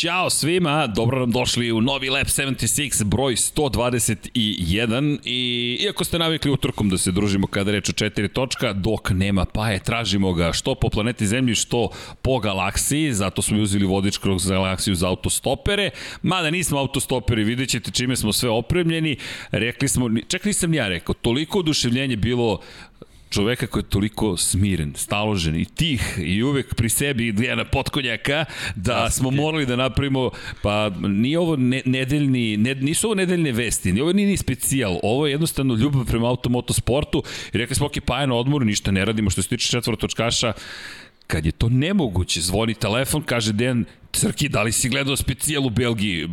Ćao 0.00 0.30
svima, 0.30 0.86
dobro 0.86 1.18
nam 1.18 1.30
došli 1.30 1.72
u 1.72 1.80
novi 1.80 2.08
Lab 2.08 2.26
76, 2.26 3.04
broj 3.04 3.34
121 3.34 5.18
i 5.24 5.78
iako 5.80 6.04
ste 6.04 6.18
navikli 6.18 6.50
utorkom 6.50 6.88
da 6.88 6.98
se 6.98 7.12
družimo 7.12 7.46
kada 7.46 7.72
reč 7.72 7.88
o 7.88 7.92
četiri 7.92 8.28
točka, 8.28 8.72
dok 8.72 9.10
nema 9.10 9.44
paje, 9.44 9.78
tražimo 9.78 10.32
ga 10.32 10.52
što 10.52 10.74
po 10.74 10.88
planeti 10.88 11.26
Zemlji, 11.26 11.54
što 11.54 11.88
po 12.22 12.38
galaksiji, 12.38 13.12
zato 13.12 13.42
smo 13.42 13.58
uzeli 13.58 13.86
vodič 13.86 14.18
kroz 14.18 14.46
galaksiju 14.46 14.94
za 14.94 15.08
autostopere, 15.08 15.90
mada 16.22 16.50
nismo 16.50 16.78
autostoperi, 16.78 17.44
vidjet 17.44 17.68
ćete 17.68 17.90
čime 17.90 18.16
smo 18.16 18.32
sve 18.32 18.50
opremljeni, 18.50 19.16
rekli 19.50 19.88
smo, 19.88 20.10
čak 20.28 20.44
nisam 20.44 20.74
ja 20.74 20.88
rekao, 20.88 21.14
toliko 21.14 21.58
oduševljenje 21.58 22.16
bilo 22.16 22.60
čoveka 23.30 23.66
koji 23.66 23.82
je 23.82 23.88
toliko 23.88 24.36
smiren, 24.36 24.94
staložen 24.96 25.56
i 25.56 25.64
tih 25.64 26.18
i 26.22 26.42
uvek 26.42 26.74
pri 26.74 26.88
sebi 26.88 27.32
Dijana 27.32 27.64
Potkonjaka 27.64 28.44
da 28.74 28.94
Klasike. 28.94 29.18
smo 29.18 29.30
morali 29.30 29.66
da 29.66 29.76
napravimo, 29.76 30.30
pa 30.62 30.90
nije 31.00 31.38
ovo 31.38 31.56
ne, 31.56 31.82
nedeljni, 31.84 32.56
ne, 32.56 32.74
nisu 32.74 33.06
ovo 33.06 33.14
nedeljne 33.14 33.52
vesti, 33.52 33.92
nije 33.92 34.02
ovo 34.02 34.12
nije 34.12 34.28
ni 34.28 34.36
specijal, 34.36 34.98
ovo 35.02 35.26
je 35.26 35.30
jednostavno 35.30 35.74
ljubav 35.74 36.04
prema 36.04 36.28
automotosportu 36.28 37.22
i 37.52 37.58
rekli 37.58 37.76
smo, 37.76 37.86
ok, 37.86 37.92
pa 38.04 38.20
je 38.20 38.26
na 38.26 38.34
odmoru, 38.34 38.64
ništa 38.64 38.90
ne 38.90 39.04
radimo 39.04 39.30
što 39.30 39.42
se 39.42 39.48
tiče 39.48 39.68
četvrtočkaša, 39.68 40.52
kad 41.26 41.46
je 41.46 41.52
to 41.52 41.68
nemoguće, 41.68 42.40
zvoni 42.40 42.74
telefon, 42.74 43.22
kaže 43.22 43.52
Dejan, 43.52 43.84
Crki, 44.12 44.48
da 44.48 44.62
li 44.62 44.72
si 44.72 44.88
gledao 44.88 45.16
specijal 45.16 45.66
u 45.66 45.70
Belgiji? 45.70 46.28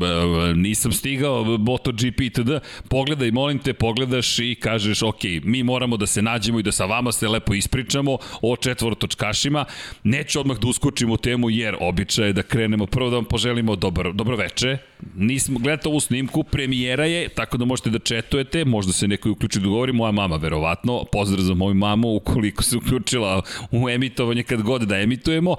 Nisam 0.56 0.92
stigao, 0.92 1.44
MotoGP 1.44 2.22
itd. 2.22 2.50
Pogledaj, 2.90 3.32
molim 3.32 3.60
te, 3.60 3.74
pogledaš 3.74 4.40
i 4.40 4.56
kažeš, 4.56 5.02
ok, 5.02 5.24
mi 5.44 5.64
moramo 5.64 5.98
da 5.98 6.08
se 6.08 6.22
nađemo 6.22 6.60
i 6.60 6.64
da 6.64 6.72
sa 6.72 6.86
vama 6.86 7.12
se 7.12 7.28
lepo 7.28 7.54
ispričamo 7.54 8.18
o 8.42 8.56
četvorotočkašima. 8.56 9.66
Neću 10.04 10.40
odmah 10.40 10.58
da 10.58 10.68
uskočim 10.68 11.12
u 11.12 11.18
temu, 11.18 11.50
jer 11.50 11.78
običaj 11.80 12.28
je 12.28 12.34
da 12.34 12.44
krenemo 12.44 12.86
prvo 12.86 13.10
da 13.10 13.16
vam 13.16 13.26
poželimo 13.26 13.76
dobro, 13.76 14.12
dobro 14.14 14.36
veče. 14.36 14.78
Nismo, 15.16 15.60
gledate 15.60 15.90
ovu 15.90 16.00
snimku, 16.00 16.44
premijera 16.44 17.06
je, 17.06 17.30
tako 17.30 17.58
da 17.58 17.66
možete 17.66 17.90
da 17.90 18.00
četujete, 18.00 18.66
možda 18.66 18.94
se 18.94 19.08
neko 19.08 19.32
uključi 19.32 19.60
da 19.60 19.68
govori, 19.68 19.94
moja 19.94 20.12
mama 20.12 20.36
verovatno, 20.36 21.04
pozdrav 21.12 21.42
za 21.42 21.54
moju 21.54 21.74
mamu 21.74 22.16
ukoliko 22.16 22.64
se 22.64 22.78
uključila 22.78 23.42
u 23.72 23.90
emitovanje 23.90 24.44
kad 24.44 24.62
god 24.62 24.82
da 24.82 25.00
emitujemo, 25.00 25.56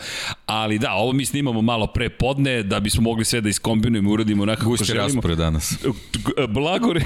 ali 0.46 0.78
da, 0.78 0.92
ovo 0.92 1.12
mi 1.12 1.24
snimamo 1.24 1.62
malo 1.62 1.86
pre 1.86 2.07
podne 2.08 2.62
da 2.62 2.80
bismo 2.80 3.02
mogli 3.02 3.24
sve 3.24 3.40
da 3.40 3.48
iskombinujemo 3.48 4.10
i 4.10 4.12
uradimo 4.12 4.42
onako 4.42 4.62
kako 4.62 4.84
želimo. 4.84 5.04
Raspored 5.04 5.38
danas. 5.38 5.78
Blagor, 6.48 7.00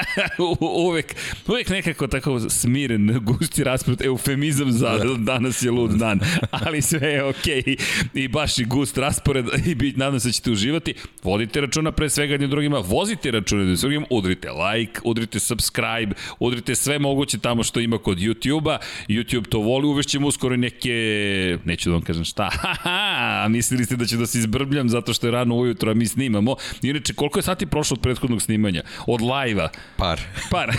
uvek, 0.88 1.14
uvek 1.46 1.68
nekako 1.68 2.06
tako 2.06 2.40
smiren, 2.40 3.18
gusti 3.22 3.64
raspored, 3.64 4.02
eufemizam 4.02 4.72
za 4.72 4.98
da. 4.98 5.14
danas 5.18 5.62
je 5.62 5.70
lud 5.70 5.90
dan, 5.90 6.20
ali 6.50 6.82
sve 6.82 7.08
je 7.08 7.24
okej 7.24 7.62
okay. 7.62 7.76
i 8.14 8.28
baš 8.28 8.58
i 8.58 8.64
gust 8.64 8.98
raspored 8.98 9.46
i 9.66 9.74
bit, 9.74 9.96
nadam 9.96 10.20
se 10.20 10.28
da 10.28 10.32
ćete 10.32 10.50
uživati. 10.50 10.94
Vodite 11.22 11.60
računa 11.60 11.92
pre 11.92 12.10
svega 12.10 12.34
jednim 12.34 12.50
drugima, 12.50 12.78
vozite 12.78 13.30
računa 13.30 13.60
jednim 13.60 13.76
drugima, 13.76 14.06
udrite 14.10 14.48
like, 14.50 15.00
udrite 15.04 15.38
subscribe, 15.40 16.14
udrite 16.38 16.74
sve 16.74 16.98
moguće 16.98 17.38
tamo 17.38 17.62
što 17.62 17.80
ima 17.80 17.98
kod 17.98 18.18
YouTube-a, 18.18 18.78
YouTube 19.08 19.48
to 19.48 19.58
voli, 19.58 19.86
uvešćemo 19.86 20.26
uskoro 20.26 20.56
neke, 20.56 21.58
neću 21.64 21.90
da 21.90 21.94
vam 21.94 22.02
kažem 22.02 22.24
šta, 22.24 22.50
mislili 23.48 23.84
ste 23.84 23.96
da 23.96 24.06
će 24.06 24.16
da 24.16 24.26
se 24.30 24.38
izbrbljam 24.38 24.88
zato 24.88 25.14
što 25.14 25.26
je 25.26 25.30
rano 25.30 25.54
ujutro, 25.54 25.90
a 25.90 25.94
mi 25.94 26.06
snimamo. 26.06 26.56
Inače, 26.82 27.14
koliko 27.14 27.38
je 27.38 27.42
sati 27.42 27.66
prošlo 27.66 27.94
od 27.94 28.02
prethodnog 28.02 28.42
snimanja? 28.42 28.82
Od 29.06 29.20
lajva? 29.20 29.68
Par. 29.96 30.20
Par. 30.50 30.76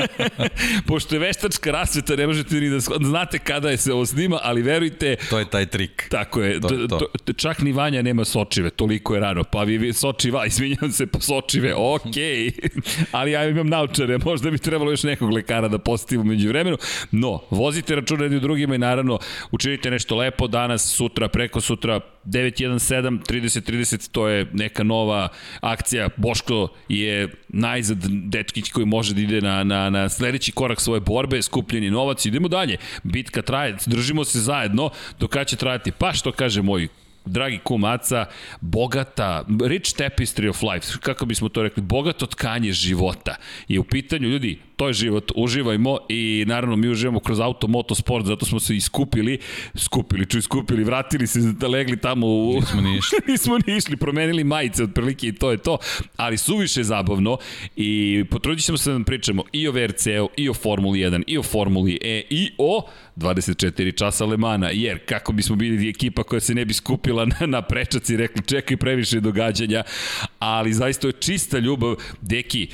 Pošto 0.88 1.14
je 1.14 1.18
veštačka 1.18 1.70
rasveta, 1.70 2.16
ne 2.16 2.26
možete 2.26 2.54
ni 2.54 2.70
da 2.70 2.78
znate 2.80 3.38
kada 3.38 3.70
je 3.70 3.76
se 3.76 3.92
ovo 3.92 4.06
snima, 4.06 4.38
ali 4.42 4.62
verujte... 4.62 5.16
To 5.30 5.38
je 5.38 5.44
taj 5.44 5.66
trik. 5.66 6.06
Tako 6.10 6.42
je. 6.42 6.60
To, 6.60 6.68
to. 6.68 6.98
To, 7.24 7.32
čak 7.32 7.62
ni 7.62 7.72
Vanja 7.72 8.02
nema 8.02 8.24
sočive, 8.24 8.70
toliko 8.70 9.14
je 9.14 9.20
rano. 9.20 9.44
Pa 9.44 9.62
vi 9.62 9.92
sočiva, 9.92 10.46
izvinjam 10.46 10.92
se 10.92 11.06
po 11.06 11.20
sočive, 11.20 11.74
okej. 11.74 12.12
Okay. 12.12 12.70
ali 13.18 13.32
ja 13.32 13.48
imam 13.48 13.68
naučare, 13.68 14.18
možda 14.18 14.50
bi 14.50 14.58
trebalo 14.58 14.90
još 14.90 15.02
nekog 15.02 15.30
lekara 15.32 15.68
da 15.68 15.78
postavimo 15.78 16.24
među 16.24 16.48
vremenu. 16.48 16.76
No, 17.10 17.40
vozite 17.50 17.94
računa 17.94 18.22
jedni 18.22 18.40
drugima 18.40 18.74
i 18.74 18.78
naravno 18.78 19.18
učinite 19.50 19.90
nešto 19.90 20.16
lepo 20.16 20.46
danas, 20.46 20.94
sutra, 20.96 21.28
preko 21.28 21.60
sutra, 21.60 22.00
917 22.24 23.18
3030 23.26 24.10
to 24.12 24.28
je 24.28 24.46
neka 24.52 24.82
nova 24.82 25.28
akcija. 25.60 26.08
Boško 26.16 26.68
je 26.88 27.28
najzad 27.48 27.98
dečkić 28.08 28.70
koji 28.70 28.86
može 28.86 29.14
da 29.14 29.20
ide 29.20 29.40
na, 29.40 29.64
na, 29.64 29.90
na 29.90 30.08
sledeći 30.08 30.52
korak 30.52 30.80
svoje 30.80 31.00
borbe, 31.00 31.42
skupljeni 31.42 31.90
novac, 31.90 32.26
idemo 32.26 32.48
dalje. 32.48 32.76
Bitka 33.02 33.42
traje, 33.42 33.76
držimo 33.86 34.24
se 34.24 34.40
zajedno, 34.40 34.90
do 35.18 35.28
kada 35.28 35.44
će 35.44 35.56
trajati? 35.56 35.92
Pa 35.92 36.12
što 36.12 36.32
kaže 36.32 36.62
moj 36.62 36.88
dragi 37.24 37.58
kumaca, 37.64 38.26
bogata, 38.60 39.44
rich 39.66 39.94
tapestry 39.96 40.48
of 40.48 40.62
life, 40.62 40.86
kako 41.00 41.26
bismo 41.26 41.48
to 41.48 41.62
rekli, 41.62 41.82
bogato 41.82 42.26
tkanje 42.26 42.72
života. 42.72 43.36
I 43.68 43.78
u 43.78 43.84
pitanju, 43.84 44.28
ljudi, 44.28 44.58
to 44.80 44.88
je 44.88 44.92
život, 44.92 45.32
uživajmo 45.36 45.98
i 46.08 46.44
naravno 46.48 46.76
mi 46.76 46.88
uživamo 46.88 47.20
kroz 47.20 47.40
auto, 47.40 47.66
moto, 47.66 47.94
sport, 47.94 48.26
zato 48.26 48.46
smo 48.46 48.60
se 48.60 48.76
iskupili, 48.76 49.38
skupili, 49.74 50.26
čuj, 50.26 50.42
skupili, 50.42 50.84
vratili 50.84 51.26
se, 51.26 51.38
legli 51.68 51.96
tamo 51.96 52.26
u... 52.26 52.54
Nismo 52.54 52.80
ni 52.80 52.96
išli. 52.98 53.18
nismo 53.28 53.58
ni 53.66 53.76
išli, 53.76 53.96
promenili 53.96 54.44
majice 54.44 54.82
otprilike 54.82 55.28
i 55.28 55.32
to 55.32 55.50
je 55.50 55.56
to, 55.56 55.78
ali 56.16 56.36
suviše 56.36 56.84
zabavno 56.84 57.38
i 57.76 58.24
potrudit 58.30 58.64
ćemo 58.64 58.78
se 58.78 58.92
da 58.92 59.04
pričamo 59.04 59.44
i 59.52 59.68
o 59.68 59.72
VRC-u, 59.72 60.28
i 60.36 60.48
o 60.48 60.54
Formuli 60.54 60.98
1, 60.98 61.22
i 61.26 61.38
o 61.38 61.42
Formuli 61.42 61.98
E, 62.02 62.22
i 62.30 62.50
o 62.58 62.88
24 63.16 63.98
časa 63.98 64.24
Lemana, 64.24 64.70
jer 64.72 64.98
kako 65.06 65.32
bismo 65.32 65.56
bili 65.56 65.88
ekipa 65.88 66.22
koja 66.22 66.40
se 66.40 66.54
ne 66.54 66.64
bi 66.64 66.74
skupila 66.74 67.24
na, 67.24 67.46
na 67.46 67.62
prečaci 67.62 68.14
i 68.14 68.16
rekli 68.16 68.42
čekaj 68.46 68.76
previše 68.76 69.20
događanja, 69.20 69.82
ali 70.38 70.72
zaista 70.72 71.06
je 71.06 71.12
čista 71.12 71.58
ljubav, 71.58 71.94
deki, 72.20 72.68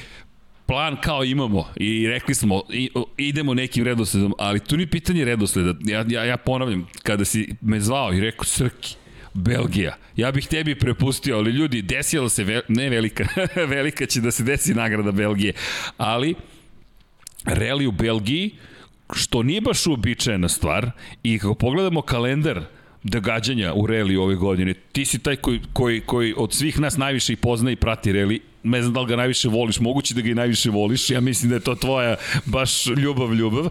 plan 0.67 0.97
kao 1.03 1.25
imamo 1.25 1.69
i 1.77 2.09
rekli 2.09 2.35
smo 2.35 2.63
i, 2.71 2.91
idemo 3.17 3.55
nekim 3.55 3.85
redosledom, 3.85 4.35
ali 4.39 4.61
tu 4.61 4.77
ni 4.77 4.87
pitanje 4.87 5.25
redosleda. 5.25 5.75
Ja, 5.85 6.05
ja, 6.09 6.25
ja 6.25 6.37
ponavljam, 6.37 6.87
kada 7.03 7.25
si 7.25 7.55
me 7.61 7.81
zvao 7.81 8.13
i 8.15 8.21
rekao 8.21 8.45
Srki, 8.45 8.95
Belgija. 9.35 9.97
Ja 10.17 10.33
bih 10.33 10.47
tebi 10.47 10.75
prepustio, 10.75 11.37
ali 11.37 11.51
ljudi, 11.51 11.83
desilo 11.83 12.29
se, 12.29 12.45
ve, 12.45 12.61
ne 12.69 12.89
velika, 12.89 13.27
velika 13.77 14.07
će 14.07 14.21
da 14.21 14.31
se 14.31 14.43
desi 14.43 14.75
nagrada 14.75 15.13
Belgije, 15.13 15.53
ali 15.97 16.35
reli 17.45 17.87
u 17.87 17.93
Belgiji, 17.93 18.51
što 19.13 19.43
nije 19.43 19.61
baš 19.61 19.87
uobičajena 19.87 20.49
stvar 20.49 20.91
i 21.23 21.39
kako 21.39 21.55
pogledamo 21.55 22.03
kalendar 22.03 22.65
događanja 23.07 23.73
u 23.75 23.87
reli 23.87 24.17
ove 24.17 24.35
godine, 24.35 24.75
ti 24.93 25.05
si 25.05 25.19
taj 25.19 25.37
koji, 25.37 25.61
koji, 25.73 26.01
koji 26.01 26.35
od 26.37 26.53
svih 26.53 26.81
nas 26.81 26.97
najviše 26.97 27.33
i 27.33 27.37
pozna 27.37 27.71
i 27.71 27.77
prati 27.77 28.13
reli, 28.13 28.41
ne 28.63 28.83
znam 28.83 28.95
da 28.95 29.01
li 29.01 29.07
ga 29.07 29.17
najviše 29.17 29.49
voliš, 29.49 29.81
moguće 29.81 30.15
da 30.15 30.21
ga 30.21 30.31
i 30.31 30.35
najviše 30.35 30.71
voliš, 30.71 31.11
ja 31.11 31.21
mislim 31.21 31.49
da 31.51 31.57
je 31.57 31.61
to 31.61 31.75
tvoja 31.75 32.17
baš 32.45 32.87
ljubav, 32.87 33.35
ljubav, 33.35 33.69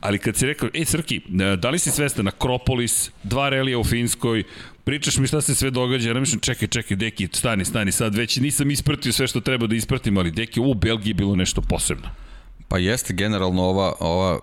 ali 0.00 0.18
kad 0.18 0.36
si 0.36 0.46
rekao, 0.46 0.68
ej 0.74 0.84
Srki, 0.84 1.20
da 1.58 1.70
li 1.70 1.78
si 1.78 1.90
svestan, 1.90 2.28
Akropolis, 2.28 3.10
dva 3.22 3.48
relija 3.48 3.78
u 3.78 3.84
Finskoj, 3.84 4.44
pričaš 4.84 5.18
mi 5.18 5.26
šta 5.26 5.40
se 5.40 5.54
sve 5.54 5.70
događa, 5.70 6.10
ja 6.10 6.20
mislim, 6.20 6.40
čekaj, 6.40 6.68
čekaj, 6.68 6.96
deki, 6.96 7.28
stani, 7.32 7.64
stani, 7.64 7.92
sad 7.92 8.14
već 8.14 8.36
nisam 8.36 8.70
ispratio 8.70 9.12
sve 9.12 9.26
što 9.26 9.40
treba 9.40 9.66
da 9.66 9.76
ispratim, 9.76 10.18
ali 10.18 10.30
deki, 10.30 10.60
u 10.60 10.74
Belgiji 10.74 11.10
je 11.10 11.14
bilo 11.14 11.36
nešto 11.36 11.60
posebno. 11.60 12.08
Pa 12.68 12.78
jeste 12.78 13.14
generalno 13.14 13.62
ova, 13.62 13.92
ova 14.00 14.38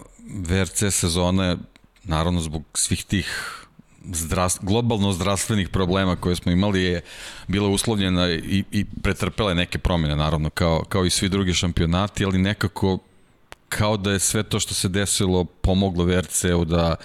VRC 0.47 0.83
sezona, 0.91 1.57
naravno 2.03 2.41
zbog 2.41 2.63
svih 2.73 3.03
tih 3.03 3.64
zdravst, 4.13 4.59
globalno 4.61 5.11
zdravstvenih 5.11 5.69
problema 5.69 6.15
koje 6.15 6.35
smo 6.35 6.51
imali 6.51 6.83
je 6.83 7.01
bila 7.47 7.69
uslovljena 7.69 8.31
i, 8.31 8.63
i 8.71 8.85
pretrpela 9.03 9.53
neke 9.53 9.77
promjene 9.77 10.15
naravno 10.15 10.49
kao, 10.49 10.83
kao 10.89 11.05
i 11.05 11.09
svi 11.09 11.29
drugi 11.29 11.53
šampionati, 11.53 12.25
ali 12.25 12.37
nekako 12.37 12.99
kao 13.69 13.97
da 13.97 14.11
je 14.11 14.19
sve 14.19 14.43
to 14.43 14.59
što 14.59 14.73
se 14.73 14.89
desilo 14.89 15.45
pomoglo 15.45 16.05
VRC-u 16.05 16.65
da, 16.65 16.95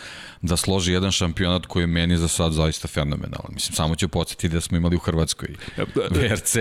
da 0.42 0.56
složi 0.56 0.92
jedan 0.92 1.12
šampionat 1.12 1.66
koji 1.66 1.82
je 1.82 1.86
meni 1.86 2.16
za 2.16 2.28
sad 2.28 2.52
zaista 2.52 2.88
fenomenalan. 2.88 3.52
Mislim, 3.54 3.74
samo 3.74 3.94
ću 3.94 4.08
podsjeti 4.08 4.48
da 4.48 4.60
smo 4.60 4.76
imali 4.76 4.96
u 4.96 4.98
Hrvatskoj 4.98 5.48
VRC, 6.10 6.56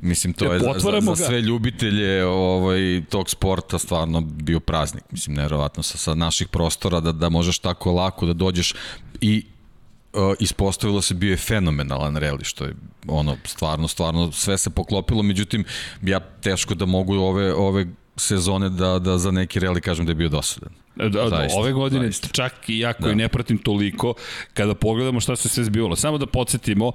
mislim, 0.00 0.32
to 0.32 0.52
je 0.52 0.58
za, 0.58 0.74
za, 0.76 1.00
za 1.00 1.16
sve 1.16 1.40
ljubitelje 1.40 2.24
ovaj, 2.24 3.02
tog 3.08 3.30
sporta 3.30 3.78
stvarno 3.78 4.20
bio 4.20 4.60
praznik. 4.60 5.04
Mislim, 5.10 5.36
nevjerovatno 5.36 5.82
sa, 5.82 5.98
sa 5.98 6.14
naših 6.14 6.48
prostora 6.48 7.00
da, 7.00 7.12
da 7.12 7.28
možeš 7.28 7.58
tako 7.58 7.92
lako 7.92 8.26
da 8.26 8.32
dođeš 8.32 8.74
i 9.20 9.44
ispostavilo 10.40 11.02
se 11.02 11.14
bio 11.14 11.30
je 11.30 11.36
fenomenalan 11.36 12.16
reli, 12.16 12.44
što 12.44 12.64
je 12.64 12.74
ono, 13.08 13.36
stvarno, 13.44 13.88
stvarno 13.88 14.32
sve 14.32 14.58
se 14.58 14.70
poklopilo, 14.70 15.22
međutim, 15.22 15.64
ja 16.02 16.20
teško 16.20 16.74
da 16.74 16.86
mogu 16.86 17.14
ove, 17.14 17.54
ove 17.54 17.86
sezone 18.16 18.68
da, 18.68 18.98
da 18.98 19.18
za 19.18 19.30
neki 19.30 19.60
reli 19.60 19.80
kažem 19.80 20.06
da 20.06 20.10
je 20.10 20.16
bio 20.16 20.28
dosadan. 20.28 20.72
Da, 20.96 21.08
da, 21.08 21.28
zaista, 21.28 21.58
ove 21.58 21.72
godine 21.72 22.04
zaista. 22.04 22.28
čak 22.28 22.52
i 22.68 22.78
ja 22.78 22.92
koji 22.92 23.14
da. 23.14 23.22
ne 23.22 23.28
pratim 23.28 23.58
toliko, 23.58 24.14
kada 24.54 24.74
pogledamo 24.74 25.20
šta 25.20 25.36
se 25.36 25.48
sve 25.48 25.64
zbivalo. 25.64 25.96
Samo 25.96 26.18
da 26.18 26.26
podsjetimo, 26.26 26.92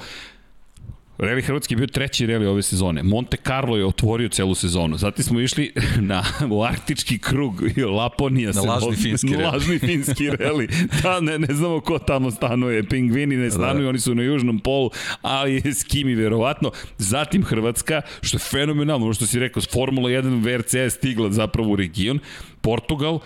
Reli 1.21 1.41
Hrvatski 1.41 1.73
je 1.73 1.77
bio 1.77 1.87
treći 1.87 2.25
reli 2.25 2.45
ove 2.45 2.61
sezone. 2.61 3.03
Monte 3.03 3.37
Carlo 3.37 3.77
je 3.77 3.85
otvorio 3.85 4.29
celu 4.29 4.55
sezonu. 4.55 4.97
Zatim 4.97 5.23
smo 5.23 5.39
išli 5.39 5.73
na, 6.11 6.23
u 6.51 6.63
arktički 6.63 7.19
krug, 7.19 7.61
Laponija. 7.95 8.51
Na 8.51 8.61
lažni 8.61 8.95
finski 8.95 9.27
reli. 9.37 9.43
Lažni 9.43 9.79
finski 9.79 10.29
reli. 10.29 10.67
Da, 11.03 11.19
ne, 11.19 11.39
ne 11.39 11.53
znamo 11.53 11.79
ko 11.81 11.99
tamo 11.99 12.31
stanuje. 12.31 12.83
Pingvini 12.83 13.37
ne 13.37 13.51
stanuju, 13.51 13.83
da. 13.83 13.89
oni 13.89 13.99
su 13.99 14.15
na 14.15 14.23
južnom 14.23 14.59
polu, 14.59 14.89
ali 15.21 15.73
skimi 15.73 16.15
verovatno. 16.15 16.71
Zatim 16.97 17.43
Hrvatska, 17.43 18.01
što 18.21 18.35
je 18.35 18.39
fenomenalno, 18.39 19.13
što 19.13 19.25
si 19.25 19.39
rekao, 19.39 19.63
Formula 19.73 20.09
1 20.09 20.43
VRC 20.43 20.73
je 20.73 20.89
stigla 20.89 21.31
zapravo 21.31 21.71
u 21.71 21.75
region. 21.75 22.19
Portugal, 22.61 23.19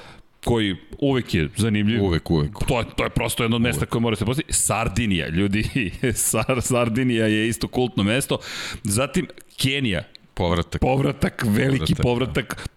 koji 0.45 0.75
uvek 0.99 1.33
je 1.33 1.49
zanimljiv. 1.55 2.03
Uvek, 2.03 2.31
uvek. 2.31 2.51
To 2.67 2.79
je, 2.79 2.85
to 2.97 3.03
je 3.03 3.09
prosto 3.09 3.43
jedno 3.43 3.55
od 3.55 3.61
mesta 3.61 3.85
koje 3.85 4.01
mora 4.01 4.15
se 4.15 4.25
postaviti. 4.25 4.53
Sardinija, 4.53 5.27
ljudi, 5.27 5.91
Sar, 6.13 6.61
Sardinija 6.61 7.27
je 7.27 7.47
isto 7.47 7.67
kultno 7.67 8.03
mesto. 8.03 8.37
Zatim, 8.83 9.27
Kenija, 9.57 10.03
Povratak. 10.35 10.81
Povratak, 10.81 11.43
veliki 11.47 11.95
povratak. 11.95 12.03
povratak 12.03 12.69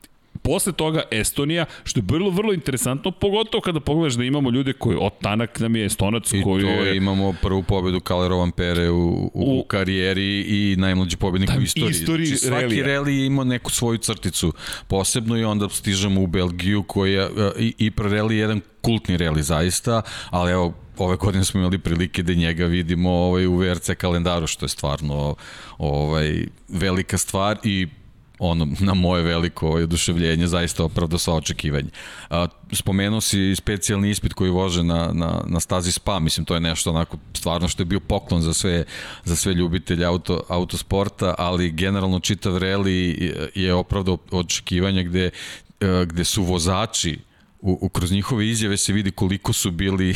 Posle 0.48 0.72
toga 0.72 1.02
Estonija, 1.10 1.64
što 1.84 1.98
je 1.98 2.02
bilo 2.02 2.30
vrlo 2.30 2.52
interesantno, 2.52 3.10
pogotovo 3.10 3.60
kada 3.60 3.80
pogledaš 3.80 4.14
da 4.14 4.24
imamo 4.24 4.50
ljude 4.50 4.72
koji, 4.72 4.96
od 5.00 5.12
Tanak 5.20 5.60
nam 5.60 5.76
je 5.76 5.84
Estonac 5.84 6.32
I 6.32 6.42
koji 6.42 6.64
je... 6.64 6.96
imamo 6.96 7.34
prvu 7.42 7.62
pobedu 7.62 8.00
Kalerovan 8.00 8.50
Pere 8.50 8.90
u, 8.90 9.30
u, 9.34 9.60
u 9.60 9.64
karijeri 9.64 10.40
i 10.40 10.76
najmlađi 10.76 11.16
pobednik 11.16 11.50
u 11.58 11.62
istoriji. 11.62 11.90
istoriji 11.90 12.26
znači, 12.26 12.46
svaki 12.46 12.82
reli 12.82 13.26
ima 13.26 13.44
neku 13.44 13.70
svoju 13.70 13.98
crticu 13.98 14.52
posebno 14.86 15.36
i 15.38 15.44
onda 15.44 15.68
stižemo 15.68 16.20
u 16.20 16.26
Belgiju 16.26 16.82
koja 16.82 17.22
e, 17.22 17.28
i, 17.58 17.74
i 17.78 17.92
reli 17.98 18.36
je 18.36 18.40
jedan 18.40 18.60
kultni 18.80 19.16
reli 19.16 19.42
zaista, 19.42 20.02
ali 20.30 20.52
evo 20.52 20.74
ove 20.98 21.16
godine 21.16 21.44
smo 21.44 21.60
imali 21.60 21.78
prilike 21.78 22.22
da 22.22 22.34
njega 22.34 22.64
vidimo 22.64 23.10
ovaj, 23.10 23.46
u 23.46 23.56
VRC 23.56 23.90
kalendaru, 23.98 24.46
što 24.46 24.64
je 24.64 24.68
stvarno 24.68 25.34
ovaj, 25.78 26.46
velika 26.68 27.18
stvar 27.18 27.58
i 27.64 27.86
ono, 28.38 28.66
na 28.80 28.94
moje 28.94 29.22
veliko 29.22 29.70
oduševljenje, 29.70 30.46
zaista 30.46 30.84
opravda 30.84 31.18
sva 31.18 31.34
očekivanja. 31.34 31.88
Spomenuo 32.72 33.20
si 33.20 33.54
specijalni 33.56 34.10
ispit 34.10 34.32
koji 34.32 34.50
vože 34.50 34.82
na, 34.82 35.10
na, 35.12 35.42
na 35.46 35.60
stazi 35.60 35.92
SPA, 35.92 36.18
mislim, 36.18 36.46
to 36.46 36.54
je 36.54 36.60
nešto 36.60 36.90
onako 36.90 37.18
stvarno 37.34 37.68
što 37.68 37.82
je 37.82 37.86
bio 37.86 38.00
poklon 38.00 38.42
za 38.42 38.54
sve, 38.54 38.84
za 39.24 39.36
sve 39.36 39.54
ljubitelje 39.54 40.04
auto, 40.04 40.42
autosporta, 40.48 41.34
ali 41.38 41.70
generalno 41.70 42.20
čitav 42.20 42.58
reli 42.58 43.32
je 43.54 43.74
opravdao 43.74 44.18
očekivanja 44.30 45.02
gde, 45.02 45.30
gde 46.06 46.24
su 46.24 46.42
vozači 46.42 47.27
u, 47.60 47.78
u, 47.80 47.88
kroz 47.88 48.12
njihove 48.12 48.48
izjave 48.48 48.76
se 48.76 48.92
vidi 48.92 49.10
koliko 49.10 49.52
su 49.52 49.70
bili 49.70 50.14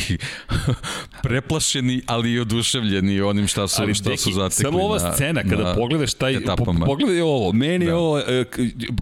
preplašeni, 1.23 2.03
ali 2.07 2.33
i 2.33 2.41
oduševljeni 2.41 3.21
onim 3.21 3.47
šta 3.47 3.69
su, 3.69 3.83
ali, 3.83 3.95
šta 3.95 4.11
deki, 4.11 4.23
su 4.23 4.33
zatekli 4.33 4.63
Samo 4.63 4.85
ova 4.85 4.99
na, 4.99 5.13
scena, 5.13 5.43
kada 5.43 5.63
na 5.63 5.75
pogledaš 5.75 6.15
taj, 6.15 6.41
po, 6.57 6.75
pogledaj 6.87 7.21
ovo, 7.21 7.53
meni 7.53 7.87
da. 7.87 7.97
ovo, 7.97 8.19
e, 8.19 8.45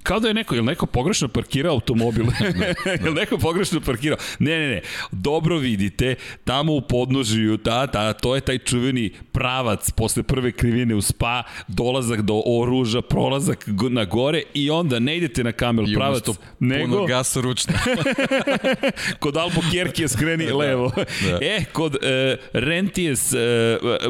kao 0.03 0.21
da 0.21 0.29
je 0.29 0.35
neko, 0.35 0.55
je 0.55 0.63
neko 0.63 0.87
pogrešno 0.87 1.29
parkirao 1.29 1.73
automobil? 1.73 2.25
da, 2.25 2.53
da. 2.85 3.09
je 3.09 3.15
neko 3.15 3.39
pogrešno 3.39 3.81
parkirao? 3.81 4.19
Ne, 4.39 4.59
ne, 4.59 4.69
ne, 4.69 4.81
dobro 5.11 5.57
vidite, 5.57 6.15
tamo 6.45 6.73
u 6.73 6.81
podnožiju, 6.81 7.57
ta, 7.57 7.87
ta, 7.87 8.13
to 8.13 8.35
je 8.35 8.41
taj 8.41 8.59
čuveni 8.59 9.13
pravac 9.33 9.91
posle 9.91 10.23
prve 10.23 10.53
krivine 10.53 10.95
u 10.95 11.01
spa, 11.01 11.43
dolazak 11.69 12.23
do 12.23 12.43
oruža, 12.47 13.03
prolazak 13.03 13.65
na 13.91 14.05
gore 14.05 14.43
i 14.55 14.71
onda 14.71 14.99
ne 14.99 15.17
idete 15.17 15.45
na 15.45 15.53
kamel 15.53 15.91
I 15.91 15.95
pravac, 15.95 16.25
nego... 16.61 16.95
Puno 16.95 17.07
gasa 17.07 17.41
ručno. 17.41 17.75
kod 19.23 19.37
Albuquerque 19.37 20.09
skreni 20.09 20.47
da, 20.47 20.57
levo. 20.57 20.93
Da. 20.97 21.39
E, 21.41 21.65
kod 21.73 21.95
uh, 21.95 22.01
Renties, 22.53 23.33
uh, 23.33 23.39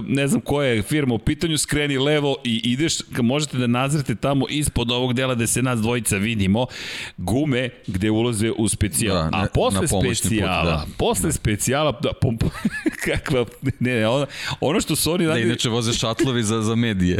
ne 0.06 0.28
znam 0.28 0.40
koja 0.40 0.69
je 0.69 0.82
firma 0.82 1.14
u 1.14 1.19
pitanju, 1.19 1.58
skreni 1.58 1.99
levo 1.99 2.37
i 2.44 2.61
ideš, 2.64 2.94
možete 3.11 3.58
da 3.58 3.67
nazrete 3.67 4.14
tamo 4.14 4.46
ispod 4.49 4.90
ovog 4.90 5.14
dela 5.14 5.34
gde 5.34 5.46
se 5.46 5.62
nas 5.62 5.81
dvojica 5.81 6.17
vidimo, 6.17 6.67
gume 7.17 7.69
gde 7.87 8.11
ulaze 8.11 8.50
u 8.50 8.69
specijal. 8.69 9.17
Da, 9.17 9.22
ne, 9.22 9.44
A 9.44 9.46
posle 9.55 9.88
specijala, 9.88 10.78
put, 10.78 10.88
da. 10.88 10.96
posle 10.99 11.28
da. 11.28 11.32
specijala, 11.32 12.00
da, 12.02 12.12
pom, 12.20 12.38
kakva, 13.05 13.44
ne, 13.81 13.94
ne, 13.94 14.08
ono, 14.08 14.26
ono 14.61 14.81
što 14.81 14.96
su 14.96 15.12
oni 15.12 15.26
radi... 15.26 15.40
Ne, 15.40 15.46
inače 15.46 15.69
voze 15.69 15.93
šatlovi 15.93 16.43
za, 16.43 16.62
za 16.62 16.75
medije. 16.75 17.17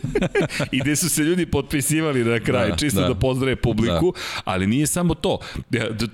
I 0.72 0.80
gde 0.80 0.96
su 0.96 1.08
se 1.08 1.22
ljudi 1.22 1.46
potpisivali 1.46 2.24
na 2.24 2.40
kraj, 2.40 2.70
da, 2.70 2.76
čisto 2.76 3.00
da, 3.00 3.08
da 3.08 3.14
pozdrave 3.14 3.56
publiku, 3.56 4.14
da. 4.16 4.42
ali 4.44 4.66
nije 4.66 4.86
samo 4.86 5.14
to 5.14 5.38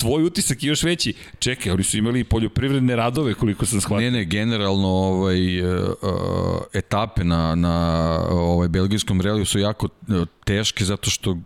tvoj 0.00 0.24
utisak 0.24 0.62
je 0.62 0.68
još 0.68 0.82
veći. 0.82 1.14
Čekaj, 1.38 1.72
oni 1.72 1.82
su 1.82 1.98
imali 1.98 2.24
poljoprivredne 2.24 2.96
radove 2.96 3.34
koliko 3.34 3.66
sam 3.66 3.80
shvatio. 3.80 4.10
Ne, 4.10 4.18
ne, 4.18 4.24
generalno 4.24 4.88
ovaj, 4.88 5.62
uh, 5.62 5.68
etape 6.72 7.24
na, 7.24 7.54
na 7.54 8.16
ovaj, 8.30 8.68
belgijskom 8.68 9.20
reliju 9.20 9.44
su 9.46 9.58
jako 9.58 9.88
teške 10.44 10.84
zato 10.84 11.10
što 11.10 11.36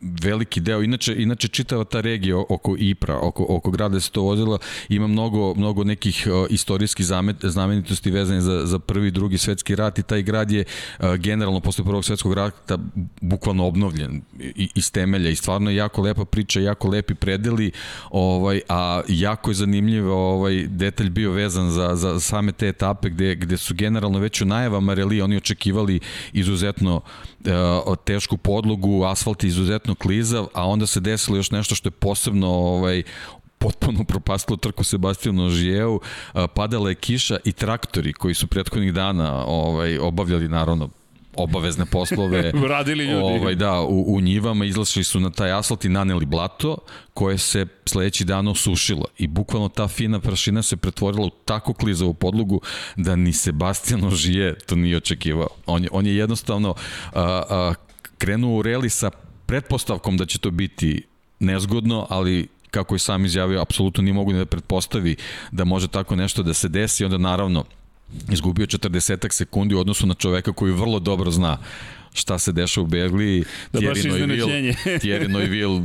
veliki 0.00 0.60
deo, 0.60 0.82
inače, 0.82 1.14
inače 1.18 1.48
čitava 1.48 1.84
ta 1.84 2.00
regija 2.00 2.36
oko 2.36 2.76
Ipra, 2.78 3.18
oko, 3.18 3.46
oko 3.48 3.70
grada 3.70 4.00
se 4.00 4.10
to 4.10 4.22
vozila, 4.22 4.58
ima 4.88 5.06
mnogo, 5.06 5.54
mnogo 5.54 5.84
nekih 5.84 6.26
uh, 6.26 6.46
istorijskih 6.50 7.06
zamet, 7.06 7.36
znamenitosti 7.42 8.10
vezane 8.10 8.40
za, 8.40 8.66
za 8.66 8.78
prvi 8.78 9.08
i 9.08 9.10
drugi 9.10 9.38
svetski 9.38 9.76
rat 9.76 9.98
i 9.98 10.02
taj 10.02 10.22
grad 10.22 10.50
je 10.50 10.64
uh, 10.98 11.14
generalno 11.14 11.60
posle 11.60 11.84
prvog 11.84 12.04
svetskog 12.04 12.34
rata 12.34 12.78
bukvalno 13.20 13.66
obnovljen 13.66 14.22
iz 14.74 14.92
temelja 14.92 15.30
i 15.30 15.36
stvarno 15.36 15.70
je 15.70 15.76
jako 15.76 16.02
lepa 16.02 16.24
priča, 16.24 16.60
jako 16.60 16.88
lepi 16.88 17.14
predeli, 17.14 17.70
ovaj, 18.10 18.60
a 18.68 19.00
jako 19.08 19.50
je 19.50 19.54
zanimljiv 19.54 20.08
ovaj, 20.10 20.66
detalj 20.66 21.10
bio 21.10 21.32
vezan 21.32 21.70
za, 21.70 21.96
za 21.96 22.20
same 22.20 22.52
te 22.52 22.68
etape 22.68 23.10
gde, 23.10 23.34
gde 23.34 23.56
su 23.56 23.74
generalno 23.74 24.18
već 24.18 24.40
u 24.40 24.44
najavama 24.44 24.94
reli 24.94 25.22
oni 25.22 25.36
očekivali 25.36 26.00
izuzetno 26.32 26.96
uh, 26.96 27.96
tešku 28.04 28.36
podlogu, 28.36 29.04
asfalt 29.04 29.44
je 29.44 29.48
izuzetno 29.88 29.94
klizav, 29.94 30.46
a 30.54 30.66
onda 30.66 30.86
se 30.86 31.00
desilo 31.00 31.36
još 31.36 31.50
nešto 31.50 31.74
što 31.74 31.88
je 31.88 31.90
posebno 31.90 32.48
ovaj, 32.48 33.02
potpuno 33.58 34.04
propastilo 34.04 34.56
trku 34.56 34.84
Sebastijanu 34.84 35.46
Ožijeu, 35.46 36.00
padala 36.54 36.88
je 36.88 36.94
kiša 36.94 37.38
i 37.44 37.52
traktori 37.52 38.12
koji 38.12 38.34
su 38.34 38.46
prethodnih 38.46 38.92
dana 38.92 39.44
ovaj, 39.46 39.98
obavljali 39.98 40.48
naravno 40.48 40.90
obavezne 41.36 41.86
poslove. 41.86 42.52
Radili 42.74 43.04
ljudi. 43.04 43.38
Ovaj, 43.38 43.54
da, 43.54 43.80
u, 43.80 44.16
u 44.16 44.20
njivama 44.20 44.64
izlašli 44.64 45.04
su 45.04 45.20
na 45.20 45.30
taj 45.30 45.52
asfalt 45.52 45.84
i 45.84 45.88
naneli 45.88 46.26
blato 46.26 46.76
koje 47.14 47.38
se 47.38 47.66
sledeći 47.86 48.24
dan 48.24 48.48
osušilo. 48.48 49.04
I 49.18 49.26
bukvalno 49.26 49.68
ta 49.68 49.88
fina 49.88 50.20
prašina 50.20 50.62
se 50.62 50.76
pretvorila 50.76 51.26
u 51.26 51.30
tako 51.44 51.74
klizavu 51.74 52.14
podlogu 52.14 52.60
da 52.96 53.16
ni 53.16 53.32
Sebastian 53.32 54.04
Ožije 54.04 54.58
to 54.58 54.76
nije 54.76 54.96
očekivao. 54.96 55.48
On 55.66 55.82
je, 55.82 55.88
on 55.92 56.06
je 56.06 56.16
jednostavno 56.16 56.74
a, 57.12 57.42
a, 57.50 57.74
krenuo 58.18 58.58
u 58.58 58.62
reli 58.62 58.90
sa 58.90 59.10
pretpostavkom 59.48 60.16
da 60.16 60.26
će 60.26 60.38
to 60.38 60.50
biti 60.50 61.02
nezgodno, 61.40 62.06
ali 62.10 62.48
kako 62.70 62.94
je 62.94 62.98
sam 62.98 63.24
izjavio, 63.24 63.60
apsolutno 63.60 64.02
nije 64.02 64.14
mogu 64.14 64.32
da 64.32 64.46
pretpostavi 64.46 65.16
da 65.52 65.64
može 65.64 65.88
tako 65.88 66.16
nešto 66.16 66.42
da 66.42 66.54
se 66.54 66.68
desi, 66.68 67.04
onda 67.04 67.18
naravno 67.18 67.64
izgubio 68.30 68.66
40 68.66 69.32
sekundi 69.32 69.74
u 69.74 69.80
odnosu 69.80 70.06
na 70.06 70.14
čoveka 70.14 70.52
koji 70.52 70.72
vrlo 70.72 70.98
dobro 70.98 71.30
zna 71.30 71.58
šta 72.12 72.38
se 72.38 72.52
deša 72.52 72.80
u 72.80 72.86
Berliji. 72.86 73.44
Da 73.72 73.80
baš 73.80 73.98
iznenađenje. 73.98 74.74
Thierry 74.84 75.28
Neuville 75.38 75.82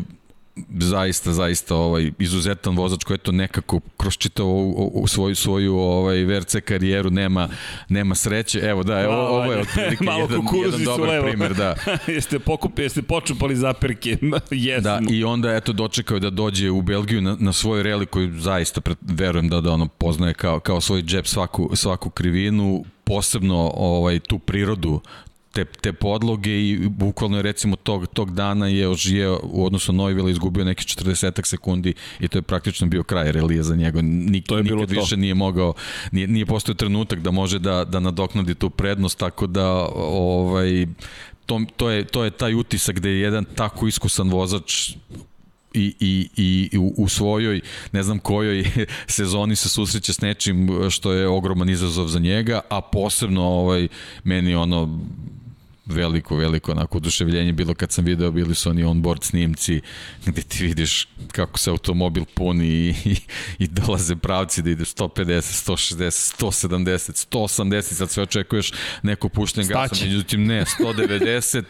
zaista, 0.79 1.33
zaista 1.33 1.75
ovaj, 1.75 2.11
izuzetan 2.19 2.77
vozač 2.77 3.03
koji 3.03 3.15
je 3.15 3.19
to 3.19 3.31
nekako 3.31 3.79
kroz 3.97 4.17
čitao 4.17 4.47
u, 4.47 4.91
u 4.93 5.07
svoju, 5.07 5.35
svoju 5.35 5.75
ovaj, 5.75 6.23
VRC 6.23 6.55
karijeru 6.65 7.09
nema, 7.09 7.49
nema 7.89 8.15
sreće. 8.15 8.59
Evo 8.59 8.83
da, 8.83 8.99
evo, 8.99 9.13
ovo 9.13 9.53
je 9.53 9.59
otprilike 9.59 10.05
jedan, 10.19 10.41
jedan 10.65 10.83
dobar 10.83 11.09
levo. 11.09 11.27
primer. 11.27 11.53
Da. 11.53 11.75
jeste, 12.07 12.39
pokupi, 12.39 12.81
jeste 12.81 13.01
počupali 13.01 13.55
zaperke. 13.55 14.17
yes. 14.51 14.81
Da, 14.81 15.01
i 15.09 15.23
onda 15.23 15.55
eto 15.55 15.73
dočekao 15.73 16.19
da 16.19 16.29
dođe 16.29 16.69
u 16.69 16.81
Belgiju 16.81 17.21
na, 17.21 17.37
na 17.39 17.53
svoj 17.53 17.83
reli 17.83 18.05
koji 18.05 18.31
zaista 18.39 18.81
pred, 18.81 18.97
verujem 19.01 19.49
da, 19.49 19.61
da 19.61 19.71
ono 19.71 19.87
poznaje 19.87 20.33
kao, 20.33 20.59
kao 20.59 20.81
svoj 20.81 21.01
džep 21.01 21.27
svaku, 21.27 21.69
svaku 21.75 22.09
krivinu 22.09 22.85
posebno 23.03 23.71
ovaj 23.75 24.19
tu 24.19 24.39
prirodu 24.39 25.01
te, 25.53 25.65
te 25.65 25.93
podloge 25.93 26.51
i 26.51 26.87
bukvalno 26.89 27.37
je 27.37 27.43
recimo 27.43 27.75
tog, 27.75 28.07
tog 28.07 28.33
dana 28.33 28.67
je 28.67 28.89
Ožije 28.89 29.29
u 29.29 29.65
odnosu 29.65 29.93
na 29.93 29.97
Novivila 29.97 30.29
izgubio 30.29 30.65
neki 30.65 30.83
40 30.83 31.45
sekundi 31.45 31.93
i 32.19 32.27
to 32.27 32.37
je 32.37 32.41
praktično 32.41 32.87
bio 32.87 33.03
kraj 33.03 33.31
relije 33.31 33.63
za 33.63 33.75
njega. 33.75 34.01
Nik, 34.01 34.45
to 34.47 34.57
je 34.57 34.63
nikad 34.63 34.77
bilo 34.77 35.01
više 35.01 35.15
to. 35.15 35.21
nije 35.21 35.33
mogao, 35.33 35.73
nije, 36.11 36.27
nije 36.27 36.45
postao 36.45 36.75
trenutak 36.75 37.19
da 37.19 37.31
može 37.31 37.59
da, 37.59 37.85
da 37.85 37.99
nadoknadi 37.99 38.55
tu 38.55 38.69
prednost, 38.69 39.19
tako 39.19 39.47
da 39.47 39.67
ovaj, 39.95 40.87
to, 41.45 41.61
to, 41.75 41.89
je, 41.89 42.03
to 42.03 42.23
je 42.23 42.31
taj 42.31 42.53
utisak 42.55 42.95
gde 42.95 43.09
je 43.09 43.19
jedan 43.19 43.45
tako 43.55 43.87
iskusan 43.87 44.29
vozač 44.29 44.89
i, 45.73 45.95
i, 45.99 46.29
i 46.71 46.77
u, 46.77 46.93
u 46.97 47.09
svojoj, 47.09 47.61
ne 47.91 48.03
znam 48.03 48.19
kojoj 48.19 48.65
sezoni 49.07 49.55
se 49.55 49.69
susreće 49.69 50.13
s 50.13 50.21
nečim 50.21 50.69
što 50.89 51.11
je 51.11 51.27
ogroman 51.27 51.69
izazov 51.69 52.07
za 52.07 52.19
njega, 52.19 52.61
a 52.69 52.81
posebno 52.81 53.43
ovaj, 53.43 53.87
meni 54.23 54.55
ono 54.55 54.99
veliko, 55.93 56.35
veliko 56.35 56.71
onako 56.71 56.97
oduševljenje 56.97 57.53
bilo 57.53 57.73
kad 57.73 57.91
sam 57.91 58.05
video, 58.05 58.31
bili 58.31 58.55
su 58.55 58.69
oni 58.69 58.83
onboard 58.83 59.23
snimci 59.23 59.81
gde 60.25 60.41
ti 60.41 60.63
vidiš 60.63 61.07
kako 61.31 61.59
se 61.59 61.69
automobil 61.69 62.25
puni 62.35 62.67
i, 62.67 62.95
i, 63.05 63.15
i 63.59 63.67
dolaze 63.67 64.15
pravci 64.15 64.61
da 64.61 64.69
ide 64.69 64.83
150, 64.83 65.69
160, 65.71 66.43
170, 66.43 67.27
180, 67.31 67.81
sad 67.81 68.09
sve 68.09 68.23
očekuješ 68.23 68.71
neko 69.03 69.29
pušten 69.29 69.67
gasa, 69.67 70.05
međutim 70.05 70.45
ne, 70.45 70.65
190 70.79 71.63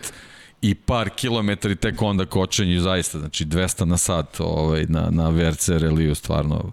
i 0.63 0.75
par 0.75 1.09
kilometri 1.09 1.75
tek 1.75 2.01
onda 2.01 2.25
kočenje 2.25 2.79
zaista, 2.79 3.19
znači 3.19 3.45
200 3.45 3.85
na 3.85 3.97
sat 3.97 4.39
ovaj, 4.39 4.85
na, 4.89 5.09
na 5.11 5.29
VRC 5.29 5.69
reliju 5.69 6.15
stvarno. 6.15 6.71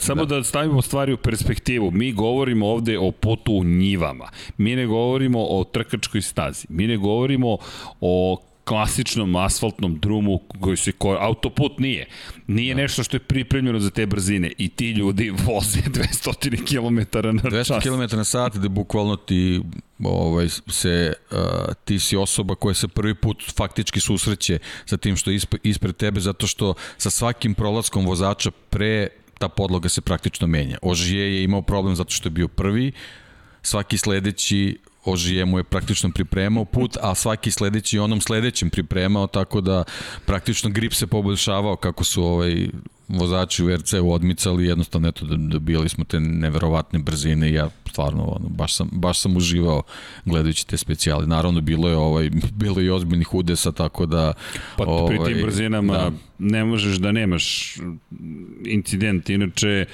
Samo 0.00 0.24
da. 0.24 0.36
da 0.36 0.44
stavimo 0.44 0.82
stvari 0.82 1.12
u 1.12 1.16
perspektivu, 1.16 1.90
mi 1.90 2.12
govorimo 2.12 2.66
ovde 2.66 2.98
o 2.98 3.10
putu 3.10 3.52
u 3.52 3.64
njivama, 3.64 4.28
mi 4.56 4.76
ne 4.76 4.86
govorimo 4.86 5.46
o 5.48 5.64
trkačkoj 5.64 6.22
stazi, 6.22 6.66
mi 6.68 6.86
ne 6.86 6.96
govorimo 6.96 7.56
o 8.00 8.42
klasičnom 8.64 9.36
asfaltnom 9.36 9.98
drumu 9.98 10.40
koji 10.60 10.76
se 10.76 10.92
koji 10.92 11.18
autoput 11.20 11.78
nije. 11.78 12.06
Nije 12.46 12.74
da. 12.74 12.80
nešto 12.80 13.04
što 13.04 13.16
je 13.16 13.20
pripremljeno 13.20 13.80
za 13.80 13.90
te 13.90 14.06
brzine 14.06 14.52
i 14.58 14.68
ti 14.68 14.90
ljudi 14.90 15.30
voze 15.30 15.80
200 16.24 16.64
km 16.68 17.18
na 17.36 17.50
čas. 17.64 17.68
200 17.68 18.08
km 18.10 18.16
na 18.16 18.24
sat 18.24 18.56
da 18.56 18.68
bukvalno 18.68 19.16
ti 19.16 19.60
ovaj, 20.04 20.48
se, 20.68 21.12
uh, 21.30 21.38
ti 21.84 21.98
si 21.98 22.16
osoba 22.16 22.54
koja 22.54 22.74
se 22.74 22.88
prvi 22.88 23.14
put 23.14 23.44
faktički 23.56 24.00
susreće 24.00 24.58
sa 24.86 24.96
tim 24.96 25.16
što 25.16 25.30
je 25.30 25.40
ispred 25.62 25.96
tebe 25.96 26.20
zato 26.20 26.46
što 26.46 26.74
sa 26.98 27.10
svakim 27.10 27.54
prolaskom 27.54 28.06
vozača 28.06 28.50
pre 28.70 29.08
ta 29.38 29.48
podloga 29.48 29.88
se 29.88 30.00
praktično 30.00 30.46
menja. 30.46 30.78
Ožije 30.82 31.34
je 31.34 31.44
imao 31.44 31.62
problem 31.62 31.96
zato 31.96 32.10
što 32.10 32.26
je 32.26 32.30
bio 32.30 32.48
prvi, 32.48 32.92
svaki 33.62 33.98
sledeći 33.98 34.78
Ožije 35.04 35.44
mu 35.44 35.58
je 35.58 35.64
praktično 35.64 36.10
pripremao 36.10 36.64
put, 36.64 36.96
a 37.02 37.14
svaki 37.14 37.50
sledeći 37.50 37.98
onom 37.98 38.20
sledećem 38.20 38.70
pripremao, 38.70 39.26
tako 39.26 39.60
da 39.60 39.84
praktično 40.26 40.70
grip 40.70 40.92
se 40.92 41.06
poboljšavao 41.06 41.76
kako 41.76 42.04
su 42.04 42.24
ovaj 42.24 42.68
vozači 43.18 43.64
u 43.64 43.76
RC-u 43.76 44.12
odmicali, 44.12 44.66
jednostavno 44.66 45.08
eto 45.08 45.26
dobijali 45.26 45.88
smo 45.88 46.04
te 46.04 46.20
neverovatne 46.20 46.98
brzine 46.98 47.50
i 47.50 47.54
ja 47.54 47.70
stvarno 47.90 48.24
ono, 48.24 48.48
baš, 48.48 48.74
sam, 48.74 48.88
baš 48.92 49.20
sam 49.20 49.36
uživao 49.36 49.82
gledajući 50.24 50.66
te 50.66 50.76
specijale. 50.76 51.26
Naravno 51.26 51.60
bilo 51.60 51.88
je 51.88 51.96
ovaj 51.96 52.30
bilo 52.62 52.80
je 52.80 52.86
i 52.86 52.90
ozbiljnih 52.90 53.34
udesa 53.34 53.72
tako 53.72 54.06
da 54.06 54.32
pa 54.76 54.84
ovaj, 54.86 55.08
pri 55.08 55.16
tim 55.16 55.36
ovaj, 55.36 55.42
brzinama 55.42 55.92
da. 55.92 56.10
ne 56.38 56.64
možeš 56.64 56.96
da 56.96 57.12
nemaš 57.12 57.76
incident. 58.64 59.30
Inače 59.30 59.84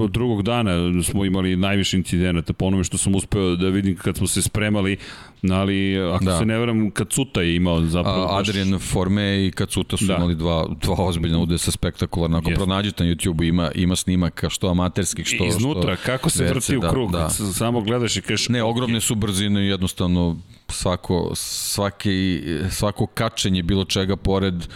od 0.00 0.10
drugog 0.10 0.42
dana 0.42 1.02
smo 1.02 1.24
imali 1.24 1.56
najviše 1.56 1.96
incidenata 1.96 2.52
po 2.52 2.66
onome 2.66 2.84
što 2.84 2.98
sam 2.98 3.14
uspeo 3.14 3.56
da 3.56 3.68
vidim 3.68 3.96
kad 3.96 4.16
smo 4.16 4.26
se 4.26 4.42
spremali 4.42 4.96
ali 5.42 5.98
ako 6.14 6.24
da. 6.24 6.38
se 6.38 6.44
ne 6.44 6.58
varam, 6.58 6.90
Kacuta 6.90 7.42
je 7.42 7.56
imao 7.56 7.80
zapravo... 7.80 8.22
A, 8.22 8.38
Adrian 8.38 8.78
Forme 8.78 9.46
i 9.46 9.50
Kacuta 9.50 9.96
su 9.96 10.04
da. 10.04 10.16
imali 10.16 10.34
dva, 10.34 10.68
dva 10.80 10.94
ozbiljna 10.98 11.38
udesa 11.38 11.70
spektakularna. 11.70 12.38
Ako 12.38 12.50
yes. 12.50 12.54
pronađete 12.54 13.04
na 13.04 13.10
YouTube 13.10 13.48
ima, 13.48 13.70
ima 13.74 13.96
snimaka 13.96 14.50
što 14.50 14.68
amaterskih, 14.68 15.26
što... 15.26 15.46
Iznutra, 15.46 15.96
što 15.96 16.04
kako 16.06 16.30
se 16.30 16.44
vrti 16.44 16.76
u 16.76 16.80
da, 16.80 16.90
krug, 16.90 17.12
da. 17.12 17.28
samo 17.30 17.80
gledaš 17.80 18.16
i 18.16 18.22
kažeš... 18.22 18.48
Ne, 18.48 18.62
ogromne 18.62 19.00
su 19.00 19.14
brzine 19.14 19.64
i 19.64 19.68
jednostavno 19.68 20.36
svako, 20.68 21.30
svaki, 21.34 22.42
svako 22.70 23.06
kačenje 23.06 23.62
bilo 23.62 23.84
čega 23.84 24.16
pored 24.16 24.66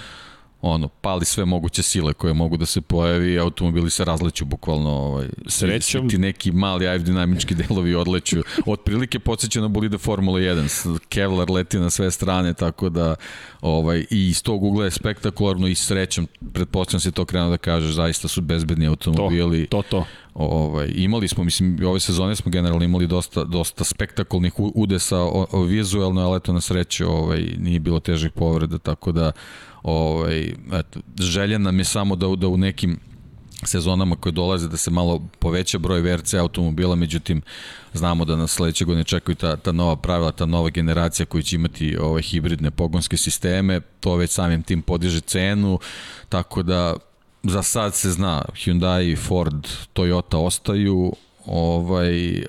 ono, 0.62 0.88
pali 0.88 1.25
sve 1.25 1.45
moguće 1.45 1.83
sile 1.83 2.12
koje 2.12 2.35
mogu 2.35 2.57
da 2.57 2.66
se 2.66 2.81
pojavi 2.81 3.33
i 3.33 3.38
automobili 3.38 3.90
se 3.90 4.04
razleću 4.04 4.45
bukvalno 4.45 4.90
ovaj, 4.90 5.28
srećom 5.47 6.09
ti 6.09 6.19
neki 6.19 6.52
mali 6.52 6.88
aerodinamički 6.88 7.54
delovi 7.69 7.95
odleću. 7.95 8.42
Otprilike 8.66 9.19
podsjeća 9.19 9.61
na 9.61 9.69
bolide 9.69 9.99
Formula 9.99 10.38
1 10.40 10.99
Kevlar 11.09 11.50
leti 11.50 11.78
na 11.78 11.90
sve 11.90 12.11
strane 12.11 12.54
tako 12.54 12.88
da 12.88 13.14
ovaj, 13.61 14.07
i 14.11 14.28
iz 14.28 14.42
tog 14.42 14.62
ugla 14.62 14.85
je 14.85 14.90
spektakularno 14.90 15.66
i 15.66 15.75
srećom 15.75 16.26
pretpostavljam 16.52 17.00
se 17.00 17.11
to 17.11 17.25
krenuo 17.25 17.50
da 17.50 17.57
kažeš 17.57 17.95
zaista 17.95 18.28
su 18.28 18.40
bezbedni 18.40 18.87
automobili. 18.87 19.66
To, 19.66 19.83
to, 19.83 19.88
to. 19.88 20.04
Ovaj, 20.35 20.92
imali 20.95 21.28
smo, 21.28 21.45
mislim, 21.45 21.78
ove 21.87 22.00
sezone 22.00 22.37
smo 22.37 22.50
generalno 22.50 22.85
imali 22.85 23.07
dosta, 23.07 23.45
dosta 23.45 23.85
spektakulnih 23.85 24.52
udesa 24.57 25.19
o, 25.19 25.47
o 25.52 25.62
vizualno, 25.62 26.21
ali 26.21 26.37
eto 26.37 26.52
na 26.52 26.61
sreću 26.61 27.09
ovaj, 27.09 27.40
nije 27.59 27.81
bilo 27.81 28.00
težih 28.00 28.31
povreda, 28.31 28.78
tako 28.78 29.12
da 29.12 29.33
Ovaj, 29.82 30.54
eto, 30.72 31.00
želja 31.20 31.58
nam 31.58 31.78
je 31.78 31.84
samo 31.84 32.16
da, 32.16 32.26
da 32.36 32.48
u 32.48 32.56
nekim 32.56 32.98
sezonama 33.64 34.16
koje 34.16 34.32
dolaze 34.32 34.68
da 34.68 34.76
se 34.76 34.90
malo 34.90 35.28
poveća 35.38 35.78
broj 35.78 36.00
VRC 36.00 36.34
automobila, 36.34 36.94
međutim 36.94 37.42
znamo 37.92 38.24
da 38.24 38.36
nas 38.36 38.50
sledeće 38.50 38.84
godine 38.84 39.04
čekaju 39.04 39.36
ta, 39.36 39.56
ta 39.56 39.72
nova 39.72 39.96
pravila, 39.96 40.32
ta 40.32 40.46
nova 40.46 40.70
generacija 40.70 41.26
koji 41.26 41.42
će 41.42 41.56
imati 41.56 41.96
ove 41.96 42.22
hibridne 42.22 42.70
pogonske 42.70 43.16
sisteme, 43.16 43.80
to 44.00 44.16
već 44.16 44.30
samim 44.30 44.62
tim 44.62 44.82
podiže 44.82 45.20
cenu, 45.20 45.78
tako 46.28 46.62
da 46.62 46.96
za 47.42 47.62
sad 47.62 47.94
se 47.94 48.10
zna 48.10 48.42
Hyundai, 48.54 49.16
Ford, 49.16 49.66
Toyota 49.94 50.36
ostaju, 50.36 51.12
ovaj, 51.46 52.44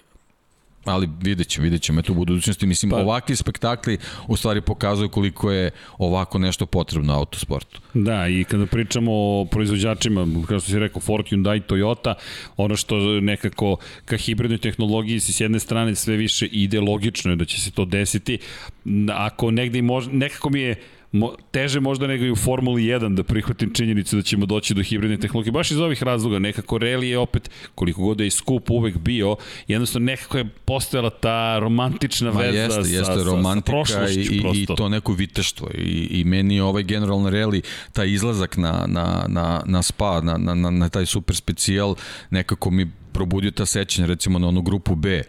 ali 0.86 1.10
vidjet 1.22 1.48
ćemo, 1.48 1.64
vidjet 1.64 1.82
ćemo 1.82 2.00
eto 2.00 2.12
u 2.12 2.16
budućnosti. 2.16 2.68
Mislim, 2.68 2.90
pa, 2.90 2.98
ovakvi 2.98 3.36
spektakli 3.36 3.98
u 4.28 4.38
stvari 4.38 4.62
pokazuju 4.62 5.10
koliko 5.10 5.52
je 5.52 5.72
ovako 5.98 6.40
nešto 6.40 6.66
potrebno 6.66 7.14
autosportu. 7.14 7.82
Da, 7.94 8.28
i 8.28 8.44
kada 8.44 8.66
pričamo 8.66 9.12
o 9.14 9.46
proizvođačima, 9.52 10.28
kao 10.48 10.60
što 10.60 10.70
si 10.70 10.80
rekao, 10.80 11.02
Ford, 11.02 11.26
Hyundai, 11.26 11.62
Toyota, 11.68 12.14
ono 12.58 12.76
što 12.76 12.98
nekako 13.22 13.78
ka 14.06 14.18
hibridnoj 14.18 14.58
tehnologiji 14.58 15.20
si 15.20 15.34
s 15.34 15.40
jedne 15.40 15.60
strane 15.60 15.96
sve 15.96 16.16
više 16.16 16.46
ide, 16.46 16.80
logično 16.80 17.32
je 17.32 17.36
da 17.36 17.46
će 17.46 17.62
se 17.62 17.72
to 17.72 17.86
desiti. 17.86 18.38
Ako 19.14 19.52
negde 19.52 19.82
mož, 19.82 20.08
nekako 20.12 20.50
mi 20.50 20.62
je 20.62 20.76
mo, 21.14 21.34
teže 21.52 21.80
možda 21.80 22.08
nego 22.08 22.26
i 22.26 22.32
u 22.32 22.36
Formuli 22.36 22.84
1 22.84 23.16
da 23.16 23.24
prihvatim 23.24 23.74
činjenicu 23.74 24.16
da 24.16 24.22
ćemo 24.22 24.46
doći 24.46 24.74
do 24.74 24.84
hibridne 24.84 25.18
tehnologije. 25.18 25.52
Baš 25.52 25.72
iz 25.72 25.80
ovih 25.80 26.04
razloga, 26.04 26.40
nekako 26.40 26.78
reli 26.78 27.10
je 27.10 27.18
opet, 27.18 27.50
koliko 27.76 28.02
god 28.02 28.20
je 28.20 28.28
i 28.28 28.32
skup 28.32 28.70
uvek 28.70 28.98
bio, 28.98 29.36
jednostavno 29.68 30.06
nekako 30.06 30.38
je 30.38 30.50
postojala 30.66 31.10
ta 31.10 31.60
romantična 31.60 32.32
Ma, 32.32 32.40
veza 32.40 32.60
jeste, 32.60 32.84
sa, 32.84 32.90
jeste, 32.90 33.14
sa, 33.14 33.24
romantika 33.24 33.86
sa 33.86 34.10
i, 34.10 34.14
i, 34.14 34.62
i 34.62 34.66
to 34.78 34.90
neko 34.90 35.14
viteštvo. 35.14 35.70
I, 35.78 36.08
I 36.12 36.24
meni 36.24 36.56
je 36.56 36.64
ovaj 36.64 36.84
generalno 36.84 37.30
reli, 37.30 37.62
taj 37.92 38.10
izlazak 38.10 38.58
na, 38.58 38.86
na, 38.88 39.26
na, 39.28 39.62
na 39.66 39.82
spa, 39.82 40.22
na, 40.22 40.38
na, 40.38 40.54
na, 40.56 40.70
na 40.70 40.90
taj 40.90 41.06
super 41.06 41.36
specijal, 41.36 41.96
nekako 42.30 42.72
mi 42.72 42.92
probudio 43.14 43.52
ta 43.52 43.66
sećanja, 43.66 44.08
recimo 44.08 44.40
na 44.40 44.48
onu 44.48 44.62
grupu 44.62 44.96
B, 44.96 45.24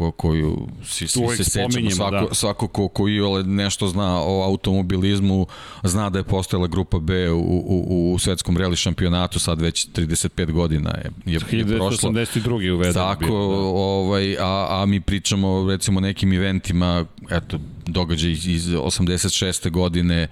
ko, 0.00 0.10
koju 0.10 0.66
si, 0.84 1.08
svi 1.08 1.36
se 1.36 1.44
sećamo, 1.44 1.90
svako, 1.90 2.26
da. 2.28 2.34
svako 2.34 2.68
ko, 2.68 2.88
ko 2.88 3.08
i 3.08 3.20
nešto 3.44 3.88
zna 3.88 4.20
o 4.22 4.42
automobilizmu, 4.42 5.46
zna 5.82 6.10
da 6.10 6.18
je 6.18 6.24
postojala 6.24 6.66
grupa 6.66 6.98
B 6.98 7.30
u, 7.30 7.38
u, 7.38 8.12
u 8.14 8.18
svetskom 8.18 8.56
reli 8.56 8.76
šampionatu, 8.76 9.38
sad 9.38 9.60
već 9.60 9.88
35 9.88 10.52
godina 10.52 10.90
je, 10.90 11.10
je, 11.26 11.40
je 11.50 11.66
prošlo. 11.66 12.10
1982. 12.10 12.72
uveden. 12.72 12.94
Tako, 12.94 13.24
bio, 13.24 13.30
da. 13.30 13.56
ovaj, 13.64 14.36
a, 14.38 14.66
a 14.70 14.86
mi 14.86 15.00
pričamo 15.00 15.70
recimo 15.70 16.00
nekim 16.00 16.32
eventima, 16.32 17.04
eto, 17.30 17.58
događaj 17.86 18.30
iz, 18.30 18.46
iz 18.46 18.68
86. 18.68 19.70
godine, 19.70 20.28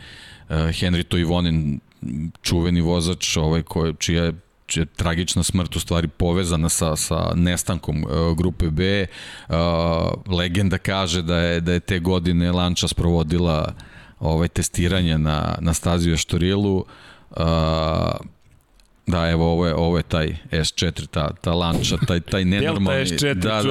uh, 0.49 0.57
Henry 0.57 1.03
Toivonen, 1.03 1.81
čuveni 2.43 2.81
vozač, 2.81 3.37
ovaj, 3.37 3.63
koji, 3.63 3.95
čija 3.99 4.25
je 4.25 4.33
tragična 4.97 5.43
smrt 5.43 5.77
u 5.77 5.81
stvari 5.81 6.09
povezana 6.09 6.69
sa, 6.69 6.97
sa 6.97 7.33
nestankom 7.35 8.05
uh, 8.05 8.37
grupe 8.37 8.71
B. 8.71 9.07
Uh, 9.49 9.57
legenda 10.27 10.79
kaže 10.79 11.23
da 11.23 11.37
je, 11.37 11.61
da 11.61 11.73
je 11.73 11.81
te 11.81 11.99
godine 11.99 12.53
Lanča 12.53 12.89
sprovodila 12.89 13.75
ovaj 14.21 14.49
testiranje 14.49 15.19
na, 15.19 15.57
na 15.61 15.75
stazi 15.75 16.13
u 16.13 16.17
Štorilu. 16.17 16.85
Uh, 17.31 17.37
Da, 19.09 19.29
evo, 19.29 19.53
ovo 19.53 19.67
je, 19.67 19.75
ovo 19.75 19.97
je 19.97 20.03
taj 20.03 20.37
S4, 20.51 21.07
ta, 21.07 21.31
ta 21.41 21.55
lanča, 21.55 21.97
taj, 22.07 22.21
taj 22.21 22.45
nenormalni 22.45 23.05
S4, 23.05 23.35
da, 23.35 23.63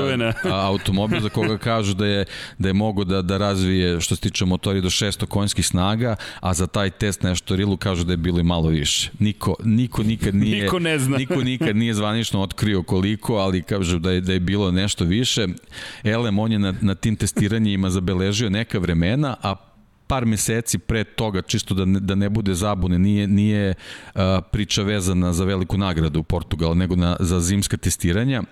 da, 0.44 0.56
automobil 0.66 1.20
za 1.20 1.30
koga 1.30 1.58
kažu 1.58 1.94
da 1.94 2.06
je, 2.06 2.26
da 2.58 2.70
je 2.70 2.74
mogo 2.74 3.04
da, 3.04 3.22
da 3.22 3.38
razvije, 3.38 4.02
što 4.02 4.16
se 4.16 4.22
tiče 4.22 4.46
motori, 4.46 4.82
do 4.82 4.90
600 4.90 5.26
konjskih 5.26 5.68
snaga, 5.68 6.16
a 6.40 6.54
za 6.54 6.68
taj 6.68 6.90
test 6.90 7.24
na 7.24 7.36
Štorilu 7.36 7.78
kažu 7.78 8.04
da 8.04 8.14
je 8.14 8.18
bilo 8.18 8.40
i 8.40 8.44
malo 8.44 8.70
više. 8.70 9.12
Niko, 9.20 9.56
niko 9.64 10.04
nikad 10.04 10.36
nije, 10.36 10.64
niko, 10.64 10.80
ne 10.80 11.00
zna. 11.00 11.18
niko 11.18 11.44
nikad 11.44 11.76
nije 11.76 11.94
zvanično 11.94 12.42
otkrio 12.42 12.84
koliko, 12.84 13.36
ali 13.36 13.62
kažu 13.62 14.00
da 14.00 14.12
je, 14.12 14.22
da 14.22 14.34
je 14.34 14.40
bilo 14.40 14.72
nešto 14.72 15.06
više. 15.06 15.48
Elem, 16.04 16.40
on 16.40 16.52
je 16.52 16.60
na, 16.60 16.74
na 16.82 16.96
tim 16.96 17.16
testiranjima 17.16 17.90
zabeležio 17.90 18.50
neka 18.50 18.80
vremena, 18.80 19.36
a 19.42 19.67
par 20.08 20.26
meseci 20.26 20.78
pre 20.78 21.04
toga, 21.04 21.42
čisto 21.42 21.74
da 21.74 21.86
ne, 21.86 22.00
da 22.00 22.16
ne 22.16 22.30
bude 22.30 22.54
zabune, 22.54 23.00
nije, 23.00 23.28
nije 23.28 23.74
uh, 24.16 24.22
priča 24.52 24.84
vezana 24.84 25.34
za 25.34 25.46
veliku 25.46 25.78
nagradu 25.78 26.20
u 26.20 26.24
Portugal, 26.24 26.78
nego 26.78 26.96
na, 26.96 27.18
za 27.20 27.40
zimska 27.40 27.78
testiranja 27.78 28.44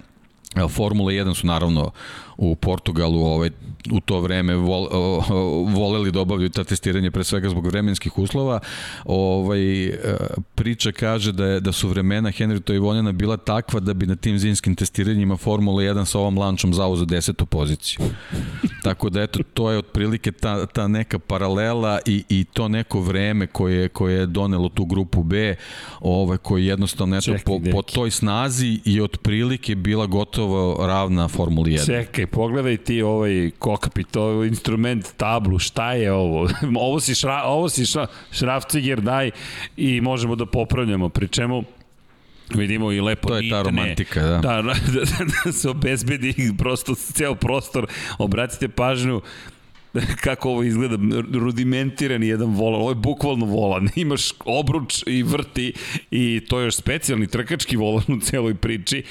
Formula 0.70 1.12
1 1.12 1.34
su 1.34 1.48
naravno 1.48 1.92
u 2.38 2.56
Portugalu 2.56 3.26
ovaj, 3.26 3.50
u 3.92 4.00
to 4.00 4.20
vreme 4.20 4.56
vol, 4.56 4.88
voleli 5.76 6.12
da 6.12 6.20
obavljaju 6.20 6.50
ta 6.50 6.64
testiranje 6.64 7.12
pre 7.12 7.24
svega 7.24 7.50
zbog 7.50 7.68
vremenskih 7.68 8.18
uslova. 8.18 8.60
Ovaj, 9.06 9.86
e, 9.86 9.94
priča 10.56 10.92
kaže 10.92 11.32
da, 11.32 11.46
je, 11.46 11.60
da 11.60 11.72
su 11.72 11.90
vremena 11.90 12.32
Henry 12.32 12.76
Ivonjana 12.76 13.12
bila 13.12 13.38
takva 13.38 13.80
da 13.80 13.94
bi 13.94 14.06
na 14.06 14.16
tim 14.16 14.40
zimskim 14.40 14.76
testiranjima 14.76 15.38
Formula 15.38 15.82
1 15.82 16.06
sa 16.06 16.20
ovom 16.20 16.38
lančom 16.38 16.74
za 16.74 16.86
desetu 17.06 17.46
poziciju. 17.46 18.00
Tako 18.84 19.10
da 19.10 19.22
eto, 19.22 19.40
to 19.54 19.72
je 19.72 19.78
otprilike 19.78 20.32
ta, 20.32 20.66
ta 20.66 20.88
neka 20.88 21.20
paralela 21.20 22.00
i, 22.06 22.24
i 22.30 22.44
to 22.44 22.68
neko 22.68 23.00
vreme 23.00 23.48
koje, 23.48 23.90
koje 23.90 24.16
je 24.16 24.26
donelo 24.26 24.70
tu 24.70 24.86
grupu 24.86 25.24
B, 25.24 25.56
ovaj, 26.00 26.38
koji 26.38 26.66
jednostavno 26.66 27.18
eto, 27.18 27.26
Čekaj, 27.26 27.44
po, 27.44 27.60
po 27.72 27.82
toj 27.82 28.12
snazi 28.12 28.80
i 28.86 29.02
otprilike 29.02 29.76
bila 29.76 30.06
gotovo 30.06 30.45
ravna 30.88 31.28
Formula 31.28 31.68
1. 31.68 31.86
Čekaj, 31.86 32.06
Čekaj, 32.06 32.28
pogledaj 32.28 32.78
ti 32.78 33.02
ovaj 33.02 33.52
kokpit, 33.60 34.16
ovaj 34.16 34.48
instrument, 34.48 35.14
tablu, 35.18 35.60
šta 35.60 35.94
je 35.94 36.12
ovo? 36.12 36.50
ovo 36.88 37.00
si, 37.00 37.16
šra, 37.16 37.44
ovo 37.44 37.70
si 37.70 37.86
šra, 37.86 38.08
šrafciger 38.32 39.02
daj 39.02 39.32
i 39.78 40.02
možemo 40.02 40.36
da 40.36 40.46
popravljamo, 40.46 41.10
pri 41.10 41.28
čemu 41.28 41.64
vidimo 42.56 42.92
i 42.92 43.02
lepo 43.02 43.28
to 43.28 43.38
je 43.38 43.50
ta 43.50 43.62
romantika 43.62 44.22
da. 44.22 44.38
Da, 44.38 44.62
da, 44.62 44.74
da, 44.94 45.25
da 45.46 45.52
se 45.52 45.70
obezbedi 45.70 46.54
prosto 46.58 46.96
ceo 46.96 47.36
prostor 47.36 47.88
obratite 48.18 48.70
pažnju 48.70 49.22
kako 50.24 50.50
ovo 50.50 50.64
izgleda, 50.64 50.98
rudimentiran 51.40 52.24
jedan 52.24 52.50
volan, 52.56 52.82
ovo 52.82 52.92
je 52.92 52.96
bukvalno 52.96 53.46
volan, 53.46 53.90
imaš 53.96 54.32
obruč 54.46 55.04
i 55.08 55.24
vrti 55.24 55.74
i 56.12 56.42
to 56.50 56.60
je 56.60 56.66
još 56.66 56.75
specijalni 56.75 57.28
trkački 57.28 57.78
volan 57.78 58.04
u 58.08 58.20
celoj 58.20 58.56
priči, 58.56 59.04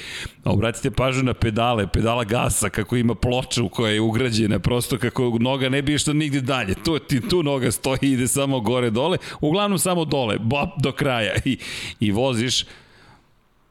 a 0.43 0.51
obratite 0.51 0.91
pažnju 0.91 1.23
na 1.23 1.33
pedale, 1.33 1.87
pedala 1.87 2.23
gasa, 2.23 2.69
kako 2.69 2.95
ima 2.95 3.15
ploču 3.15 3.69
koja 3.69 3.91
je 3.91 4.01
ugrađena, 4.01 4.59
prosto 4.59 4.97
kako 4.97 5.37
noga 5.39 5.69
ne 5.69 5.81
bi 5.81 5.97
što 5.97 6.13
nigde 6.13 6.41
dalje, 6.41 6.75
tu, 6.83 6.99
ti, 6.99 7.29
tu 7.29 7.43
noga 7.43 7.71
stoji 7.71 7.99
ide 8.01 8.27
samo 8.27 8.59
gore 8.59 8.89
dole, 8.89 9.17
uglavnom 9.41 9.79
samo 9.79 10.05
dole, 10.05 10.37
bop, 10.39 10.69
do 10.77 10.91
kraja. 10.91 11.33
I, 11.45 11.57
i 11.99 12.11
voziš, 12.11 12.65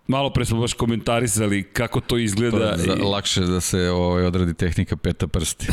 Malo 0.06 0.30
pre 0.30 0.44
smo 0.44 0.60
baš 0.60 0.72
komentarisali 0.72 1.62
kako 1.62 2.00
to 2.00 2.18
izgleda. 2.18 2.76
To 2.76 2.92
je 2.92 3.02
lakše 3.02 3.40
da 3.40 3.60
se 3.60 3.90
ovaj, 3.90 4.24
odradi 4.24 4.54
tehnika 4.54 4.96
peta 4.96 5.26
prsti, 5.26 5.66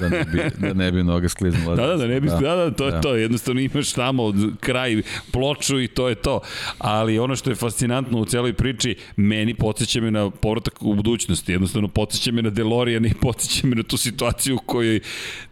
da 0.00 0.08
ne 0.08 0.24
bi, 0.24 0.42
da 0.58 0.74
ne 0.74 0.92
bi 0.92 1.02
noga 1.02 1.28
skliznula. 1.28 1.76
da, 1.76 1.86
da, 1.86 1.96
da, 1.96 2.06
ne 2.06 2.20
bi, 2.20 2.28
da, 2.28 2.38
da, 2.40 2.54
da 2.56 2.70
to 2.70 2.90
da. 2.90 2.96
je 2.96 3.02
to. 3.02 3.14
Jednostavno 3.14 3.60
imaš 3.60 3.92
tamo 3.92 4.24
od 4.24 4.36
kraj 4.60 5.02
ploču 5.32 5.80
i 5.80 5.88
to 5.88 6.08
je 6.08 6.14
to. 6.14 6.40
Ali 6.78 7.18
ono 7.18 7.36
što 7.36 7.50
je 7.50 7.56
fascinantno 7.56 8.18
u 8.18 8.24
celoj 8.24 8.52
priči, 8.52 8.96
meni 9.16 9.54
podsjeća 9.54 10.00
me 10.00 10.10
na 10.10 10.30
povratak 10.30 10.82
u 10.82 10.94
budućnosti. 10.94 11.52
Jednostavno 11.52 11.88
podsjeća 11.88 12.32
me 12.32 12.42
na 12.42 12.50
DeLorean 12.50 13.06
i 13.06 13.14
podsjeća 13.14 13.66
me 13.66 13.76
na 13.76 13.82
tu 13.82 13.96
situaciju 13.96 14.56
u 14.56 14.66
kojoj 14.66 15.00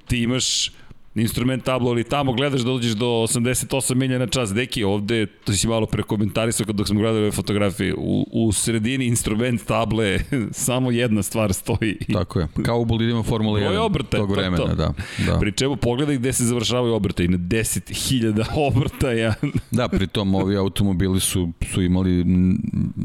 ti 0.07 0.23
imaš 0.23 0.71
instrument 1.21 1.65
tablo, 1.65 1.91
ali 1.91 2.05
tamo 2.05 2.33
gledaš 2.33 2.61
da 2.61 2.65
dođeš 2.65 2.93
do 2.93 3.07
88 3.07 3.95
milja 3.95 4.19
na 4.19 4.27
čas. 4.27 4.55
Deki, 4.55 4.85
ovde, 4.85 5.27
to 5.27 5.53
si 5.53 5.69
malo 5.69 5.87
prekomentarisao 5.87 6.67
kad 6.67 6.77
dok 6.77 6.87
smo 6.89 7.01
gledali 7.01 7.21
ove 7.21 7.33
fotografije, 7.33 7.95
u, 7.95 8.27
u 8.33 8.53
sredini 8.53 9.07
instrument 9.07 9.65
table, 9.67 10.19
samo 10.67 10.91
jedna 10.91 11.23
stvar 11.23 11.53
stoji. 11.53 11.99
Tako 12.13 12.41
je, 12.41 12.49
kao 12.63 12.81
u 12.81 12.85
bolidima 12.85 13.23
Formula 13.23 13.61
1 13.61 13.79
obrte, 13.79 14.17
tog 14.17 14.31
vremena, 14.31 14.57
to, 14.57 14.69
to. 14.69 14.75
da. 14.75 14.93
da. 15.27 15.39
Pri 15.39 15.53
čemu 15.53 15.77
pogledaj 15.77 16.17
gde 16.17 16.33
se 16.33 16.45
završavaju 16.45 16.95
obrte 16.95 17.25
i 17.25 17.29
na 17.29 17.39
10.000 17.39 18.45
obrtaja. 18.69 19.35
da, 19.71 19.89
pri 19.89 20.07
tom 20.07 20.35
ovi 20.35 20.57
automobili 20.57 21.21
su, 21.21 21.53
su 21.73 21.83
imali 21.83 22.25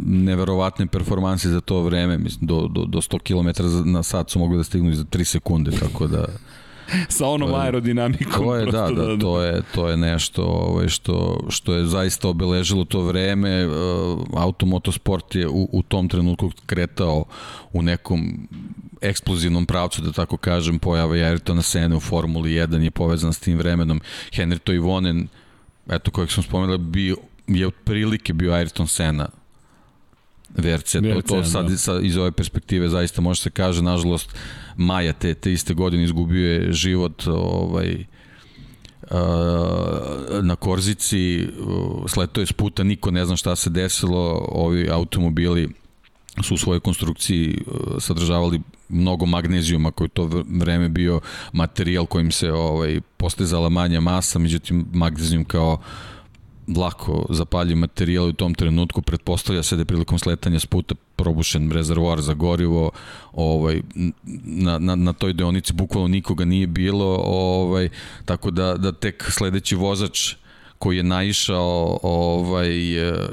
neverovatne 0.06 0.88
performanse 0.88 1.50
za 1.50 1.62
to 1.62 1.82
vreme, 1.82 2.18
mislim, 2.18 2.48
do, 2.48 2.68
do, 2.68 2.86
do 2.86 3.02
100 3.02 3.20
km 3.20 3.92
na 3.92 4.04
sat 4.04 4.30
su 4.30 4.40
mogli 4.40 4.58
da 4.58 4.64
stignu 4.64 4.94
za 4.94 5.04
3 5.04 5.24
sekunde, 5.24 5.72
tako 5.72 6.08
da 6.08 6.26
sa 7.18 7.28
onom 7.28 7.54
aerodinamikom. 7.54 8.44
To 8.44 8.56
je, 8.56 8.66
da, 8.66 8.90
da, 8.90 9.06
da, 9.06 9.18
to 9.18 9.42
je, 9.42 9.62
to 9.76 9.90
je 9.90 9.98
nešto 9.98 10.44
ovaj, 10.44 10.88
što, 10.88 11.40
što 11.50 11.74
je 11.74 11.86
zaista 11.86 12.30
obeležilo 12.30 12.86
to 12.86 13.02
vreme. 13.02 13.68
Uh, 13.68 13.74
automotosport 14.34 15.36
je 15.36 15.48
u, 15.48 15.70
u 15.72 15.84
tom 15.84 16.10
trenutku 16.10 16.52
kretao 16.66 17.26
u 17.74 17.82
nekom 17.82 18.48
eksplozivnom 19.02 19.66
pravcu, 19.66 20.02
da 20.02 20.12
tako 20.12 20.38
kažem, 20.38 20.80
pojava 20.80 21.16
Ayrtona 21.16 21.62
Sene 21.62 21.96
u 21.96 22.00
Formuli 22.00 22.52
1 22.52 22.82
je 22.82 22.92
povezan 22.92 23.34
s 23.34 23.40
tim 23.40 23.58
vremenom. 23.58 24.02
Henry 24.32 24.60
Toivonen, 24.60 25.28
eto 25.90 26.12
kojeg 26.12 26.32
sam 26.32 26.44
spomenula, 26.44 26.78
bio, 26.78 27.16
je 27.48 27.68
otprilike 27.68 28.34
bio 28.34 28.52
Ayrton 28.52 28.88
Sena 28.88 29.41
VRC, 30.58 30.92
to, 30.92 31.22
to 31.22 31.44
sad 31.44 31.70
da. 31.70 31.78
sa, 31.78 32.00
iz 32.02 32.18
ove 32.18 32.32
perspektive 32.32 32.90
zaista 32.90 33.22
može 33.22 33.42
se 33.42 33.50
kaže, 33.50 33.82
nažalost 33.82 34.36
Maja 34.76 35.14
te, 35.14 35.34
te 35.34 35.54
iste 35.54 35.74
godine 35.74 36.04
izgubio 36.04 36.54
je 36.54 36.74
život 36.74 37.28
ovaj, 37.28 38.06
na 40.42 40.56
Korzici, 40.56 41.48
sleto 42.08 42.40
je 42.40 42.46
s 42.46 42.54
puta, 42.54 42.84
niko 42.84 43.12
ne 43.12 43.26
zna 43.26 43.36
šta 43.36 43.56
se 43.56 43.70
desilo, 43.70 44.48
ovi 44.52 44.90
automobili 44.90 45.70
su 46.44 46.54
u 46.54 46.58
svojoj 46.58 46.80
konstrukciji 46.80 47.58
sadržavali 48.00 48.62
mnogo 48.90 49.26
magnezijuma 49.26 49.92
koji 49.92 50.10
to 50.10 50.44
vreme 50.50 50.90
bio 50.90 51.22
materijal 51.54 52.06
kojim 52.06 52.32
se 52.32 52.52
ovaj 52.52 53.02
postizala 53.18 53.70
manja 53.70 54.00
masa, 54.00 54.40
međutim 54.40 54.86
magnezijum 54.94 55.46
kao 55.46 55.82
lako 56.78 57.26
zapaljiv 57.30 57.78
materijal 57.78 58.28
u 58.28 58.34
tom 58.34 58.54
trenutku 58.54 59.02
pretpostavlja 59.02 59.64
se 59.64 59.76
da 59.76 59.82
je 59.82 59.86
prilikom 59.86 60.20
sletanja 60.20 60.60
s 60.60 60.66
puta 60.66 60.96
probušen 61.16 61.72
rezervoar 61.72 62.22
za 62.22 62.34
gorivo 62.34 62.92
ovaj, 63.34 63.82
na, 64.44 64.80
na, 64.80 64.96
na 64.96 65.14
toj 65.14 65.34
deonici 65.34 65.74
bukvalno 65.74 66.08
nikoga 66.08 66.46
nije 66.46 66.68
bilo 66.68 67.22
ovaj, 67.26 67.90
tako 68.26 68.52
da, 68.52 68.78
da 68.78 68.92
tek 68.92 69.24
sledeći 69.32 69.76
vozač 69.76 70.36
koji 70.78 70.98
je 70.98 71.04
naišao 71.04 72.00
ovaj, 72.04 72.70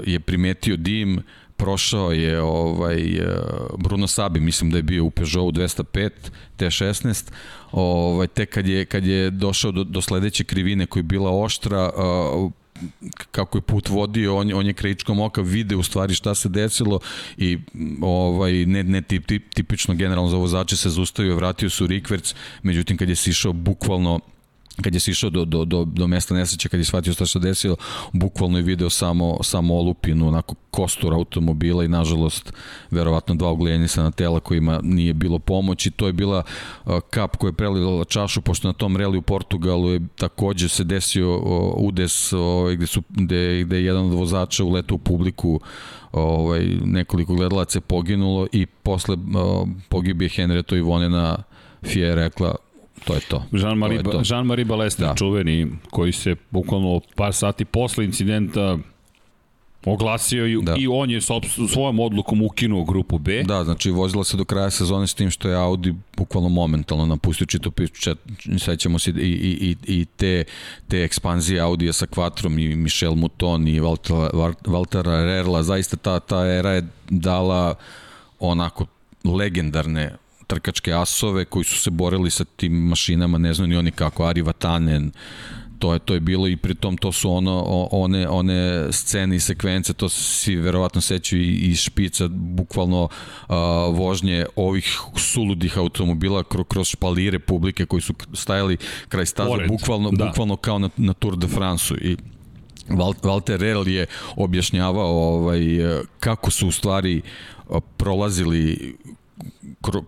je 0.07 0.21
primetio 0.21 0.77
dim 0.77 1.23
prošao 1.59 2.13
je 2.13 2.41
ovaj 2.41 3.21
Bruno 3.79 4.07
Sabi, 4.07 4.41
mislim 4.41 4.71
da 4.71 4.77
je 4.77 4.83
bio 4.83 5.05
u 5.05 5.11
Peugeotu 5.11 5.61
205 5.61 6.11
T16. 6.59 7.31
Ovaj 7.73 8.27
tek 8.27 8.55
kad 8.55 8.67
je 8.67 8.85
kad 8.85 9.07
je 9.07 9.31
došao 9.31 9.73
do, 9.73 9.85
do 9.85 10.01
sledeće 10.01 10.45
krivine 10.45 10.87
koja 10.87 11.01
je 11.01 11.05
bila 11.05 11.31
oštra, 11.31 11.91
kako 13.31 13.59
je 13.59 13.63
put 13.63 13.89
vodio, 13.89 14.37
on, 14.37 14.53
on 14.55 14.67
je 14.67 14.73
krajičkom 14.73 15.21
oka 15.21 15.41
vide 15.41 15.77
u 15.77 15.83
stvari 15.83 16.15
šta 16.15 16.35
se 16.35 16.49
desilo 16.49 17.01
i 17.37 17.59
ovaj, 18.03 18.53
ne, 18.53 18.83
ne 18.83 19.03
tip, 19.03 19.27
tip, 19.27 19.55
tipično 19.55 19.95
generalno 19.95 20.31
za 20.31 20.37
vozače 20.37 20.77
se 20.77 20.91
zaustavio, 20.91 21.37
vratio 21.37 21.71
su 21.71 21.87
rikverc, 21.87 22.35
međutim 22.63 22.97
kad 22.97 23.09
je 23.09 23.17
sišao 23.17 23.53
bukvalno 23.53 24.21
kad 24.83 24.95
je 24.95 25.01
sišao 25.01 25.31
do, 25.31 25.45
do, 25.45 25.65
do, 25.65 25.85
do 25.85 26.07
mesta 26.07 26.35
nesreće, 26.35 26.69
kad 26.69 26.81
je 26.81 26.85
shvatio 26.85 27.13
šta 27.13 27.27
se 27.27 27.39
desilo, 27.39 27.77
bukvalno 28.13 28.59
je 28.59 28.63
video 28.63 28.91
samo, 28.91 29.39
samo 29.43 29.75
olupinu, 29.75 30.29
onako 30.29 30.55
kostur 30.71 31.15
automobila 31.15 31.85
i 31.85 31.89
nažalost 31.89 32.53
verovatno 32.91 33.35
dva 33.35 33.51
ugljenisa 33.51 34.03
na 34.03 34.11
tela 34.11 34.41
kojima 34.41 34.81
nije 34.83 35.13
bilo 35.13 35.39
pomoći. 35.39 35.91
To 35.91 36.07
je 36.07 36.13
bila 36.13 36.43
kap 37.11 37.37
koja 37.37 37.49
je 37.49 37.53
prelila 37.53 38.05
čašu, 38.05 38.41
pošto 38.41 38.69
na 38.69 38.73
tom 38.73 38.97
reli 38.97 39.19
u 39.19 39.23
Portugalu 39.23 39.91
je 39.91 40.01
takođe 40.17 40.69
se 40.69 40.85
desio 40.85 41.39
udes 41.77 42.33
ovaj, 42.33 42.77
gde, 42.77 42.87
su, 42.87 43.03
gde, 43.09 43.65
gde 43.65 43.77
je 43.77 43.85
jedan 43.85 44.05
od 44.05 44.13
vozača 44.13 44.65
uletao 44.65 44.95
u 44.95 44.99
publiku 44.99 45.61
ovaj, 46.13 46.67
nekoliko 46.85 47.35
gledalaca 47.35 47.79
je 47.79 47.81
poginulo 47.81 48.47
i 48.53 48.67
posle 48.67 49.15
uh, 49.15 49.69
pogibije 49.89 50.29
Henrietta 50.29 50.77
Ivonena 50.77 51.37
Fije 51.83 52.15
rekla 52.15 52.55
to 53.05 53.15
je 53.15 53.21
to. 53.21 53.43
Jean-Marie 53.53 54.03
to 54.03 54.23
Jean 54.25 54.49
Balester, 54.69 55.07
da. 55.07 55.15
čuveni, 55.15 55.69
koji 55.91 56.13
se 56.13 56.37
bukvalno 56.51 57.01
par 57.17 57.35
sati 57.35 57.65
posle 57.65 58.05
incidenta 58.05 58.79
oglasio 59.87 60.47
i, 60.47 60.63
da. 60.63 60.75
i 60.79 60.87
on 60.87 61.11
je 61.11 61.21
svojom 61.21 62.01
odlukom 62.01 62.43
ukinuo 62.43 62.85
grupu 62.85 63.19
B. 63.19 63.43
Da, 63.43 63.65
znači 63.65 63.91
vozila 63.91 64.25
se 64.25 64.37
do 64.37 64.45
kraja 64.45 64.71
sezone 64.71 65.07
s 65.07 65.15
tim 65.15 65.31
što 65.31 65.49
je 65.49 65.57
Audi 65.57 65.95
bukvalno 66.17 66.49
momentalno 66.49 67.07
napustio 67.07 67.47
čito 67.47 67.71
piću, 67.71 68.11
sećamo 68.59 68.99
se 68.99 69.11
i, 69.11 69.15
i, 69.15 69.77
i, 69.87 70.01
i 70.01 70.05
te, 70.05 70.45
te 70.89 71.05
ekspanzije 71.05 71.61
Audija 71.61 71.93
sa 71.93 72.07
Quattrom 72.07 72.65
i 72.65 72.77
Michel 72.77 73.15
Mouton 73.15 73.69
i 73.69 73.81
Valtera, 73.81 74.31
Valtera 74.67 75.25
Rerla, 75.25 75.63
zaista 75.63 75.97
ta, 75.97 76.21
ta 76.21 76.47
era 76.47 76.71
je 76.71 76.87
dala 77.11 77.75
onako 78.41 78.87
legendarne 79.25 80.17
trkačke 80.49 80.93
asove 80.93 81.45
koji 81.45 81.65
su 81.65 81.79
se 81.79 81.91
borili 81.91 82.31
sa 82.31 82.45
tim 82.45 82.73
mašinama, 82.73 83.39
ne 83.39 83.55
znam 83.55 83.71
ni 83.71 83.77
oni 83.77 83.91
kako, 83.91 84.25
Ari 84.25 84.43
Vatanen, 84.43 85.13
to 85.79 85.93
je 85.93 85.99
to 85.99 86.15
je 86.15 86.21
bilo 86.21 86.49
i 86.49 86.57
pritom 86.57 86.97
to 86.97 87.13
su 87.13 87.33
ono 87.33 87.89
one 87.91 88.29
one 88.29 88.89
scene 88.93 89.37
i 89.37 89.41
sekvence 89.41 89.93
to 89.93 90.09
svi 90.09 90.57
verovatno 90.57 91.01
sećaju 91.01 91.43
i 91.43 91.55
iz 91.55 91.79
špica 91.79 92.29
bukvalno 92.31 93.03
uh, 93.03 93.57
vožnje 93.93 94.47
ovih 94.57 95.01
suludih 95.17 95.79
automobila 95.79 96.45
kroz, 96.45 96.67
kroz 96.69 96.89
špalire 96.89 97.39
publike 97.39 97.87
koji 97.87 98.03
su 98.03 98.15
stajali 98.35 98.77
kraj 99.09 99.27
staze 99.27 99.51
Pored. 99.51 99.69
bukvalno 99.69 100.11
da. 100.11 100.25
bukvalno 100.25 100.57
kao 100.57 100.79
na, 100.79 100.91
na 100.97 101.13
Tour 101.13 101.37
de 101.37 101.47
France 101.47 101.95
i 102.01 102.17
Walter 103.23 103.57
Rell 103.57 103.89
je 103.89 104.07
objašnjavao 104.37 105.35
ovaj 105.35 105.61
kako 106.21 106.51
su 106.51 106.69
u 106.69 106.73
stvari 106.73 107.23
prolazili 107.97 108.97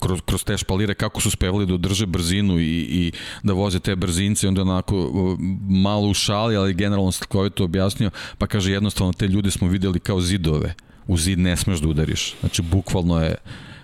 kroz, 0.00 0.20
kroz 0.26 0.44
te 0.44 0.58
špalire 0.58 0.94
kako 0.94 1.20
su 1.20 1.30
spevali 1.30 1.66
da 1.66 1.74
održe 1.74 2.06
brzinu 2.06 2.58
i, 2.58 2.86
i 2.90 3.12
da 3.42 3.52
voze 3.52 3.80
te 3.80 3.96
brzince 3.96 4.48
onda 4.48 4.62
onako 4.62 5.10
malo 5.68 6.08
u 6.08 6.14
šali, 6.14 6.56
ali 6.56 6.74
generalno 6.74 7.12
to 7.54 7.64
objasnio, 7.64 8.10
pa 8.38 8.46
kaže 8.46 8.72
jednostavno 8.72 9.12
te 9.12 9.26
ljude 9.26 9.50
smo 9.50 9.68
videli 9.68 10.00
kao 10.00 10.20
zidove 10.20 10.74
u 11.06 11.16
zid 11.16 11.38
ne 11.38 11.56
smeš 11.56 11.80
da 11.80 11.88
udariš. 11.88 12.34
Znači, 12.40 12.62
bukvalno 12.62 13.22
je 13.22 13.34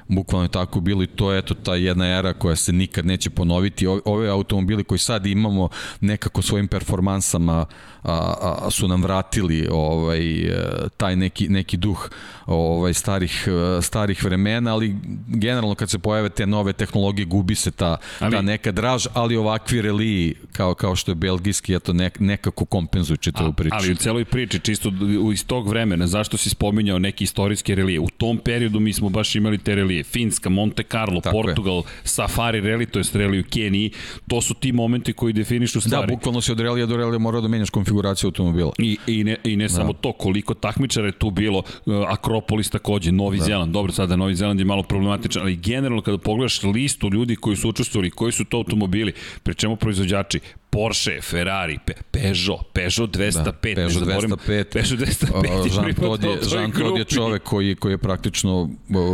bukvalno 0.09 0.45
je 0.45 0.49
tako 0.49 0.81
bilo 0.81 1.03
i 1.03 1.07
to 1.07 1.33
je 1.33 1.39
eto 1.39 1.55
ta 1.55 1.75
jedna 1.75 2.07
era 2.19 2.33
koja 2.33 2.57
se 2.57 2.73
nikad 2.73 3.07
neće 3.07 3.31
ponoviti. 3.31 3.87
Ove 4.05 4.29
automobili 4.29 4.85
koji 4.85 4.99
sad 4.99 5.27
imamo 5.27 5.69
nekako 6.01 6.43
svojim 6.43 6.69
performansama 6.69 7.67
a, 8.07 8.57
a, 8.63 8.71
su 8.71 8.89
nam 8.89 9.03
vratili 9.03 9.69
ovaj 9.71 10.41
e, 10.41 10.53
taj 10.97 11.17
neki 11.17 11.49
neki 11.49 11.77
duh 11.77 12.11
ovaj 12.47 12.95
starih 12.95 13.49
e, 13.79 13.83
starih 13.83 14.25
vremena, 14.25 14.73
ali 14.73 14.97
generalno 15.27 15.75
kad 15.75 15.91
se 15.91 15.99
pojave 15.99 16.29
te 16.29 16.47
nove 16.47 16.73
tehnologije 16.73 17.27
gubi 17.27 17.55
se 17.55 17.71
ta 17.71 17.97
ali, 18.21 18.33
ta 18.33 18.43
neka 18.43 18.73
draž, 18.73 19.07
ali 19.15 19.37
ovakvi 19.37 19.83
reliji 19.83 20.35
kao 20.53 20.75
kao 20.75 20.97
što 20.97 21.11
je 21.11 21.15
belgijski 21.15 21.75
eto 21.75 21.93
nek, 21.93 22.21
nekako 22.21 22.65
kompenzuju 22.65 23.17
čitavu 23.17 23.53
priču. 23.53 23.77
Ali 23.79 23.93
u 23.93 23.97
celoj 23.97 24.25
priči 24.25 24.59
čisto 24.59 24.93
iz 25.33 25.47
tog 25.47 25.69
vremena 25.69 26.07
zašto 26.07 26.37
si 26.37 26.51
spominjao 26.51 26.99
neki 26.99 27.25
istorijske 27.25 27.75
relije? 27.75 28.01
U 28.01 28.09
tom 28.09 28.39
periodu 28.39 28.81
mi 28.81 28.93
smo 28.93 29.09
baš 29.09 29.35
imali 29.35 29.59
te 29.59 29.75
relije, 29.75 29.96
Finska, 30.03 30.49
Monte 30.49 30.83
Carlo, 30.83 31.21
Tako 31.21 31.43
Portugal, 31.43 31.77
je. 31.77 31.83
Safari 32.05 32.61
reli, 32.61 32.87
to 32.87 32.99
je 32.99 33.05
reli 33.13 33.41
u 33.41 33.45
Keniji, 33.51 33.91
to 34.29 34.41
su 34.41 34.55
ti 34.55 34.73
momenti 34.73 35.13
koji 35.13 35.33
definišu 35.33 35.79
da, 35.79 35.81
stvari. 35.81 36.07
Da, 36.07 36.15
bukvalno 36.15 36.41
si 36.41 36.53
od 36.53 36.61
relija 36.61 36.87
do 36.87 36.97
relija 36.97 37.19
morao 37.19 37.41
da 37.41 37.49
menjaš 37.49 37.71
konfiguraciju 37.71 38.29
automobila. 38.29 38.73
I, 38.79 38.97
i 39.07 39.25
ne, 39.25 39.37
i 39.45 39.57
ne 39.57 39.65
da. 39.65 39.69
samo 39.69 39.93
to, 39.93 40.13
koliko 40.13 40.55
takmičara 40.55 41.07
je 41.07 41.13
tu 41.13 41.31
bilo, 41.31 41.59
uh, 41.59 41.95
Akropolis 42.09 42.71
takođe, 42.71 43.13
Novi 43.13 43.39
da. 43.39 43.45
Zeland, 43.45 43.73
dobro 43.73 43.93
sada 43.93 44.17
Novi 44.17 44.35
Zeland 44.35 44.61
je 44.61 44.65
malo 44.65 44.83
problematičan, 44.83 45.43
ali 45.43 45.57
generalno 45.57 46.03
kada 46.03 46.19
pogledaš 46.19 46.63
listu 46.63 47.11
ljudi 47.13 47.37
koji 47.37 47.57
su 47.57 47.69
učestvovali, 47.69 48.11
koji 48.11 48.33
su 48.33 48.45
to 48.45 48.57
automobili, 48.57 49.13
pre 49.43 49.55
čemu 49.55 49.77
proizvođači, 49.77 50.41
Porsche, 50.77 51.21
Ferrari, 51.23 51.79
Pe 51.85 51.95
Peugeot, 52.11 52.67
Peugeot 52.73 53.11
205, 53.17 53.45
da, 53.45 53.53
Peugeot 53.53 54.03
205, 54.05 54.65
Peugeot 54.73 54.99
205 54.99 55.75
Jean 55.75 55.95
Claude 55.95 56.29
je, 56.29 56.39
Jean 56.53 56.73
Claude 56.73 56.99
je 56.99 57.05
čovek 57.05 57.43
koji, 57.43 57.75
koji 57.75 57.93
je 57.93 57.99
praktično 57.99 58.71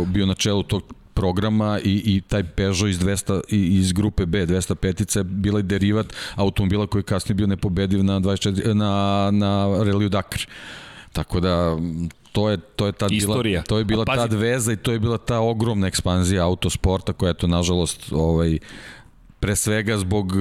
bio 0.07 0.25
na 0.25 0.33
čelu 0.33 0.63
tog 0.63 0.83
programa 1.13 1.79
i, 1.83 2.01
i 2.05 2.21
taj 2.21 2.43
Peugeot 2.43 2.89
iz, 2.89 2.99
200, 2.99 3.41
iz 3.49 3.91
grupe 3.91 4.25
B 4.25 4.45
205 4.45 5.17
je 5.17 5.23
bila 5.23 5.59
i 5.59 5.63
derivat 5.63 6.13
automobila 6.35 6.87
koji 6.87 6.99
je 6.99 7.03
kasnije 7.03 7.35
bio 7.35 7.47
nepobediv 7.47 8.03
na, 8.03 8.19
24, 8.19 8.73
na, 8.73 9.29
na 9.31 9.83
Reliju 9.83 10.09
Dakar. 10.09 10.41
Tako 11.13 11.39
da 11.39 11.77
to 12.31 12.49
je 12.49 12.57
to 12.57 12.85
je 12.85 12.91
tad 12.91 13.11
Istorija. 13.11 13.61
bila 13.61 13.63
to 13.63 13.77
je 13.77 13.85
bila 13.85 14.05
tad 14.05 14.33
veza 14.33 14.73
i 14.73 14.77
to 14.77 14.91
je 14.91 14.99
bila 14.99 15.17
ta 15.17 15.39
ogromna 15.39 15.87
ekspanzija 15.87 16.45
autosporta 16.45 17.13
koja 17.13 17.27
je 17.27 17.33
to 17.33 17.47
nažalost 17.47 18.11
ovaj 18.11 18.57
pre 19.39 19.55
svega 19.55 19.97
zbog 19.97 20.33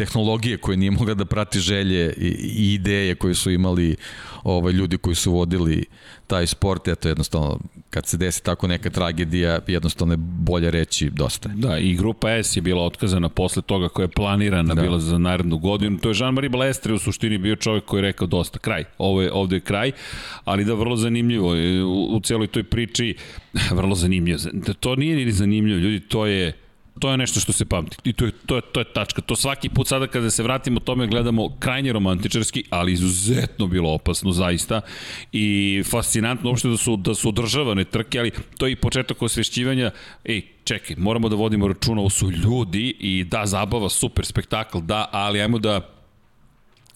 tehnologije 0.00 0.56
koje 0.56 0.76
nije 0.76 0.90
mogla 0.90 1.14
da 1.14 1.24
prati 1.24 1.60
želje 1.60 2.12
i, 2.16 2.28
i 2.28 2.74
ideje 2.74 3.14
koje 3.14 3.34
su 3.34 3.50
imali 3.50 3.96
ovaj, 4.42 4.72
ljudi 4.72 4.98
koji 4.98 5.14
su 5.14 5.32
vodili 5.32 5.84
taj 6.26 6.46
sport, 6.46 6.88
eto 6.88 7.08
jednostavno 7.08 7.58
kad 7.90 8.06
se 8.06 8.16
desi 8.16 8.42
tako 8.44 8.66
neka 8.66 8.90
tragedija, 8.90 9.58
jednostavno 9.66 10.14
je 10.14 10.16
bolje 10.18 10.70
reći 10.70 11.10
dosta. 11.10 11.48
Da, 11.48 11.78
i 11.78 11.94
grupa 11.94 12.30
S 12.30 12.56
je 12.56 12.62
bila 12.62 12.82
otkazana 12.82 13.28
posle 13.28 13.62
toga 13.62 13.88
koja 13.88 14.04
je 14.04 14.08
planirana 14.08 14.74
da. 14.74 14.82
bila 14.82 14.98
za 14.98 15.18
narednu 15.18 15.58
godinu. 15.58 15.98
To 15.98 16.08
je 16.08 16.14
Jean-Marie 16.14 16.50
Balestre 16.50 16.94
u 16.94 16.98
suštini 16.98 17.38
bio 17.38 17.56
čovjek 17.56 17.84
koji 17.84 17.98
je 17.98 18.02
rekao 18.02 18.26
dosta, 18.26 18.58
kraj, 18.58 18.84
ovo 18.98 19.22
je, 19.22 19.32
ovde 19.32 19.56
je 19.56 19.60
kraj, 19.60 19.92
ali 20.44 20.64
da 20.64 20.74
vrlo 20.74 20.96
zanimljivo 20.96 21.48
u, 21.84 22.16
u 22.16 22.20
celoj 22.20 22.46
toj 22.46 22.64
priči, 22.64 23.16
vrlo 23.78 23.94
zanimljivo. 23.94 24.38
To 24.80 24.96
nije 24.96 25.16
ni 25.16 25.32
zanimljivo, 25.32 25.78
ljudi, 25.78 26.00
to 26.00 26.26
je 26.26 26.52
to 26.98 27.10
je 27.10 27.16
nešto 27.16 27.40
što 27.40 27.52
se 27.52 27.64
pamti. 27.64 27.96
I 28.04 28.12
to 28.12 28.24
je, 28.24 28.32
to 28.46 28.56
je, 28.56 28.62
to 28.72 28.80
je 28.80 28.92
tačka. 28.92 29.22
To 29.22 29.36
svaki 29.36 29.68
put 29.68 29.88
sada 29.88 30.06
kada 30.06 30.30
se 30.30 30.42
vratimo 30.42 30.80
tome 30.80 31.06
gledamo 31.06 31.56
krajnje 31.58 31.92
romantičarski, 31.92 32.64
ali 32.70 32.92
izuzetno 32.92 33.66
bilo 33.66 33.90
opasno 33.90 34.32
zaista 34.32 34.80
i 35.32 35.82
fascinantno 35.90 36.50
uopšte 36.50 36.68
da 36.68 36.76
su, 36.76 36.96
da 36.96 37.14
su 37.14 37.28
održavane 37.28 37.84
trke, 37.84 38.18
ali 38.18 38.30
to 38.58 38.66
je 38.66 38.72
i 38.72 38.76
početak 38.76 39.22
osvešćivanja, 39.22 39.90
ej, 40.24 40.42
čekaj, 40.64 40.96
moramo 40.98 41.28
da 41.28 41.36
vodimo 41.36 41.68
računa, 41.68 42.00
ovo 42.00 42.10
su 42.10 42.30
ljudi 42.30 42.96
i 43.00 43.24
da, 43.24 43.46
zabava, 43.46 43.88
super, 43.88 44.26
spektakl, 44.26 44.78
da, 44.78 45.08
ali 45.12 45.40
ajmo 45.40 45.58
da 45.58 45.88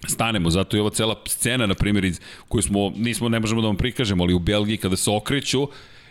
stanemo, 0.08 0.50
zato 0.50 0.76
je 0.76 0.80
ova 0.80 0.90
cela 0.90 1.16
scena, 1.26 1.66
na 1.66 1.74
primjer, 1.74 2.12
koju 2.48 2.62
smo, 2.62 2.92
nismo, 2.96 3.28
ne 3.28 3.40
možemo 3.40 3.60
da 3.60 3.66
vam 3.66 3.76
prikažemo, 3.76 4.24
ali 4.24 4.34
u 4.34 4.38
Belgiji 4.38 4.76
kada 4.76 4.96
se 4.96 5.10
okreću, 5.10 5.68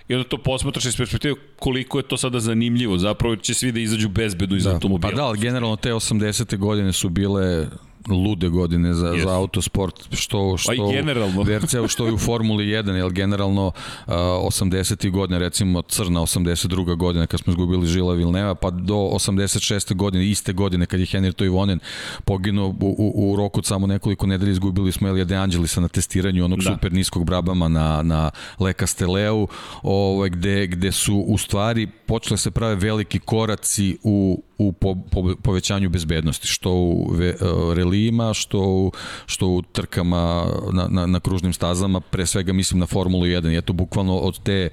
i 0.07 0.15
onda 0.15 0.29
to 0.29 0.37
posmatraš 0.37 0.85
iz 0.85 0.97
perspektive 0.97 1.35
koliko 1.59 1.99
je 1.99 2.03
to 2.03 2.17
sada 2.17 2.39
zanimljivo, 2.39 2.97
zapravo 2.97 3.35
će 3.35 3.53
svi 3.53 3.71
da 3.71 3.79
izađu 3.79 4.09
bezbedno 4.09 4.57
iz 4.57 4.63
da. 4.63 4.73
automobila. 4.73 5.11
Pa 5.11 5.15
da, 5.15 5.23
ali 5.23 5.39
generalno 5.39 5.75
te 5.75 5.89
80. 5.89 6.57
godine 6.57 6.93
su 6.93 7.09
bile 7.09 7.67
lude 8.07 8.49
godine 8.49 8.93
za, 8.93 9.07
yes. 9.07 9.23
za 9.23 9.35
autosport, 9.35 9.95
što, 10.11 10.57
što 10.57 10.71
pa 10.77 10.91
generalno. 10.91 11.43
VRC, 11.47 11.75
što 11.87 12.05
je 12.05 12.13
u 12.13 12.17
Formuli 12.17 12.65
1, 12.65 12.91
jer 12.91 13.11
generalno 13.11 13.67
uh, 13.67 14.13
80. 14.13 15.11
godine, 15.11 15.39
recimo 15.39 15.81
crna 15.81 16.21
82. 16.21 16.95
godina 16.95 17.27
kad 17.27 17.39
smo 17.39 17.51
izgubili 17.51 17.87
Žila 17.87 18.13
Vilneva, 18.13 18.55
pa 18.55 18.69
do 18.69 18.93
86. 18.95 19.95
godine, 19.95 20.29
iste 20.29 20.53
godine 20.53 20.85
kad 20.85 20.99
je 20.99 21.05
Henry 21.05 21.33
Toivonen 21.33 21.79
poginuo 22.25 22.67
u, 22.67 22.95
u, 22.97 23.31
u 23.31 23.35
roku 23.35 23.61
samo 23.61 23.87
nekoliko 23.87 24.27
nedelja 24.27 24.51
izgubili 24.51 24.91
smo 24.91 25.07
Elija 25.07 25.25
De 25.25 25.35
Angelisa 25.35 25.81
na 25.81 25.87
testiranju 25.87 26.45
onog 26.45 26.59
da. 26.59 26.71
super 26.71 26.93
niskog 26.93 27.25
brabama 27.25 27.67
na, 27.67 28.01
na 28.01 28.31
Le 28.59 28.73
Castelleu, 28.73 29.47
ovaj, 29.83 30.29
gde, 30.29 30.67
gde 30.67 30.91
su 30.91 31.15
u 31.27 31.37
stvari 31.37 31.87
počele 31.87 32.37
se 32.37 32.51
prave 32.51 32.75
veliki 32.75 33.19
koraci 33.19 33.97
u 34.03 34.43
u 34.67 34.71
po, 34.71 34.95
po, 35.11 35.35
povećanju 35.43 35.89
bezbednosti, 35.89 36.47
što 36.47 36.71
u 36.71 37.11
ve, 37.11 37.35
uh, 37.41 37.73
relijima, 37.73 38.33
što 38.33 38.59
u, 38.59 38.91
što 39.25 39.47
u 39.47 39.61
trkama 39.61 40.45
na, 40.71 40.87
na, 40.89 41.05
na 41.05 41.19
kružnim 41.19 41.53
stazama, 41.53 41.99
pre 41.99 42.25
svega 42.25 42.53
mislim 42.53 42.79
na 42.79 42.85
Formulu 42.85 43.25
1. 43.25 43.47
Je 43.47 43.61
to 43.61 43.73
bukvalno 43.73 44.17
od 44.17 44.43
te 44.43 44.69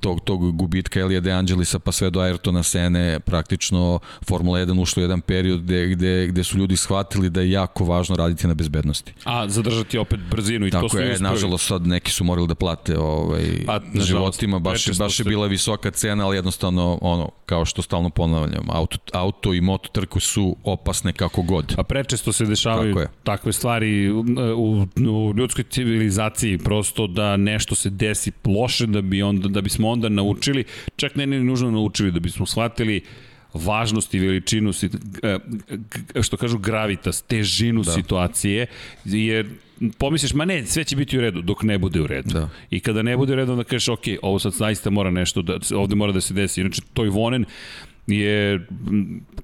tog, 0.00 0.20
tog 0.20 0.56
gubitka 0.56 1.00
Elija 1.00 1.20
De 1.20 1.32
Angelisa 1.32 1.78
pa 1.78 1.92
sve 1.92 2.10
do 2.10 2.20
Ayrtona 2.20 2.62
Sene 2.62 3.20
praktično 3.20 3.98
Formula 4.28 4.58
1 4.58 4.80
ušlo 4.80 5.02
jedan 5.02 5.20
period 5.20 5.62
gde, 5.62 5.86
gde, 5.86 6.26
gde 6.26 6.44
su 6.44 6.58
ljudi 6.58 6.76
shvatili 6.76 7.30
da 7.30 7.40
je 7.40 7.50
jako 7.50 7.84
važno 7.84 8.16
raditi 8.16 8.46
na 8.46 8.54
bezbednosti. 8.54 9.12
A 9.24 9.48
zadržati 9.48 9.98
opet 9.98 10.20
brzinu 10.30 10.66
i 10.66 10.70
Tako 10.70 10.82
to 10.82 10.88
su 10.88 10.98
je, 10.98 11.18
nažalost 11.18 11.66
sad 11.66 11.86
neki 11.86 12.12
su 12.12 12.24
morali 12.24 12.48
da 12.48 12.54
plate 12.54 12.98
ovaj, 12.98 13.44
pa, 13.66 13.80
životima, 13.94 14.58
baš, 14.58 14.98
baš 14.98 15.20
je 15.20 15.24
bila 15.24 15.46
visoka 15.46 15.90
cena, 15.90 16.26
ali 16.26 16.36
jednostavno 16.36 16.98
ono, 17.00 17.30
kao 17.46 17.64
što 17.64 17.82
stalno 17.82 18.10
ponavljam, 18.10 18.64
auto, 18.68 18.98
auto 19.12 19.54
i 19.54 19.60
moto 19.60 19.88
trku 19.92 20.20
su 20.20 20.56
opasne 20.64 21.12
kako 21.12 21.42
god. 21.42 21.74
A 21.78 21.82
prečesto 21.82 22.32
se 22.32 22.44
dešavaju 22.44 23.06
takve 23.24 23.52
stvari 23.52 24.10
u, 24.10 24.24
u, 24.56 24.86
u 24.96 25.34
ljudskoj 25.36 25.64
civilizaciji, 25.70 26.58
prosto 26.58 27.06
da 27.06 27.36
nešto 27.36 27.74
se 27.74 27.90
desi 27.90 28.32
loše 28.44 28.86
da 28.86 29.00
bi 29.00 29.22
onda 29.22 29.48
da 29.48 29.60
bismo 29.60 29.89
onda 29.90 30.08
naučili, 30.08 30.64
čak 30.96 31.14
ne 31.14 31.26
ne 31.26 31.40
nužno 31.44 31.70
naučili, 31.70 32.10
da 32.10 32.20
bismo 32.20 32.46
shvatili 32.46 33.00
važnost 33.54 34.14
i 34.14 34.18
veličinu, 34.18 34.72
e, 35.22 36.22
što 36.22 36.36
kažu 36.36 36.58
gravitas, 36.58 37.22
težinu 37.22 37.82
da. 37.82 37.92
situacije, 37.92 38.66
jer 39.04 39.46
pomisliš, 39.98 40.34
ma 40.34 40.44
ne, 40.44 40.66
sve 40.66 40.84
će 40.84 40.96
biti 40.96 41.18
u 41.18 41.20
redu, 41.20 41.42
dok 41.42 41.62
ne 41.62 41.78
bude 41.78 42.00
u 42.00 42.06
redu. 42.06 42.30
Da. 42.32 42.48
I 42.70 42.80
kada 42.80 43.02
ne 43.02 43.16
bude 43.16 43.32
u 43.32 43.36
redu, 43.36 43.52
onda 43.52 43.64
kažeš, 43.64 43.88
ok, 43.88 44.04
ovo 44.22 44.38
sad 44.38 44.52
zaista 44.52 44.90
mora 44.90 45.10
nešto, 45.10 45.42
da, 45.42 45.58
ovde 45.74 45.94
mora 45.94 46.12
da 46.12 46.20
se 46.20 46.34
desi. 46.34 46.60
Inače, 46.60 46.82
Toj 46.92 47.08
Vonen 47.08 47.44
je 48.06 48.66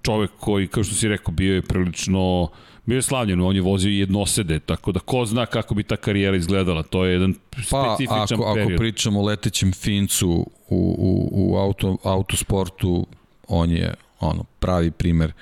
čovek 0.03 0.31
koji, 0.41 0.67
kao 0.67 0.85
što 0.85 0.95
si 0.95 1.09
rekao, 1.09 1.35
bio 1.35 1.55
je 1.55 1.63
prilično 1.63 2.49
bio 2.87 2.97
je 2.97 3.03
slavljen, 3.03 3.41
on 3.41 3.57
je 3.57 3.63
vozio 3.63 3.91
jednosede, 3.91 4.59
tako 4.59 4.93
da 4.93 5.01
ko 5.01 5.27
zna 5.27 5.47
kako 5.47 5.75
bi 5.75 5.83
ta 5.83 5.97
karijera 5.97 6.37
izgledala, 6.37 6.83
to 6.83 7.05
je 7.05 7.13
jedan 7.13 7.35
specifičan 7.53 8.39
pa, 8.39 8.45
ako, 8.45 8.55
period. 8.55 8.73
ako 8.73 8.79
pričamo 8.79 9.21
o 9.21 9.25
letećem 9.25 9.73
Fincu 9.73 10.31
u, 10.31 10.47
u, 10.99 11.29
u 11.33 11.57
auto, 11.57 11.97
autosportu, 12.03 13.07
on 13.49 13.71
je 13.71 13.95
ono 14.21 14.45
pravi 14.59 14.91
primer 14.91 15.33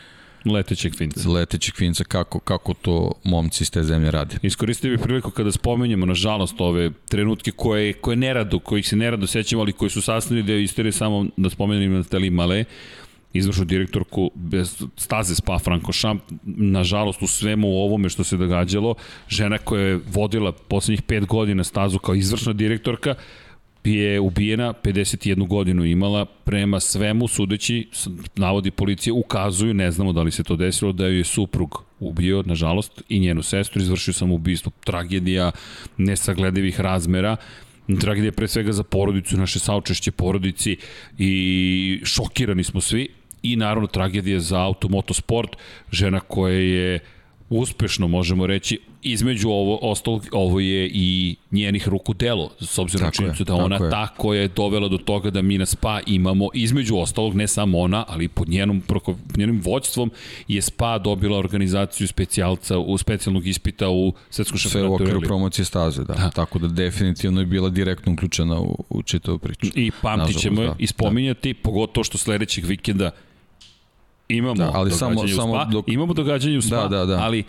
letećeg 0.53 0.95
finca. 0.97 1.31
Letećeg 1.31 1.75
finca, 1.75 2.05
kako, 2.05 2.39
kako 2.39 2.75
to 2.75 3.13
momci 3.25 3.65
iz 3.65 3.71
te 3.71 3.83
zemlje 3.83 4.11
rade. 4.11 4.37
Iskoristio 4.43 4.91
bih 4.91 5.01
priliku 5.03 5.31
kada 5.31 5.53
spomenjemo, 5.53 6.07
nažalost, 6.07 6.61
ove 6.61 6.91
trenutke 7.09 7.51
koje, 7.51 7.93
koje 7.93 8.17
nerado, 8.17 8.59
kojih 8.59 8.89
se 8.89 8.97
nerado 8.97 9.27
sećamo, 9.27 9.63
ali 9.63 9.73
koji 9.73 9.91
su 9.91 10.03
sastavni 10.03 10.43
deo 10.43 10.59
istorije, 10.59 10.93
samo 10.93 11.27
da 11.37 11.51
spomenem 11.51 11.93
Natali 11.93 12.31
Male, 12.31 12.65
izvršnu 13.35 13.65
direktorku 13.65 14.31
bez 14.35 14.83
staze 14.97 15.35
Spa 15.35 15.59
Francorchamps, 15.59 16.25
nažalost 16.45 17.23
u 17.23 17.27
svemu 17.27 17.69
ovome 17.69 18.09
što 18.09 18.25
se 18.25 18.37
događalo, 18.37 18.95
žena 19.29 19.59
koja 19.59 19.83
je 19.83 20.01
vodila 20.13 20.53
poslednjih 20.53 21.03
pet 21.03 21.27
godina 21.27 21.65
stazu 21.65 21.99
kao 21.99 22.15
izvršna 22.15 22.53
direktorka, 22.53 23.15
je 23.85 24.21
ubijena, 24.21 24.73
51 24.83 25.49
godinu 25.49 25.85
imala, 25.85 26.25
prema 26.25 26.81
svemu 26.81 27.29
sudeći, 27.29 27.89
navodi 28.37 28.71
policije, 28.71 29.13
ukazuju, 29.13 29.75
ne 29.75 29.91
znamo 29.91 30.13
da 30.13 30.23
li 30.23 30.31
se 30.31 30.43
to 30.45 30.57
desilo, 30.57 30.93
da 30.93 31.07
ju 31.07 31.19
je 31.19 31.25
suprug 31.25 31.85
ubio, 32.01 32.43
nažalost, 32.47 33.03
i 33.09 33.19
njenu 33.19 33.43
sestru, 33.43 33.83
izvršio 33.83 34.15
sam 34.15 34.33
ubistvo, 34.33 34.73
tragedija 34.85 35.51
nesagledivih 35.97 36.81
razmera, 36.81 37.37
Tragedija 38.01 38.33
pre 38.33 38.49
svega 38.49 38.73
za 38.73 38.83
porodicu, 38.83 39.37
naše 39.37 39.59
saučešće 39.59 40.13
porodici 40.13 40.77
i 41.19 42.01
šokirani 42.05 42.65
smo 42.65 42.81
svi. 42.81 43.09
I 43.45 43.57
naravno 43.57 43.87
tragedija 43.87 44.41
za 44.41 44.61
automotosport, 44.61 45.57
žena 45.93 46.21
koja 46.21 46.55
je 46.55 47.01
uspešno, 47.51 48.09
možemo 48.09 48.47
reći, 48.47 48.79
između 49.03 49.49
ovo, 49.49 49.79
ostalog, 49.83 50.27
ovo 50.33 50.61
je 50.61 50.91
i 50.95 51.37
njenih 51.51 51.89
ruku 51.89 52.15
delo, 52.15 52.51
s 52.61 52.79
obzirom 52.79 53.05
na 53.05 53.11
činjenicu 53.11 53.45
da 53.45 53.55
ona 53.55 53.91
ta 53.91 54.09
koja 54.17 54.41
je 54.41 54.49
dovela 54.49 54.89
do 54.89 54.99
toga 54.99 55.31
da 55.31 55.43
mi 55.43 55.59
na 55.59 55.67
SPA 55.67 56.01
imamo, 56.07 56.49
između 56.55 56.97
ostalog, 56.97 57.35
ne 57.35 57.49
samo 57.49 57.79
ona, 57.79 58.05
ali 58.09 58.29
pod 58.29 58.49
njenom, 58.49 58.81
proko, 58.81 59.15
njenim 59.37 59.61
vođstvom 59.65 60.11
je 60.49 60.63
SPA 60.63 60.99
dobila 60.99 61.39
organizaciju 61.39 62.09
specijalca, 62.09 62.79
u 62.79 62.99
specijalnog 62.99 63.47
ispita 63.47 63.89
u 63.89 64.13
svetskom 64.31 64.59
šampionatu. 64.59 64.97
Sve 64.97 65.07
u 65.07 65.11
okviru 65.11 65.29
promocije 65.29 65.65
staze, 65.65 66.05
da. 66.05 66.15
da. 66.15 66.31
Tako 66.31 66.59
da 66.59 66.69
definitivno 66.69 67.41
je 67.41 67.47
bila 67.47 67.69
direktno 67.69 68.13
uključena 68.13 68.61
u, 68.61 68.85
u 68.91 69.03
čitavu 69.03 69.39
priču. 69.39 69.67
I 69.75 69.91
pamtit 70.03 70.39
ćemo 70.39 70.63
da. 70.63 70.75
ispominjati, 70.79 71.53
da. 71.53 71.59
pogotovo 71.63 72.05
što 72.05 72.19
sledećeg 72.19 72.65
vikenda 72.65 73.11
Imamo 74.29 74.55
da, 74.55 74.71
ali 74.75 74.91
samo, 74.91 75.29
samo 75.29 75.65
dok... 75.65 75.89
imamo 75.89 76.15
događanje 76.15 76.59
u 76.59 76.63
spa, 76.63 76.77
da, 76.77 76.99
da, 76.99 77.07
da. 77.07 77.19
ali 77.19 77.45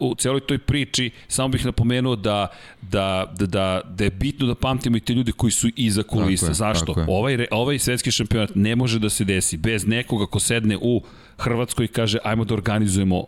u 0.00 0.14
celoj 0.14 0.40
toj 0.40 0.58
priči 0.58 1.10
samo 1.28 1.48
bih 1.48 1.64
napomenuo 1.66 2.16
da, 2.16 2.46
da, 2.82 3.32
da, 3.38 3.46
da, 3.46 3.80
da 3.88 4.04
je 4.04 4.10
bitno 4.10 4.46
da 4.46 4.54
pamtimo 4.54 4.96
i 4.96 5.00
te 5.00 5.14
ljude 5.14 5.32
koji 5.32 5.50
su 5.50 5.68
iza 5.76 6.02
kulisa. 6.02 6.46
Je, 6.46 6.54
Zašto? 6.54 6.94
Ovaj, 7.08 7.46
ovaj 7.50 7.78
svetski 7.78 8.10
šampionat 8.10 8.50
ne 8.54 8.76
može 8.76 8.98
da 8.98 9.10
se 9.10 9.24
desi 9.24 9.56
bez 9.56 9.86
nekoga 9.86 10.26
ko 10.26 10.40
sedne 10.40 10.78
u 10.80 11.02
Hrvatskoj 11.38 11.84
i 11.84 11.88
kaže 11.88 12.18
ajmo 12.24 12.44
da 12.44 12.54
organizujemo 12.54 13.24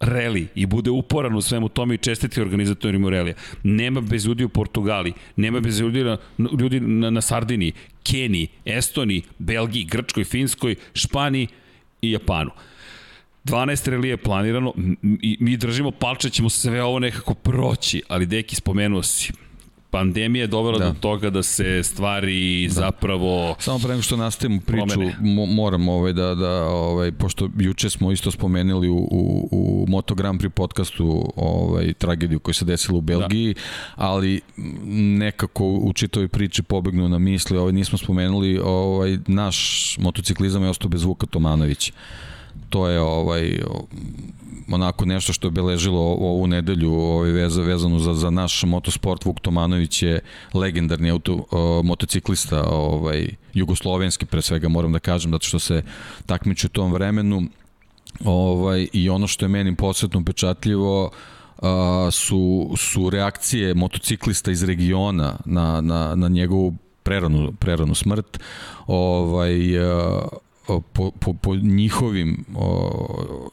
reli 0.00 0.48
i 0.54 0.66
bude 0.66 0.90
uporan 0.90 1.34
u 1.34 1.40
svemu 1.40 1.68
tome 1.68 1.94
i 1.94 1.98
čestiti 1.98 2.40
organizatorima 2.40 3.10
relija. 3.10 3.34
Nema 3.62 4.00
bez 4.00 4.26
ljudi 4.26 4.44
u 4.44 4.48
Portugali, 4.48 5.12
nema 5.36 5.60
bez 5.60 5.80
ljudi 5.80 6.04
na, 6.04 6.16
ljudi 6.58 6.80
na, 6.80 7.10
na 7.10 7.20
Sardiniji, 7.20 7.72
Keniji, 8.02 8.48
Estoniji, 8.64 9.22
Belgiji, 9.38 9.84
Grčkoj, 9.84 10.24
Finskoj, 10.24 10.74
Španiji, 10.94 11.48
i 12.02 12.10
Japanu. 12.10 12.50
12 13.44 13.90
relije 13.90 14.10
je 14.10 14.16
planirano, 14.16 14.72
mi, 14.76 15.36
mi 15.40 15.56
držimo 15.56 15.90
palče, 15.90 16.30
ćemo 16.30 16.48
sve 16.48 16.82
ovo 16.82 16.98
nekako 16.98 17.34
proći, 17.34 18.02
ali 18.08 18.26
Deki 18.26 18.56
spomenuo 18.56 19.02
si, 19.02 19.32
pandemija 19.90 20.42
je 20.42 20.46
dovela 20.46 20.78
da. 20.78 20.84
do 20.90 20.94
toga 21.00 21.30
da 21.30 21.42
se 21.42 21.82
stvari 21.82 22.66
da. 22.68 22.74
zapravo 22.74 23.54
Samo 23.58 23.78
pre 23.78 23.88
nego 23.88 24.02
što 24.02 24.16
nastavimo 24.16 24.60
priču, 24.60 25.00
mo, 25.20 25.46
moram 25.46 25.88
ovaj 25.88 26.12
da 26.12 26.34
da 26.34 26.64
ovaj 26.64 27.12
pošto 27.12 27.48
juče 27.58 27.90
smo 27.90 28.12
isto 28.12 28.30
spomenuli 28.30 28.88
u 28.88 28.96
u, 28.96 29.48
u 29.52 29.86
Moto 29.88 30.14
Grand 30.14 30.40
Prix 30.40 30.48
podcastu 30.48 31.32
ovaj 31.36 31.92
tragediju 31.92 32.40
koja 32.40 32.54
se 32.54 32.64
desila 32.64 32.98
u 32.98 33.00
Belgiji, 33.00 33.54
da. 33.54 33.60
ali 33.96 34.40
nekako 35.18 35.64
u 35.64 35.92
čitavoj 35.92 36.28
priči 36.28 36.62
pobegnu 36.62 37.08
na 37.08 37.18
misli, 37.18 37.58
ovaj 37.58 37.72
nismo 37.72 37.98
spomenuli 37.98 38.58
ovaj 38.64 39.18
naš 39.26 39.96
motociklizam 40.00 40.62
je 40.62 40.70
ostao 40.70 40.88
bez 40.88 41.02
Vuka 41.02 41.26
Tomanovića 41.26 41.92
to 42.68 42.88
je 42.88 43.00
ovaj 43.00 43.60
onako 44.72 45.04
nešto 45.04 45.32
što 45.32 45.46
je 45.46 45.48
obeležilo 45.48 46.00
ovu 46.00 46.46
nedelju 46.46 46.92
ovaj 46.92 47.30
veza 47.30 47.62
vezano 47.62 47.98
za 47.98 48.14
za 48.14 48.30
naš 48.30 48.62
motosport. 48.62 49.24
Vuk 49.24 49.40
Tomanović 49.40 50.02
je 50.02 50.20
legendarni 50.54 51.10
auto 51.10 51.46
o, 51.50 51.82
motociklista 51.82 52.64
ovaj 52.64 53.28
jugoslovenski 53.54 54.26
pre 54.26 54.42
svega 54.42 54.68
moram 54.68 54.92
da 54.92 54.98
kažem 54.98 55.32
zato 55.32 55.46
što 55.46 55.58
se 55.58 55.82
takmiči 56.26 56.66
u 56.66 56.70
tom 56.70 56.92
vremenu. 56.92 57.42
Ovaj 58.24 58.88
i 58.92 59.08
ono 59.08 59.26
što 59.26 59.44
je 59.44 59.48
meni 59.48 59.76
posebno 59.76 60.24
pečatljivo 60.24 61.10
a, 61.62 62.08
su, 62.12 62.74
su 62.76 63.10
reakcije 63.10 63.74
motociklista 63.74 64.50
iz 64.50 64.62
regiona 64.62 65.36
na, 65.44 65.80
na, 65.80 66.14
na 66.14 66.28
njegovu 66.28 66.74
preranu, 67.02 67.52
preranu 67.52 67.94
smrt. 67.94 68.40
Ovaj, 68.86 69.78
a, 69.78 70.20
po, 70.66 71.12
po, 71.20 71.34
po 71.34 71.54
njihovim 71.54 72.44
o, 72.54 73.50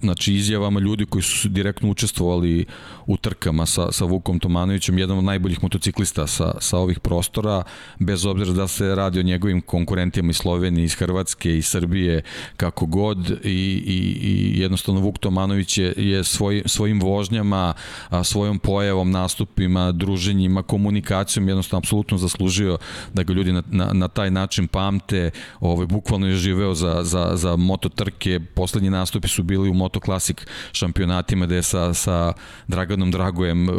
znači 0.00 0.34
izjavama 0.34 0.80
ljudi 0.80 1.06
koji 1.06 1.22
su 1.22 1.48
direktno 1.48 1.90
učestvovali 1.90 2.64
u 3.06 3.16
trkama 3.16 3.66
sa, 3.66 3.92
sa 3.92 4.04
Vukom 4.04 4.38
Tomanovićem, 4.38 4.98
jedan 4.98 5.18
od 5.18 5.24
najboljih 5.24 5.62
motociklista 5.62 6.26
sa, 6.26 6.54
sa 6.60 6.78
ovih 6.78 7.00
prostora, 7.00 7.62
bez 7.98 8.26
obzira 8.26 8.52
da 8.52 8.68
se 8.68 8.94
radi 8.94 9.20
o 9.20 9.22
njegovim 9.22 9.60
konkurentima 9.60 10.30
iz 10.30 10.36
Slovenije, 10.36 10.84
iz 10.84 10.94
Hrvatske, 10.94 11.56
iz 11.56 11.66
Srbije, 11.66 12.22
kako 12.56 12.86
god 12.86 13.30
i, 13.30 13.82
i, 13.86 14.18
i 14.22 14.60
jednostavno 14.60 15.00
Vuk 15.00 15.18
Tomanović 15.18 15.78
je, 15.78 15.94
je 15.96 16.24
svoj, 16.24 16.62
svojim 16.66 17.00
vožnjama, 17.00 17.74
a, 18.08 18.24
svojom 18.24 18.58
pojavom, 18.58 19.10
nastupima, 19.10 19.92
druženjima, 19.92 20.62
komunikacijom 20.62 21.48
jednostavno 21.48 21.78
apsolutno 21.78 22.18
zaslužio 22.18 22.78
da 23.14 23.22
ga 23.22 23.32
ljudi 23.32 23.52
na, 23.52 23.62
na, 23.70 23.92
na 23.92 24.08
taj 24.08 24.30
način 24.30 24.68
pamte, 24.68 25.30
ovaj, 25.60 25.86
bukvalno 25.86 26.26
je 26.26 26.34
živeo 26.34 26.74
za, 26.74 27.00
za, 27.02 27.30
za 27.34 27.56
mototrke, 27.56 28.40
poslednji 28.54 28.90
nastupi 28.90 29.28
su 29.28 29.42
bili 29.42 29.68
u 29.68 29.74
Moto 29.74 29.89
Classic 29.98 30.46
šampionatima 30.72 31.46
gde 31.46 31.54
je 31.54 31.62
sa, 31.62 31.94
sa 31.94 32.32
Draganom 32.68 33.10
Dragojem 33.10 33.68
uh, 33.68 33.74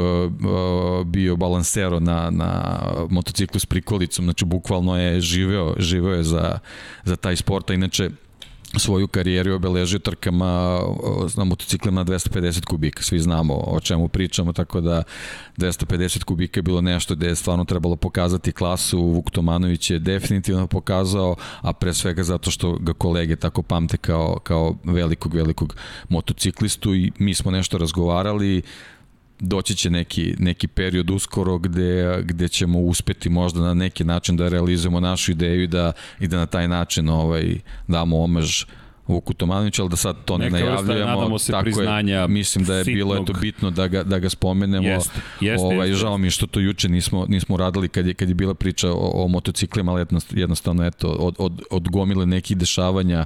bio 1.06 1.36
balansero 1.36 2.00
na, 2.00 2.30
na 2.30 2.80
motociklu 3.10 3.60
s 3.60 3.66
prikolicom, 3.66 4.26
znači 4.26 4.46
bukvalno 4.46 4.98
je 5.00 5.22
živeo, 5.22 5.76
živeo 5.78 6.14
je 6.14 6.24
za, 6.24 6.60
za 7.04 7.16
taj 7.16 7.36
sport, 7.36 7.70
a 7.70 7.74
inače 7.74 8.10
svoju 8.80 9.08
karijeru 9.08 9.56
obeležio 9.56 10.00
trkama 10.00 10.80
na 11.38 11.44
motociklima 11.44 12.04
na 12.04 12.06
250 12.06 12.66
kubika. 12.66 13.04
Svi 13.04 13.20
znamo 13.20 13.54
o 13.54 13.80
čemu 13.80 14.08
pričamo, 14.08 14.54
tako 14.54 14.82
da 14.82 15.04
250 15.58 16.24
kubika 16.24 16.58
je 16.58 16.64
bilo 16.64 16.82
nešto 16.82 17.16
gde 17.16 17.28
je 17.28 17.36
stvarno 17.36 17.66
trebalo 17.66 17.96
pokazati 17.96 18.52
klasu. 18.52 19.00
Vuk 19.00 19.32
Tomanović 19.32 19.90
je 19.90 20.00
definitivno 20.00 20.68
pokazao, 20.68 21.36
a 21.62 21.74
pre 21.74 21.94
svega 21.94 22.24
zato 22.24 22.52
što 22.52 22.76
ga 22.76 22.94
kolege 22.94 23.36
tako 23.36 23.62
pamte 23.62 23.98
kao, 23.98 24.40
kao 24.44 24.76
velikog, 24.84 25.34
velikog 25.34 25.76
motociklistu 26.10 26.96
i 26.96 27.12
mi 27.20 27.34
smo 27.34 27.52
nešto 27.52 27.78
razgovarali 27.78 28.62
doći 29.42 29.76
će 29.76 29.90
neki, 29.90 30.36
neki 30.40 30.68
period 30.68 31.10
uskoro 31.10 31.58
gde, 31.58 32.22
gde 32.24 32.48
ćemo 32.48 32.80
uspeti 32.80 33.30
možda 33.30 33.62
na 33.62 33.74
neki 33.74 34.04
način 34.04 34.38
da 34.38 34.48
realizujemo 34.48 35.00
našu 35.00 35.32
ideju 35.32 35.64
i 35.64 35.68
da, 35.68 35.92
i 36.20 36.28
da 36.28 36.38
na 36.38 36.46
taj 36.46 36.68
način 36.68 37.10
ovaj, 37.10 37.60
damo 37.88 38.24
omež 38.24 38.64
Vuku 39.08 39.34
Tomanoviću, 39.34 39.82
ali 39.82 39.90
da 39.90 39.96
sad 39.96 40.16
to 40.26 40.38
ne 40.38 40.50
Neka 40.50 40.66
najavljujemo. 40.66 41.12
Nadamo 41.12 41.40
se 41.40 41.52
tako 41.52 41.64
priznanja 41.64 42.16
je, 42.16 42.28
mislim 42.28 42.66
da 42.66 42.76
je 42.76 42.84
sitnog. 42.84 42.96
bilo 42.96 43.16
eto 43.16 43.34
bitno 43.42 43.72
da 43.72 43.88
ga, 43.88 44.04
da 44.04 44.20
ga 44.20 44.30
spomenemo. 44.30 44.88
Jest, 44.88 45.12
jest, 45.42 45.64
ovaj, 45.64 45.90
jest, 45.90 46.00
žao 46.02 46.18
mi 46.18 46.28
je 46.28 46.32
što 46.32 46.48
to 46.48 46.60
juče 46.60 46.90
nismo, 46.90 47.26
nismo 47.30 47.58
radili 47.58 47.90
kad 47.90 48.08
je, 48.08 48.14
kad 48.14 48.30
je 48.30 48.36
bila 48.36 48.54
priča 48.54 48.92
o, 48.92 49.12
o 49.14 49.28
motociklima, 49.28 49.92
ali 49.92 50.06
jednostavno 50.32 50.86
eto, 50.86 51.08
od, 51.08 51.36
od, 51.38 51.62
od 51.72 51.90
gomile 51.90 52.26
nekih 52.26 52.58
dešavanja 52.58 53.26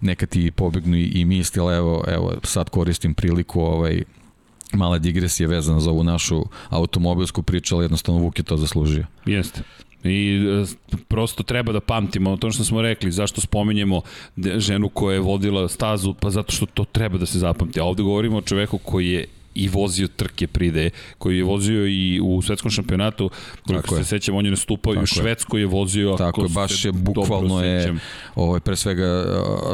neka 0.00 0.26
ti 0.26 0.50
pobegnu 0.50 0.96
i, 0.96 1.04
i 1.04 1.24
misli, 1.24 1.60
ali 1.60 1.76
evo, 1.76 2.04
evo 2.08 2.34
sad 2.42 2.70
koristim 2.70 3.14
priliku 3.14 3.60
ovaj, 3.60 4.02
mala 4.72 4.98
digresija 4.98 5.48
vezana 5.48 5.80
za 5.80 5.90
ovu 5.90 6.04
našu 6.04 6.44
automobilsku 6.68 7.42
priču, 7.42 7.74
ali 7.76 7.84
jednostavno 7.84 8.20
Vuk 8.20 8.38
je 8.38 8.44
to 8.44 8.56
zaslužio. 8.56 9.06
Jeste. 9.26 9.62
I 10.04 10.38
e, 10.62 10.96
prosto 11.08 11.42
treba 11.42 11.72
da 11.72 11.80
pamtimo 11.80 12.36
to 12.36 12.50
što 12.50 12.64
smo 12.64 12.82
rekli, 12.82 13.12
zašto 13.12 13.40
spominjemo 13.40 14.00
ženu 14.56 14.88
koja 14.88 15.14
je 15.14 15.20
vodila 15.20 15.68
stazu, 15.68 16.14
pa 16.14 16.30
zato 16.30 16.52
što 16.52 16.66
to 16.66 16.84
treba 16.84 17.18
da 17.18 17.26
se 17.26 17.38
zapamti. 17.38 17.80
A 17.80 17.84
ovde 17.84 18.02
govorimo 18.02 18.36
o 18.36 18.42
čoveku 18.42 18.78
koji 18.78 19.08
je 19.08 19.26
i 19.56 19.68
vozio 19.68 20.08
trke 20.08 20.46
pride, 20.46 20.90
koji 21.18 21.36
je 21.36 21.44
vozio 21.44 21.86
i 21.86 22.20
u 22.22 22.42
svetskom 22.42 22.70
šampionatu, 22.70 23.30
koliko 23.66 23.96
se 23.96 24.04
sećam, 24.04 24.34
on 24.34 24.44
je 24.44 24.50
nastupao 24.50 24.94
i 24.94 24.98
u 24.98 25.06
Švedskoj 25.06 25.60
je 25.60 25.66
vozio. 25.66 26.14
Tako 26.18 26.42
je, 26.42 26.48
baš 26.48 26.84
je, 26.84 26.92
bukvalno 26.92 27.64
je, 27.64 27.94
ovaj, 28.34 28.60
pre 28.60 28.76
svega, 28.76 29.24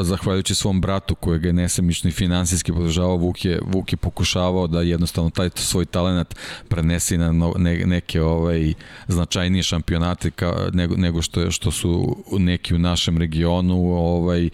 zahvaljujući 0.01 0.55
svom 0.55 0.81
bratu 0.81 1.14
kojeg 1.14 1.45
je 1.45 1.53
nesemično 1.53 2.09
i 2.09 2.12
finansijski 2.12 2.73
podržavao, 2.73 3.16
Vuk 3.16 3.45
je, 3.45 3.61
Vuk 3.66 3.92
je 3.92 3.97
pokušavao 3.97 4.66
da 4.66 4.83
jednostavno 4.83 5.31
taj 5.31 5.51
svoj 5.55 5.85
talent 5.85 6.35
prenesi 6.68 7.18
na 7.18 7.33
ne, 7.57 7.87
neke 7.87 8.23
ovaj, 8.23 8.75
značajnije 9.09 9.62
šampionate 9.62 10.31
ka, 10.31 10.71
nego, 10.73 10.97
nego 10.97 11.23
što, 11.23 11.40
je, 11.40 11.51
što 11.51 11.71
su 11.71 12.16
neki 12.33 12.75
u 12.75 12.79
našem 12.79 13.18
regionu 13.18 13.92
ovaj, 13.92 14.51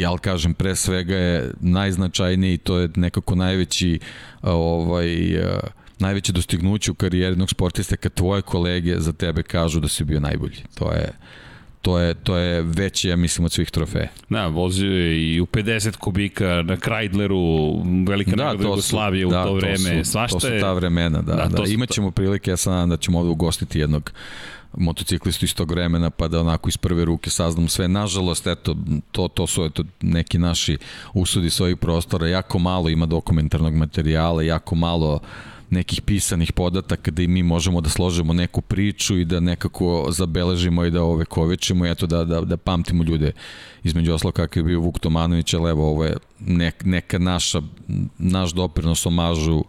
ja 0.00 0.10
ali 0.10 0.18
kažem 0.18 0.54
pre 0.54 0.76
svega 0.76 1.16
je 1.16 1.50
najznačajniji 1.60 2.54
i 2.54 2.58
to 2.58 2.78
je 2.78 2.88
nekako 2.96 3.34
najveći 3.34 3.98
ovaj 4.42 5.08
najveće 5.98 6.32
dostignuće 6.32 6.90
u 6.90 6.94
karijeri 6.94 7.32
jednog 7.32 7.50
sportista 7.50 7.96
kad 7.96 8.14
tvoje 8.14 8.42
kolege 8.42 9.00
za 9.00 9.12
tebe 9.12 9.42
kažu 9.42 9.80
da 9.80 9.88
si 9.88 10.04
bio 10.04 10.20
najbolji. 10.20 10.56
To 10.74 10.92
je 10.92 11.12
to 11.82 11.98
je, 11.98 12.14
to 12.14 12.36
je 12.36 12.62
veće, 12.62 13.08
ja 13.08 13.16
mislim, 13.16 13.44
od 13.44 13.52
svih 13.52 13.70
trofeja. 13.70 14.08
Da, 14.28 14.46
vozio 14.46 14.92
je 14.92 15.34
i 15.34 15.40
u 15.40 15.46
50 15.46 15.96
kubika 15.96 16.62
na 16.62 16.76
Kreidleru, 16.76 17.38
velika 18.06 18.36
da, 18.36 18.44
nagrada 18.44 18.68
Jugoslavije 18.68 19.26
u 19.26 19.30
da, 19.30 19.44
to 19.44 19.54
vreme. 19.54 19.98
To 19.98 20.04
su, 20.04 20.10
Svašta 20.10 20.38
to 20.38 20.40
su 20.40 20.60
ta 20.60 20.72
vremena, 20.72 21.22
da. 21.22 21.34
da, 21.34 21.48
da. 21.48 21.64
Imaćemo 21.68 22.10
prilike, 22.10 22.50
ja 22.50 22.56
sam 22.56 22.72
nadam 22.72 22.88
da 22.88 22.96
ćemo 22.96 23.18
ovde 23.18 23.30
ugostiti 23.30 23.80
jednog 23.80 24.12
motociklistu 24.76 25.44
iz 25.44 25.54
tog 25.54 25.70
vremena 25.70 26.10
pa 26.10 26.28
da 26.28 26.40
onako 26.40 26.68
iz 26.68 26.76
prve 26.76 27.04
ruke 27.04 27.30
saznamo 27.30 27.68
sve. 27.68 27.88
Nažalost, 27.88 28.46
eto, 28.46 28.76
to, 29.12 29.28
to 29.28 29.46
su 29.46 29.64
eto, 29.64 29.84
neki 30.00 30.38
naši 30.38 30.78
usudi 31.14 31.50
svojih 31.50 31.76
prostora. 31.76 32.28
Jako 32.28 32.58
malo 32.58 32.88
ima 32.88 33.06
dokumentarnog 33.06 33.74
materijala, 33.74 34.42
jako 34.42 34.74
malo 34.74 35.20
nekih 35.70 36.02
pisanih 36.02 36.52
podataka 36.52 37.10
da 37.10 37.22
i 37.22 37.28
mi 37.28 37.42
možemo 37.42 37.80
da 37.80 37.88
složimo 37.88 38.32
neku 38.32 38.60
priču 38.60 39.18
i 39.18 39.24
da 39.24 39.40
nekako 39.40 40.06
zabeležimo 40.10 40.84
i 40.84 40.90
da 40.90 41.02
ove 41.02 41.24
kovećemo 41.24 41.86
i 41.86 41.90
eto 41.90 42.06
da, 42.06 42.24
da, 42.24 42.40
da 42.40 42.56
pamtimo 42.56 43.04
ljude 43.04 43.32
između 43.84 44.14
oslo 44.14 44.32
kakav 44.32 44.60
je 44.60 44.64
bio 44.64 44.80
Vuk 44.80 44.98
Tomanović, 44.98 45.54
ali 45.54 45.70
evo 45.70 45.88
ovo 45.88 46.04
je 46.04 46.16
nek, 46.40 46.84
neka 46.84 47.18
naša, 47.18 47.62
naš 48.18 48.52
doprinos 48.52 49.06
omažu 49.06 49.64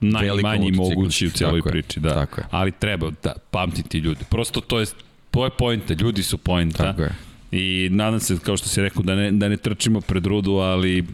najmanji 0.00 0.72
mogući 0.72 1.26
u 1.26 1.30
cijeloj 1.30 1.60
tako 1.60 1.70
priči, 1.70 2.00
da. 2.00 2.14
Tako 2.14 2.40
je. 2.40 2.46
Ali 2.50 2.72
treba 2.72 3.10
da 3.22 3.32
pamtiti 3.50 3.98
ljudi. 3.98 4.24
Prosto 4.30 4.60
to 4.60 4.80
je 4.80 4.86
to 5.30 5.44
je 5.44 5.50
poenta, 5.50 5.94
ljudi 5.94 6.22
su 6.22 6.38
poenta. 6.38 6.82
Tako 6.82 7.02
je. 7.02 7.14
I 7.52 7.88
nadam 7.92 8.20
se, 8.20 8.38
kao 8.42 8.56
što 8.56 8.68
si 8.68 8.82
rekao, 8.82 9.02
da 9.02 9.14
ne, 9.14 9.30
da 9.32 9.48
ne 9.48 9.56
trčimo 9.56 10.00
pred 10.00 10.26
rudu, 10.26 10.52
ali 10.52 11.04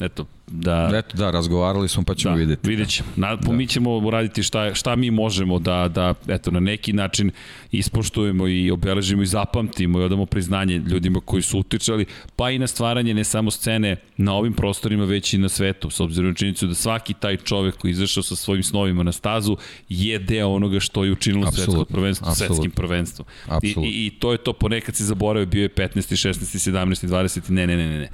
eto, 0.00 0.26
da... 0.50 0.90
Eto 0.94 1.16
da, 1.16 1.30
razgovarali 1.30 1.88
smo 1.88 2.02
pa 2.04 2.14
ćemo 2.14 2.34
da, 2.34 2.40
videti. 2.40 2.68
Vidjet 2.68 2.88
ćemo. 2.88 3.08
Na, 3.16 3.36
da. 3.36 3.52
Mi 3.52 3.66
ćemo 3.66 3.96
uraditi 3.96 4.42
šta, 4.42 4.74
šta 4.74 4.96
mi 4.96 5.10
možemo 5.10 5.58
da, 5.58 5.88
da 5.88 6.14
eto, 6.28 6.50
na 6.50 6.60
neki 6.60 6.92
način 6.92 7.30
ispoštujemo 7.72 8.48
i 8.48 8.70
obeležimo 8.70 9.22
i 9.22 9.26
zapamtimo 9.26 10.00
i 10.00 10.02
odamo 10.02 10.26
priznanje 10.26 10.76
ljudima 10.76 11.20
koji 11.20 11.42
su 11.42 11.58
utičali, 11.58 12.06
pa 12.36 12.50
i 12.50 12.58
na 12.58 12.66
stvaranje 12.66 13.14
ne 13.14 13.24
samo 13.24 13.50
scene 13.50 13.96
na 14.16 14.34
ovim 14.34 14.52
prostorima, 14.52 15.04
već 15.04 15.34
i 15.34 15.38
na 15.38 15.48
svetu, 15.48 15.90
s 15.90 16.00
obzirom 16.00 16.30
na 16.30 16.34
činjenicu 16.34 16.66
da 16.66 16.74
svaki 16.74 17.14
taj 17.14 17.36
čovek 17.36 17.76
koji 17.76 17.90
izašao 17.90 18.22
sa 18.22 18.36
svojim 18.36 18.62
snovima 18.62 19.02
na 19.02 19.12
stazu 19.12 19.56
je 19.88 20.18
deo 20.18 20.48
onoga 20.48 20.80
što 20.80 21.04
je 21.04 21.12
učinilo 21.12 21.48
Absolut, 21.48 21.64
svetsko 21.64 21.84
prvenstvo, 21.84 22.28
Absolut. 22.28 22.48
svetskim 22.48 22.70
prvenstvom. 22.70 23.26
I, 23.62 23.68
i, 23.68 24.06
I 24.06 24.10
to 24.10 24.32
je 24.32 24.38
to, 24.38 24.52
ponekad 24.52 24.96
se 24.96 25.04
zaboravio, 25.04 25.46
bio 25.46 25.62
je 25.62 25.68
15. 25.68 26.28
16. 26.28 26.72
17. 26.72 27.06
20. 27.06 27.50
Ne, 27.50 27.66
ne, 27.66 27.76
ne, 27.76 27.98
ne. 27.98 28.08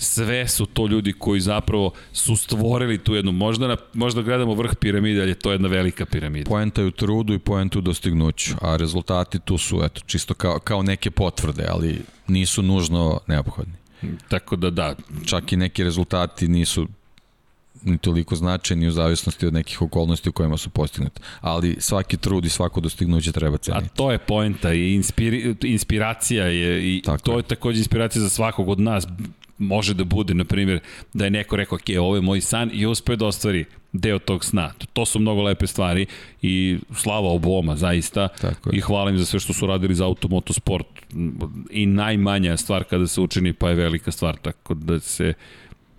Sve 0.00 0.48
su 0.48 0.66
to 0.66 0.86
ljudi 0.86 1.12
koji 1.12 1.40
zapravo 1.40 1.90
su 2.12 2.36
stvorili 2.36 2.98
tu 2.98 3.14
jednu, 3.14 3.32
možda, 3.32 3.68
na, 3.68 3.76
možda 3.94 4.22
gledamo 4.22 4.54
vrh 4.54 4.74
piramide, 4.80 5.20
ali 5.20 5.30
je 5.30 5.34
to 5.34 5.52
jedna 5.52 5.68
velika 5.68 6.06
piramida. 6.06 6.48
Poenta 6.50 6.80
je 6.80 6.86
u 6.86 6.90
trudu 6.90 7.34
i 7.34 7.38
poenta 7.38 7.78
u 7.78 7.82
dostignuću, 7.82 8.54
a 8.60 8.76
rezultati 8.76 9.38
tu 9.38 9.58
su 9.58 9.80
eto, 9.84 10.00
čisto 10.06 10.34
kao, 10.34 10.58
kao 10.58 10.82
neke 10.82 11.10
potvrde, 11.10 11.66
ali 11.68 11.98
nisu 12.28 12.62
nužno 12.62 13.20
neophodni. 13.26 13.74
Tako 14.28 14.56
da 14.56 14.70
da. 14.70 14.94
Čak 15.26 15.52
i 15.52 15.56
neki 15.56 15.84
rezultati 15.84 16.48
nisu 16.48 16.86
ni 17.82 17.98
toliko 17.98 18.36
značajni 18.36 18.88
u 18.88 18.92
zavisnosti 18.92 19.46
od 19.46 19.54
nekih 19.54 19.82
okolnosti 19.82 20.28
u 20.28 20.32
kojima 20.32 20.56
su 20.56 20.70
postignuti. 20.70 21.20
Ali 21.40 21.76
svaki 21.78 22.16
trud 22.16 22.44
i 22.44 22.48
svako 22.48 22.80
dostignuće 22.80 23.32
treba 23.32 23.58
ceniti. 23.58 23.86
A 23.86 23.96
to 23.96 24.12
je 24.12 24.18
poenta 24.18 24.72
i 24.72 24.94
inspiri, 24.94 25.56
inspiracija 25.62 26.46
je 26.46 26.96
i 26.96 27.02
Tako 27.02 27.18
to 27.18 27.32
je. 27.32 27.38
je 27.38 27.42
takođe 27.42 27.78
inspiracija 27.78 28.22
za 28.22 28.28
svakog 28.28 28.68
od 28.68 28.80
nas 28.80 29.06
može 29.60 29.94
da 29.94 30.04
bude, 30.04 30.34
na 30.34 30.44
primjer, 30.44 30.80
da 31.14 31.24
je 31.24 31.30
neko 31.30 31.56
rekao, 31.56 31.76
ok, 31.76 32.00
ovo 32.00 32.14
je 32.14 32.20
moj 32.20 32.40
san 32.40 32.70
i 32.72 32.86
uspeo 32.86 33.16
da 33.16 33.26
ostvari 33.26 33.64
deo 33.92 34.18
tog 34.18 34.44
sna. 34.44 34.72
To 34.92 35.06
su 35.06 35.18
mnogo 35.18 35.42
lepe 35.42 35.66
stvari 35.66 36.06
i 36.42 36.78
slava 36.94 37.28
oboma, 37.28 37.76
zaista. 37.76 38.28
Tako 38.28 38.70
je. 38.70 38.78
I 38.78 38.80
hvala 38.80 39.10
im 39.10 39.18
za 39.18 39.24
sve 39.24 39.40
što 39.40 39.52
su 39.52 39.66
radili 39.66 39.94
za 39.94 40.04
automotosport. 40.04 40.86
I 41.70 41.86
najmanja 41.86 42.56
stvar 42.56 42.84
kada 42.84 43.06
se 43.06 43.20
učini, 43.20 43.52
pa 43.52 43.68
je 43.68 43.74
velika 43.74 44.10
stvar. 44.12 44.36
Tako 44.36 44.74
da 44.74 45.00
se 45.00 45.34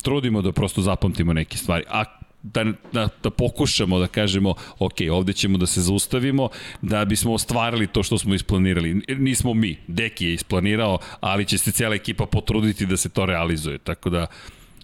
trudimo 0.02 0.42
da 0.42 0.52
prosto 0.52 0.82
zapamtimo 0.82 1.34
neke 1.34 1.58
stvari. 1.58 1.84
A 1.90 2.04
da, 2.44 2.66
da, 2.94 3.10
da 3.24 3.30
pokušamo 3.30 4.00
da 4.00 4.08
kažemo, 4.08 4.54
ok, 4.80 4.96
ovde 5.12 5.34
ćemo 5.34 5.58
da 5.58 5.66
se 5.66 5.82
zaustavimo, 5.82 6.50
da 6.82 7.06
bismo 7.06 7.34
ostvarili 7.34 7.88
to 7.88 8.04
što 8.04 8.18
smo 8.18 8.34
isplanirali. 8.34 9.02
Nismo 9.18 9.54
mi, 9.54 9.78
Deki 9.88 10.26
je 10.26 10.34
isplanirao, 10.34 11.00
ali 11.20 11.46
će 11.46 11.58
se 11.58 11.72
cijela 11.72 11.96
ekipa 11.96 12.26
potruditi 12.26 12.86
da 12.86 12.98
se 12.98 13.10
to 13.10 13.26
realizuje. 13.26 13.78
Tako 13.78 14.10
da, 14.10 14.28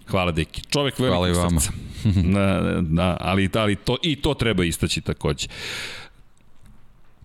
hvala 0.06 0.32
Deki. 0.32 0.62
Čovek 0.70 0.98
velikog 0.98 1.16
Hvala 1.16 1.28
i 1.28 1.32
vama. 1.32 1.60
srca. 1.60 1.72
da, 2.34 2.80
da, 2.80 3.16
ali, 3.20 3.50
ali 3.54 3.76
to, 3.76 3.96
i 4.02 4.16
to 4.16 4.34
treba 4.34 4.64
istaći 4.64 5.00
takođe 5.00 5.48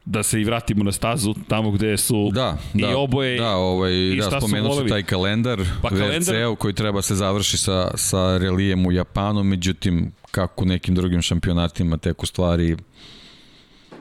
da 0.05 0.23
se 0.23 0.41
i 0.41 0.43
vratimo 0.43 0.83
na 0.83 0.91
stazu 0.91 1.33
tamo 1.47 1.71
gde 1.71 1.97
su 1.97 2.31
da, 2.33 2.57
i 2.73 2.81
da, 2.81 2.97
oboje 2.97 3.37
da, 3.37 3.55
ovaj, 3.55 3.93
i 3.93 4.19
da, 4.31 4.39
spomenuo 4.39 4.75
su 4.75 4.87
taj 4.87 5.03
kalendar 5.03 5.61
pa 5.81 5.89
VRC-u 5.89 6.55
koji 6.55 6.73
treba 6.73 7.01
se 7.01 7.15
završi 7.15 7.57
sa, 7.57 7.91
sa 7.95 8.37
relijem 8.37 8.85
u 8.85 8.91
Japanu, 8.91 9.43
međutim 9.43 10.11
kako 10.31 10.63
u 10.63 10.67
nekim 10.67 10.95
drugim 10.95 11.21
šampionatima 11.21 11.97
tek 11.97 12.23
u 12.23 12.25
stvari 12.25 12.77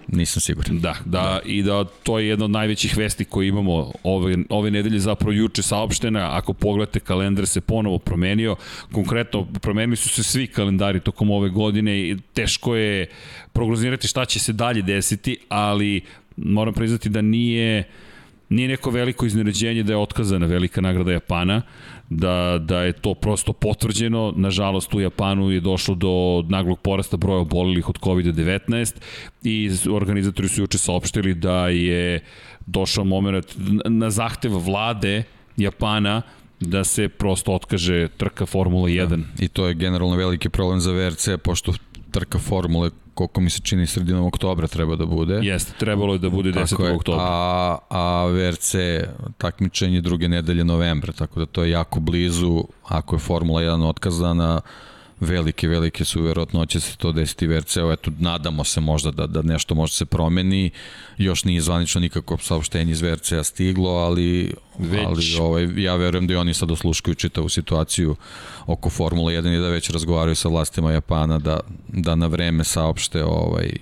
Nisam 0.08 0.40
siguran. 0.40 0.80
Da, 0.80 0.94
da, 1.04 1.20
da, 1.20 1.40
i 1.44 1.62
da 1.62 1.84
to 1.84 2.18
je 2.18 2.28
jedna 2.28 2.44
od 2.44 2.50
najvećih 2.50 2.96
vesti 2.96 3.24
koje 3.24 3.48
imamo 3.48 3.92
ove, 4.02 4.36
ove 4.48 4.70
nedelje, 4.70 4.98
zapravo 4.98 5.32
juče 5.32 5.62
saopštena, 5.62 6.36
ako 6.36 6.52
pogledate 6.52 7.00
kalendar 7.00 7.46
se 7.46 7.60
ponovo 7.60 7.98
promenio, 7.98 8.56
konkretno 8.92 9.46
promenili 9.60 9.96
su 9.96 10.08
se 10.08 10.22
svi 10.22 10.46
kalendari 10.46 11.00
tokom 11.00 11.30
ove 11.30 11.48
godine 11.48 12.00
i 12.00 12.16
teško 12.34 12.76
je 12.76 13.06
prognozirati 13.52 14.08
šta 14.08 14.24
će 14.24 14.38
se 14.38 14.52
dalje 14.52 14.82
desiti, 14.82 15.36
ali 15.48 16.00
moram 16.36 16.74
priznati 16.74 17.08
da 17.08 17.20
nije 17.22 17.84
nije 18.52 18.68
neko 18.68 18.90
veliko 18.90 19.26
iznenađenje 19.26 19.82
da 19.82 19.92
je 19.92 19.96
otkazana 19.96 20.46
velika 20.46 20.80
nagrada 20.80 21.12
Japana, 21.12 21.62
da, 22.16 22.58
da 22.58 22.82
je 22.82 22.92
to 22.92 23.14
prosto 23.14 23.52
potvrđeno. 23.52 24.32
Nažalost, 24.36 24.94
u 24.94 25.00
Japanu 25.00 25.50
je 25.50 25.60
došlo 25.60 25.94
do 25.94 26.44
naglog 26.48 26.80
porasta 26.80 27.16
broja 27.16 27.40
obolelih 27.40 27.88
od 27.88 27.98
COVID-19 27.98 28.94
i 29.42 29.70
organizatori 29.90 30.48
su 30.48 30.60
juče 30.60 30.78
saopštili 30.78 31.34
da 31.34 31.68
je 31.68 32.20
došao 32.66 33.04
moment 33.04 33.46
na 33.84 34.10
zahtev 34.10 34.52
vlade 34.58 35.22
Japana 35.56 36.22
da 36.60 36.84
se 36.84 37.08
prosto 37.08 37.54
otkaže 37.54 38.08
trka 38.16 38.46
Formula 38.46 38.88
1. 38.88 39.06
Da. 39.08 39.44
I 39.44 39.48
to 39.48 39.66
je 39.66 39.74
generalno 39.74 40.16
veliki 40.16 40.48
problem 40.48 40.80
za 40.80 40.92
VRC, 40.92 41.28
pošto 41.44 41.72
trka 42.10 42.38
Formule 42.38 42.90
koliko 43.14 43.40
mi 43.40 43.50
se 43.50 43.60
čini 43.60 43.86
sredinom 43.86 44.24
oktobra 44.26 44.66
treba 44.66 44.96
da 44.96 45.06
bude. 45.06 45.40
Jeste, 45.42 45.72
trebalo 45.78 46.12
je 46.12 46.18
da 46.18 46.30
bude 46.30 46.52
10. 46.52 46.84
Je, 46.84 46.92
oktobra. 46.92 47.24
A, 47.24 47.78
a 47.90 48.26
VRC 48.26 48.74
takmičenje 49.38 50.00
druge 50.00 50.28
nedelje 50.28 50.64
novembra, 50.64 51.12
tako 51.12 51.40
da 51.40 51.46
to 51.46 51.64
je 51.64 51.70
jako 51.70 52.00
blizu, 52.00 52.64
ako 52.88 53.16
je 53.16 53.20
Formula 53.20 53.60
1 53.60 53.88
otkazana, 53.88 54.60
velike, 55.22 55.68
velike 55.68 56.04
su 56.04 56.22
verovatnoće 56.22 56.80
se 56.80 56.96
to 56.96 57.12
desiti 57.12 57.46
VRC-u, 57.46 57.92
eto, 57.92 58.10
nadamo 58.18 58.64
se 58.64 58.80
možda 58.80 59.10
da, 59.10 59.26
da 59.26 59.42
nešto 59.42 59.74
može 59.74 59.92
se 59.92 60.04
promeni, 60.04 60.70
još 61.18 61.44
nije 61.44 61.60
zvanično 61.60 62.00
nikako 62.00 62.38
saopštenje 62.38 62.92
iz 62.92 63.02
VRC-a 63.02 63.42
stiglo, 63.42 63.90
ali, 63.90 64.54
već. 64.78 65.06
ali 65.06 65.36
ovaj, 65.40 65.68
ja 65.76 65.96
verujem 65.96 66.26
da 66.26 66.32
i 66.32 66.36
oni 66.36 66.54
sad 66.54 66.70
osluškuju 66.70 67.14
čitavu 67.14 67.48
situaciju 67.48 68.16
oko 68.66 68.90
Formula 68.90 69.32
1 69.32 69.58
i 69.58 69.60
da 69.60 69.68
već 69.68 69.90
razgovaraju 69.90 70.36
sa 70.36 70.48
vlastima 70.48 70.92
Japana 70.92 71.38
da, 71.38 71.60
da 71.88 72.14
na 72.14 72.26
vreme 72.26 72.64
saopšte 72.64 73.24
ovaj, 73.24 73.72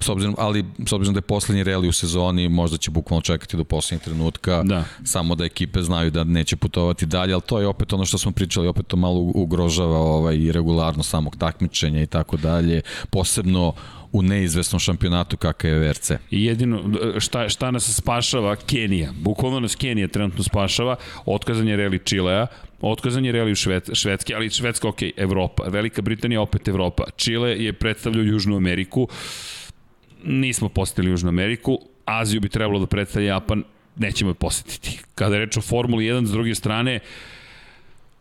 s 0.00 0.08
obzirom, 0.08 0.34
ali 0.38 0.64
s 0.86 0.92
obzirom 0.92 1.14
da 1.14 1.18
je 1.18 1.22
poslednji 1.22 1.62
reli 1.62 1.88
u 1.88 1.92
sezoni, 1.92 2.48
možda 2.48 2.76
će 2.76 2.90
bukvalno 2.90 3.20
čekati 3.20 3.56
do 3.56 3.64
poslednjeg 3.64 4.02
trenutka, 4.02 4.62
da. 4.62 4.84
samo 5.04 5.34
da 5.34 5.44
ekipe 5.44 5.82
znaju 5.82 6.10
da 6.10 6.24
neće 6.24 6.56
putovati 6.56 7.06
dalje, 7.06 7.32
ali 7.32 7.42
to 7.42 7.60
je 7.60 7.66
opet 7.66 7.92
ono 7.92 8.04
što 8.04 8.18
smo 8.18 8.32
pričali, 8.32 8.68
opet 8.68 8.86
to 8.86 8.96
malo 8.96 9.20
ugrožava 9.20 9.98
ovaj, 9.98 10.52
regularno 10.52 11.02
samog 11.02 11.36
takmičenja 11.36 12.02
i 12.02 12.06
tako 12.06 12.36
dalje, 12.36 12.82
posebno 13.10 13.72
u 14.12 14.22
neizvesnom 14.22 14.80
šampionatu 14.80 15.36
kakav 15.36 15.70
je 15.70 15.78
VRC. 15.78 16.10
I 16.30 16.44
jedino 16.44 16.82
šta, 17.18 17.48
šta 17.48 17.70
nas 17.70 17.96
spašava 17.96 18.56
Kenija, 18.56 19.12
bukvalno 19.20 19.60
nas 19.60 19.74
Kenija 19.74 20.08
trenutno 20.08 20.44
spašava, 20.44 20.96
otkazan 21.26 21.68
je 21.68 21.76
reli 21.76 21.98
Čilea, 21.98 22.46
Otkazan 22.82 23.24
je 23.24 23.32
reli 23.32 23.52
u 23.52 23.54
Šved, 23.54 23.90
Švedske, 23.92 24.34
ali 24.34 24.50
Švedska, 24.50 24.88
ok, 24.88 25.02
Evropa. 25.16 25.64
Velika 25.68 26.02
Britanija, 26.02 26.40
opet 26.40 26.68
Evropa. 26.68 27.04
Čile 27.16 27.50
je 27.50 27.72
predstavljao 27.72 28.24
Južnu 28.24 28.56
Ameriku. 28.56 29.02
Uh, 29.02 29.10
nismo 30.24 30.68
posetili 30.68 31.10
Južnu 31.10 31.28
Ameriku, 31.28 31.78
Aziju 32.04 32.40
bi 32.40 32.48
trebalo 32.48 32.78
da 32.78 32.86
predstavlja 32.86 33.28
Japan, 33.28 33.64
nećemo 33.96 34.30
je 34.30 34.34
posetiti. 34.34 35.00
Kada 35.14 35.36
je 35.36 35.44
reč 35.44 35.56
o 35.56 35.60
Formuli 35.60 36.04
1, 36.04 36.26
s 36.26 36.30
druge 36.30 36.54
strane, 36.54 37.00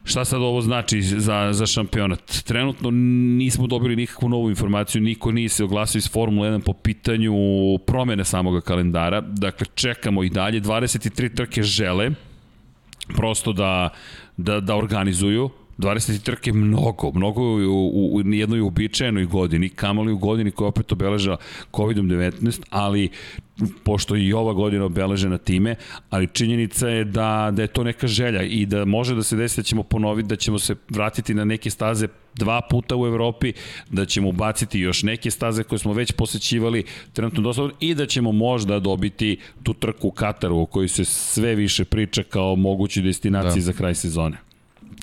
Šta 0.03 0.25
sad 0.25 0.41
ovo 0.41 0.61
znači 0.61 1.01
za, 1.01 1.49
za 1.53 1.65
šampionat? 1.65 2.43
Trenutno 2.45 2.91
nismo 2.91 3.67
dobili 3.67 3.95
nikakvu 3.95 4.29
novu 4.29 4.49
informaciju, 4.49 5.01
niko 5.01 5.31
nije 5.31 5.49
se 5.49 5.63
oglasio 5.63 5.99
iz 5.99 6.11
Formule 6.11 6.49
1 6.49 6.61
po 6.65 6.73
pitanju 6.73 7.33
promene 7.87 8.25
samog 8.25 8.63
kalendara. 8.63 9.21
Dakle, 9.21 9.67
čekamo 9.75 10.23
i 10.23 10.29
dalje. 10.29 10.61
23 10.61 11.35
trke 11.35 11.63
žele 11.63 12.11
prosto 13.15 13.53
da, 13.53 13.89
da, 14.37 14.59
da 14.59 14.75
organizuju. 14.75 15.49
20 15.79 16.23
trke 16.23 16.53
mnogo, 16.53 17.11
mnogo 17.11 17.41
u, 17.41 17.89
u, 17.93 18.15
u 18.15 18.33
jednoj 18.33 18.61
uobičajenoj 18.61 19.25
godini, 19.25 19.69
kamali 19.69 20.11
u 20.11 20.17
godini 20.17 20.51
koja 20.51 20.67
opet 20.67 20.91
obeleža 20.91 21.37
COVID-19, 21.71 22.61
ali 22.69 23.09
pošto 23.83 24.15
i 24.15 24.33
ova 24.33 24.53
godina 24.53 24.85
obeležena 24.85 25.37
time, 25.37 25.75
ali 26.09 26.27
činjenica 26.27 26.87
je 26.87 27.03
da, 27.03 27.49
da 27.53 27.61
je 27.61 27.67
to 27.67 27.83
neka 27.83 28.07
želja 28.07 28.43
i 28.43 28.65
da 28.65 28.85
može 28.85 29.15
da 29.15 29.23
se 29.23 29.35
desi 29.35 29.59
da 29.59 29.63
ćemo 29.63 29.83
ponoviti, 29.83 30.27
da 30.27 30.35
ćemo 30.35 30.59
se 30.59 30.75
vratiti 30.89 31.33
na 31.33 31.45
neke 31.45 31.69
staze 31.69 32.07
dva 32.35 32.61
puta 32.61 32.95
u 32.95 33.07
Evropi, 33.07 33.53
da 33.89 34.05
ćemo 34.05 34.29
ubaciti 34.29 34.79
još 34.79 35.03
neke 35.03 35.31
staze 35.31 35.63
koje 35.63 35.79
smo 35.79 35.93
već 35.93 36.11
posećivali 36.11 36.83
trenutno 37.13 37.41
dosta 37.41 37.69
i 37.79 37.95
da 37.95 38.05
ćemo 38.05 38.31
možda 38.31 38.79
dobiti 38.79 39.37
tu 39.63 39.73
trku 39.73 40.07
u 40.07 40.11
Kataru 40.11 40.59
o 40.59 40.65
kojoj 40.65 40.87
se 40.87 41.05
sve 41.05 41.55
više 41.55 41.85
priča 41.85 42.23
kao 42.23 42.55
mogućoj 42.55 43.03
destinaciji 43.03 43.61
da. 43.61 43.65
za 43.65 43.73
kraj 43.73 43.95
sezone 43.95 44.48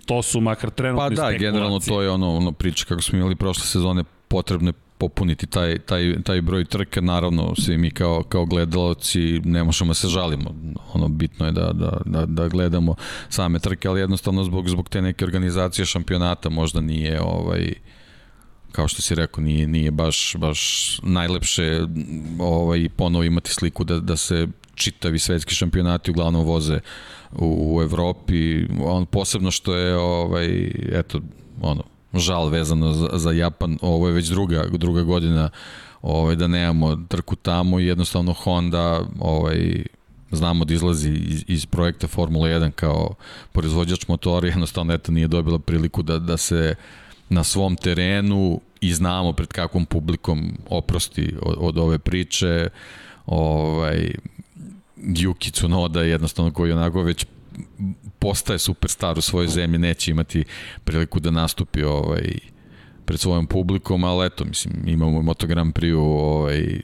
to 0.07 0.23
su 0.23 0.41
makar 0.41 0.71
trenutne 0.71 1.05
Pa 1.05 1.09
da, 1.09 1.17
spekulacije. 1.17 1.39
generalno 1.39 1.81
to 1.81 2.03
je 2.03 2.11
ono, 2.11 2.37
ono 2.37 2.53
priča 2.53 2.85
kako 2.85 3.03
smo 3.03 3.19
imali 3.19 3.37
prošle 3.37 3.65
sezone, 3.65 4.05
potrebno 4.29 4.69
je 4.69 4.73
popuniti 4.99 5.47
taj, 5.47 5.79
taj, 5.79 6.23
taj 6.23 6.41
broj 6.41 6.65
trka, 6.65 7.01
naravno 7.01 7.55
svi 7.59 7.79
mi 7.79 7.91
kao, 7.91 8.23
kao 8.23 8.45
gledalci 8.45 9.41
ne 9.45 9.65
možemo 9.65 9.91
da 9.91 9.95
se 9.95 10.09
žalimo, 10.09 10.55
ono 10.95 11.09
bitno 11.09 11.47
je 11.47 11.53
da, 11.53 11.73
da, 11.73 11.99
da, 12.05 12.27
da 12.27 12.49
gledamo 12.49 12.95
same 13.29 13.59
trke, 13.59 13.89
ali 13.89 14.01
jednostavno 14.01 14.45
zbog, 14.45 14.69
zbog 14.69 14.89
te 14.89 15.03
neke 15.03 15.25
organizacije 15.25 15.87
šampionata 15.87 16.49
možda 16.49 16.81
nije 16.81 17.21
ovaj, 17.23 17.73
kao 18.73 18.89
što 18.89 19.03
si 19.03 19.15
rekao, 19.15 19.45
nije, 19.45 19.67
nije 19.67 19.91
baš, 19.91 20.37
baš 20.39 21.01
najlepše 21.03 21.81
ovaj, 22.39 22.89
ponovo 22.97 23.25
imati 23.25 23.51
sliku 23.51 23.85
da, 23.85 24.01
da 24.01 24.17
se 24.17 24.47
čitavi 24.75 25.19
svetski 25.19 25.55
šampionati 25.55 26.11
uglavnom 26.11 26.45
voze 26.45 26.75
u, 26.75 26.81
u 27.33 27.81
Evropi, 27.83 28.67
on 28.85 29.07
posebno 29.07 29.51
što 29.51 29.75
je 29.75 29.97
ovaj 29.97 30.71
eto 30.93 31.21
ono 31.63 31.83
žal 32.15 32.49
vezano 32.49 32.93
za, 32.93 33.09
za 33.13 33.33
Japan, 33.33 33.79
ovo 33.83 34.09
je 34.09 34.15
već 34.15 34.29
druga 34.29 34.65
druga 34.73 35.03
godina 35.03 35.51
ovaj 36.03 36.37
da 36.37 36.47
nemamo 36.47 36.97
trku 37.09 37.37
tamo 37.37 37.81
i 37.81 37.87
jednostavno 37.87 38.33
Honda 38.33 39.01
ovaj 39.21 39.85
znamo 40.31 40.65
da 40.65 40.75
izlazi 40.75 41.11
iz, 41.11 41.45
iz 41.49 41.67
projekta 41.67 42.07
Formula 42.07 42.49
1 42.49 42.71
kao 42.71 43.15
proizvođač 43.53 44.09
motora, 44.09 44.49
jednostavno 44.49 44.95
eto 44.95 45.13
nije 45.13 45.29
dobila 45.29 45.59
priliku 45.59 46.03
da, 46.03 46.19
da 46.19 46.37
se 46.37 46.75
na 47.29 47.45
svom 47.45 47.77
terenu 47.77 48.61
i 48.81 48.95
znamo 48.95 49.33
pred 49.33 49.49
kakvom 49.49 49.87
publikom 49.87 50.59
oprosti 50.69 51.35
od, 51.43 51.57
od 51.59 51.79
ove 51.79 51.99
priče 51.99 52.69
ovaj 53.27 54.11
Yuki 55.07 55.53
Tsunoda 55.53 56.03
jednostavno 56.03 56.51
koji 56.51 56.73
onako 56.73 57.03
već 57.03 57.27
postaje 58.19 58.59
superstar 58.59 59.19
u 59.19 59.21
svojoj 59.21 59.49
zemlji, 59.49 59.79
neće 59.79 60.11
imati 60.11 60.45
priliku 60.85 61.21
da 61.21 61.31
nastupi 61.31 61.83
ovaj, 61.83 62.39
pred 63.05 63.21
svojom 63.21 63.47
publikom, 63.47 64.05
ali 64.05 64.27
eto, 64.27 64.45
mislim, 64.45 64.75
imamo 64.87 65.23
Moto 65.23 65.47
Grand 65.47 65.75
Prix 65.75 65.95
ovaj, 65.95 66.81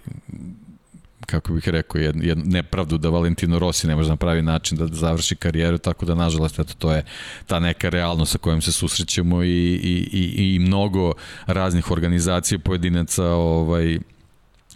kako 1.27 1.53
bih 1.53 1.69
rekao, 1.69 2.01
jed, 2.01 2.25
jed, 2.25 2.39
nepravdu 2.47 2.99
da 2.99 3.09
Valentino 3.09 3.59
Rossi 3.59 3.87
ne 3.87 3.97
može 3.97 4.09
na 4.09 4.17
pravi 4.17 4.43
način 4.43 4.79
da 4.79 4.87
završi 4.87 5.37
karijeru, 5.37 5.79
tako 5.79 6.07
da 6.07 6.15
nažalost 6.15 6.59
eto, 6.59 6.75
to 6.79 6.93
je 6.93 7.05
ta 7.47 7.61
neka 7.61 7.89
realnost 7.89 8.33
sa 8.33 8.39
kojom 8.39 8.63
se 8.63 8.73
susrećemo 8.73 9.43
i, 9.43 9.49
i, 9.49 10.09
i, 10.13 10.55
i 10.55 10.59
mnogo 10.59 11.13
raznih 11.47 11.91
organizacija 11.91 12.59
pojedinaca 12.59 13.25
ovaj, 13.25 13.99